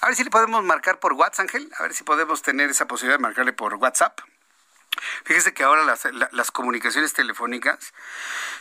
A 0.00 0.06
ver 0.06 0.16
si 0.16 0.24
le 0.24 0.30
podemos 0.30 0.62
marcar 0.64 0.98
por 0.98 1.12
WhatsApp, 1.14 1.40
Ángel. 1.40 1.70
A 1.78 1.82
ver 1.82 1.94
si 1.94 2.04
podemos 2.04 2.42
tener 2.42 2.70
esa 2.70 2.86
posibilidad 2.86 3.18
de 3.18 3.22
marcarle 3.22 3.52
por 3.52 3.74
WhatsApp. 3.74 4.20
Fíjese 5.24 5.52
que 5.52 5.62
ahora 5.62 5.84
las, 5.84 6.08
las 6.32 6.50
comunicaciones 6.50 7.12
telefónicas 7.12 7.92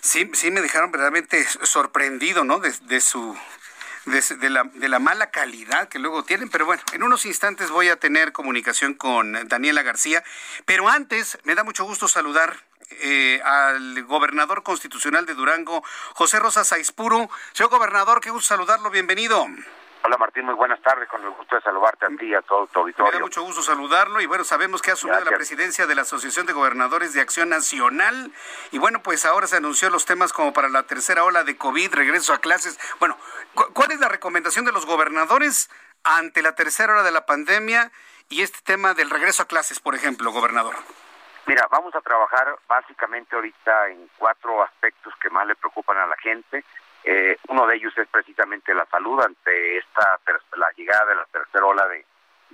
sí, 0.01 0.29
sí 0.33 0.51
me 0.51 0.61
dejaron 0.61 0.91
verdaderamente 0.91 1.45
sorprendido, 1.63 2.43
¿no? 2.43 2.59
De, 2.59 2.73
de, 2.81 2.99
su 2.99 3.37
de, 4.05 4.49
la, 4.49 4.63
de 4.63 4.89
la 4.89 4.99
mala 4.99 5.31
calidad 5.31 5.87
que 5.89 5.99
luego 5.99 6.23
tienen. 6.23 6.49
Pero 6.49 6.65
bueno, 6.65 6.81
en 6.93 7.03
unos 7.03 7.25
instantes 7.25 7.69
voy 7.69 7.89
a 7.89 7.97
tener 7.97 8.31
comunicación 8.31 8.93
con 8.93 9.47
Daniela 9.47 9.83
García. 9.83 10.23
Pero 10.65 10.89
antes, 10.89 11.37
me 11.43 11.55
da 11.55 11.63
mucho 11.63 11.85
gusto 11.85 12.07
saludar 12.07 12.55
eh, 13.01 13.41
al 13.43 14.03
gobernador 14.03 14.63
constitucional 14.63 15.25
de 15.25 15.33
Durango, 15.33 15.83
José 16.13 16.39
Rosa 16.39 16.63
Saizpuro. 16.63 17.29
Señor 17.53 17.71
gobernador, 17.71 18.21
qué 18.21 18.29
gusto 18.29 18.47
saludarlo, 18.47 18.89
bienvenido. 18.89 19.47
Hola 20.05 20.17
Martín, 20.19 20.45
muy 20.45 20.53
buenas 20.53 20.79
tardes, 20.83 21.09
con 21.09 21.23
el 21.23 21.31
gusto 21.31 21.55
de 21.55 21.63
saludarte 21.63 22.05
a 22.05 22.09
ti 22.09 22.27
y 22.27 22.35
a 22.35 22.41
todo 22.43 22.67
tu 22.67 22.81
auditorio. 22.81 23.11
Me 23.11 23.17
da 23.17 23.23
mucho 23.23 23.41
gusto 23.41 23.63
saludarlo 23.63 24.21
y 24.21 24.27
bueno, 24.27 24.43
sabemos 24.43 24.83
que 24.83 24.91
ha 24.91 24.93
asumido 24.93 25.19
la 25.19 25.31
presidencia 25.31 25.87
de 25.87 25.95
la 25.95 26.03
Asociación 26.03 26.45
de 26.45 26.53
Gobernadores 26.53 27.13
de 27.13 27.21
Acción 27.21 27.49
Nacional 27.49 28.31
y 28.69 28.77
bueno, 28.77 29.01
pues 29.01 29.25
ahora 29.25 29.47
se 29.47 29.57
anunció 29.57 29.89
los 29.89 30.05
temas 30.05 30.31
como 30.31 30.53
para 30.53 30.69
la 30.69 30.83
tercera 30.83 31.23
ola 31.23 31.43
de 31.43 31.57
COVID, 31.57 31.91
regreso 31.95 32.33
a 32.33 32.37
clases. 32.37 32.79
Bueno, 32.99 33.17
¿cuál 33.73 33.93
es 33.93 33.99
la 33.99 34.07
recomendación 34.07 34.63
de 34.63 34.73
los 34.73 34.85
gobernadores 34.85 35.71
ante 36.03 36.43
la 36.43 36.53
tercera 36.53 36.93
ola 36.93 37.01
de 37.01 37.11
la 37.11 37.25
pandemia 37.25 37.91
y 38.29 38.43
este 38.43 38.59
tema 38.63 38.93
del 38.93 39.09
regreso 39.09 39.41
a 39.41 39.47
clases, 39.47 39.79
por 39.79 39.95
ejemplo, 39.95 40.31
gobernador? 40.31 40.75
Mira, 41.47 41.67
vamos 41.71 41.95
a 41.95 42.01
trabajar 42.01 42.55
básicamente 42.67 43.35
ahorita 43.35 43.89
en 43.89 44.07
cuatro 44.19 44.61
aspectos 44.61 45.15
que 45.19 45.31
más 45.31 45.47
le 45.47 45.55
preocupan 45.55 45.97
a 45.97 46.05
la 46.05 46.17
gente. 46.17 46.63
Eh, 47.07 47.37
uno 47.49 47.67
de 47.67 47.75
ellos 47.75 47.95
es 47.97 48.07
precisamente 48.07 48.73
la 48.73 48.87
salud 48.87 49.21
ante 49.21 49.77
esta 49.77 50.19
la 50.57 50.71
llegada 50.75 51.05
de 51.05 51.15
la 51.15 51.25
tercera 51.25 51.63
ola 51.63 51.87
de, 51.87 52.03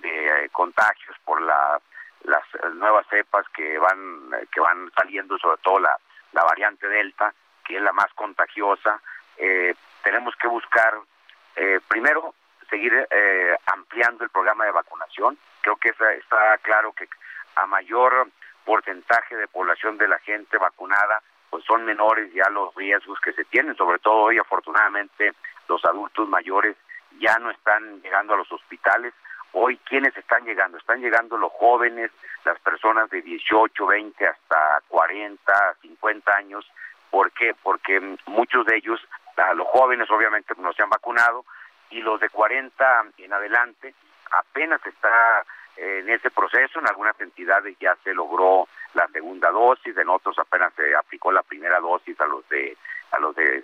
eh, 0.03 0.49
contagios 0.51 1.15
por 1.23 1.41
la, 1.41 1.79
las 2.23 2.43
nuevas 2.73 3.07
cepas 3.09 3.47
que 3.55 3.77
van 3.77 4.29
que 4.51 4.59
van 4.59 4.91
saliendo, 4.93 5.37
sobre 5.37 5.61
todo 5.61 5.79
la, 5.79 5.97
la 6.33 6.43
variante 6.43 6.85
delta, 6.89 7.33
que 7.63 7.77
es 7.77 7.81
la 7.81 7.93
más 7.93 8.11
contagiosa. 8.13 9.01
Eh, 9.37 9.73
tenemos 10.03 10.35
que 10.35 10.47
buscar 10.47 10.99
primero 11.87 12.33
seguir 12.69 13.07
ampliando 13.67 14.23
el 14.23 14.29
programa 14.29 14.65
de 14.65 14.71
vacunación. 14.71 15.37
Creo 15.61 15.75
que 15.75 15.89
está 15.89 16.57
claro 16.61 16.93
que 16.93 17.07
a 17.55 17.67
mayor 17.67 18.29
porcentaje 18.65 19.35
de 19.35 19.47
población 19.47 19.97
de 19.97 20.07
la 20.07 20.17
gente 20.19 20.57
vacunada, 20.57 21.21
pues 21.51 21.65
son 21.65 21.85
menores 21.85 22.33
ya 22.33 22.49
los 22.49 22.73
riesgos 22.73 23.19
que 23.19 23.33
se 23.33 23.43
tienen, 23.45 23.75
sobre 23.75 23.99
todo 23.99 24.15
hoy 24.23 24.39
afortunadamente 24.39 25.33
los 25.67 25.83
adultos 25.85 26.27
mayores 26.27 26.77
ya 27.19 27.37
no 27.39 27.51
están 27.51 28.01
llegando 28.01 28.33
a 28.33 28.37
los 28.37 28.51
hospitales. 28.51 29.13
Hoy, 29.51 29.77
¿quiénes 29.83 30.15
están 30.15 30.45
llegando? 30.45 30.77
Están 30.77 31.01
llegando 31.01 31.37
los 31.37 31.51
jóvenes, 31.51 32.09
las 32.45 32.57
personas 32.61 33.09
de 33.09 33.21
18, 33.21 33.85
20 33.85 34.27
hasta 34.27 34.81
40, 34.87 35.75
50 35.81 36.35
años. 36.35 36.65
¿Por 37.09 37.31
qué? 37.33 37.53
Porque 37.61 37.99
muchos 38.27 38.65
de 38.65 38.77
ellos, 38.77 39.05
los 39.55 39.67
jóvenes 39.67 40.09
obviamente 40.09 40.53
no 40.57 40.71
se 40.71 40.83
han 40.83 40.89
vacunado 40.89 41.43
y 41.89 42.01
los 42.01 42.21
de 42.21 42.29
40 42.29 43.05
en 43.17 43.33
adelante 43.33 43.93
apenas 44.31 44.79
está 44.85 45.45
en 45.77 46.09
ese 46.09 46.29
proceso. 46.31 46.79
En 46.79 46.87
algunas 46.87 47.19
entidades 47.19 47.75
ya 47.79 47.95
se 48.03 48.13
logró 48.13 48.67
la 48.93 49.07
segunda 49.07 49.49
dosis, 49.51 49.97
en 49.97 50.09
otros 50.09 50.37
apenas 50.39 50.73
se 50.75 50.95
aplicó 50.95 51.31
la 51.31 51.43
primera 51.43 51.79
dosis 51.79 52.19
a 52.19 52.25
los 52.25 52.47
de 52.49 52.77
a 53.11 53.19
los 53.19 53.35
de 53.35 53.63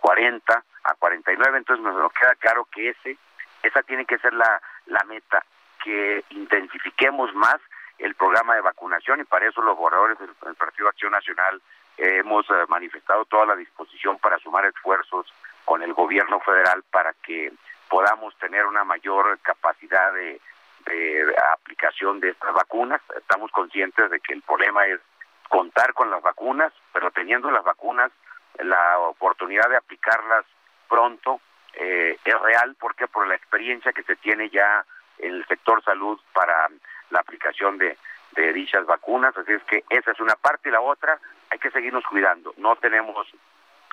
40 0.00 0.64
a 0.84 0.94
49. 0.94 1.58
Entonces 1.58 1.84
nos, 1.84 2.12
queda 2.12 2.34
claro 2.36 2.66
que 2.72 2.90
ese 2.90 3.16
esa 3.62 3.82
tiene 3.82 4.04
que 4.04 4.18
ser 4.18 4.32
la 4.34 4.60
la 4.86 5.04
meta 5.04 5.44
que 5.82 6.24
intensifiquemos 6.30 7.34
más 7.34 7.56
el 7.98 8.14
programa 8.14 8.54
de 8.54 8.60
vacunación 8.60 9.20
y 9.20 9.24
para 9.24 9.48
eso 9.48 9.62
los 9.62 9.76
borradores 9.76 10.18
del, 10.18 10.54
Partido 10.56 10.88
Acción 10.88 11.12
Nacional 11.12 11.60
hemos 11.96 12.48
eh, 12.50 12.64
manifestado 12.68 13.24
toda 13.26 13.46
la 13.46 13.56
disposición 13.56 14.18
para 14.18 14.38
sumar 14.38 14.64
esfuerzos 14.66 15.32
con 15.64 15.82
el 15.82 15.92
gobierno 15.92 16.40
federal 16.40 16.82
para 16.90 17.12
que 17.14 17.52
podamos 17.88 18.36
tener 18.38 18.64
una 18.66 18.84
mayor 18.84 19.38
capacidad 19.40 20.12
de 20.14 20.40
de 20.84 21.34
aplicación 21.52 22.20
de 22.20 22.30
estas 22.30 22.52
vacunas. 22.54 23.00
Estamos 23.16 23.50
conscientes 23.50 24.10
de 24.10 24.20
que 24.20 24.34
el 24.34 24.42
problema 24.42 24.86
es 24.86 25.00
contar 25.48 25.92
con 25.94 26.10
las 26.10 26.22
vacunas, 26.22 26.72
pero 26.92 27.10
teniendo 27.10 27.50
las 27.50 27.64
vacunas, 27.64 28.10
la 28.58 28.98
oportunidad 28.98 29.68
de 29.68 29.76
aplicarlas 29.76 30.44
pronto 30.88 31.40
eh, 31.74 32.18
es 32.24 32.40
real 32.40 32.76
porque 32.78 33.06
por 33.06 33.26
la 33.26 33.34
experiencia 33.34 33.92
que 33.92 34.02
se 34.02 34.16
tiene 34.16 34.50
ya 34.50 34.84
en 35.18 35.34
el 35.34 35.46
sector 35.46 35.82
salud 35.84 36.20
para 36.32 36.68
la 37.10 37.20
aplicación 37.20 37.78
de, 37.78 37.96
de 38.32 38.52
dichas 38.52 38.84
vacunas. 38.86 39.36
Así 39.36 39.52
es 39.52 39.62
que 39.64 39.84
esa 39.88 40.12
es 40.12 40.20
una 40.20 40.36
parte 40.36 40.68
y 40.68 40.72
la 40.72 40.80
otra 40.80 41.18
hay 41.50 41.58
que 41.58 41.70
seguirnos 41.70 42.04
cuidando. 42.04 42.54
No 42.56 42.76
tenemos 42.76 43.26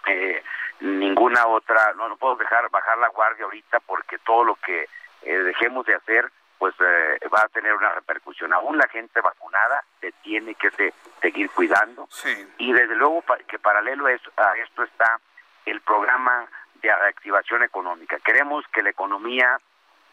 eh, 0.08 0.44
ninguna 0.80 1.48
otra, 1.48 1.94
no, 1.94 2.08
no 2.08 2.18
puedo 2.18 2.36
dejar 2.36 2.70
bajar 2.70 2.98
la 2.98 3.10
guardia 3.10 3.46
ahorita 3.46 3.80
porque 3.82 4.18
todo 4.20 4.44
lo 4.44 4.56
que 4.56 4.88
eh, 5.24 5.38
dejemos 5.38 5.86
de 5.86 5.96
hacer 5.96 6.32
pues 6.60 6.76
eh, 6.82 7.20
va 7.34 7.42
a 7.42 7.48
tener 7.48 7.74
una 7.74 7.92
repercusión. 7.96 8.54
Aún 8.54 8.78
la 8.78 8.88
gente 8.90 9.22
vacunada 9.22 9.84
se 10.02 10.12
tiene 10.22 10.54
que 10.56 10.94
seguir 11.22 11.50
cuidando. 11.52 12.08
Y 12.58 12.74
desde 12.74 12.96
luego 12.96 13.24
que 13.48 13.58
paralelo 13.58 14.06
a 14.08 14.12
esto 14.12 14.84
está 14.84 15.20
el 15.66 15.82
programa 15.82 16.46
de 16.76 16.94
reactivación 16.94 17.64
económica. 17.64 18.20
Queremos 18.20 18.66
que 18.74 18.84
la 18.84 18.90
economía 18.90 19.58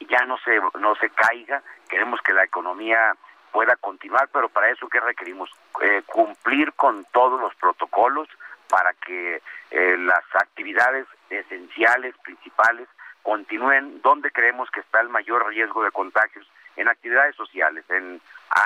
ya 0.01 0.25
no 0.25 0.39
se, 0.39 0.61
no 0.79 0.95
se 0.97 1.11
caiga, 1.11 1.63
queremos 1.89 2.21
que 2.23 2.33
la 2.33 2.45
economía 2.45 3.17
pueda 3.53 3.77
continuar, 3.77 4.29
pero 4.33 4.49
para 4.49 4.71
eso 4.71 4.89
¿qué 4.89 5.01
requerimos? 5.01 5.51
Eh, 5.81 6.03
cumplir 6.07 6.73
con 6.75 7.05
todos 7.07 7.41
los 7.41 7.55
protocolos 7.57 8.29
para 8.69 8.93
que 8.95 9.43
eh, 9.71 9.97
las 9.99 10.23
actividades 10.35 11.07
esenciales, 11.31 12.15
principales, 12.19 12.89
continúen 13.27 14.01
donde 14.03 14.31
creemos 14.31 14.71
que 14.71 14.79
está 14.79 15.01
el 15.01 15.09
mayor 15.09 15.49
riesgo 15.49 15.83
de 15.83 15.91
contagios, 15.91 16.47
en 16.77 16.87
actividades 16.87 17.35
sociales, 17.35 17.85
en 17.91 18.21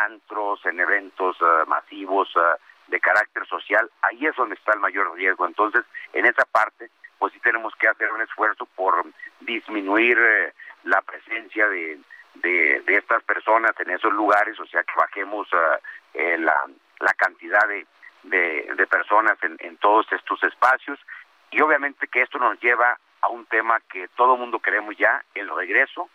antros, 0.05 0.61
en 0.66 0.78
eventos 0.78 1.39
eh, 1.41 1.65
masivos 1.66 2.28
eh, 2.37 2.61
de 2.89 3.01
carácter 3.01 3.47
social, 3.47 3.91
ahí 4.03 4.27
es 4.27 4.37
donde 4.37 4.57
está 4.57 4.74
el 4.74 4.81
mayor 4.81 5.15
riesgo. 5.15 5.47
Entonces, 5.47 5.87
en 6.12 6.27
esa 6.27 6.45
parte, 6.45 6.91
pues 7.19 7.32
sí 7.32 7.41
tenemos 7.41 7.74
que 7.77 7.89
hacer 7.89 8.12
un 8.12 8.20
esfuerzo 8.20 8.66
por 8.77 9.07
disminuir 9.41 10.19
eh, 10.20 10.53
la 10.85 11.01
presencia 11.01 11.66
de, 11.66 11.99
de, 12.35 12.82
estas 12.87 13.23
personas 13.23 13.73
en 13.78 13.89
esos 13.89 14.12
lugares, 14.12 14.61
o 14.61 14.66
sea, 14.66 14.82
que 14.82 14.93
bajemos 14.95 15.49
la, 16.12 16.55
la 16.99 17.12
cantidad 17.15 17.66
de, 17.66 17.87
de, 18.24 18.87
personas 18.89 19.39
en, 19.43 19.57
en 19.61 19.78
todos 19.78 20.07
estos 20.12 20.43
espacios 20.43 20.99
y 21.51 21.62
obviamente 21.62 22.09
que 22.09 22.20
esto 22.20 22.39
nos 22.39 22.61
lleva 22.61 22.99
a 23.22 23.28
un 23.28 23.47
tema 23.47 23.80
que 23.90 24.09
todo 24.09 24.36
mundo 24.36 24.60
queremos 24.60 24.97
ya, 24.97 25.22
el 25.34 25.48
regreso 25.55 26.09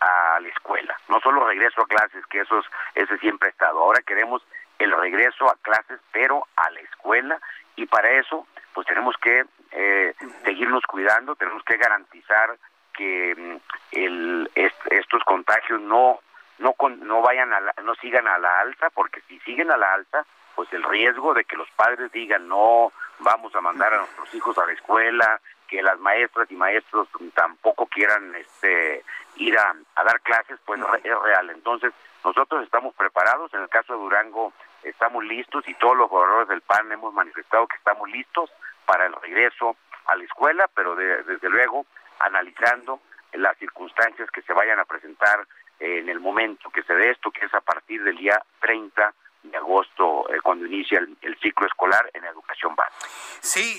a 0.00 0.38
la 0.40 0.48
escuela. 0.48 0.98
No 1.08 1.20
solo 1.20 1.46
regreso 1.46 1.82
a 1.82 1.86
clases, 1.86 2.24
que 2.26 2.40
eso 2.40 2.58
es, 2.58 2.66
ese 2.94 3.18
siempre 3.18 3.48
ha 3.48 3.52
estado. 3.52 3.78
Ahora 3.80 4.02
queremos 4.02 4.42
el 4.78 4.92
regreso 4.92 5.48
a 5.48 5.56
clases, 5.62 6.00
pero 6.12 6.46
a 6.56 6.70
la 6.70 6.80
escuela. 6.80 7.38
Y 7.76 7.86
para 7.86 8.10
eso, 8.10 8.46
pues 8.72 8.86
tenemos 8.86 9.16
que 9.16 9.44
eh, 9.72 10.14
seguirnos 10.44 10.82
cuidando, 10.84 11.34
tenemos 11.34 11.62
que 11.64 11.76
garantizar 11.76 12.56
que 12.92 13.34
mm, 13.36 13.56
el, 13.92 14.50
estos 14.54 15.22
contagios 15.24 15.80
no 15.80 16.20
no 16.58 16.74
no 17.00 17.20
vayan 17.20 17.52
a 17.52 17.60
no 17.82 17.94
sigan 17.96 18.28
a 18.28 18.38
la 18.38 18.60
alta 18.60 18.88
porque 18.90 19.20
si 19.22 19.40
siguen 19.40 19.72
a 19.72 19.76
la 19.76 19.92
alta 19.92 20.24
pues 20.54 20.72
el 20.72 20.84
riesgo 20.84 21.34
de 21.34 21.44
que 21.44 21.56
los 21.56 21.68
padres 21.72 22.12
digan 22.12 22.46
no 22.46 22.92
vamos 23.18 23.54
a 23.56 23.60
mandar 23.60 23.92
a 23.92 23.98
nuestros 23.98 24.32
hijos 24.34 24.56
a 24.58 24.66
la 24.66 24.72
escuela 24.72 25.40
que 25.68 25.82
las 25.82 25.98
maestras 26.00 26.50
y 26.50 26.54
maestros 26.54 27.08
tampoco 27.34 27.86
quieran 27.86 28.34
este 28.34 29.04
ir 29.36 29.58
a, 29.58 29.74
dar 29.96 30.20
clases, 30.20 30.58
pues 30.64 30.80
es 31.02 31.18
real. 31.22 31.50
Entonces, 31.50 31.92
nosotros 32.24 32.64
estamos 32.64 32.94
preparados, 32.94 33.52
en 33.54 33.62
el 33.62 33.68
caso 33.68 33.94
de 33.94 33.98
Durango 33.98 34.52
estamos 34.82 35.24
listos 35.24 35.66
y 35.66 35.74
todos 35.74 35.96
los 35.96 36.10
gobernadores 36.10 36.48
del 36.48 36.60
PAN 36.60 36.92
hemos 36.92 37.12
manifestado 37.14 37.66
que 37.66 37.76
estamos 37.76 38.08
listos 38.10 38.50
para 38.84 39.06
el 39.06 39.14
regreso 39.14 39.76
a 40.06 40.16
la 40.16 40.24
escuela, 40.24 40.68
pero 40.74 40.94
desde 40.94 41.48
luego 41.48 41.86
analizando 42.18 43.00
las 43.32 43.56
circunstancias 43.58 44.30
que 44.30 44.42
se 44.42 44.52
vayan 44.52 44.78
a 44.78 44.84
presentar 44.84 45.46
en 45.80 46.08
el 46.08 46.20
momento 46.20 46.70
que 46.70 46.82
se 46.82 46.94
dé 46.94 47.10
esto, 47.10 47.30
que 47.30 47.46
es 47.46 47.54
a 47.54 47.60
partir 47.60 48.02
del 48.02 48.16
día 48.16 48.40
30 48.60 49.12
de 49.44 49.56
agosto, 49.56 50.28
eh, 50.30 50.40
cuando 50.42 50.66
inicia 50.66 50.98
el, 50.98 51.38
ciclo 51.40 51.66
escolar 51.66 52.10
en 52.14 52.24
educación 52.24 52.74
básica. 52.74 53.06
Sí, 53.40 53.78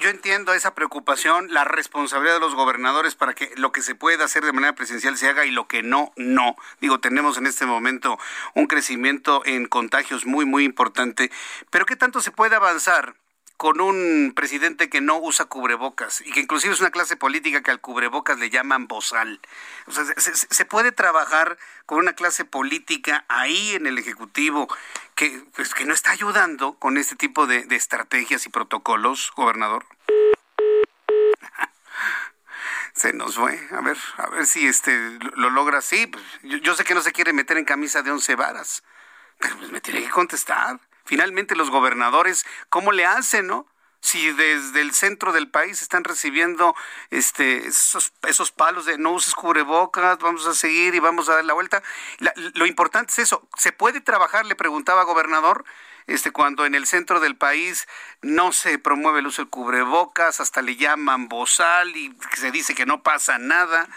yo, 0.00 0.08
entiendo 0.08 0.54
esa 0.54 0.74
preocupación, 0.74 1.52
la 1.52 1.64
responsabilidad 1.64 2.34
de 2.34 2.40
los 2.40 2.54
gobernadores 2.54 3.14
para 3.14 3.34
que 3.34 3.50
lo 3.56 3.70
que 3.72 3.82
se 3.82 3.94
pueda 3.94 4.24
hacer 4.24 4.44
de 4.44 4.52
manera 4.52 4.74
presencial 4.74 5.16
se 5.16 5.28
haga 5.28 5.44
y 5.44 5.50
lo 5.50 5.68
que 5.68 5.82
no, 5.82 6.12
no. 6.16 6.56
Digo, 6.80 7.00
tenemos 7.00 7.36
en 7.36 7.46
este 7.46 7.66
momento 7.66 8.18
un 8.54 8.66
crecimiento 8.66 9.42
en 9.44 9.66
contagios 9.66 10.24
muy, 10.24 10.46
muy 10.46 10.64
importante, 10.64 11.30
pero 11.70 11.84
¿qué 11.84 11.96
tanto 11.96 12.20
se 12.20 12.30
puede 12.30 12.56
avanzar? 12.56 13.14
Con 13.62 13.80
un 13.80 14.32
presidente 14.34 14.90
que 14.90 15.00
no 15.00 15.18
usa 15.18 15.44
cubrebocas 15.44 16.20
y 16.22 16.32
que 16.32 16.40
inclusive 16.40 16.74
es 16.74 16.80
una 16.80 16.90
clase 16.90 17.16
política 17.16 17.62
que 17.62 17.70
al 17.70 17.80
cubrebocas 17.80 18.36
le 18.40 18.50
llaman 18.50 18.88
bozal. 18.88 19.38
O 19.86 19.92
sea, 19.92 20.04
se, 20.16 20.64
puede 20.64 20.90
trabajar 20.90 21.56
con 21.86 21.98
una 21.98 22.14
clase 22.14 22.44
política 22.44 23.24
ahí 23.28 23.76
en 23.76 23.86
el 23.86 23.98
Ejecutivo 23.98 24.66
que, 25.14 25.44
pues, 25.54 25.74
que 25.74 25.84
no 25.84 25.94
está 25.94 26.10
ayudando 26.10 26.74
con 26.74 26.96
este 26.96 27.14
tipo 27.14 27.46
de, 27.46 27.64
estrategias 27.70 28.46
y 28.46 28.48
protocolos, 28.48 29.30
gobernador. 29.36 29.86
Se 32.94 33.12
nos 33.12 33.36
fue. 33.36 33.64
A 33.70 33.80
ver, 33.80 33.98
a 34.16 34.28
ver 34.30 34.48
si 34.48 34.66
este 34.66 35.20
lo 35.36 35.50
logra 35.50 35.78
así. 35.78 36.08
Pues, 36.08 36.24
yo, 36.62 36.74
sé 36.74 36.82
que 36.82 36.96
no 36.96 37.00
se 37.00 37.12
quiere 37.12 37.32
meter 37.32 37.58
en 37.58 37.64
camisa 37.64 38.02
de 38.02 38.10
once 38.10 38.34
varas, 38.34 38.82
pero 39.38 39.56
pues 39.56 39.70
me 39.70 39.80
tiene 39.80 40.02
que 40.02 40.10
contestar. 40.10 40.80
Finalmente 41.04 41.56
los 41.56 41.70
gobernadores, 41.70 42.44
¿cómo 42.68 42.92
le 42.92 43.04
hacen, 43.04 43.46
no? 43.46 43.66
si 44.02 44.32
desde 44.32 44.80
el 44.80 44.92
centro 44.92 45.32
del 45.32 45.48
país 45.48 45.80
están 45.80 46.02
recibiendo 46.02 46.74
este 47.10 47.68
esos, 47.68 48.12
esos 48.26 48.50
palos 48.50 48.84
de 48.84 48.98
no 48.98 49.12
uses 49.12 49.34
cubrebocas, 49.34 50.18
vamos 50.18 50.44
a 50.46 50.54
seguir 50.54 50.94
y 50.94 50.98
vamos 50.98 51.28
a 51.28 51.36
dar 51.36 51.44
la 51.44 51.54
vuelta. 51.54 51.82
lo 52.54 52.66
importante 52.66 53.12
es 53.12 53.20
eso, 53.20 53.48
¿se 53.56 53.72
puede 53.72 54.00
trabajar? 54.00 54.44
Le 54.44 54.56
preguntaba 54.56 55.04
gobernador, 55.04 55.64
este 56.08 56.32
cuando 56.32 56.66
en 56.66 56.74
el 56.74 56.86
centro 56.86 57.20
del 57.20 57.36
país 57.36 57.86
no 58.22 58.52
se 58.52 58.78
promueve 58.78 59.20
el 59.20 59.28
uso 59.28 59.42
del 59.42 59.50
cubrebocas, 59.50 60.40
hasta 60.40 60.62
le 60.62 60.74
llaman 60.74 61.28
bozal 61.28 61.96
y 61.96 62.14
se 62.34 62.50
dice 62.50 62.74
que 62.74 62.86
no 62.86 63.02
pasa 63.04 63.38
nada. 63.38 63.88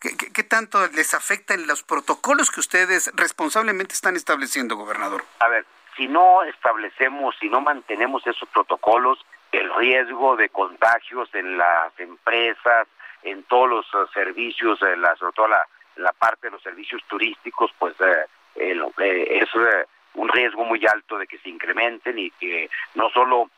¿Qué, 0.00 0.16
qué 0.16 0.42
tanto 0.42 0.86
les 0.88 1.12
afecta 1.12 1.52
en 1.52 1.66
los 1.66 1.82
protocolos 1.82 2.50
que 2.50 2.60
ustedes 2.60 3.10
responsablemente 3.12 3.92
están 3.92 4.16
estableciendo, 4.16 4.76
gobernador? 4.76 5.26
A 5.40 5.48
ver, 5.48 5.66
si 6.00 6.08
no 6.08 6.42
establecemos, 6.44 7.36
si 7.38 7.50
no 7.50 7.60
mantenemos 7.60 8.26
esos 8.26 8.48
protocolos, 8.48 9.18
el 9.52 9.70
riesgo 9.74 10.34
de 10.34 10.48
contagios 10.48 11.28
en 11.34 11.58
las 11.58 11.92
empresas, 12.00 12.88
en 13.22 13.42
todos 13.42 13.68
los 13.68 13.84
eh, 13.84 14.08
servicios, 14.14 14.80
la, 14.80 15.14
sobre 15.16 15.34
todo 15.34 15.48
la, 15.48 15.62
la, 15.96 16.12
parte 16.12 16.46
de 16.46 16.52
los 16.52 16.62
servicios 16.62 17.02
turísticos, 17.06 17.70
pues 17.78 17.94
eh, 18.00 18.24
eh, 18.56 19.40
es 19.42 19.50
un 20.14 20.28
riesgo 20.30 20.64
muy 20.64 20.86
alto 20.86 21.18
de 21.18 21.26
que 21.26 21.36
se 21.36 21.50
incrementen 21.50 22.18
y 22.18 22.30
que 22.30 22.70
no 22.94 23.10
solo 23.10 23.50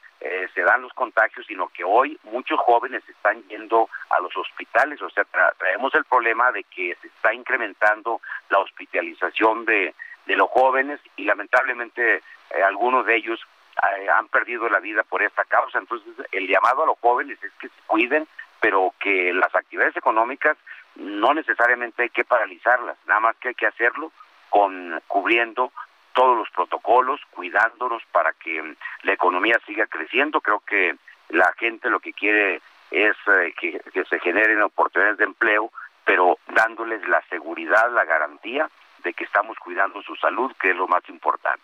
se 0.55 0.63
dan 0.63 0.83
los 0.83 0.93
contagios, 0.93 1.45
sino 1.47 1.67
que 1.69 1.83
hoy 1.83 2.17
muchos 2.23 2.59
jóvenes 2.61 3.03
están 3.09 3.43
yendo 3.49 3.89
a 4.09 4.21
los 4.21 4.37
hospitales, 4.37 5.03
o 5.03 5.11
sea, 5.11 5.25
traemos 5.59 5.93
el 5.97 6.05
problema 6.05 6.53
de 6.53 6.63
que 6.63 6.97
se 7.01 7.09
está 7.09 7.35
incrementando 7.35 8.21
la 8.49 8.61
hospitalización 8.61 9.65
de, 9.65 9.93
de 10.27 10.37
los 10.37 10.49
jóvenes 10.51 11.01
y 11.17 11.25
lamentablemente 11.25 12.23
algunos 12.65 13.07
de 13.07 13.17
ellos 13.17 13.41
eh, 13.77 14.09
han 14.09 14.29
perdido 14.29 14.69
la 14.69 14.81
vida 14.81 15.03
por 15.03 15.23
esta 15.23 15.45
causa. 15.45 15.79
Entonces, 15.79 16.13
el 16.31 16.47
llamado 16.47 16.83
a 16.83 16.87
los 16.87 16.99
jóvenes 16.99 17.43
es 17.43 17.53
que 17.59 17.69
se 17.69 17.83
cuiden, 17.87 18.29
pero 18.61 18.95
que 19.01 19.33
las 19.33 19.55
actividades 19.55 19.97
económicas 19.97 20.57
no 20.97 21.33
necesariamente 21.33 22.03
hay 22.03 22.11
que 22.11 22.25
paralizarlas, 22.25 22.97
nada 23.07 23.21
más 23.21 23.37
que 23.37 23.49
hay 23.49 23.55
que 23.55 23.67
hacerlo 23.67 24.13
con 24.51 25.01
cubriendo 25.09 25.73
todos 26.13 26.37
los 26.37 26.51
protocolos, 26.51 27.21
cuidándonos 27.31 28.03
para 28.13 28.35
que 28.35 28.77
la 29.03 29.13
economía 29.13 29.59
siga 29.67 29.87
creciendo. 29.87 30.43
Creo 30.43 30.61
que 30.61 30.97
la 31.31 31.51
gente 31.59 31.89
lo 31.89 32.01
que 32.01 32.13
quiere 32.13 32.61
es 32.91 33.17
eh, 33.27 33.55
que 33.59 34.05
se 34.05 34.21
generen 34.21 34.61
oportunidades 34.61 35.17
de 35.17 35.25
empleo, 35.25 35.73
pero 36.05 36.39
dándoles 36.49 37.09
la 37.09 37.23
seguridad, 37.31 37.91
la 37.91 38.05
garantía 38.05 38.69
de 39.03 39.15
que 39.15 39.25
estamos 39.25 39.59
cuidando 39.59 40.03
su 40.03 40.15
salud, 40.17 40.53
que 40.61 40.71
es 40.71 40.77
lo 40.77 40.89
más 40.89 41.03
importante. 41.09 41.63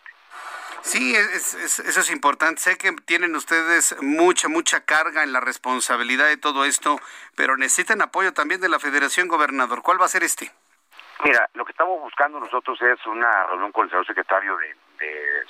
Sí, 0.83 1.15
eso 1.15 2.01
es 2.01 2.11
importante. 2.11 2.61
Sé 2.61 2.79
que 2.79 2.93
tienen 3.05 3.35
ustedes 3.35 3.97
mucha, 4.01 4.49
mucha 4.49 4.85
carga 4.85 5.23
en 5.23 5.33
la 5.33 5.41
responsabilidad 5.41 6.27
de 6.27 6.37
todo 6.37 6.65
esto, 6.65 6.99
pero 7.37 7.57
necesitan 7.57 8.01
apoyo 8.01 8.33
también 8.33 8.61
de 8.61 8.69
la 8.69 8.79
Federación 8.79 9.29
Gobernador. 9.29 9.83
¿Cuál 9.83 10.01
va 10.01 10.07
a 10.07 10.09
ser 10.09 10.23
este? 10.23 10.51
Mira, 11.25 11.49
lo 11.55 11.65
que 11.65 11.73
estamos 11.73 12.01
buscando 12.01 12.39
nosotros 12.39 12.81
es 12.81 13.05
una 13.07 13.47
reunión 13.47 13.73
con 13.73 13.85
el 13.85 13.91
señor 13.91 14.07
secretario 14.07 14.57
de, 14.57 14.77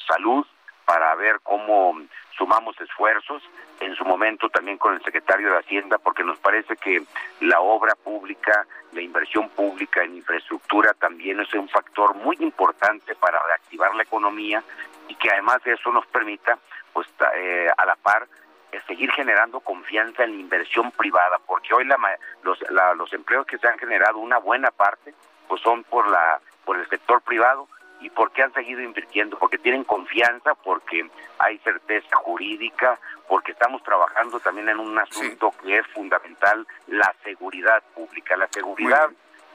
Salud 0.06 0.47
para 0.89 1.15
ver 1.16 1.39
cómo 1.43 2.01
sumamos 2.35 2.81
esfuerzos, 2.81 3.43
en 3.78 3.94
su 3.94 4.06
momento 4.06 4.48
también 4.48 4.78
con 4.78 4.94
el 4.94 5.02
secretario 5.02 5.52
de 5.52 5.59
Hacienda, 5.59 5.98
porque 5.98 6.24
nos 6.24 6.39
parece 6.39 6.77
que 6.77 7.02
la 7.40 7.60
obra 7.60 7.94
pública, 7.94 8.66
la 8.93 9.02
inversión 9.02 9.51
pública 9.51 10.02
en 10.02 10.16
infraestructura 10.16 10.94
también 10.94 11.40
es 11.40 11.52
un 11.52 11.69
factor 11.69 12.15
muy 12.15 12.36
importante 12.40 13.15
para 13.16 13.39
reactivar 13.48 13.94
la 13.97 14.02
economía 14.02 14.62
y 15.09 15.15
que 15.16 15.28
además 15.31 15.62
de 15.62 15.74
eso 15.74 15.93
nos 15.93 16.06
permita, 16.06 16.59
pues 16.94 17.06
eh, 17.36 17.69
a 17.77 17.85
la 17.85 17.97
par, 17.97 18.27
eh, 18.73 18.81
seguir 18.86 19.10
generando 19.10 19.60
confianza 19.60 20.24
en 20.24 20.36
la 20.36 20.40
inversión 20.40 20.90
privada, 20.93 21.39
porque 21.47 21.74
hoy 21.74 21.85
la, 21.85 21.98
los, 22.44 22.59
los 22.97 23.12
empleos 23.12 23.44
que 23.44 23.59
se 23.59 23.69
han 23.69 23.78
generado, 23.78 24.20
una 24.20 24.39
buena 24.39 24.70
parte, 24.70 25.12
pues 25.48 25.60
son 25.60 25.85
por 25.85 26.09
la 26.09 26.40
por 26.65 26.78
el 26.78 26.89
sector 26.89 27.20
privado 27.23 27.69
y 28.01 28.11
porque 28.11 28.43
han 28.43 28.53
seguido 28.53 28.81
invirtiendo, 28.81 29.39
porque 29.39 29.59
tienen 29.59 29.85
confianza, 29.85 30.55
porque 30.55 31.09
hay 31.39 31.59
certeza 31.59 32.16
jurídica, 32.16 32.99
porque 33.29 33.53
estamos 33.53 33.83
trabajando 33.83 34.41
también 34.41 34.69
en 34.69 34.79
un 34.79 34.99
asunto 34.99 35.53
que 35.62 35.79
es 35.79 35.87
fundamental, 35.89 36.66
la 36.87 37.15
seguridad 37.23 37.83
pública. 37.95 38.37
La 38.37 38.49
seguridad 38.49 39.11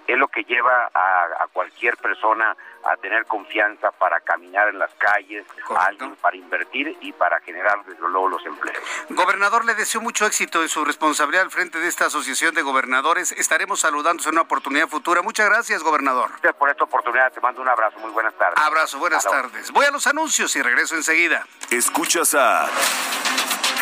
es 0.07 0.17
lo 0.17 0.27
que 0.27 0.43
lleva 0.43 0.89
a, 0.93 1.47
cualquier 1.53 1.97
persona 1.97 2.55
a 2.83 2.97
tener 2.97 3.25
confianza 3.25 3.91
para 3.91 4.19
caminar 4.21 4.67
en 4.69 4.79
las 4.79 4.93
calles, 4.95 5.45
para 6.21 6.35
invertir 6.35 6.97
y 7.01 7.13
para 7.13 7.39
generar 7.41 7.83
desde 7.85 8.01
luego 8.09 8.29
los 8.29 8.45
empleos. 8.45 8.83
Gobernador, 9.09 9.65
le 9.65 9.75
deseo 9.75 10.01
mucho 10.01 10.25
éxito 10.25 10.61
en 10.61 10.69
su 10.69 10.83
responsabilidad 10.83 11.43
al 11.43 11.51
frente 11.51 11.79
de 11.79 11.87
esta 11.87 12.07
asociación 12.07 12.55
de 12.55 12.61
gobernadores. 12.61 13.31
Estaremos 13.33 13.79
saludándose 13.81 14.29
en 14.29 14.35
una 14.35 14.41
oportunidad 14.41 14.87
futura. 14.87 15.21
Muchas 15.21 15.47
gracias, 15.47 15.83
gobernador. 15.83 16.29
Gracias 16.31 16.55
por 16.55 16.69
esta 16.69 16.83
oportunidad. 16.83 17.31
Te 17.31 17.39
mando 17.39 17.61
un 17.61 17.69
abrazo. 17.69 17.99
Muy 17.99 18.11
buenas 18.11 18.33
tardes. 18.33 18.59
Abrazo, 18.63 18.99
buenas 18.99 19.23
tardes. 19.23 19.71
Voy 19.71 19.85
a 19.85 19.91
los 19.91 20.07
anuncios 20.07 20.55
y 20.55 20.61
regreso 20.61 20.95
enseguida. 20.95 21.45
Escuchas 21.69 22.35
a 22.35 22.67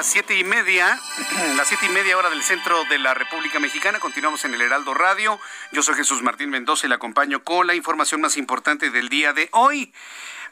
Las 0.00 0.06
siete 0.06 0.34
y 0.34 0.44
media, 0.44 0.98
las 1.58 1.68
siete 1.68 1.84
y 1.84 1.90
media 1.90 2.16
hora 2.16 2.30
del 2.30 2.42
centro 2.42 2.84
de 2.84 2.98
la 2.98 3.12
República 3.12 3.60
Mexicana. 3.60 4.00
Continuamos 4.00 4.42
en 4.46 4.54
el 4.54 4.62
Heraldo 4.62 4.94
Radio. 4.94 5.38
Yo 5.72 5.82
soy 5.82 5.94
Jesús 5.94 6.22
Martín 6.22 6.48
Mendoza 6.48 6.86
y 6.86 6.88
le 6.88 6.94
acompaño 6.94 7.44
con 7.44 7.66
la 7.66 7.74
información 7.74 8.22
más 8.22 8.38
importante 8.38 8.88
del 8.88 9.10
día 9.10 9.34
de 9.34 9.50
hoy. 9.52 9.92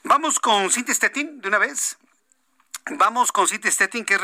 Vamos 0.05 0.39
con 0.39 0.71
Cintia 0.71 0.95
Stettin 0.95 1.41
de 1.41 1.49
una 1.49 1.57
vez. 1.57 1.97
Vamos 2.91 3.33
con 3.33 3.49
Cintia 3.49 3.71
Stettin, 3.71 4.05
que 4.05 4.17
es, 4.17 4.21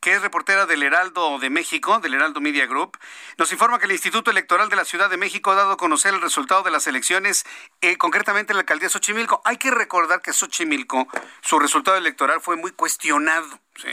que 0.00 0.12
es 0.12 0.20
reportera 0.20 0.66
del 0.66 0.82
Heraldo 0.82 1.38
de 1.38 1.48
México, 1.48 1.98
del 2.00 2.12
Heraldo 2.12 2.42
Media 2.42 2.66
Group. 2.66 2.98
Nos 3.38 3.52
informa 3.52 3.78
que 3.78 3.86
el 3.86 3.92
Instituto 3.92 4.30
Electoral 4.30 4.68
de 4.68 4.76
la 4.76 4.84
Ciudad 4.84 5.08
de 5.08 5.16
México 5.16 5.52
ha 5.52 5.54
dado 5.54 5.72
a 5.72 5.76
conocer 5.78 6.12
el 6.12 6.20
resultado 6.20 6.62
de 6.62 6.70
las 6.70 6.86
elecciones, 6.86 7.46
eh, 7.80 7.96
concretamente 7.96 8.52
en 8.52 8.58
la 8.58 8.60
alcaldía 8.60 8.90
Xochimilco. 8.90 9.40
Hay 9.46 9.56
que 9.56 9.70
recordar 9.70 10.20
que 10.20 10.34
Xochimilco, 10.34 11.08
su 11.40 11.58
resultado 11.58 11.96
electoral 11.96 12.42
fue 12.42 12.56
muy 12.56 12.72
cuestionado. 12.72 13.48
¿sí? 13.76 13.88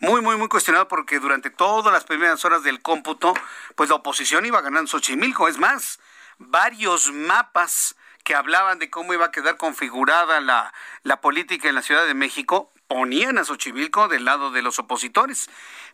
Muy, 0.00 0.20
muy, 0.20 0.36
muy 0.36 0.48
cuestionado 0.48 0.88
porque 0.88 1.20
durante 1.20 1.50
todas 1.50 1.92
las 1.92 2.04
primeras 2.04 2.44
horas 2.44 2.62
del 2.62 2.82
cómputo, 2.82 3.34
pues 3.74 3.88
la 3.88 3.96
oposición 3.96 4.46
iba 4.46 4.60
ganando 4.60 4.88
Xochimilco. 4.88 5.48
Es 5.48 5.58
más, 5.58 6.00
varios 6.38 7.12
mapas 7.12 7.96
que 8.24 8.34
hablaban 8.34 8.78
de 8.78 8.90
cómo 8.90 9.12
iba 9.12 9.26
a 9.26 9.30
quedar 9.30 9.56
configurada 9.56 10.40
la, 10.40 10.72
la 11.02 11.20
política 11.20 11.68
en 11.68 11.74
la 11.74 11.82
Ciudad 11.82 12.06
de 12.06 12.14
México 12.14 12.72
ponían 12.86 13.38
a 13.38 13.44
Xochimilco 13.44 14.08
del 14.08 14.24
lado 14.24 14.50
de 14.50 14.62
los 14.62 14.78
opositores. 14.78 15.50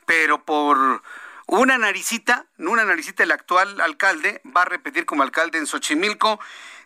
Pero 0.07 0.45
por 0.45 1.03
una 1.51 1.79
naricita, 1.79 2.47
una 2.59 2.85
naricita, 2.85 3.25
el 3.25 3.33
actual 3.33 3.81
alcalde 3.81 4.41
va 4.57 4.63
a 4.63 4.67
repetir 4.67 5.05
como 5.05 5.25
alcalde 5.25 5.59
en 5.59 5.67
Xochimilco. 5.67 6.39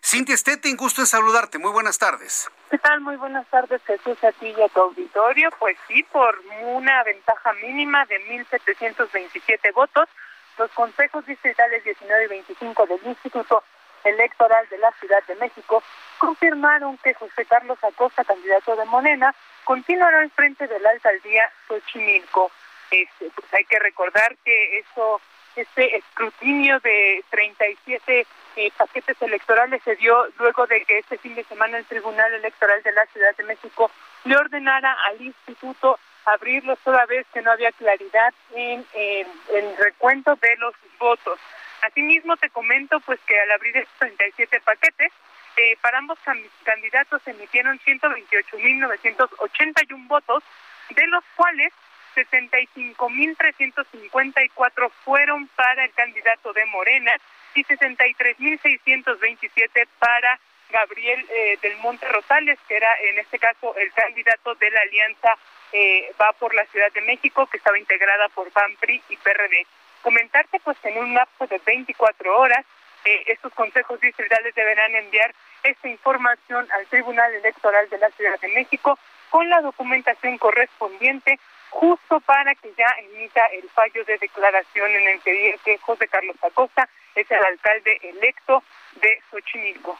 Cintia 0.03 0.35
Stettin, 0.35 0.75
gusto 0.75 1.01
en 1.01 1.07
saludarte. 1.07 1.59
Muy 1.59 1.71
buenas 1.71 1.99
tardes. 1.99 2.49
¿Qué 2.71 2.79
tal? 2.79 2.99
Muy 3.01 3.15
buenas 3.15 3.45
tardes, 3.51 3.79
Jesús, 3.85 4.17
a 4.23 4.31
ti 4.31 4.47
y 4.57 4.61
a 4.61 4.67
tu 4.69 4.81
auditorio. 4.81 5.51
Pues 5.59 5.77
sí, 5.87 6.01
por 6.11 6.41
una 6.63 7.03
ventaja 7.03 7.53
mínima 7.53 8.05
de 8.05 8.15
1.727 8.27 9.71
votos, 9.71 10.09
los 10.57 10.71
consejos 10.71 11.23
distritales 11.27 11.83
19 11.83 12.25
y 12.25 12.27
25 12.27 12.87
del 12.87 12.99
Instituto 13.05 13.63
Electoral 14.03 14.67
de 14.69 14.79
la 14.79 14.91
Ciudad 14.93 15.23
de 15.27 15.35
México 15.35 15.83
confirmaron 16.17 16.97
que 17.03 17.13
José 17.13 17.45
Carlos 17.45 17.77
Acosta, 17.83 18.23
candidato 18.23 18.75
de 18.75 18.85
Morena, 18.85 19.35
continuará 19.63 20.21
al 20.21 20.31
frente 20.31 20.67
de 20.67 20.79
la 20.79 20.89
alcaldía 20.89 21.51
Xochimilco. 21.67 22.51
Este, 22.91 23.29
pues 23.35 23.53
hay 23.53 23.65
que 23.65 23.79
recordar 23.79 24.35
que 24.43 24.79
eso 24.79 25.21
Este 25.55 25.97
escrutinio 25.97 26.79
de 26.81 27.23
37 27.29 28.27
eh, 28.57 28.71
paquetes 28.77 29.21
electorales 29.21 29.81
se 29.83 29.95
dio 29.95 30.27
luego 30.37 30.67
de 30.67 30.83
que 30.85 30.99
este 30.99 31.17
fin 31.17 31.35
de 31.35 31.43
semana 31.45 31.77
el 31.77 31.85
Tribunal 31.85 32.33
Electoral 32.33 32.81
de 32.83 32.91
la 32.91 33.05
Ciudad 33.07 33.35
de 33.35 33.43
México 33.43 33.89
le 34.25 34.37
ordenara 34.37 34.95
al 35.09 35.21
instituto 35.21 35.99
abrirlos 36.25 36.77
toda 36.79 37.05
vez 37.05 37.25
que 37.33 37.41
no 37.41 37.51
había 37.51 37.71
claridad 37.71 38.33
en, 38.53 38.85
el 38.95 39.77
recuento 39.77 40.35
de 40.35 40.57
los 40.57 40.73
votos. 40.97 41.39
Asimismo, 41.81 42.35
te 42.37 42.49
comento 42.49 42.99
pues 43.01 43.19
que 43.27 43.39
al 43.39 43.51
abrir 43.51 43.77
estos 43.77 43.99
37 43.99 44.59
paquetes, 44.61 45.11
eh, 45.57 45.77
para 45.81 45.99
ambos 45.99 46.17
candidatos 46.63 47.21
se 47.23 47.31
emitieron 47.31 47.79
128.981 47.79 50.07
votos, 50.07 50.43
de 50.89 51.07
los 51.07 51.23
cuales 51.35 51.73
65.354 52.15 54.91
fueron 55.03 55.47
para 55.49 55.85
el 55.85 55.93
candidato 55.93 56.51
de 56.53 56.65
Morena 56.65 57.11
y 57.53 57.63
63.627 57.63 59.87
para 59.99 60.39
Gabriel 60.69 61.25
eh, 61.29 61.59
del 61.61 61.77
Monte 61.77 62.07
Rosales, 62.07 62.57
que 62.67 62.77
era 62.77 62.89
en 63.09 63.19
este 63.19 63.37
caso 63.39 63.75
el 63.75 63.91
candidato 63.93 64.55
de 64.55 64.71
la 64.71 64.81
alianza 64.81 65.37
eh, 65.71 66.13
Va 66.21 66.31
por 66.33 66.53
la 66.55 66.65
Ciudad 66.67 66.91
de 66.93 67.01
México, 67.01 67.47
que 67.47 67.57
estaba 67.57 67.77
integrada 67.77 68.29
por 68.29 68.49
PAMPRI 68.51 69.03
y 69.09 69.17
PRD. 69.17 69.67
Comentarte 70.01 70.61
pues 70.63 70.77
en 70.83 70.97
un 70.97 71.13
lapso 71.13 71.47
de 71.47 71.59
24 71.65 72.39
horas, 72.39 72.65
eh, 73.03 73.23
estos 73.27 73.53
consejos 73.53 73.99
distritales 73.99 74.55
deberán 74.55 74.95
enviar 74.95 75.33
esta 75.63 75.89
información 75.89 76.65
al 76.71 76.85
Tribunal 76.87 77.33
Electoral 77.33 77.89
de 77.89 77.97
la 77.97 78.09
Ciudad 78.11 78.39
de 78.39 78.47
México 78.49 78.97
con 79.29 79.49
la 79.49 79.59
documentación 79.61 80.37
correspondiente 80.37 81.39
justo 81.69 82.19
para 82.21 82.55
que 82.55 82.73
ya 82.77 82.87
emita 82.99 83.45
el 83.47 83.69
fallo 83.69 84.03
de 84.05 84.17
declaración 84.17 84.91
en 84.91 85.09
el 85.09 85.21
que 85.21 85.31
dice 85.31 85.59
que 85.63 85.77
José 85.79 86.07
Carlos 86.07 86.35
Acosta 86.41 86.87
es 87.15 87.29
el 87.29 87.43
alcalde 87.43 87.99
electo 88.03 88.63
de 88.95 89.21
Xochimilco. 89.31 89.97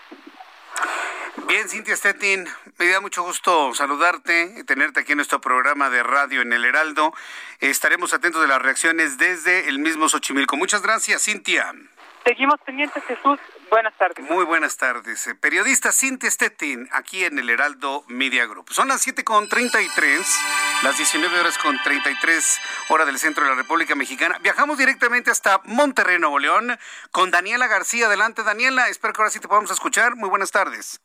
Bien, 1.47 1.69
Cintia 1.69 1.95
Stettin, 1.95 2.47
me 2.77 2.87
da 2.87 2.99
mucho 2.99 3.23
gusto 3.23 3.73
saludarte 3.73 4.53
y 4.57 4.63
tenerte 4.63 5.01
aquí 5.01 5.13
en 5.13 5.17
nuestro 5.17 5.39
programa 5.39 5.89
de 5.89 6.03
radio 6.03 6.41
en 6.41 6.51
el 6.53 6.65
Heraldo. 6.65 7.13
Estaremos 7.59 8.13
atentos 8.13 8.41
de 8.41 8.47
las 8.47 8.61
reacciones 8.61 9.17
desde 9.17 9.69
el 9.69 9.79
mismo 9.79 10.09
Xochimilco. 10.09 10.57
Muchas 10.57 10.81
gracias, 10.81 11.23
Cintia. 11.23 11.73
Seguimos 12.25 12.59
pendientes, 12.61 13.03
Jesús. 13.03 13.39
Buenas 13.69 13.97
tardes. 13.97 14.29
Muy 14.29 14.45
buenas 14.45 14.77
tardes. 14.77 15.27
Eh, 15.27 15.35
periodista 15.35 15.91
Cintia 15.91 16.29
Stettin, 16.29 16.87
aquí 16.91 17.23
en 17.25 17.39
el 17.39 17.49
Heraldo 17.49 18.03
Media 18.07 18.45
Group. 18.45 18.71
Son 18.71 18.87
las 18.87 19.01
7 19.01 19.23
con 19.23 19.49
33, 19.49 20.39
las 20.83 20.97
19 20.97 21.39
horas 21.39 21.57
con 21.57 21.77
33 21.83 22.59
hora 22.89 23.05
del 23.05 23.19
centro 23.19 23.43
de 23.43 23.49
la 23.51 23.55
República 23.55 23.95
Mexicana. 23.95 24.37
Viajamos 24.41 24.77
directamente 24.77 25.31
hasta 25.31 25.61
Monterrey, 25.65 26.19
Nuevo 26.19 26.39
León, 26.39 26.77
con 27.11 27.31
Daniela 27.31 27.67
García. 27.67 28.07
Adelante, 28.07 28.43
Daniela. 28.43 28.89
Espero 28.89 29.13
que 29.13 29.21
ahora 29.21 29.31
sí 29.31 29.39
te 29.39 29.47
podamos 29.47 29.71
escuchar. 29.71 30.15
Muy 30.15 30.29
buenas 30.29 30.51
tardes. 30.51 30.99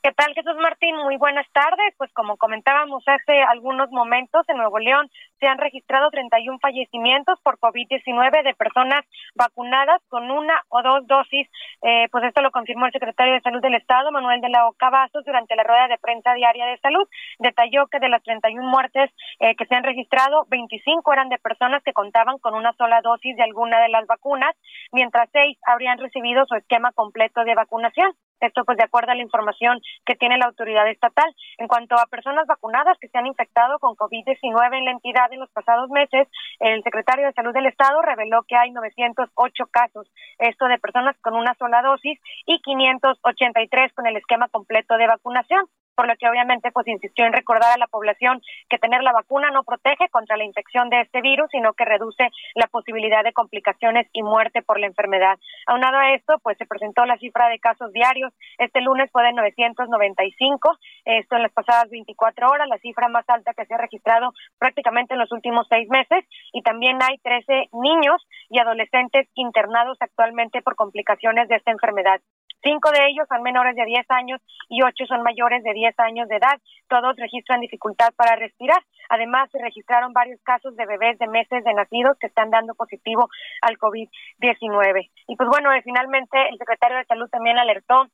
¿Qué 0.00 0.12
tal, 0.12 0.32
Jesús 0.32 0.54
Martín? 0.62 0.94
Muy 0.96 1.16
buenas 1.16 1.46
tardes. 1.52 1.92
Pues 1.96 2.12
como 2.12 2.36
comentábamos 2.36 3.02
hace 3.08 3.42
algunos 3.42 3.90
momentos, 3.90 4.48
en 4.48 4.58
Nuevo 4.58 4.78
León 4.78 5.10
se 5.40 5.46
han 5.48 5.58
registrado 5.58 6.08
31 6.10 6.60
fallecimientos 6.60 7.40
por 7.42 7.58
COVID-19 7.58 8.44
de 8.44 8.54
personas 8.54 9.00
vacunadas 9.34 10.00
con 10.08 10.30
una 10.30 10.54
o 10.68 10.82
dos 10.82 11.04
dosis. 11.08 11.48
Eh, 11.82 12.06
pues 12.12 12.22
esto 12.22 12.42
lo 12.42 12.52
confirmó 12.52 12.86
el 12.86 12.92
secretario 12.92 13.34
de 13.34 13.40
Salud 13.40 13.60
del 13.60 13.74
Estado, 13.74 14.12
Manuel 14.12 14.40
de 14.40 14.50
la 14.50 14.68
Oca 14.68 14.88
durante 15.26 15.56
la 15.56 15.64
rueda 15.64 15.88
de 15.88 15.98
prensa 15.98 16.32
diaria 16.34 16.66
de 16.66 16.78
salud. 16.78 17.06
Detalló 17.40 17.88
que 17.88 17.98
de 17.98 18.08
las 18.08 18.22
31 18.22 18.68
muertes 18.68 19.10
eh, 19.40 19.56
que 19.56 19.66
se 19.66 19.74
han 19.74 19.82
registrado, 19.82 20.46
25 20.48 21.12
eran 21.12 21.28
de 21.28 21.38
personas 21.38 21.82
que 21.82 21.92
contaban 21.92 22.38
con 22.38 22.54
una 22.54 22.72
sola 22.74 23.00
dosis 23.02 23.36
de 23.36 23.42
alguna 23.42 23.80
de 23.80 23.88
las 23.88 24.06
vacunas, 24.06 24.54
mientras 24.92 25.28
seis 25.32 25.58
habrían 25.66 25.98
recibido 25.98 26.46
su 26.46 26.54
esquema 26.54 26.92
completo 26.92 27.42
de 27.42 27.56
vacunación. 27.56 28.12
Esto 28.40 28.64
pues 28.64 28.78
de 28.78 28.84
acuerdo 28.84 29.12
a 29.12 29.14
la 29.14 29.22
información 29.22 29.80
que 30.04 30.14
tiene 30.14 30.38
la 30.38 30.46
autoridad 30.46 30.88
estatal. 30.88 31.34
En 31.58 31.68
cuanto 31.68 31.96
a 31.96 32.06
personas 32.06 32.46
vacunadas 32.46 32.98
que 33.00 33.08
se 33.08 33.18
han 33.18 33.26
infectado 33.26 33.78
con 33.78 33.96
COVID-19 33.96 34.78
en 34.78 34.84
la 34.84 34.92
entidad 34.92 35.32
en 35.32 35.40
los 35.40 35.50
pasados 35.50 35.90
meses, 35.90 36.28
el 36.60 36.82
secretario 36.82 37.26
de 37.26 37.32
Salud 37.32 37.52
del 37.52 37.66
Estado 37.66 38.00
reveló 38.02 38.42
que 38.46 38.56
hay 38.56 38.70
908 38.70 39.66
casos, 39.70 40.10
esto 40.38 40.66
de 40.66 40.78
personas 40.78 41.16
con 41.20 41.34
una 41.34 41.54
sola 41.54 41.82
dosis 41.82 42.18
y 42.46 42.60
583 42.60 43.92
con 43.92 44.06
el 44.06 44.16
esquema 44.16 44.48
completo 44.48 44.96
de 44.96 45.06
vacunación 45.06 45.66
por 45.98 46.06
lo 46.06 46.14
que 46.14 46.28
obviamente 46.28 46.70
pues 46.70 46.86
insistió 46.86 47.26
en 47.26 47.32
recordar 47.32 47.72
a 47.72 47.76
la 47.76 47.88
población 47.88 48.40
que 48.68 48.78
tener 48.78 49.02
la 49.02 49.10
vacuna 49.10 49.50
no 49.50 49.64
protege 49.64 50.08
contra 50.10 50.36
la 50.36 50.44
infección 50.44 50.88
de 50.90 51.00
este 51.00 51.20
virus, 51.20 51.50
sino 51.50 51.72
que 51.72 51.84
reduce 51.84 52.30
la 52.54 52.68
posibilidad 52.68 53.24
de 53.24 53.32
complicaciones 53.32 54.06
y 54.12 54.22
muerte 54.22 54.62
por 54.62 54.78
la 54.78 54.86
enfermedad. 54.86 55.40
Aunado 55.66 55.98
a 55.98 56.14
esto, 56.14 56.38
pues 56.44 56.56
se 56.56 56.66
presentó 56.66 57.04
la 57.04 57.18
cifra 57.18 57.48
de 57.48 57.58
casos 57.58 57.92
diarios. 57.92 58.32
Este 58.58 58.80
lunes 58.80 59.10
fue 59.10 59.24
de 59.24 59.32
995, 59.32 60.70
esto 61.04 61.34
en 61.34 61.42
las 61.42 61.52
pasadas 61.52 61.90
24 61.90 62.46
horas, 62.46 62.68
la 62.68 62.78
cifra 62.78 63.08
más 63.08 63.28
alta 63.28 63.52
que 63.52 63.66
se 63.66 63.74
ha 63.74 63.78
registrado 63.78 64.30
prácticamente 64.56 65.14
en 65.14 65.18
los 65.18 65.32
últimos 65.32 65.66
seis 65.68 65.88
meses. 65.88 66.24
Y 66.52 66.62
también 66.62 67.02
hay 67.02 67.18
13 67.18 67.70
niños 67.72 68.24
y 68.50 68.60
adolescentes 68.60 69.26
internados 69.34 69.98
actualmente 69.98 70.62
por 70.62 70.76
complicaciones 70.76 71.48
de 71.48 71.56
esta 71.56 71.72
enfermedad. 71.72 72.20
Cinco 72.62 72.90
de 72.90 73.06
ellos 73.06 73.26
son 73.28 73.42
menores 73.42 73.76
de 73.76 73.84
10 73.84 74.10
años 74.10 74.40
y 74.68 74.82
ocho 74.82 75.06
son 75.06 75.22
mayores 75.22 75.62
de 75.62 75.72
10 75.72 75.98
años 75.98 76.28
de 76.28 76.36
edad. 76.36 76.58
Todos 76.88 77.16
registran 77.16 77.60
dificultad 77.60 78.12
para 78.16 78.36
respirar. 78.36 78.82
Además, 79.08 79.48
se 79.50 79.58
registraron 79.58 80.12
varios 80.12 80.40
casos 80.42 80.74
de 80.76 80.86
bebés 80.86 81.18
de 81.18 81.28
meses 81.28 81.64
de 81.64 81.74
nacidos 81.74 82.18
que 82.18 82.26
están 82.26 82.50
dando 82.50 82.74
positivo 82.74 83.28
al 83.62 83.78
COVID-19. 83.78 85.10
Y 85.28 85.36
pues 85.36 85.48
bueno, 85.48 85.72
eh, 85.72 85.82
finalmente 85.82 86.36
el 86.50 86.58
secretario 86.58 86.98
de 86.98 87.04
Salud 87.04 87.28
también 87.30 87.58
alertó 87.58 88.06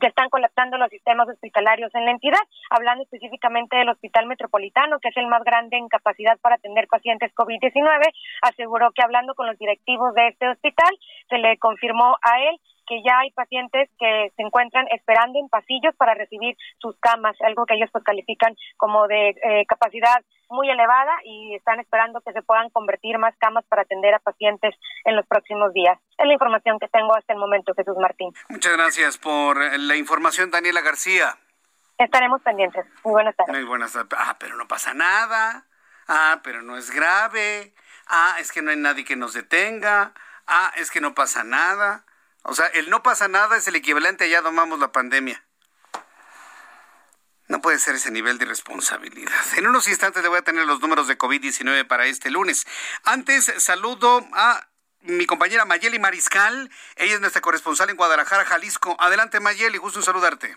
que 0.00 0.08
están 0.08 0.28
colapsando 0.28 0.76
los 0.76 0.90
sistemas 0.90 1.28
hospitalarios 1.28 1.94
en 1.94 2.04
la 2.04 2.10
entidad, 2.10 2.40
hablando 2.70 3.04
específicamente 3.04 3.76
del 3.76 3.88
Hospital 3.88 4.26
Metropolitano, 4.26 4.98
que 4.98 5.08
es 5.08 5.16
el 5.16 5.28
más 5.28 5.44
grande 5.44 5.76
en 5.76 5.88
capacidad 5.88 6.38
para 6.40 6.56
atender 6.56 6.88
pacientes 6.88 7.32
COVID-19, 7.34 8.02
aseguró 8.42 8.90
que 8.92 9.02
hablando 9.02 9.34
con 9.34 9.46
los 9.46 9.58
directivos 9.58 10.12
de 10.14 10.28
este 10.28 10.48
hospital, 10.48 10.90
se 11.28 11.38
le 11.38 11.58
confirmó 11.58 12.16
a 12.22 12.40
él 12.42 12.58
que 12.86 13.02
ya 13.02 13.18
hay 13.18 13.30
pacientes 13.32 13.88
que 13.98 14.32
se 14.36 14.42
encuentran 14.42 14.86
esperando 14.90 15.38
en 15.38 15.48
pasillos 15.48 15.94
para 15.96 16.14
recibir 16.14 16.56
sus 16.78 16.98
camas, 17.00 17.36
algo 17.42 17.66
que 17.66 17.74
ellos 17.74 17.90
pues 17.92 18.04
califican 18.04 18.54
como 18.76 19.06
de 19.06 19.30
eh, 19.30 19.64
capacidad 19.66 20.22
muy 20.50 20.70
elevada 20.70 21.12
y 21.24 21.54
están 21.54 21.80
esperando 21.80 22.20
que 22.20 22.32
se 22.32 22.42
puedan 22.42 22.70
convertir 22.70 23.18
más 23.18 23.34
camas 23.38 23.64
para 23.66 23.82
atender 23.82 24.14
a 24.14 24.18
pacientes 24.18 24.74
en 25.04 25.16
los 25.16 25.26
próximos 25.26 25.72
días. 25.72 25.98
Es 26.18 26.26
la 26.26 26.32
información 26.32 26.78
que 26.78 26.88
tengo 26.88 27.14
hasta 27.14 27.32
el 27.32 27.38
momento, 27.38 27.74
Jesús 27.74 27.96
Martín. 27.98 28.32
Muchas 28.48 28.72
gracias 28.72 29.18
por 29.18 29.56
la 29.58 29.96
información, 29.96 30.50
Daniela 30.50 30.80
García. 30.80 31.36
Estaremos 31.98 32.42
pendientes. 32.42 32.84
Muy 33.04 33.12
buenas 33.12 33.36
tardes. 33.36 33.54
Muy 33.54 33.64
buenas 33.64 33.92
tardes. 33.92 34.18
Ah, 34.18 34.36
pero 34.38 34.56
no 34.56 34.66
pasa 34.66 34.94
nada. 34.94 35.66
Ah, 36.08 36.40
pero 36.42 36.62
no 36.62 36.76
es 36.76 36.90
grave. 36.90 37.72
Ah, 38.06 38.36
es 38.38 38.52
que 38.52 38.62
no 38.62 38.70
hay 38.70 38.76
nadie 38.76 39.04
que 39.04 39.16
nos 39.16 39.32
detenga. 39.32 40.12
Ah, 40.46 40.72
es 40.76 40.90
que 40.90 41.00
no 41.00 41.14
pasa 41.14 41.44
nada. 41.44 42.04
O 42.44 42.54
sea, 42.54 42.66
el 42.66 42.90
no 42.90 43.02
pasa 43.02 43.26
nada 43.26 43.56
es 43.56 43.66
el 43.68 43.74
equivalente 43.74 44.24
a 44.24 44.26
ya 44.28 44.42
domamos 44.42 44.78
la 44.78 44.92
pandemia. 44.92 45.44
No 47.48 47.60
puede 47.60 47.78
ser 47.78 47.94
ese 47.94 48.10
nivel 48.10 48.38
de 48.38 48.44
irresponsabilidad. 48.44 49.32
En 49.56 49.66
unos 49.66 49.88
instantes 49.88 50.22
le 50.22 50.28
voy 50.28 50.38
a 50.38 50.42
tener 50.42 50.64
los 50.66 50.80
números 50.80 51.08
de 51.08 51.18
COVID-19 51.18 51.86
para 51.86 52.06
este 52.06 52.30
lunes. 52.30 52.66
Antes, 53.02 53.52
saludo 53.58 54.26
a 54.32 54.68
mi 55.00 55.26
compañera 55.26 55.64
Mayeli 55.64 55.98
Mariscal. 55.98 56.70
Ella 56.96 57.14
es 57.14 57.20
nuestra 57.20 57.42
corresponsal 57.42 57.90
en 57.90 57.96
Guadalajara, 57.96 58.44
Jalisco. 58.44 58.96
Adelante, 58.98 59.40
Mayeli, 59.40 59.78
gusto 59.78 59.98
en 59.98 60.04
saludarte. 60.04 60.56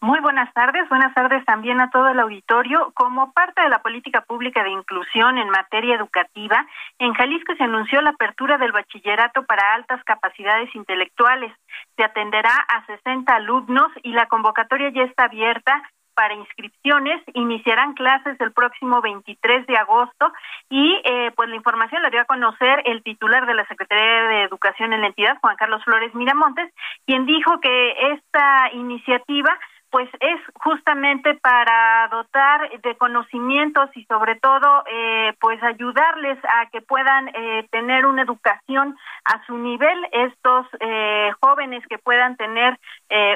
Muy 0.00 0.20
buenas 0.20 0.52
tardes, 0.52 0.86
buenas 0.90 1.14
tardes 1.14 1.42
también 1.46 1.80
a 1.80 1.88
todo 1.88 2.08
el 2.08 2.20
auditorio. 2.20 2.92
Como 2.94 3.32
parte 3.32 3.62
de 3.62 3.70
la 3.70 3.80
política 3.80 4.20
pública 4.20 4.62
de 4.62 4.70
inclusión 4.70 5.38
en 5.38 5.48
materia 5.48 5.96
educativa, 5.96 6.66
en 6.98 7.14
Jalisco 7.14 7.54
se 7.56 7.64
anunció 7.64 8.02
la 8.02 8.10
apertura 8.10 8.58
del 8.58 8.72
bachillerato 8.72 9.44
para 9.46 9.74
altas 9.74 10.04
capacidades 10.04 10.74
intelectuales. 10.74 11.50
Se 11.96 12.04
atenderá 12.04 12.50
a 12.68 12.84
60 12.84 13.34
alumnos 13.34 13.88
y 14.02 14.12
la 14.12 14.26
convocatoria 14.26 14.90
ya 14.90 15.02
está 15.04 15.24
abierta 15.24 15.82
para 16.14 16.34
inscripciones. 16.34 17.22
Iniciarán 17.32 17.94
clases 17.94 18.38
el 18.40 18.52
próximo 18.52 19.00
23 19.00 19.66
de 19.66 19.76
agosto 19.76 20.30
y 20.68 21.00
eh, 21.04 21.30
pues 21.34 21.48
la 21.48 21.56
información 21.56 22.02
la 22.02 22.10
dio 22.10 22.20
a 22.20 22.26
conocer 22.26 22.82
el 22.84 23.02
titular 23.02 23.46
de 23.46 23.54
la 23.54 23.66
Secretaría 23.66 24.28
de 24.28 24.42
Educación 24.42 24.92
en 24.92 25.00
la 25.00 25.06
entidad, 25.08 25.38
Juan 25.40 25.56
Carlos 25.56 25.82
Flores 25.84 26.14
Miramontes, 26.14 26.70
quien 27.06 27.24
dijo 27.24 27.60
que 27.60 28.12
esta 28.12 28.72
iniciativa 28.72 29.58
pues 29.90 30.08
es 30.20 30.40
justamente 30.54 31.34
para 31.34 32.08
dotar 32.10 32.68
de 32.80 32.96
conocimientos 32.96 33.88
y 33.94 34.04
sobre 34.06 34.36
todo 34.36 34.84
eh, 34.90 35.32
pues 35.40 35.62
ayudarles 35.62 36.38
a 36.44 36.66
que 36.70 36.80
puedan 36.80 37.28
eh, 37.28 37.66
tener 37.70 38.06
una 38.06 38.22
educación 38.22 38.96
a 39.24 39.44
su 39.46 39.56
nivel 39.56 40.06
estos 40.12 40.66
eh, 40.80 41.30
jóvenes 41.40 41.84
que 41.88 41.98
puedan 41.98 42.36
tener 42.36 42.78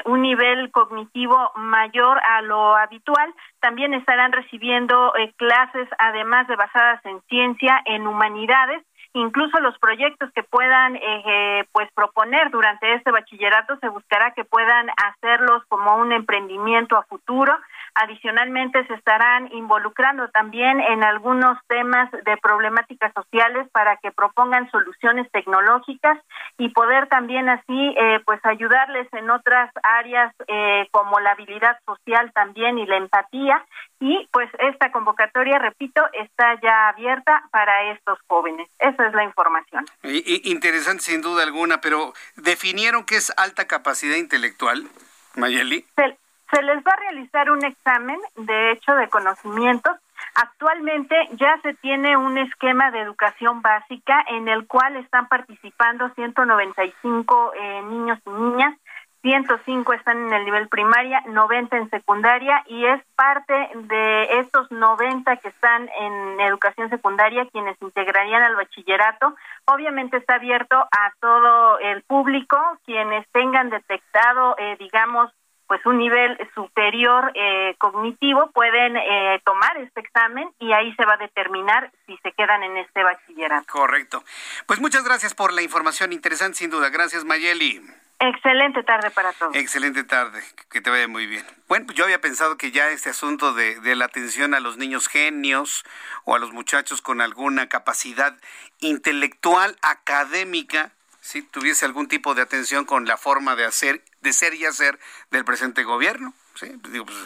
un 0.05 0.21
nivel 0.21 0.69
cognitivo 0.71 1.51
mayor 1.55 2.19
a 2.19 2.41
lo 2.41 2.75
habitual 2.75 3.33
también 3.61 3.93
estarán 3.93 4.31
recibiendo 4.31 5.13
clases 5.37 5.87
además 5.97 6.47
de 6.47 6.55
basadas 6.55 7.03
en 7.05 7.21
ciencia 7.29 7.81
en 7.85 8.05
humanidades 8.05 8.83
incluso 9.13 9.59
los 9.59 9.77
proyectos 9.79 10.31
que 10.33 10.43
puedan 10.43 10.95
eh, 10.95 11.65
pues 11.71 11.89
proponer 11.93 12.49
durante 12.51 12.93
este 12.93 13.11
bachillerato 13.11 13.77
se 13.77 13.89
buscará 13.89 14.31
que 14.31 14.45
puedan 14.45 14.89
hacerlos 15.05 15.63
como 15.67 15.95
un 15.97 16.11
emprendimiento 16.11 16.97
a 16.97 17.03
futuro 17.03 17.57
Adicionalmente, 17.93 18.85
se 18.87 18.93
estarán 18.93 19.51
involucrando 19.51 20.29
también 20.29 20.79
en 20.79 21.03
algunos 21.03 21.57
temas 21.67 22.09
de 22.11 22.37
problemáticas 22.37 23.11
sociales 23.13 23.67
para 23.73 23.97
que 23.97 24.11
propongan 24.11 24.71
soluciones 24.71 25.29
tecnológicas 25.31 26.17
y 26.57 26.69
poder 26.69 27.07
también 27.07 27.49
así, 27.49 27.95
eh, 27.97 28.21
pues, 28.25 28.39
ayudarles 28.45 29.11
en 29.13 29.29
otras 29.29 29.71
áreas 29.83 30.33
eh, 30.47 30.87
como 30.91 31.19
la 31.19 31.31
habilidad 31.31 31.77
social 31.85 32.31
también 32.33 32.79
y 32.79 32.85
la 32.85 32.95
empatía. 32.95 33.61
Y, 33.99 34.27
pues, 34.31 34.49
esta 34.59 34.91
convocatoria, 34.91 35.59
repito, 35.59 36.01
está 36.13 36.59
ya 36.61 36.87
abierta 36.89 37.43
para 37.51 37.91
estos 37.91 38.17
jóvenes. 38.27 38.69
Esa 39.01 39.09
es 39.09 39.15
la 39.15 39.23
información. 39.23 39.85
interesante, 40.03 41.01
sin 41.01 41.21
duda 41.21 41.41
alguna, 41.41 41.81
pero 41.81 42.13
¿definieron 42.35 43.03
qué 43.03 43.15
es 43.15 43.33
alta 43.35 43.65
capacidad 43.65 44.15
intelectual, 44.15 44.87
Mayeli? 45.35 45.87
Se 45.95 46.61
les 46.61 46.77
va 46.83 46.91
a 46.91 46.97
realizar 46.97 47.49
un 47.49 47.65
examen, 47.65 48.19
de 48.35 48.73
hecho, 48.73 48.93
de 48.93 49.09
conocimientos. 49.09 49.97
Actualmente 50.35 51.15
ya 51.31 51.59
se 51.63 51.73
tiene 51.75 52.15
un 52.15 52.37
esquema 52.37 52.91
de 52.91 52.99
educación 52.99 53.63
básica 53.63 54.23
en 54.27 54.47
el 54.47 54.67
cual 54.67 54.95
están 54.97 55.27
participando 55.27 56.13
195 56.13 57.53
eh, 57.55 57.81
niños 57.83 58.19
y 58.27 58.29
niñas, 58.29 58.77
105 59.21 59.93
están 59.93 60.17
en 60.27 60.33
el 60.33 60.45
nivel 60.45 60.67
primaria, 60.67 61.21
90 61.27 61.77
en 61.77 61.89
secundaria 61.89 62.63
y 62.67 62.85
es 62.85 63.01
parte 63.15 63.53
de 63.75 64.39
estos 64.39 64.71
90 64.71 65.37
que 65.37 65.49
están 65.49 65.89
en 65.99 66.39
educación 66.41 66.89
secundaria 66.89 67.47
quienes 67.51 67.79
integrarían 67.81 68.41
al 68.41 68.55
bachillerato. 68.55 69.35
Obviamente 69.65 70.17
está 70.17 70.35
abierto 70.35 70.75
a 70.75 71.13
todo 71.19 71.79
el 71.79 72.01
público, 72.03 72.57
quienes 72.85 73.27
tengan 73.31 73.69
detectado, 73.69 74.55
eh, 74.57 74.75
digamos, 74.79 75.31
pues 75.71 75.85
un 75.85 75.99
nivel 75.99 76.37
superior 76.53 77.31
eh, 77.33 77.75
cognitivo 77.77 78.51
pueden 78.51 78.97
eh, 78.97 79.41
tomar 79.45 79.77
este 79.77 80.01
examen 80.01 80.49
y 80.59 80.73
ahí 80.73 80.93
se 80.95 81.05
va 81.05 81.13
a 81.13 81.17
determinar 81.17 81.89
si 82.05 82.17
se 82.17 82.33
quedan 82.33 82.61
en 82.63 82.75
este 82.75 83.01
bachillerato. 83.01 83.71
Correcto. 83.71 84.21
Pues 84.65 84.81
muchas 84.81 85.05
gracias 85.05 85.33
por 85.33 85.53
la 85.53 85.61
información 85.61 86.11
interesante 86.11 86.57
sin 86.57 86.71
duda. 86.71 86.89
Gracias 86.89 87.23
Mayeli. 87.23 87.81
Excelente 88.19 88.83
tarde 88.83 89.11
para 89.11 89.31
todos. 89.31 89.55
Excelente 89.55 90.03
tarde, 90.03 90.43
que 90.69 90.81
te 90.81 90.89
vaya 90.89 91.07
muy 91.07 91.25
bien. 91.25 91.45
Bueno, 91.69 91.85
pues 91.85 91.97
yo 91.97 92.03
había 92.03 92.19
pensado 92.19 92.57
que 92.57 92.71
ya 92.71 92.89
este 92.89 93.09
asunto 93.09 93.53
de, 93.53 93.79
de, 93.79 93.95
la 93.95 94.03
atención 94.03 94.53
a 94.53 94.59
los 94.59 94.75
niños 94.75 95.07
genios 95.07 95.85
o 96.25 96.35
a 96.35 96.39
los 96.39 96.51
muchachos 96.51 97.01
con 97.01 97.21
alguna 97.21 97.69
capacidad 97.69 98.35
intelectual, 98.81 99.77
académica, 99.81 100.91
si 101.21 101.43
tuviese 101.43 101.85
algún 101.85 102.07
tipo 102.07 102.33
de 102.33 102.41
atención 102.41 102.83
con 102.83 103.05
la 103.05 103.15
forma 103.15 103.55
de 103.55 103.63
hacer, 103.63 104.03
de 104.21 104.33
ser 104.33 104.55
y 104.55 104.65
hacer 104.65 104.99
del 105.29 105.45
presente 105.45 105.83
gobierno. 105.83 106.33
¿sí? 106.55 106.71
Digo, 106.89 107.05
pues, 107.05 107.17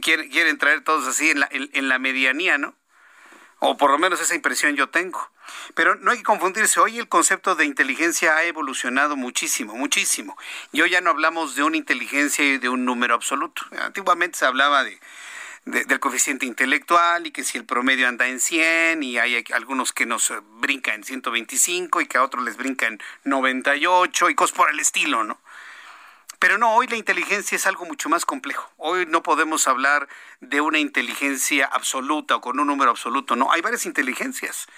quieren, 0.00 0.58
traer 0.58 0.82
todos 0.82 1.06
así 1.06 1.30
en 1.30 1.40
la, 1.40 1.48
en, 1.50 1.88
la 1.88 1.98
medianía, 1.98 2.56
¿no? 2.56 2.74
O 3.58 3.76
por 3.76 3.90
lo 3.90 3.98
menos 3.98 4.20
esa 4.20 4.34
impresión 4.34 4.74
yo 4.74 4.88
tengo. 4.88 5.30
Pero 5.74 5.94
no 5.96 6.10
hay 6.10 6.18
que 6.18 6.24
confundirse. 6.24 6.80
Hoy 6.80 6.98
el 6.98 7.08
concepto 7.08 7.54
de 7.54 7.64
inteligencia 7.64 8.36
ha 8.36 8.44
evolucionado 8.44 9.16
muchísimo, 9.16 9.74
muchísimo. 9.74 10.36
Y 10.72 10.80
hoy 10.80 10.90
ya 10.90 11.00
no 11.00 11.10
hablamos 11.10 11.54
de 11.54 11.62
una 11.62 11.76
inteligencia 11.76 12.44
y 12.44 12.58
de 12.58 12.68
un 12.68 12.84
número 12.84 13.14
absoluto. 13.14 13.62
Antiguamente 13.80 14.38
se 14.38 14.46
hablaba 14.46 14.82
de 14.82 14.98
del 15.66 15.98
coeficiente 15.98 16.46
intelectual 16.46 17.26
y 17.26 17.32
que 17.32 17.42
si 17.42 17.58
el 17.58 17.64
promedio 17.64 18.06
anda 18.06 18.28
en 18.28 18.38
100 18.38 19.02
y 19.02 19.18
hay 19.18 19.44
algunos 19.52 19.92
que 19.92 20.06
nos 20.06 20.32
brinca 20.60 20.94
en 20.94 21.02
125 21.02 22.00
y 22.00 22.06
que 22.06 22.18
a 22.18 22.22
otros 22.22 22.44
les 22.44 22.56
brinca 22.56 22.86
en 22.86 23.02
98 23.24 24.30
y 24.30 24.34
cosas 24.36 24.56
por 24.56 24.70
el 24.70 24.78
estilo, 24.78 25.24
¿no? 25.24 25.40
Pero 26.38 26.56
no, 26.56 26.76
hoy 26.76 26.86
la 26.86 26.96
inteligencia 26.96 27.56
es 27.56 27.66
algo 27.66 27.84
mucho 27.84 28.08
más 28.08 28.24
complejo. 28.24 28.70
Hoy 28.76 29.06
no 29.06 29.24
podemos 29.24 29.66
hablar 29.66 30.08
de 30.40 30.60
una 30.60 30.78
inteligencia 30.78 31.66
absoluta 31.66 32.36
o 32.36 32.40
con 32.40 32.60
un 32.60 32.68
número 32.68 32.90
absoluto, 32.92 33.34
no, 33.34 33.50
hay 33.50 33.60
varias 33.60 33.86
inteligencias. 33.86 34.68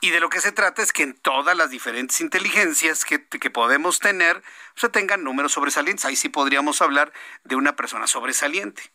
Y 0.00 0.10
de 0.10 0.20
lo 0.20 0.30
que 0.30 0.40
se 0.40 0.52
trata 0.52 0.80
es 0.80 0.94
que 0.94 1.02
en 1.02 1.12
todas 1.12 1.54
las 1.54 1.68
diferentes 1.68 2.22
inteligencias 2.22 3.04
que, 3.04 3.26
que 3.26 3.50
podemos 3.50 3.98
tener 3.98 4.42
se 4.76 4.88
tengan 4.88 5.24
números 5.24 5.52
sobresalientes. 5.52 6.06
Ahí 6.06 6.16
sí 6.16 6.30
podríamos 6.30 6.80
hablar 6.80 7.12
de 7.44 7.56
una 7.56 7.76
persona 7.76 8.06
sobresaliente. 8.06 8.90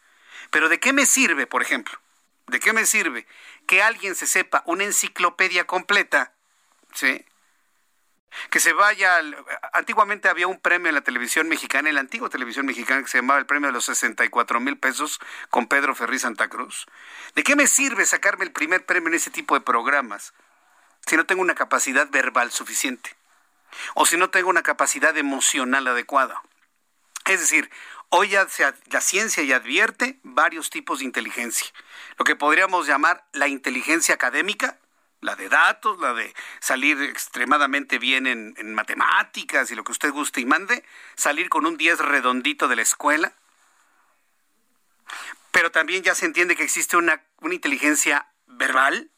Pero 0.51 0.69
¿de 0.69 0.79
qué 0.79 0.93
me 0.93 1.05
sirve, 1.05 1.47
por 1.47 1.61
ejemplo? 1.61 1.99
¿De 2.47 2.59
qué 2.59 2.73
me 2.73 2.85
sirve 2.85 3.25
que 3.65 3.81
alguien 3.81 4.15
se 4.15 4.27
sepa 4.27 4.63
una 4.65 4.83
enciclopedia 4.83 5.65
completa? 5.65 6.33
¿Sí? 6.93 7.25
Que 8.49 8.59
se 8.59 8.73
vaya. 8.73 9.19
Antiguamente 9.73 10.29
había 10.29 10.47
un 10.47 10.59
premio 10.59 10.89
en 10.89 10.95
la 10.95 11.01
televisión 11.01 11.47
mexicana, 11.47 11.89
en 11.89 11.95
la 11.95 12.01
antigua 12.01 12.29
televisión 12.29 12.65
mexicana, 12.65 13.01
que 13.01 13.07
se 13.07 13.17
llamaba 13.17 13.39
el 13.39 13.45
premio 13.45 13.67
de 13.67 13.73
los 13.73 13.85
64 13.85 14.59
mil 14.59 14.77
pesos 14.77 15.19
con 15.49 15.67
Pedro 15.67 15.95
Ferri 15.95 16.19
Santa 16.19 16.49
Cruz. 16.49 16.85
¿De 17.33 17.43
qué 17.43 17.55
me 17.55 17.67
sirve 17.67 18.05
sacarme 18.05 18.45
el 18.45 18.51
primer 18.51 18.85
premio 18.85 19.07
en 19.07 19.15
ese 19.15 19.31
tipo 19.31 19.55
de 19.55 19.61
programas 19.61 20.33
si 21.07 21.15
no 21.15 21.25
tengo 21.25 21.41
una 21.41 21.55
capacidad 21.55 22.09
verbal 22.09 22.51
suficiente? 22.51 23.15
O 23.93 24.05
si 24.05 24.17
no 24.17 24.29
tengo 24.29 24.49
una 24.49 24.63
capacidad 24.63 25.17
emocional 25.17 25.87
adecuada. 25.87 26.41
Es 27.25 27.39
decir, 27.39 27.71
Hoy 28.17 28.29
ya 28.29 28.47
la 28.91 29.01
ciencia 29.01 29.43
ya 29.43 29.57
advierte 29.57 30.19
varios 30.23 30.69
tipos 30.69 30.99
de 30.99 31.05
inteligencia. 31.05 31.67
Lo 32.17 32.23
que 32.23 32.37
podríamos 32.37 32.87
llamar 32.87 33.25
la 33.33 33.49
inteligencia 33.49 34.15
académica, 34.15 34.77
la 35.19 35.35
de 35.35 35.49
datos, 35.49 35.99
la 35.99 36.13
de 36.13 36.33
salir 36.61 37.01
extremadamente 37.01 37.99
bien 37.99 38.25
en, 38.25 38.73
matemáticas 38.73 39.69
y 39.69 39.75
lo 39.75 39.83
que 39.83 39.91
usted 39.91 40.11
guste 40.11 40.39
y 40.39 40.45
mande, 40.45 40.85
salir 41.15 41.49
con 41.49 41.65
un 41.65 41.75
10 41.75 41.99
redondito 41.99 42.69
de 42.69 42.77
la 42.77 42.83
escuela. 42.83 43.33
Pero 45.51 45.71
también 45.71 46.01
ya 46.01 46.15
se 46.15 46.25
entiende 46.25 46.55
que 46.55 46.63
existe 46.63 46.95
una, 46.95 47.21
una 47.41 47.55
inteligencia 47.55 48.27
verbal, 48.47 49.11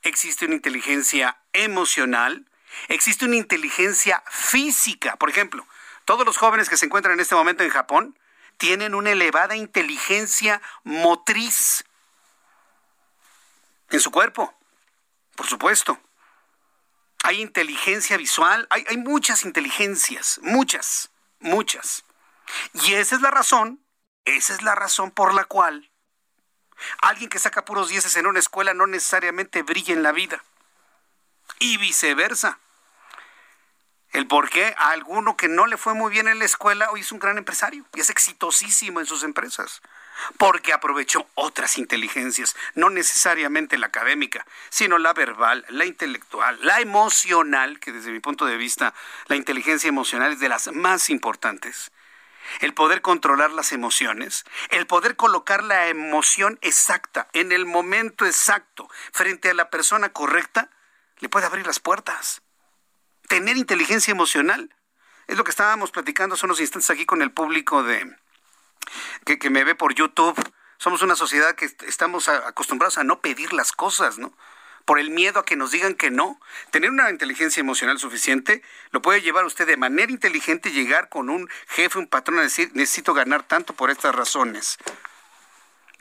existe 0.00 0.46
una 0.46 0.54
inteligencia 0.54 1.36
emocional, 1.52 2.46
existe 2.88 3.26
una 3.26 3.36
inteligencia 3.36 4.22
física. 4.30 5.16
Por 5.16 5.28
ejemplo, 5.28 5.66
todos 6.06 6.24
los 6.24 6.38
jóvenes 6.38 6.70
que 6.70 6.78
se 6.78 6.86
encuentran 6.86 7.12
en 7.12 7.20
este 7.20 7.34
momento 7.34 7.62
en 7.62 7.68
Japón 7.68 8.18
tienen 8.58 8.94
una 8.94 9.12
elevada 9.12 9.56
inteligencia 9.56 10.60
motriz 10.84 11.84
en 13.90 14.00
su 14.00 14.10
cuerpo, 14.10 14.52
por 15.36 15.46
supuesto. 15.46 15.98
Hay 17.22 17.40
inteligencia 17.40 18.16
visual, 18.16 18.66
hay, 18.70 18.96
muchas 18.96 19.44
inteligencias, 19.44 20.40
muchas, 20.42 21.10
muchas. 21.40 22.04
Y 22.74 22.94
esa 22.94 23.16
es 23.16 23.22
la 23.22 23.30
razón, 23.30 23.80
esa 24.24 24.54
es 24.54 24.62
la 24.62 24.74
razón 24.74 25.10
por 25.10 25.34
la 25.34 25.44
cual 25.44 25.90
alguien 27.00 27.28
que 27.28 27.38
saca 27.38 27.64
puros 27.64 27.88
dieces 27.88 28.16
en 28.16 28.26
una 28.26 28.38
escuela 28.38 28.72
no 28.72 28.86
necesariamente 28.86 29.62
brilla 29.62 29.94
en 29.94 30.02
la 30.02 30.12
vida. 30.12 30.44
Y 31.58 31.76
viceversa 31.78 32.60
el 34.12 34.26
por 34.26 34.48
qué 34.48 34.74
a 34.78 34.90
alguno 34.90 35.36
que 35.36 35.48
no 35.48 35.66
le 35.66 35.76
fue 35.76 35.92
muy 35.94 36.10
bien 36.10 36.28
en 36.28 36.38
la 36.38 36.46
escuela 36.46 36.90
hoy 36.90 37.00
es 37.00 37.12
un 37.12 37.18
gran 37.18 37.36
empresario 37.36 37.84
y 37.94 38.00
es 38.00 38.08
exitosísimo 38.08 39.00
en 39.00 39.06
sus 39.06 39.22
empresas. 39.22 39.82
Porque 40.38 40.72
aprovechó 40.72 41.28
otras 41.34 41.78
inteligencias, 41.78 42.56
no 42.74 42.90
necesariamente 42.90 43.78
la 43.78 43.86
académica, 43.86 44.44
sino 44.70 44.98
la 44.98 45.12
verbal, 45.12 45.64
la 45.68 45.84
intelectual, 45.84 46.58
la 46.62 46.80
emocional, 46.80 47.78
que 47.78 47.92
desde 47.92 48.10
mi 48.10 48.18
punto 48.18 48.46
de 48.46 48.56
vista 48.56 48.94
la 49.26 49.36
inteligencia 49.36 49.88
emocional 49.88 50.32
es 50.32 50.40
de 50.40 50.48
las 50.48 50.72
más 50.72 51.10
importantes. 51.10 51.92
El 52.60 52.72
poder 52.72 53.02
controlar 53.02 53.50
las 53.50 53.72
emociones, 53.72 54.44
el 54.70 54.86
poder 54.86 55.16
colocar 55.16 55.62
la 55.62 55.88
emoción 55.88 56.58
exacta 56.62 57.28
en 57.34 57.52
el 57.52 57.66
momento 57.66 58.24
exacto 58.24 58.88
frente 59.12 59.50
a 59.50 59.54
la 59.54 59.68
persona 59.68 60.08
correcta, 60.08 60.70
le 61.18 61.28
puede 61.28 61.46
abrir 61.46 61.66
las 61.66 61.78
puertas 61.78 62.42
tener 63.28 63.56
inteligencia 63.56 64.10
emocional. 64.10 64.74
Es 65.26 65.36
lo 65.36 65.44
que 65.44 65.50
estábamos 65.50 65.90
platicando 65.90 66.34
hace 66.34 66.46
unos 66.46 66.60
instantes 66.60 66.90
aquí 66.90 67.06
con 67.06 67.22
el 67.22 67.30
público 67.30 67.82
de 67.82 68.16
que, 69.24 69.50
me 69.50 69.64
ve 69.64 69.74
por 69.74 69.94
YouTube. 69.94 70.36
Somos 70.78 71.02
una 71.02 71.14
sociedad 71.14 71.54
que 71.54 71.70
estamos 71.86 72.28
acostumbrados 72.28 72.98
a 72.98 73.04
no 73.04 73.20
pedir 73.20 73.52
las 73.52 73.72
cosas, 73.72 74.18
¿no? 74.18 74.32
por 74.84 74.98
el 74.98 75.10
miedo 75.10 75.40
a 75.40 75.44
que 75.44 75.54
nos 75.54 75.70
digan 75.70 75.94
que 75.94 76.10
no. 76.10 76.40
Tener 76.70 76.88
una 76.88 77.10
inteligencia 77.10 77.60
emocional 77.60 77.98
suficiente 77.98 78.62
lo 78.90 79.02
puede 79.02 79.20
llevar 79.20 79.44
a 79.44 79.46
usted 79.46 79.66
de 79.66 79.76
manera 79.76 80.10
inteligente 80.10 80.70
llegar 80.70 81.10
con 81.10 81.28
un 81.28 81.46
jefe, 81.66 81.98
un 81.98 82.06
patrón 82.06 82.38
a 82.38 82.42
decir, 82.42 82.70
necesito 82.72 83.12
ganar 83.12 83.42
tanto 83.42 83.74
por 83.74 83.90
estas 83.90 84.14
razones. 84.14 84.78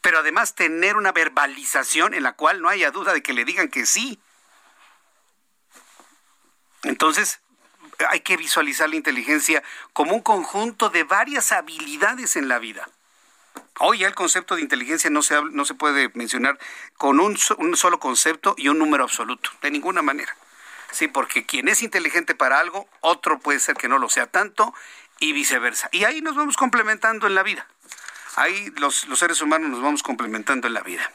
Pero 0.02 0.20
además 0.20 0.56
tener 0.56 0.96
una 0.96 1.12
verbalización 1.12 2.14
en 2.14 2.24
la 2.24 2.32
cual 2.32 2.62
no 2.62 2.70
haya 2.70 2.92
duda 2.92 3.12
de 3.12 3.22
que 3.22 3.34
le 3.34 3.44
digan 3.44 3.68
que 3.68 3.86
sí. 3.86 4.22
Entonces, 6.88 7.40
hay 8.10 8.22
que 8.22 8.38
visualizar 8.38 8.90
la 8.90 8.96
inteligencia 8.96 9.64
como 9.94 10.16
un 10.16 10.22
conjunto 10.22 10.90
de 10.90 11.04
varias 11.04 11.52
habilidades 11.52 12.36
en 12.36 12.48
la 12.48 12.60
vida. 12.60 12.88
Hoy 13.80 14.00
ya 14.00 14.08
el 14.08 14.16
concepto 14.16 14.56
de 14.56 14.62
inteligencia 14.62 15.10
no 15.10 15.22
se, 15.22 15.40
no 15.52 15.66
se 15.66 15.74
puede 15.74 16.10
mencionar 16.14 16.58
con 16.98 17.20
un, 17.20 17.38
un, 17.58 17.78
solo 17.78 18.00
concepto 18.00 18.56
y 18.58 18.70
un 18.70 18.80
número 18.80 19.04
absoluto, 19.04 19.52
de 19.62 19.72
ninguna 19.72 20.02
manera. 20.02 20.36
Sí, 20.92 21.08
porque 21.08 21.46
quien 21.46 21.68
es 21.68 21.84
inteligente 21.84 22.34
para 22.34 22.60
algo, 22.60 22.88
otro 23.02 23.40
puede 23.40 23.60
ser 23.60 23.76
que 23.76 23.88
no 23.88 24.00
lo 24.00 24.10
sea 24.10 24.28
tanto 24.28 24.74
y 25.20 25.34
viceversa. 25.34 25.90
Y 25.92 26.06
ahí 26.06 26.22
nos 26.22 26.36
vamos 26.36 26.58
complementando 26.58 27.28
en 27.28 27.36
la 27.36 27.44
vida. 27.44 27.68
Ahí 28.36 28.72
los, 28.78 29.08
los 29.08 29.20
seres 29.20 29.42
humanos 29.42 29.70
nos 29.70 29.82
vamos 29.82 30.04
complementando 30.04 30.68
en 30.68 30.74
la 30.74 30.82
vida. 30.82 31.12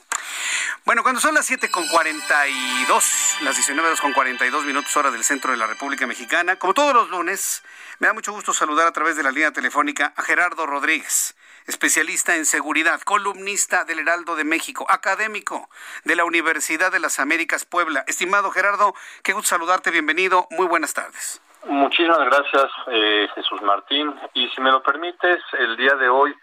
Bueno, 0.85 1.03
cuando 1.03 1.21
son 1.21 1.35
las 1.35 1.47
7 1.47 1.71
con 1.71 1.87
42, 1.87 3.39
las 3.43 3.55
19 3.55 3.89
horas 3.89 4.01
con 4.01 4.13
42 4.13 4.65
minutos 4.65 4.97
hora 4.97 5.11
del 5.11 5.23
centro 5.23 5.53
de 5.53 5.57
la 5.57 5.67
República 5.67 6.07
Mexicana, 6.07 6.57
como 6.57 6.75
todos 6.75 6.95
los 6.95 7.09
lunes, 7.11 7.63
me 7.99 8.09
da 8.09 8.13
mucho 8.13 8.33
gusto 8.33 8.53
saludar 8.53 8.87
a 8.87 8.93
través 8.93 9.17
de 9.17 9.23
la 9.23 9.31
línea 9.31 9.53
telefónica 9.53 10.13
a 10.17 10.23
Gerardo 10.23 10.67
Rodríguez, 10.67 11.37
especialista 11.67 12.37
en 12.37 12.47
seguridad, 12.47 13.01
columnista 13.03 13.85
del 13.85 14.01
Heraldo 14.01 14.35
de 14.35 14.45
México, 14.45 14.85
académico 14.89 15.69
de 16.05 16.17
la 16.17 16.25
Universidad 16.25 16.91
de 16.91 17.01
las 17.01 17.21
Américas 17.21 17.65
Puebla. 17.65 18.05
Estimado 18.07 18.51
Gerardo, 18.51 18.95
qué 19.23 19.33
gusto 19.33 19.51
saludarte, 19.51 19.91
bienvenido, 19.91 20.49
muy 20.51 20.67
buenas 20.67 20.95
tardes. 20.95 21.41
Muchísimas 21.65 22.19
gracias, 22.19 22.73
eh, 22.89 23.29
Jesús 23.37 23.63
Martín. 23.63 24.13
Y 24.35 24.49
si 24.49 24.61
me 24.61 24.73
lo 24.73 24.83
permites, 24.83 25.41
el 25.59 25.77
día 25.77 25.95
de 25.95 26.09
hoy 26.09 26.35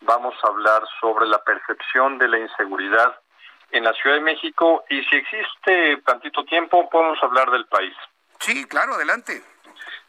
vamos 0.00 0.34
a 0.42 0.48
hablar 0.48 0.82
sobre 1.00 1.26
la 1.26 1.42
percepción 1.44 2.18
de 2.18 2.28
la 2.28 2.38
inseguridad 2.38 3.20
en 3.74 3.84
la 3.84 3.92
Ciudad 3.92 4.16
de 4.16 4.22
México 4.22 4.84
y 4.88 5.02
si 5.04 5.16
existe 5.16 5.98
tantito 6.06 6.44
tiempo 6.44 6.88
podemos 6.88 7.20
hablar 7.22 7.50
del 7.50 7.66
país. 7.66 7.94
Sí, 8.38 8.64
claro, 8.66 8.94
adelante. 8.94 9.42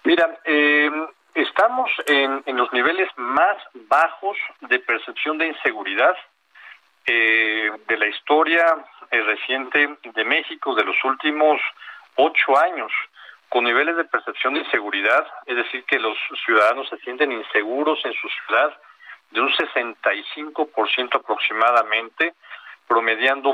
Mira, 0.04 0.40
eh, 0.46 0.92
estamos 1.34 1.90
en, 2.06 2.44
los 2.56 2.72
niveles 2.74 3.10
más 3.18 3.58
bajos 3.74 4.38
de 4.62 4.80
percepción 4.80 5.38
de 5.40 5.48
inseguridad 5.48 6.16
eh, 7.08 7.72
de 7.88 7.98
la 7.98 8.08
historia 8.08 8.86
eh, 9.10 9.22
reciente 9.22 9.98
de 10.04 10.26
México 10.26 10.76
de 10.76 10.84
los 10.84 10.96
últimos 11.04 11.60
ocho 12.16 12.58
años, 12.58 12.92
con 13.50 13.64
niveles 13.64 13.98
de 13.98 14.06
percepción 14.06 14.54
de 14.54 14.60
inseguridad, 14.62 15.26
es 15.46 15.56
decir, 15.56 15.84
que 15.86 16.00
los 16.00 16.18
ciudadanos 16.46 16.88
se 16.90 16.98
sienten 16.98 17.32
inseguros 17.32 18.00
en 18.06 18.14
su 18.14 18.28
ciudad 18.30 18.78
de 19.32 19.42
un 19.42 19.50
65% 19.50 21.16
aproximadamente, 21.16 22.36
promediando 22.88 23.54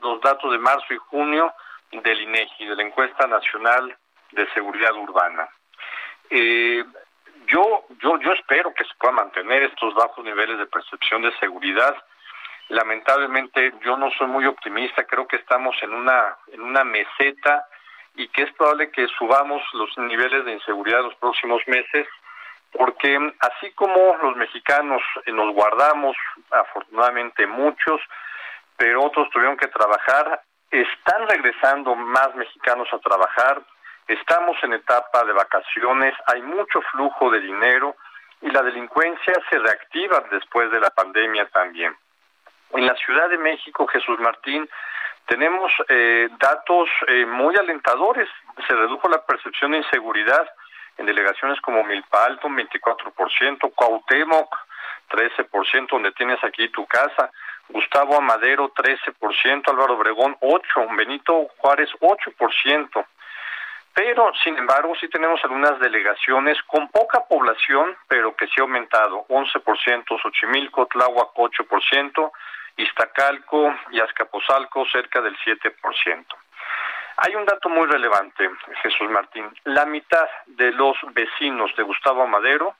los 0.00 0.20
datos 0.20 0.52
de 0.52 0.58
marzo 0.58 0.94
y 0.94 0.96
junio 0.96 1.52
del 1.92 2.20
INEGI, 2.20 2.66
de 2.66 2.76
la 2.76 2.82
encuesta 2.82 3.26
nacional 3.26 3.96
de 4.32 4.48
seguridad 4.52 4.94
urbana. 4.94 5.48
Eh, 6.30 6.84
yo, 7.46 7.84
yo, 8.00 8.18
yo 8.20 8.32
espero 8.32 8.72
que 8.74 8.84
se 8.84 8.94
puedan 8.98 9.16
mantener 9.16 9.64
estos 9.64 9.94
bajos 9.94 10.24
niveles 10.24 10.58
de 10.58 10.66
percepción 10.66 11.22
de 11.22 11.36
seguridad. 11.38 11.96
Lamentablemente, 12.68 13.72
yo 13.82 13.96
no 13.96 14.10
soy 14.12 14.28
muy 14.28 14.46
optimista. 14.46 15.04
Creo 15.04 15.26
que 15.26 15.36
estamos 15.36 15.76
en 15.82 15.92
una 15.92 16.36
en 16.52 16.60
una 16.60 16.84
meseta 16.84 17.66
y 18.14 18.28
que 18.28 18.42
es 18.42 18.52
probable 18.52 18.90
que 18.90 19.06
subamos 19.18 19.62
los 19.72 19.96
niveles 19.98 20.44
de 20.44 20.52
inseguridad 20.52 21.00
en 21.00 21.06
los 21.06 21.14
próximos 21.16 21.62
meses, 21.66 22.06
porque 22.72 23.18
así 23.40 23.72
como 23.72 24.16
los 24.22 24.36
mexicanos 24.36 25.02
nos 25.26 25.54
guardamos, 25.54 26.16
afortunadamente 26.50 27.46
muchos, 27.46 28.00
pero 28.80 29.04
otros 29.04 29.28
tuvieron 29.28 29.58
que 29.58 29.68
trabajar. 29.68 30.40
Están 30.70 31.28
regresando 31.28 31.94
más 31.94 32.34
mexicanos 32.34 32.88
a 32.94 32.98
trabajar, 32.98 33.60
estamos 34.08 34.56
en 34.62 34.72
etapa 34.72 35.22
de 35.24 35.34
vacaciones, 35.34 36.14
hay 36.24 36.40
mucho 36.40 36.80
flujo 36.90 37.30
de 37.30 37.40
dinero 37.40 37.94
y 38.40 38.50
la 38.50 38.62
delincuencia 38.62 39.34
se 39.50 39.58
reactiva 39.58 40.24
después 40.30 40.70
de 40.70 40.80
la 40.80 40.88
pandemia 40.88 41.46
también. 41.50 41.94
En 42.72 42.86
la 42.86 42.94
Ciudad 42.94 43.28
de 43.28 43.36
México, 43.36 43.86
Jesús 43.86 44.18
Martín, 44.18 44.66
tenemos 45.26 45.70
eh, 45.88 46.30
datos 46.38 46.88
eh, 47.08 47.26
muy 47.26 47.54
alentadores. 47.56 48.30
Se 48.66 48.74
redujo 48.74 49.10
la 49.10 49.22
percepción 49.26 49.72
de 49.72 49.78
inseguridad 49.78 50.48
en 50.96 51.04
delegaciones 51.04 51.60
como 51.60 51.84
Milpa 51.84 52.24
Alto, 52.24 52.48
24%, 52.48 53.74
Cuauhtémoc, 53.74 54.56
13%, 55.10 55.88
donde 55.90 56.12
tienes 56.12 56.42
aquí 56.42 56.68
tu 56.70 56.86
casa, 56.86 57.30
Gustavo 57.72 58.16
Amadero 58.16 58.72
13%, 58.72 59.68
Álvaro 59.68 59.94
Obregón 59.94 60.36
8%, 60.40 60.96
Benito 60.96 61.48
Juárez 61.58 61.90
8%. 62.00 63.06
Pero, 63.92 64.32
sin 64.44 64.56
embargo, 64.56 64.94
sí 65.00 65.08
tenemos 65.08 65.42
algunas 65.42 65.78
delegaciones 65.80 66.56
con 66.66 66.88
poca 66.88 67.24
población, 67.26 67.96
pero 68.08 68.36
que 68.36 68.46
sí 68.46 68.54
ha 68.58 68.62
aumentado, 68.62 69.26
11%, 69.28 70.22
Xochimilco, 70.22 70.86
Tláhuac 70.86 71.34
8%, 71.34 72.30
Iztacalco 72.76 73.74
y 73.90 74.00
Azcapotzalco 74.00 74.86
cerca 74.86 75.20
del 75.20 75.36
7%. 75.38 76.24
Hay 77.22 77.34
un 77.34 77.44
dato 77.44 77.68
muy 77.68 77.86
relevante, 77.86 78.48
Jesús 78.82 79.10
Martín. 79.10 79.46
La 79.64 79.84
mitad 79.84 80.26
de 80.46 80.72
los 80.72 80.96
vecinos 81.12 81.70
de 81.76 81.82
Gustavo 81.82 82.22
Amadero 82.22 82.76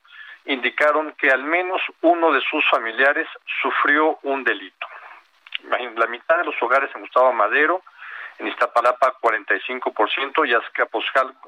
indicaron 0.47 1.13
que 1.13 1.31
al 1.31 1.45
menos 1.45 1.81
uno 2.03 2.33
de 2.33 2.41
sus 2.43 2.69
familiares 2.71 3.29
sufrió 3.63 4.19
un 4.23 4.45
delito. 4.45 4.87
La 5.97 6.07
mitad 6.07 6.39
de 6.39 6.45
los 6.45 6.55
hogares 6.63 6.91
en 6.95 7.03
Gustavo 7.03 7.33
Madero, 7.33 7.83
en 8.39 8.49
Iztapalapa 8.49 9.17
45% 9.21 10.49
y 10.49 10.55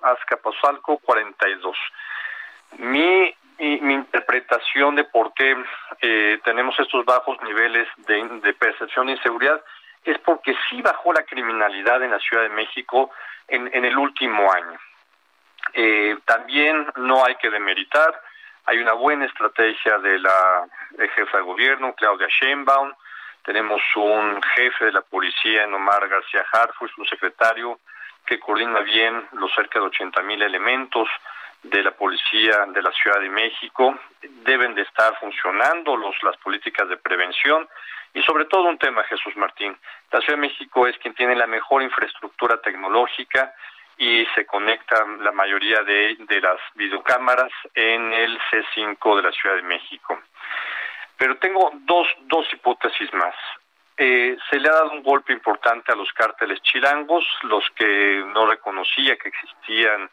Azcapotzalco 0.02 1.01
42%. 1.01 1.74
Mi, 2.78 3.35
mi 3.59 3.94
interpretación 3.94 4.94
de 4.94 5.05
por 5.05 5.32
qué 5.35 5.56
eh, 6.01 6.40
tenemos 6.44 6.78
estos 6.78 7.05
bajos 7.05 7.40
niveles 7.43 7.89
de, 8.06 8.52
percepción 8.55 9.06
de 9.06 9.12
inseguridad 9.12 9.62
es 10.05 10.19
porque 10.19 10.55
sí 10.69 10.82
bajó 10.82 11.12
la 11.12 11.23
criminalidad 11.24 12.02
en 12.02 12.10
la 12.10 12.19
Ciudad 12.19 12.43
de 12.43 12.48
México 12.51 13.10
en, 13.48 13.85
el 13.85 13.97
último 13.97 14.52
año. 14.52 14.78
Eh, 15.74 16.16
también 16.24 16.86
no 16.97 17.24
hay 17.24 17.36
que 17.36 17.51
demeritar 17.51 18.20
hay 18.64 18.78
una 18.78 18.93
buena 18.93 19.26
estrategia 19.26 19.98
de 19.98 20.18
la 20.18 20.66
jefa 21.14 21.39
de 21.39 21.43
gobierno, 21.43 21.94
Claudia 21.94 22.28
Sheinbaum. 22.28 22.93
Tenemos 23.44 23.82
un 23.97 24.40
jefe 24.43 24.84
de 24.86 24.93
la 24.93 25.02
policía, 25.02 25.66
Omar 25.66 26.09
García 26.09 26.44
Harfuch, 26.52 26.97
un 26.97 27.06
secretario 27.06 27.80
que 28.24 28.39
coordina 28.39 28.80
bien 28.80 29.26
los 29.32 29.52
cerca 29.52 29.80
de 29.80 29.86
80 29.86 30.22
mil 30.22 30.40
elementos 30.43 31.09
de 31.64 31.82
la 31.82 31.90
policía 31.93 32.66
de 32.66 32.82
la 32.82 32.93
Ciudad 32.93 33.20
de 33.20 33.30
México. 33.30 33.98
Deben 34.44 34.74
de 34.74 34.82
estar 34.82 35.18
funcionando 35.18 35.97
los, 35.97 36.14
las 36.22 36.36
políticas 36.36 36.89
de 36.89 36.97
prevención 36.97 37.68
y 38.14 38.22
sobre 38.22 38.44
todo 38.44 38.68
un 38.68 38.78
tema, 38.78 39.02
Jesús 39.05 39.36
Martín. 39.36 39.76
La 40.12 40.20
Ciudad 40.20 40.39
de 40.39 40.48
México 40.48 40.86
es 40.86 40.97
quien 40.98 41.14
tiene 41.14 41.34
la 41.34 41.47
mejor 41.47 41.82
infraestructura 41.82 42.60
tecnológica 42.60 43.55
y 43.98 44.27
se 44.35 44.47
conectan 44.47 45.23
la 45.23 45.32
mayoría 45.32 45.82
de, 45.82 46.16
de 46.19 46.40
las 46.40 46.59
videocámaras 46.74 47.52
en 47.74 48.12
el 48.12 48.39
C5 48.51 49.16
de 49.16 49.23
la 49.23 49.32
Ciudad 49.32 49.56
de 49.56 49.62
México. 49.62 50.20
Pero 51.16 51.36
tengo 51.36 51.70
dos, 51.85 52.09
dos 52.23 52.47
hipótesis 52.52 53.12
más. 53.14 53.35
Eh, 53.97 54.36
se 54.51 54.59
le 54.59 54.69
ha 54.69 54.73
dado 54.73 54.90
un 54.90 55.02
golpe 55.02 55.32
importante 55.32 55.93
a 55.93 55.94
los 55.94 56.12
cárteles 56.12 56.60
chilangos, 56.62 57.24
los 57.43 57.64
que 57.77 58.24
no 58.35 58.47
reconocía 58.47 59.16
que 59.16 59.28
existían 59.28 60.10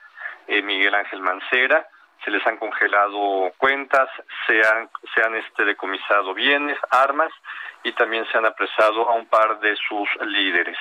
eh, 0.48 0.62
Miguel 0.62 0.94
Ángel 0.94 1.22
Mancera, 1.22 1.88
se 2.24 2.32
les 2.32 2.46
han 2.46 2.58
congelado 2.58 3.52
cuentas, 3.58 4.10
se 4.46 4.62
han, 4.68 4.90
se 5.14 5.24
han 5.24 5.36
este, 5.36 5.66
decomisado 5.66 6.34
bienes, 6.34 6.78
armas 6.90 7.32
y 7.84 7.92
también 7.94 8.26
se 8.32 8.38
han 8.38 8.46
apresado 8.46 9.10
a 9.10 9.14
un 9.14 9.26
par 9.28 9.60
de 9.60 9.76
sus 9.76 10.10
líderes. 10.22 10.78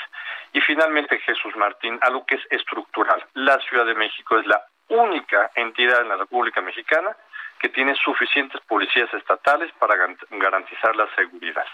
Y 0.52 0.60
finalmente, 0.60 1.18
Jesús 1.20 1.54
Martín, 1.56 1.98
algo 2.02 2.24
que 2.26 2.36
es 2.36 2.42
estructural. 2.50 3.24
La 3.34 3.58
Ciudad 3.60 3.86
de 3.86 3.94
México 3.94 4.38
es 4.38 4.46
la 4.46 4.64
única 4.88 5.50
entidad 5.54 6.00
en 6.00 6.08
la 6.08 6.16
República 6.16 6.60
Mexicana 6.60 7.16
que 7.60 7.68
tiene 7.68 7.94
suficientes 7.96 8.60
policías 8.62 9.12
estatales 9.12 9.72
para 9.78 9.96
garantizar 10.30 10.94
la 10.96 11.08
seguridad. 11.14 11.66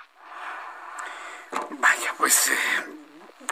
Vaya, 1.71 2.13
pues 2.19 2.51
eh, 2.51 3.04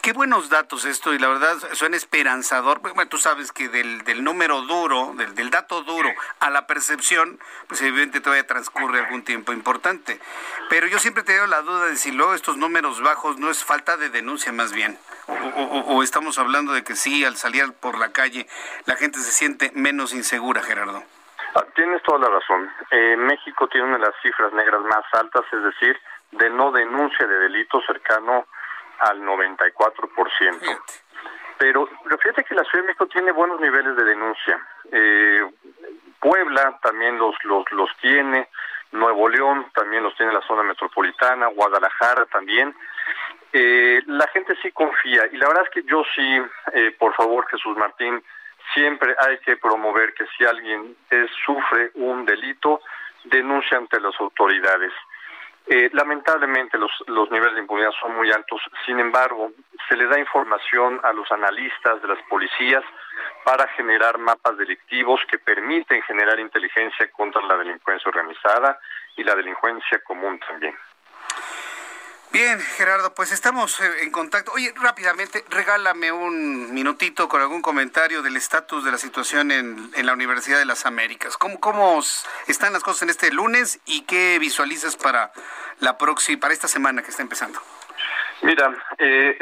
qué 0.03 0.12
buenos 0.12 0.51
datos 0.51 0.85
esto 0.85 1.15
y 1.15 1.19
la 1.19 1.29
verdad 1.29 1.55
suena 1.73 1.97
esperanzador. 1.97 2.81
Bueno, 2.81 3.07
tú 3.09 3.19
sabes 3.19 3.53
que 3.53 3.69
del, 3.69 4.03
del 4.03 4.24
número 4.24 4.61
duro, 4.62 5.12
del, 5.15 5.35
del, 5.37 5.49
dato 5.49 5.83
duro 5.83 6.11
a 6.41 6.51
la 6.51 6.66
percepción, 6.66 7.39
pues 7.69 7.81
evidentemente 7.81 8.20
todavía 8.20 8.47
transcurre 8.47 8.99
algún 8.99 9.24
tiempo 9.24 9.53
importante. 9.53 10.19
Pero 10.69 10.89
yo 10.89 10.99
siempre 10.99 11.23
he 11.23 11.27
tenido 11.27 11.47
la 11.47 11.62
duda 11.62 11.87
de 11.87 11.97
si 11.97 12.11
luego 12.11 12.35
estos 12.35 12.57
números 12.57 13.01
bajos 13.01 13.39
no 13.39 13.49
es 13.49 13.65
falta 13.65 13.97
de 13.97 14.11
denuncia 14.11 14.53
más 14.53 14.73
bien. 14.73 14.99
O, 15.87 16.03
estamos 16.03 16.37
hablando 16.39 16.73
de 16.73 16.83
que 16.83 16.97
sí, 16.97 17.24
al 17.24 17.37
salir 17.37 17.73
por 17.81 17.97
la 17.97 18.11
calle, 18.11 18.49
la 18.87 18.97
gente 18.97 19.20
se 19.20 19.31
siente 19.31 19.70
menos 19.73 20.12
insegura, 20.12 20.62
Gerardo. 20.62 21.05
Ah, 21.55 21.65
tienes 21.77 22.03
toda 22.03 22.19
la 22.19 22.29
razón. 22.29 22.69
Eh, 22.91 23.16
México 23.16 23.69
tiene 23.69 23.87
una 23.87 23.99
de 23.99 24.07
las 24.07 24.15
cifras 24.20 24.53
negras 24.53 24.83
más 24.83 25.05
altas, 25.12 25.45
es 25.53 25.62
decir, 25.62 25.97
de 26.33 26.51
no 26.51 26.73
denuncia 26.73 27.24
de 27.24 27.39
delito 27.39 27.81
cercano 27.87 28.47
al 29.03 29.20
94%. 29.23 30.81
Pero, 31.59 31.89
pero 32.03 32.19
fíjate 32.19 32.45
que 32.45 32.55
la 32.55 32.65
Ciudad 32.65 32.83
de 32.83 32.89
México 32.89 33.07
tiene 33.07 33.31
buenos 33.33 33.61
niveles 33.61 33.97
de 33.97 34.05
denuncia. 34.05 34.66
Eh, 34.91 35.49
Puebla 36.20 36.79
también 36.83 37.19
los, 37.19 37.35
los, 37.45 37.65
los 37.73 37.91
tiene. 38.01 38.49
Nuevo 38.93 39.29
León 39.29 39.66
también 39.74 40.03
los 40.03 40.15
tiene 40.16 40.33
la 40.33 40.43
zona 40.43 40.62
metropolitana, 40.62 41.47
Guadalajara 41.47 42.27
también. 42.27 42.74
Eh, 43.53 44.03
la 44.07 44.27
gente 44.29 44.55
sí 44.62 44.70
confía 44.73 45.27
y 45.31 45.37
la 45.37 45.49
verdad 45.49 45.65
es 45.65 45.70
que 45.70 45.83
yo 45.89 46.03
sí, 46.15 46.43
eh, 46.74 46.95
por 46.99 47.15
favor 47.15 47.47
Jesús 47.49 47.77
Martín, 47.77 48.23
siempre 48.74 49.15
hay 49.19 49.39
que 49.39 49.57
promover 49.57 50.15
que 50.15 50.27
si 50.37 50.45
alguien 50.45 50.97
sufre 51.45 51.91
un 51.95 52.24
delito, 52.24 52.81
denuncie 53.24 53.77
ante 53.77 54.01
las 54.01 54.19
autoridades. 54.20 54.93
Eh, 55.67 55.91
lamentablemente 55.93 56.77
los, 56.77 56.91
los 57.07 57.31
niveles 57.31 57.55
de 57.55 57.61
impunidad 57.61 57.93
son 58.01 58.17
muy 58.17 58.31
altos, 58.33 58.61
sin 58.85 58.99
embargo, 58.99 59.53
se 59.89 59.97
le 59.97 60.07
da 60.07 60.19
información 60.19 61.01
a 61.03 61.13
los 61.13 61.31
analistas 61.31 62.03
de 62.03 62.09
las 62.09 62.19
policías 62.29 62.83
para 63.45 63.69
generar 63.69 64.19
mapas 64.19 64.57
delictivos 64.59 65.21
que 65.31 65.39
permiten 65.39 66.03
generar 66.03 66.39
inteligencia 66.41 67.11
contra 67.13 67.43
la 67.43 67.57
delincuencia 67.57 68.09
organizada 68.09 68.79
y 69.17 69.25
la 69.25 69.35
delincuencia 69.35 70.01
común 70.05 70.39
también. 70.41 70.75
Bien, 72.33 72.59
Gerardo, 72.61 73.13
pues 73.15 73.31
estamos 73.31 73.79
eh, 73.81 74.05
en 74.05 74.11
contacto. 74.11 74.53
Oye, 74.55 74.73
rápidamente, 74.81 75.45
regálame 75.51 76.13
un 76.13 76.73
minutito 76.73 77.29
con 77.29 77.43
algún 77.43 77.61
comentario 77.61 78.23
del 78.23 78.37
estatus 78.37 78.87
de 78.87 78.91
la 78.91 78.97
situación 78.97 79.51
en, 79.51 79.91
la 80.07 80.15
Universidad 80.15 80.59
de 80.59 80.65
las 80.65 80.87
Américas. 80.87 81.37
¿Cómo, 81.37 81.61
¿Cómo 81.61 82.01
están 82.49 82.73
las 82.73 82.83
cosas 82.83 83.03
en 83.03 83.11
este 83.11 83.31
lunes 83.33 83.83
y 83.85 84.07
qué 84.07 84.39
visualizas 84.39 84.97
para 84.97 85.31
la 85.81 85.99
próxima, 85.99 86.41
para 86.41 86.55
esta 86.55 86.69
semana 86.69 87.03
que 87.03 87.11
está 87.11 87.21
empezando? 87.21 87.61
Mira, 88.41 88.73
eh, 88.97 89.37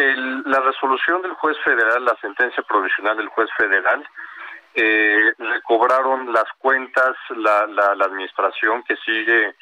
la 0.47 0.59
resolución 0.59 1.23
del 1.23 1.35
juez 1.35 1.57
federal, 1.65 2.05
la 2.05 2.17
sentencia 2.21 2.65
provisional 2.65 3.17
del 3.17 3.29
juez 3.29 3.49
federal, 3.57 4.05
eh, 4.75 5.33
recobraron 5.39 6.33
las 6.33 6.47
cuentas 6.59 7.17
la, 7.37 7.69
la, 7.69 7.95
la 7.95 8.05
administración 8.05 8.83
que 8.83 8.97
sigue 8.97 9.55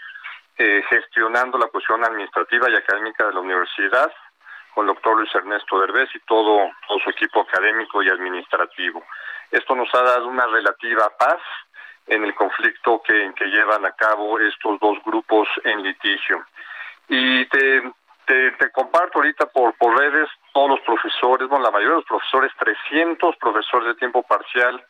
eh, 0.59 0.83
gestionando 0.91 1.57
la 1.57 1.69
cuestión 1.69 2.05
administrativa 2.05 2.69
y 2.69 2.75
académica 2.75 3.27
de 3.27 3.33
la 3.33 3.41
universidad 3.41 4.13
con 4.75 4.89
el 4.89 4.95
doctor 4.95 5.17
Luis 5.17 5.35
Ernesto 5.35 5.81
Derbez 5.81 6.09
y 6.15 6.21
todo, 6.21 6.71
su 7.03 7.11
equipo 7.11 7.41
académico 7.41 8.03
y 8.03 8.09
administrativo. 8.09 9.05
Esto 9.51 9.75
nos 9.75 9.93
ha 9.95 10.03
dado 10.03 10.29
una 10.29 10.47
relativa 10.47 11.11
paz 11.17 11.41
en 12.07 12.25
el 12.25 12.35
conflicto 12.35 13.03
que, 13.03 13.33
llevan 13.47 13.85
a 13.87 13.93
cabo 13.93 14.39
estos 14.39 14.79
dos 14.81 14.99
grupos 15.05 15.49
en 15.65 15.83
litigio. 15.83 16.45
Y 17.09 17.45
te, 17.47 17.83
te, 18.27 18.71
comparto 18.73 19.19
ahorita 19.19 19.47
por, 19.47 19.75
por 19.75 19.99
redes 19.99 20.29
todos 20.53 20.71
los 20.71 20.81
profesores, 20.81 21.49
bueno, 21.49 21.65
la 21.65 21.71
mayoría 21.71 21.97
de 21.97 22.01
los 22.01 22.05
profesores, 22.05 22.53
300 22.59 23.37
profesores 23.37 23.89
de 23.89 23.95
tiempo 23.95 24.23
parcial, 24.23 24.85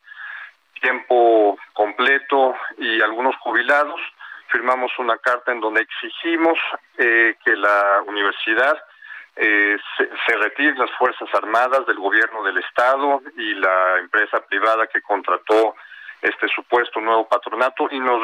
tiempo 0.80 1.58
completo 1.72 2.54
y 2.78 3.00
algunos 3.00 3.36
jubilados, 3.36 4.00
firmamos 4.48 4.90
una 4.98 5.18
carta 5.18 5.52
en 5.52 5.60
donde 5.60 5.82
exigimos 5.82 6.58
eh, 6.96 7.36
que 7.44 7.56
la 7.56 8.02
universidad 8.06 8.76
eh, 9.36 9.76
se, 9.96 10.36
retire 10.36 10.74
las 10.76 10.90
Fuerzas 10.98 11.28
Armadas 11.32 11.86
del 11.86 11.98
gobierno 11.98 12.42
del 12.42 12.58
Estado 12.58 13.22
y 13.36 13.54
la 13.54 13.98
empresa 13.98 14.44
privada 14.46 14.86
que 14.88 15.00
contrató 15.00 15.76
este 16.20 16.48
supuesto 16.48 17.00
nuevo 17.00 17.28
patronato 17.28 17.88
y 17.92 18.00
nos, 18.00 18.20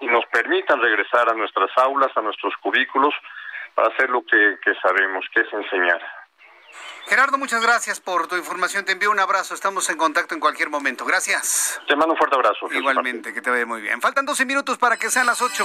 y 0.00 0.06
nos 0.06 0.26
permitan 0.26 0.82
regresar 0.82 1.30
a 1.30 1.34
nuestras 1.34 1.70
aulas, 1.76 2.10
a 2.16 2.20
nuestros 2.20 2.56
cubículos, 2.56 3.14
para 3.74 3.88
hacer 3.88 4.10
lo 4.10 4.24
que 4.24 4.58
sabemos, 4.82 5.24
que 5.32 5.42
es 5.42 5.52
enseñar. 5.52 6.00
Gerardo, 7.06 7.38
muchas 7.38 7.62
gracias 7.62 8.00
por 8.00 8.26
tu 8.26 8.34
información. 8.34 8.84
Te 8.84 8.90
envío 8.90 9.12
un 9.12 9.20
abrazo. 9.20 9.54
Estamos 9.54 9.88
en 9.90 9.96
contacto 9.96 10.34
en 10.34 10.40
cualquier 10.40 10.70
momento. 10.70 11.04
Gracias. 11.04 11.80
Te 11.86 11.94
mando 11.94 12.14
un 12.14 12.18
fuerte 12.18 12.34
abrazo. 12.34 12.66
Igualmente, 12.72 13.32
que 13.32 13.40
te 13.40 13.48
vaya 13.48 13.64
muy 13.64 13.80
bien. 13.80 14.00
Faltan 14.00 14.26
12 14.26 14.44
minutos 14.44 14.76
para 14.76 14.96
que 14.96 15.08
sean 15.08 15.26
las 15.26 15.40
8. 15.40 15.64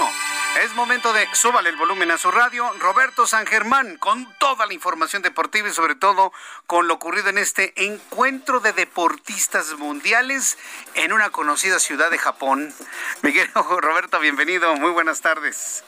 Es 0.62 0.72
momento 0.74 1.12
de 1.12 1.26
súbale 1.32 1.70
el 1.70 1.76
volumen 1.76 2.12
a 2.12 2.18
su 2.18 2.30
radio. 2.30 2.70
Roberto 2.78 3.26
San 3.26 3.44
Germán, 3.46 3.96
con 3.96 4.32
toda 4.38 4.66
la 4.66 4.74
información 4.74 5.22
deportiva 5.22 5.66
y 5.66 5.72
sobre 5.72 5.96
todo 5.96 6.32
con 6.68 6.86
lo 6.86 6.94
ocurrido 6.94 7.30
en 7.30 7.38
este 7.38 7.72
encuentro 7.86 8.60
de 8.60 8.72
deportistas 8.72 9.76
mundiales 9.78 10.56
en 10.94 11.12
una 11.12 11.30
conocida 11.30 11.80
ciudad 11.80 12.12
de 12.12 12.18
Japón. 12.18 12.72
Miguel 13.22 13.50
Roberto, 13.54 14.20
bienvenido. 14.20 14.76
Muy 14.76 14.92
buenas 14.92 15.20
tardes. 15.20 15.82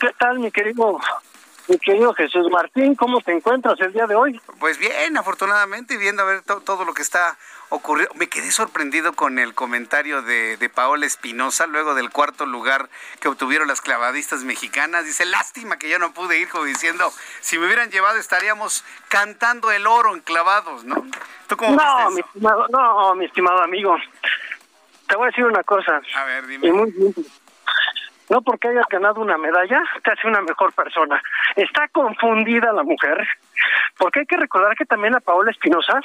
¿Qué 0.00 0.10
tal, 0.18 0.38
mi 0.38 0.50
querido 0.50 0.98
mi 1.68 1.78
querido 1.78 2.12
Jesús 2.14 2.50
Martín, 2.50 2.94
¿cómo 2.94 3.20
te 3.20 3.32
encuentras 3.32 3.80
el 3.80 3.92
día 3.92 4.06
de 4.06 4.14
hoy? 4.14 4.40
Pues 4.58 4.78
bien, 4.78 5.16
afortunadamente, 5.16 5.96
viendo 5.96 6.22
a 6.22 6.26
ver 6.26 6.42
todo 6.42 6.84
lo 6.84 6.92
que 6.92 7.02
está 7.02 7.36
ocurriendo. 7.70 8.14
Me 8.14 8.28
quedé 8.28 8.50
sorprendido 8.50 9.14
con 9.14 9.38
el 9.38 9.54
comentario 9.54 10.22
de, 10.22 10.56
de 10.58 10.68
Paola 10.68 11.06
Espinosa, 11.06 11.66
luego 11.66 11.94
del 11.94 12.10
cuarto 12.10 12.44
lugar 12.44 12.88
que 13.20 13.28
obtuvieron 13.28 13.68
las 13.68 13.80
clavadistas 13.80 14.44
mexicanas. 14.44 15.06
Dice, 15.06 15.24
lástima 15.24 15.78
que 15.78 15.88
yo 15.88 15.98
no 15.98 16.12
pude 16.12 16.38
ir, 16.38 16.48
como 16.48 16.64
diciendo, 16.64 17.10
si 17.40 17.58
me 17.58 17.66
hubieran 17.66 17.90
llevado 17.90 18.18
estaríamos 18.18 18.84
cantando 19.08 19.72
el 19.72 19.86
oro 19.86 20.14
en 20.14 20.20
clavados, 20.20 20.84
¿no? 20.84 21.06
¿Tú 21.46 21.56
cómo 21.56 21.76
no, 21.76 22.10
mi 22.10 22.20
estimado, 22.20 22.66
no, 22.68 23.14
mi 23.14 23.24
estimado 23.24 23.62
amigo. 23.62 23.96
Te 25.08 25.16
voy 25.16 25.24
a 25.24 25.26
decir 25.28 25.44
una 25.44 25.62
cosa. 25.62 26.00
A 26.14 26.24
ver, 26.24 26.46
dime. 26.46 26.68
Y 26.68 26.72
muy 26.72 26.90
bien 26.90 27.14
no 28.34 28.42
porque 28.42 28.66
hayas 28.66 28.86
ganado 28.90 29.20
una 29.20 29.38
medalla 29.38 29.80
te 30.02 30.10
hace 30.10 30.26
una 30.26 30.40
mejor 30.40 30.72
persona. 30.72 31.22
Está 31.54 31.86
confundida 31.86 32.72
la 32.72 32.82
mujer, 32.82 33.24
porque 33.96 34.20
hay 34.20 34.26
que 34.26 34.36
recordar 34.36 34.74
que 34.76 34.84
también 34.84 35.14
a 35.14 35.20
Paola 35.20 35.52
Espinosa 35.52 36.00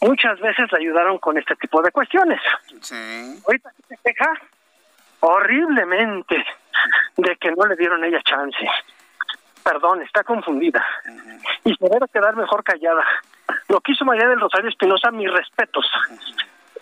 muchas 0.00 0.40
veces 0.40 0.72
le 0.72 0.78
ayudaron 0.78 1.18
con 1.18 1.36
este 1.36 1.56
tipo 1.56 1.82
de 1.82 1.90
cuestiones. 1.90 2.40
Sí. 2.80 3.38
Ahorita 3.46 3.70
se 3.86 3.98
queja 4.02 4.32
horriblemente 5.20 6.42
de 7.18 7.36
que 7.36 7.52
no 7.52 7.66
le 7.66 7.76
dieron 7.76 8.02
ella 8.04 8.22
chance. 8.24 8.66
Perdón, 9.62 10.00
está 10.00 10.24
confundida. 10.24 10.82
Y 11.64 11.74
se 11.74 11.84
debe 11.86 12.08
quedar 12.10 12.34
mejor 12.34 12.64
callada. 12.64 13.04
Lo 13.68 13.78
que 13.82 13.92
hizo 13.92 14.06
María 14.06 14.26
del 14.26 14.40
Rosario 14.40 14.70
Espinosa, 14.70 15.10
mis 15.10 15.30
respetos. 15.30 15.84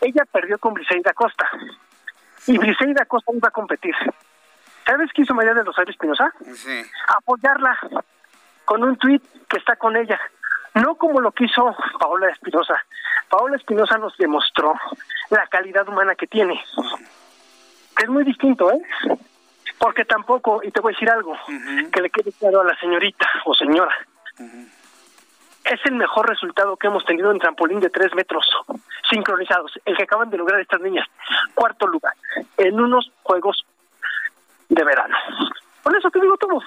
Ella 0.00 0.24
perdió 0.30 0.58
con 0.58 0.74
Briseida 0.74 1.12
Costa 1.12 1.50
y 2.46 2.58
Briseida 2.58 3.04
Costa 3.06 3.32
iba 3.34 3.48
a 3.48 3.52
competir. 3.52 3.94
¿Sabes 4.84 5.10
qué 5.14 5.22
hizo 5.22 5.34
María 5.34 5.54
de 5.54 5.62
Rosario 5.62 5.90
Espinosa? 5.90 6.32
Sí. 6.54 6.82
Apoyarla 7.08 7.78
con 8.64 8.82
un 8.82 8.96
tuit 8.96 9.22
que 9.48 9.58
está 9.58 9.76
con 9.76 9.96
ella. 9.96 10.18
No 10.74 10.94
como 10.94 11.20
lo 11.20 11.32
que 11.32 11.44
hizo 11.44 11.74
Paola 11.98 12.30
Espinosa. 12.30 12.74
Paola 13.28 13.56
Espinosa 13.56 13.98
nos 13.98 14.16
demostró 14.16 14.74
la 15.30 15.46
calidad 15.46 15.88
humana 15.88 16.14
que 16.14 16.26
tiene. 16.26 16.60
Es 18.02 18.08
muy 18.08 18.24
distinto, 18.24 18.72
¿eh? 18.72 18.80
Porque 19.78 20.04
tampoco, 20.04 20.62
y 20.62 20.70
te 20.70 20.80
voy 20.80 20.92
a 20.92 20.96
decir 20.96 21.10
algo, 21.10 21.36
que 21.92 22.00
le 22.00 22.10
quede 22.10 22.32
claro 22.32 22.62
a 22.62 22.64
la 22.64 22.78
señorita 22.78 23.28
o 23.44 23.54
señora 23.54 23.94
es 25.64 25.80
el 25.84 25.94
mejor 25.94 26.28
resultado 26.28 26.76
que 26.76 26.86
hemos 26.86 27.04
tenido 27.04 27.30
en 27.30 27.38
trampolín 27.38 27.80
de 27.80 27.90
tres 27.90 28.14
metros 28.14 28.46
sincronizados, 29.08 29.78
el 29.84 29.96
que 29.96 30.04
acaban 30.04 30.30
de 30.30 30.38
lograr 30.38 30.60
estas 30.60 30.80
niñas. 30.80 31.06
Cuarto 31.54 31.86
lugar, 31.86 32.14
en 32.56 32.80
unos 32.80 33.10
Juegos 33.22 33.64
de 34.68 34.84
Verano. 34.84 35.16
Por 35.82 35.96
eso 35.96 36.10
te 36.10 36.20
digo 36.20 36.36
todo. 36.36 36.60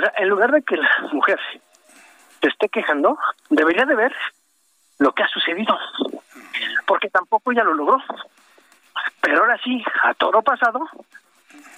Sea, 0.00 0.12
en 0.16 0.28
lugar 0.28 0.50
de 0.50 0.62
que 0.62 0.76
la 0.76 0.88
mujer 1.12 1.38
se 2.40 2.48
esté 2.48 2.68
quejando, 2.68 3.18
debería 3.50 3.84
de 3.84 3.94
ver 3.94 4.14
lo 4.98 5.12
que 5.12 5.22
ha 5.22 5.28
sucedido, 5.28 5.78
porque 6.86 7.10
tampoco 7.10 7.52
ella 7.52 7.64
lo 7.64 7.74
logró. 7.74 8.02
Pero 9.20 9.40
ahora 9.40 9.58
sí, 9.62 9.82
a 10.02 10.14
todo 10.14 10.42
pasado, 10.42 10.88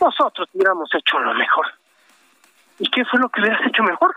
nosotros 0.00 0.48
hubiéramos 0.52 0.88
hecho 0.94 1.18
lo 1.18 1.34
mejor. 1.34 1.66
¿Y 2.78 2.90
qué 2.90 3.04
fue 3.04 3.18
lo 3.18 3.28
que 3.28 3.40
hubieras 3.40 3.66
hecho 3.66 3.82
mejor? 3.82 4.14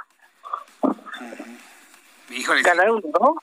Híjole, 2.30 2.61
Ganaron, 2.61 3.01
¿no? 3.19 3.35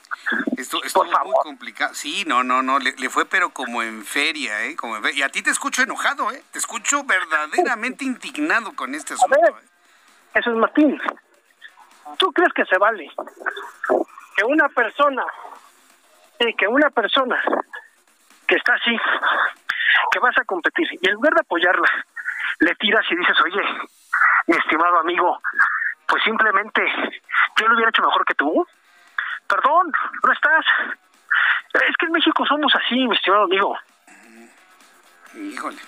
Esto, 0.57 0.83
esto 0.85 1.05
es 1.05 1.11
muy 1.25 1.35
complicado. 1.43 1.93
Sí, 1.95 2.25
no, 2.27 2.45
no, 2.45 2.63
no, 2.63 2.79
le, 2.79 2.93
fue 3.11 3.25
pero 3.27 3.51
como 3.51 3.83
en 3.83 4.05
feria, 4.05 4.65
¿eh? 4.65 4.77
Como 4.77 4.97
Y 5.09 5.23
a 5.23 5.29
ti 5.29 5.43
te 5.43 5.51
escucho 5.51 5.83
enojado, 5.83 6.31
¿eh? 6.31 6.43
Te 6.53 6.59
escucho 6.59 7.03
verdaderamente 7.05 8.05
indignado 8.07 8.75
con 8.77 8.95
este 8.95 9.15
asunto. 9.15 9.37
A 9.37 9.51
ver, 9.51 9.63
¿eh? 9.63 9.67
Jesús 10.35 10.55
Martín, 10.55 11.01
¿tú 12.19 12.31
crees 12.33 12.53
que 12.53 12.65
se 12.67 12.79
vale 12.79 13.11
que 14.37 14.45
una 14.45 14.69
persona, 14.69 15.25
que 16.39 16.69
una 16.69 16.91
persona 16.91 17.43
que 18.47 18.57
está 18.57 18.75
así, 18.75 18.97
que 20.13 20.19
vas 20.19 20.37
a 20.39 20.45
competir, 20.45 20.87
y 21.01 21.09
en 21.09 21.15
lugar 21.15 21.33
de 21.35 21.41
apoyarla, 21.41 21.89
le 22.61 22.75
tiras 22.77 23.05
y 23.11 23.17
dices, 23.17 23.37
oye, 23.45 23.63
mi 24.47 24.57
estimado 24.57 24.99
amigo, 24.99 25.41
pues 26.07 26.23
simplemente 26.23 26.83
yo 27.59 27.69
lo 27.69 27.75
hubiera 27.75 27.91
hecho 27.91 28.03
mejor 28.03 28.25
que 28.25 28.35
tú. 28.35 28.67
Perdón, 29.49 29.93
no 30.23 30.33
estás. 30.33 30.65
Es 31.75 31.97
que 31.99 32.07
en 32.07 32.13
México 32.13 32.45
somos 32.47 32.75
así, 32.75 32.95
mi 33.07 33.15
estimado 33.15 33.45
amigo. 33.45 33.79
Híjole. 35.35 35.79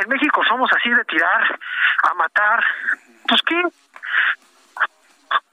En 0.00 0.08
México 0.08 0.42
somos 0.48 0.70
así 0.72 0.90
de 0.90 1.04
tirar, 1.04 1.58
a 2.02 2.14
matar. 2.14 2.64
Pues 3.28 3.40
qué. 3.42 3.62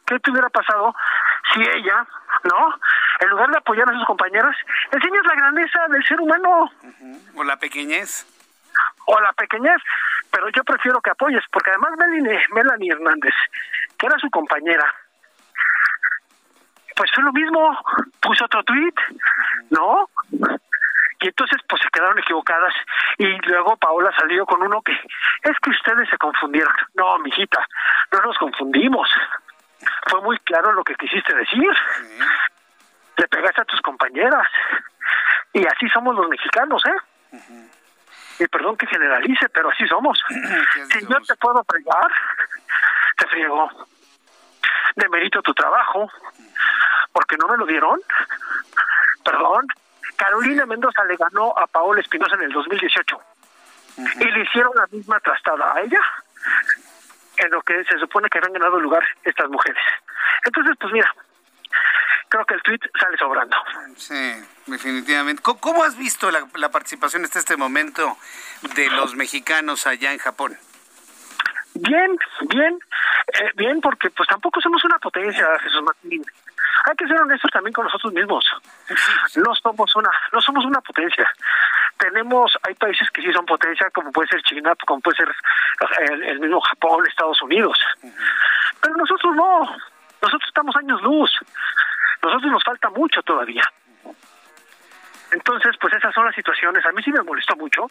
¿Qué 0.05 0.19
te 0.19 0.31
hubiera 0.31 0.49
pasado 0.49 0.95
si 1.53 1.61
ella, 1.61 2.05
no? 2.43 2.79
En 3.19 3.29
lugar 3.29 3.49
de 3.49 3.57
apoyar 3.57 3.89
a 3.89 3.93
sus 3.93 4.05
compañeras, 4.05 4.55
enseñas 4.91 5.25
la 5.25 5.35
grandeza 5.35 5.87
del 5.89 6.05
ser 6.05 6.19
humano. 6.19 6.71
O 7.35 7.43
la 7.43 7.57
pequeñez. 7.57 8.25
O 9.05 9.19
la 9.19 9.33
pequeñez, 9.33 9.77
pero 10.31 10.49
yo 10.49 10.63
prefiero 10.63 11.01
que 11.01 11.11
apoyes, 11.11 11.43
porque 11.51 11.71
además 11.71 11.91
Melanie, 11.97 12.41
Melanie 12.51 12.91
Hernández, 12.91 13.33
que 13.97 14.05
era 14.05 14.17
su 14.19 14.29
compañera, 14.29 14.85
pues 16.95 17.11
fue 17.13 17.23
lo 17.23 17.31
mismo, 17.33 17.77
puso 18.21 18.45
otro 18.45 18.63
tweet, 18.63 18.93
¿no? 19.71 20.09
Y 21.19 21.27
entonces 21.27 21.61
pues 21.67 21.81
se 21.81 21.89
quedaron 21.89 22.19
equivocadas 22.19 22.73
y 23.17 23.25
luego 23.47 23.77
Paola 23.77 24.11
salió 24.17 24.45
con 24.45 24.61
uno 24.61 24.81
que 24.81 24.91
es 24.91 25.57
que 25.61 25.69
ustedes 25.69 26.09
se 26.09 26.17
confundieron. 26.17 26.73
No, 26.95 27.17
mijita, 27.19 27.65
no 28.11 28.19
nos 28.19 28.37
confundimos. 28.37 29.09
Fue 30.07 30.21
muy 30.21 30.37
claro 30.39 30.73
lo 30.73 30.83
que 30.83 30.95
quisiste 30.95 31.33
decir. 31.33 31.69
Le 33.17 33.27
pegaste 33.29 33.61
a 33.61 33.65
tus 33.65 33.79
compañeras. 33.81 34.47
Y 35.53 35.65
así 35.65 35.87
somos 35.89 36.15
los 36.15 36.27
mexicanos, 36.27 36.83
¿eh? 36.85 37.37
Y 38.43 38.47
perdón 38.47 38.75
que 38.75 38.87
generalice, 38.87 39.47
pero 39.49 39.69
así 39.69 39.87
somos. 39.87 40.21
si 40.91 41.07
yo 41.07 41.21
te 41.21 41.35
puedo 41.35 41.63
fregar, 41.63 42.11
te 43.15 43.27
friego. 43.27 43.69
Demerito 44.97 45.41
tu 45.41 45.53
trabajo, 45.53 46.11
porque 47.13 47.37
no 47.37 47.47
me 47.47 47.57
lo 47.57 47.65
dieron. 47.65 48.01
Perdón. 49.23 49.67
Carolina 50.17 50.65
Mendoza 50.65 51.05
le 51.05 51.15
ganó 51.15 51.57
a 51.57 51.67
Paola 51.67 52.01
Espinosa 52.01 52.35
en 52.35 52.43
el 52.43 52.51
2018 52.51 53.21
y 54.19 54.25
le 54.25 54.41
hicieron 54.41 54.73
la 54.75 54.87
misma 54.91 55.19
trastada 55.21 55.73
a 55.73 55.81
ella 55.81 56.01
en 57.37 57.49
lo 57.49 57.61
que 57.61 57.83
se 57.85 57.97
supone 57.99 58.29
que 58.29 58.39
han 58.39 58.53
ganado 58.53 58.79
lugar 58.79 59.03
estas 59.23 59.49
mujeres. 59.49 59.81
Entonces, 60.45 60.75
pues 60.79 60.93
mira, 60.93 61.09
creo 62.33 62.45
que 62.45 62.55
el 62.55 62.63
tweet 62.63 62.79
sale 62.99 63.15
sobrando. 63.17 63.55
Sí, 63.95 64.33
definitivamente. 64.65 65.43
¿Cómo, 65.43 65.83
has 65.83 65.95
visto 65.95 66.31
la, 66.31 66.69
participación 66.69 67.23
hasta 67.23 67.37
este 67.37 67.57
momento 67.57 68.17
de 68.75 68.89
los 68.89 69.15
mexicanos 69.15 69.85
allá 69.85 70.11
en 70.11 70.17
Japón? 70.17 70.57
Bien, 71.75 72.17
bien, 72.49 72.79
eh, 73.33 73.51
bien, 73.55 73.81
porque 73.81 74.09
pues 74.09 74.27
tampoco 74.27 74.61
somos 74.61 74.83
una 74.83 74.97
potencia, 74.97 75.45
Jesús 75.59 75.83
Martín 75.83 76.23
hay 76.85 76.95
que 76.95 77.07
ser 77.07 77.21
honestos 77.21 77.51
también 77.51 77.73
con 77.73 77.85
nosotros 77.85 78.13
mismos. 78.13 78.45
No 79.35 79.55
somos 79.55 79.95
una, 79.95 80.09
no 80.31 80.41
somos 80.41 80.65
una 80.65 80.81
potencia. 80.81 81.29
Tenemos, 81.97 82.57
hay 82.67 82.73
países 82.73 83.09
que 83.11 83.21
sí 83.21 83.31
son 83.31 83.45
potencia, 83.45 83.89
como 83.91 84.11
puede 84.11 84.27
ser 84.27 84.41
China, 84.43 84.73
como 84.85 84.99
puede 84.99 85.17
ser 85.17 85.29
el, 86.09 86.39
mismo 86.39 86.59
Japón, 86.59 87.05
Estados 87.07 87.41
Unidos. 87.41 87.77
Pero 88.81 88.95
nosotros 88.97 89.35
no. 89.35 89.77
Nosotros 90.21 90.47
estamos 90.47 90.75
años 90.75 91.01
luz. 91.01 91.31
Nosotros 92.23 92.51
nos 92.51 92.63
falta 92.63 92.89
mucho 92.89 93.21
todavía. 93.21 93.63
Entonces, 95.31 95.75
pues 95.79 95.93
esas 95.93 96.13
son 96.13 96.25
las 96.25 96.35
situaciones. 96.35 96.85
A 96.85 96.91
mí 96.91 97.03
sí 97.03 97.11
me 97.11 97.21
molestó 97.21 97.55
mucho, 97.55 97.89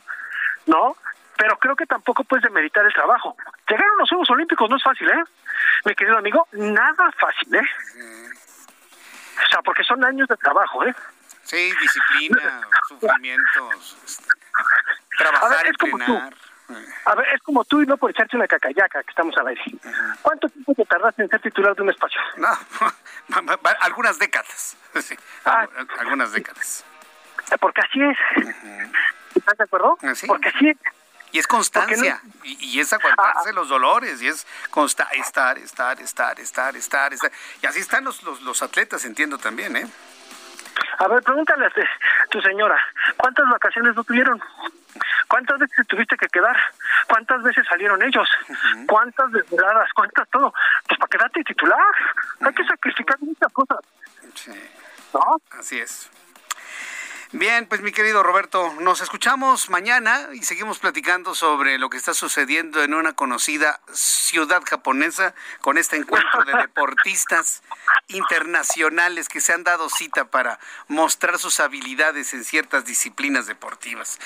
¿no? 0.66 0.96
Pero 1.36 1.58
creo 1.58 1.76
que 1.76 1.86
tampoco 1.86 2.24
puedes 2.24 2.44
demeritar 2.44 2.84
el 2.86 2.94
trabajo. 2.94 3.36
Llegar 3.68 3.84
a 3.84 3.96
los 3.98 4.08
Juegos 4.08 4.30
Olímpicos 4.30 4.70
no 4.70 4.76
es 4.76 4.82
fácil, 4.82 5.10
¿eh? 5.10 5.24
Mi 5.84 5.94
querido 5.94 6.18
amigo, 6.18 6.46
nada 6.52 7.10
fácil, 7.12 7.54
¿eh? 7.54 7.68
O 9.44 9.48
sea, 9.50 9.60
porque 9.62 9.82
son 9.84 10.04
años 10.04 10.28
de 10.28 10.36
trabajo, 10.36 10.84
¿eh? 10.86 10.94
Sí, 11.42 11.72
disciplina, 11.80 12.60
sufrimientos, 12.88 13.96
trabajar, 15.18 15.64
ver, 15.64 15.66
es 15.66 15.76
como 15.76 15.98
tú. 15.98 16.22
A 17.04 17.14
ver, 17.14 17.26
es 17.34 17.42
como 17.42 17.64
tú 17.64 17.82
y 17.82 17.86
no 17.86 17.96
por 17.96 18.10
echarte 18.10 18.36
una 18.36 18.46
cacayaca 18.46 19.02
que 19.02 19.10
estamos 19.10 19.36
a 19.36 19.48
aire. 19.48 19.62
¿Cuánto 20.22 20.48
tiempo 20.48 20.74
te 20.74 20.84
tardaste 20.84 21.22
en 21.22 21.28
ser 21.28 21.40
titular 21.40 21.74
de 21.74 21.82
un 21.82 21.90
espacio? 21.90 22.20
No, 22.36 22.48
algunas 23.80 24.18
décadas. 24.18 24.76
Sí, 25.00 25.16
ah. 25.46 25.66
algunas 26.00 26.32
décadas. 26.32 26.84
Porque 27.60 27.80
así 27.80 27.98
es. 28.02 28.18
¿Estás 29.34 29.56
de 29.56 29.64
acuerdo? 29.64 29.96
Porque 30.26 30.48
así 30.48 30.68
es. 30.68 30.76
Y 31.32 31.38
es 31.38 31.46
constancia, 31.46 32.20
y, 32.44 32.78
es 32.78 32.92
aguantarse 32.92 33.48
ah, 33.48 33.52
ah. 33.52 33.52
los 33.52 33.70
dolores, 33.70 34.20
y 34.20 34.28
es 34.28 34.46
consta 34.68 35.08
estar, 35.12 35.56
estar, 35.56 35.98
estar, 35.98 36.38
estar, 36.38 36.76
estar, 36.76 37.14
estar. 37.14 37.32
Y 37.62 37.66
así 37.66 37.80
están 37.80 38.04
los, 38.04 38.22
los, 38.22 38.60
atletas, 38.60 39.06
entiendo 39.06 39.38
también, 39.38 39.74
¿eh? 39.76 39.86
A 40.98 41.08
ver, 41.08 41.22
pregúntale 41.22 41.66
a 41.66 41.72
tu 42.30 42.40
señora, 42.40 42.78
¿cuántas 43.16 43.48
vacaciones 43.48 43.94
no 43.94 44.04
tuvieron? 44.04 44.40
¿Cuántas 45.28 45.58
veces 45.58 45.86
tuviste 45.86 46.16
que 46.16 46.26
quedar? 46.28 46.56
¿Cuántas 47.08 47.42
veces 47.42 47.66
salieron 47.66 48.02
ellos? 48.02 48.28
¿Cuántas 48.86 49.32
desveladas? 49.32 49.88
¿Cuántas 49.94 50.28
todo? 50.28 50.52
Pues 50.86 50.98
para 50.98 51.08
quedarte 51.08 51.44
titular. 51.44 51.94
Hay 52.40 52.52
que 52.52 52.64
sacrificar 52.64 53.16
muchas 53.20 53.52
cosas. 53.52 53.78
Sí. 54.34 54.52
¿No? 55.14 55.40
Así 55.58 55.78
es. 55.78 56.10
Bien, 57.34 57.64
pues 57.64 57.80
mi 57.80 57.92
querido 57.92 58.22
Roberto, 58.22 58.74
nos 58.80 59.00
escuchamos 59.00 59.70
mañana 59.70 60.28
y 60.34 60.42
seguimos 60.42 60.78
platicando 60.78 61.34
sobre 61.34 61.78
lo 61.78 61.88
que 61.88 61.96
está 61.96 62.12
sucediendo 62.12 62.82
en 62.82 62.92
una 62.92 63.14
conocida 63.14 63.80
ciudad 63.90 64.60
japonesa 64.68 65.34
con 65.62 65.78
este 65.78 65.96
encuentro 65.96 66.44
de 66.44 66.52
deportistas 66.60 67.62
internacionales 68.08 69.30
que 69.30 69.40
se 69.40 69.54
han 69.54 69.64
dado 69.64 69.88
cita 69.88 70.26
para 70.26 70.58
mostrar 70.88 71.38
sus 71.38 71.58
habilidades 71.58 72.34
en 72.34 72.44
ciertas 72.44 72.84
disciplinas 72.84 73.46
deportivas. 73.46 74.18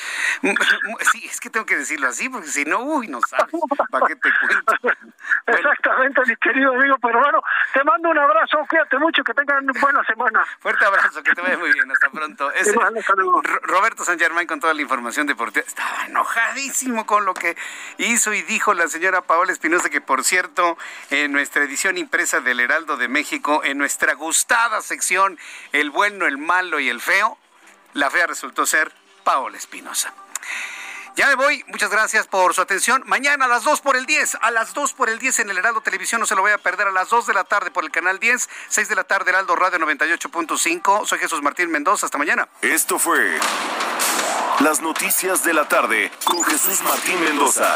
Sí, 1.12 1.26
es 1.26 1.38
que 1.38 1.48
tengo 1.48 1.64
que 1.64 1.76
decirlo 1.76 2.08
así 2.08 2.28
porque 2.28 2.48
si 2.48 2.64
no, 2.64 2.80
uy, 2.80 3.06
no 3.06 3.20
sabes 3.20 3.54
para 3.88 4.06
qué 4.08 4.16
te 4.16 4.30
cuento. 4.40 4.98
Exactamente, 5.46 6.22
mi 6.26 6.36
querido 6.36 6.74
amigo, 6.74 6.96
pero 7.00 7.20
bueno, 7.20 7.40
te 7.72 7.84
mando 7.84 8.10
un 8.10 8.18
abrazo, 8.18 8.58
cuídate 8.68 8.98
mucho, 8.98 9.22
que 9.22 9.32
tengan 9.32 9.62
una 9.62 9.80
buena 9.80 10.04
semana. 10.04 10.44
Fuerte 10.58 10.84
abrazo, 10.84 11.22
que 11.22 11.32
te 11.32 11.40
vaya 11.40 11.58
muy 11.58 11.72
bien, 11.72 11.88
hasta 11.90 12.10
pronto. 12.10 12.50
Roberto 13.62 14.04
San 14.04 14.18
Germán 14.18 14.46
con 14.46 14.60
toda 14.60 14.74
la 14.74 14.82
información 14.82 15.26
deportiva. 15.26 15.64
Estaba 15.66 16.06
enojadísimo 16.06 17.06
con 17.06 17.24
lo 17.24 17.34
que 17.34 17.56
hizo 17.98 18.32
y 18.32 18.42
dijo 18.42 18.74
la 18.74 18.88
señora 18.88 19.22
Paola 19.22 19.52
Espinosa, 19.52 19.90
que 19.90 20.00
por 20.00 20.24
cierto, 20.24 20.78
en 21.10 21.32
nuestra 21.32 21.64
edición 21.64 21.98
impresa 21.98 22.40
del 22.40 22.60
Heraldo 22.60 22.96
de 22.96 23.08
México, 23.08 23.62
en 23.64 23.78
nuestra 23.78 24.14
gustada 24.14 24.80
sección 24.82 25.38
El 25.72 25.90
bueno, 25.90 26.26
el 26.26 26.38
malo 26.38 26.80
y 26.80 26.88
el 26.88 27.00
feo, 27.00 27.38
la 27.92 28.10
fea 28.10 28.26
resultó 28.26 28.66
ser 28.66 28.92
Paola 29.24 29.56
Espinosa. 29.56 30.14
Ya 31.16 31.28
me 31.28 31.34
voy. 31.34 31.64
Muchas 31.68 31.90
gracias 31.90 32.26
por 32.26 32.52
su 32.52 32.60
atención. 32.60 33.02
Mañana 33.06 33.46
a 33.46 33.48
las 33.48 33.64
2 33.64 33.80
por 33.80 33.96
el 33.96 34.04
10. 34.04 34.36
A 34.42 34.50
las 34.50 34.74
2 34.74 34.92
por 34.92 35.08
el 35.08 35.18
10 35.18 35.40
en 35.40 35.50
el 35.50 35.56
Heraldo 35.56 35.80
Televisión. 35.80 36.20
No 36.20 36.26
se 36.26 36.34
lo 36.34 36.42
voy 36.42 36.52
a 36.52 36.58
perder. 36.58 36.88
A 36.88 36.90
las 36.90 37.08
2 37.08 37.26
de 37.26 37.32
la 37.32 37.44
tarde 37.44 37.70
por 37.70 37.84
el 37.84 37.90
canal 37.90 38.18
10. 38.18 38.46
6 38.68 38.88
de 38.90 38.94
la 38.94 39.04
tarde 39.04 39.30
Heraldo 39.30 39.56
Radio 39.56 39.78
98.5. 39.78 41.06
Soy 41.06 41.18
Jesús 41.18 41.40
Martín 41.40 41.70
Mendoza. 41.70 42.04
Hasta 42.04 42.18
mañana. 42.18 42.46
Esto 42.60 42.98
fue 42.98 43.40
Las 44.60 44.82
Noticias 44.82 45.42
de 45.42 45.54
la 45.54 45.66
Tarde 45.66 46.12
con 46.24 46.44
Jesús 46.44 46.82
Martín 46.82 47.18
Mendoza. 47.24 47.74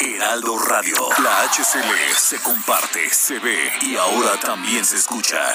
Heraldo 0.00 0.58
Radio. 0.58 0.96
La 1.22 1.42
HCL 1.44 2.16
se 2.16 2.42
comparte, 2.42 3.10
se 3.10 3.38
ve 3.38 3.72
y 3.82 3.96
ahora 3.96 4.38
también 4.40 4.84
se 4.84 4.96
escucha. 4.96 5.54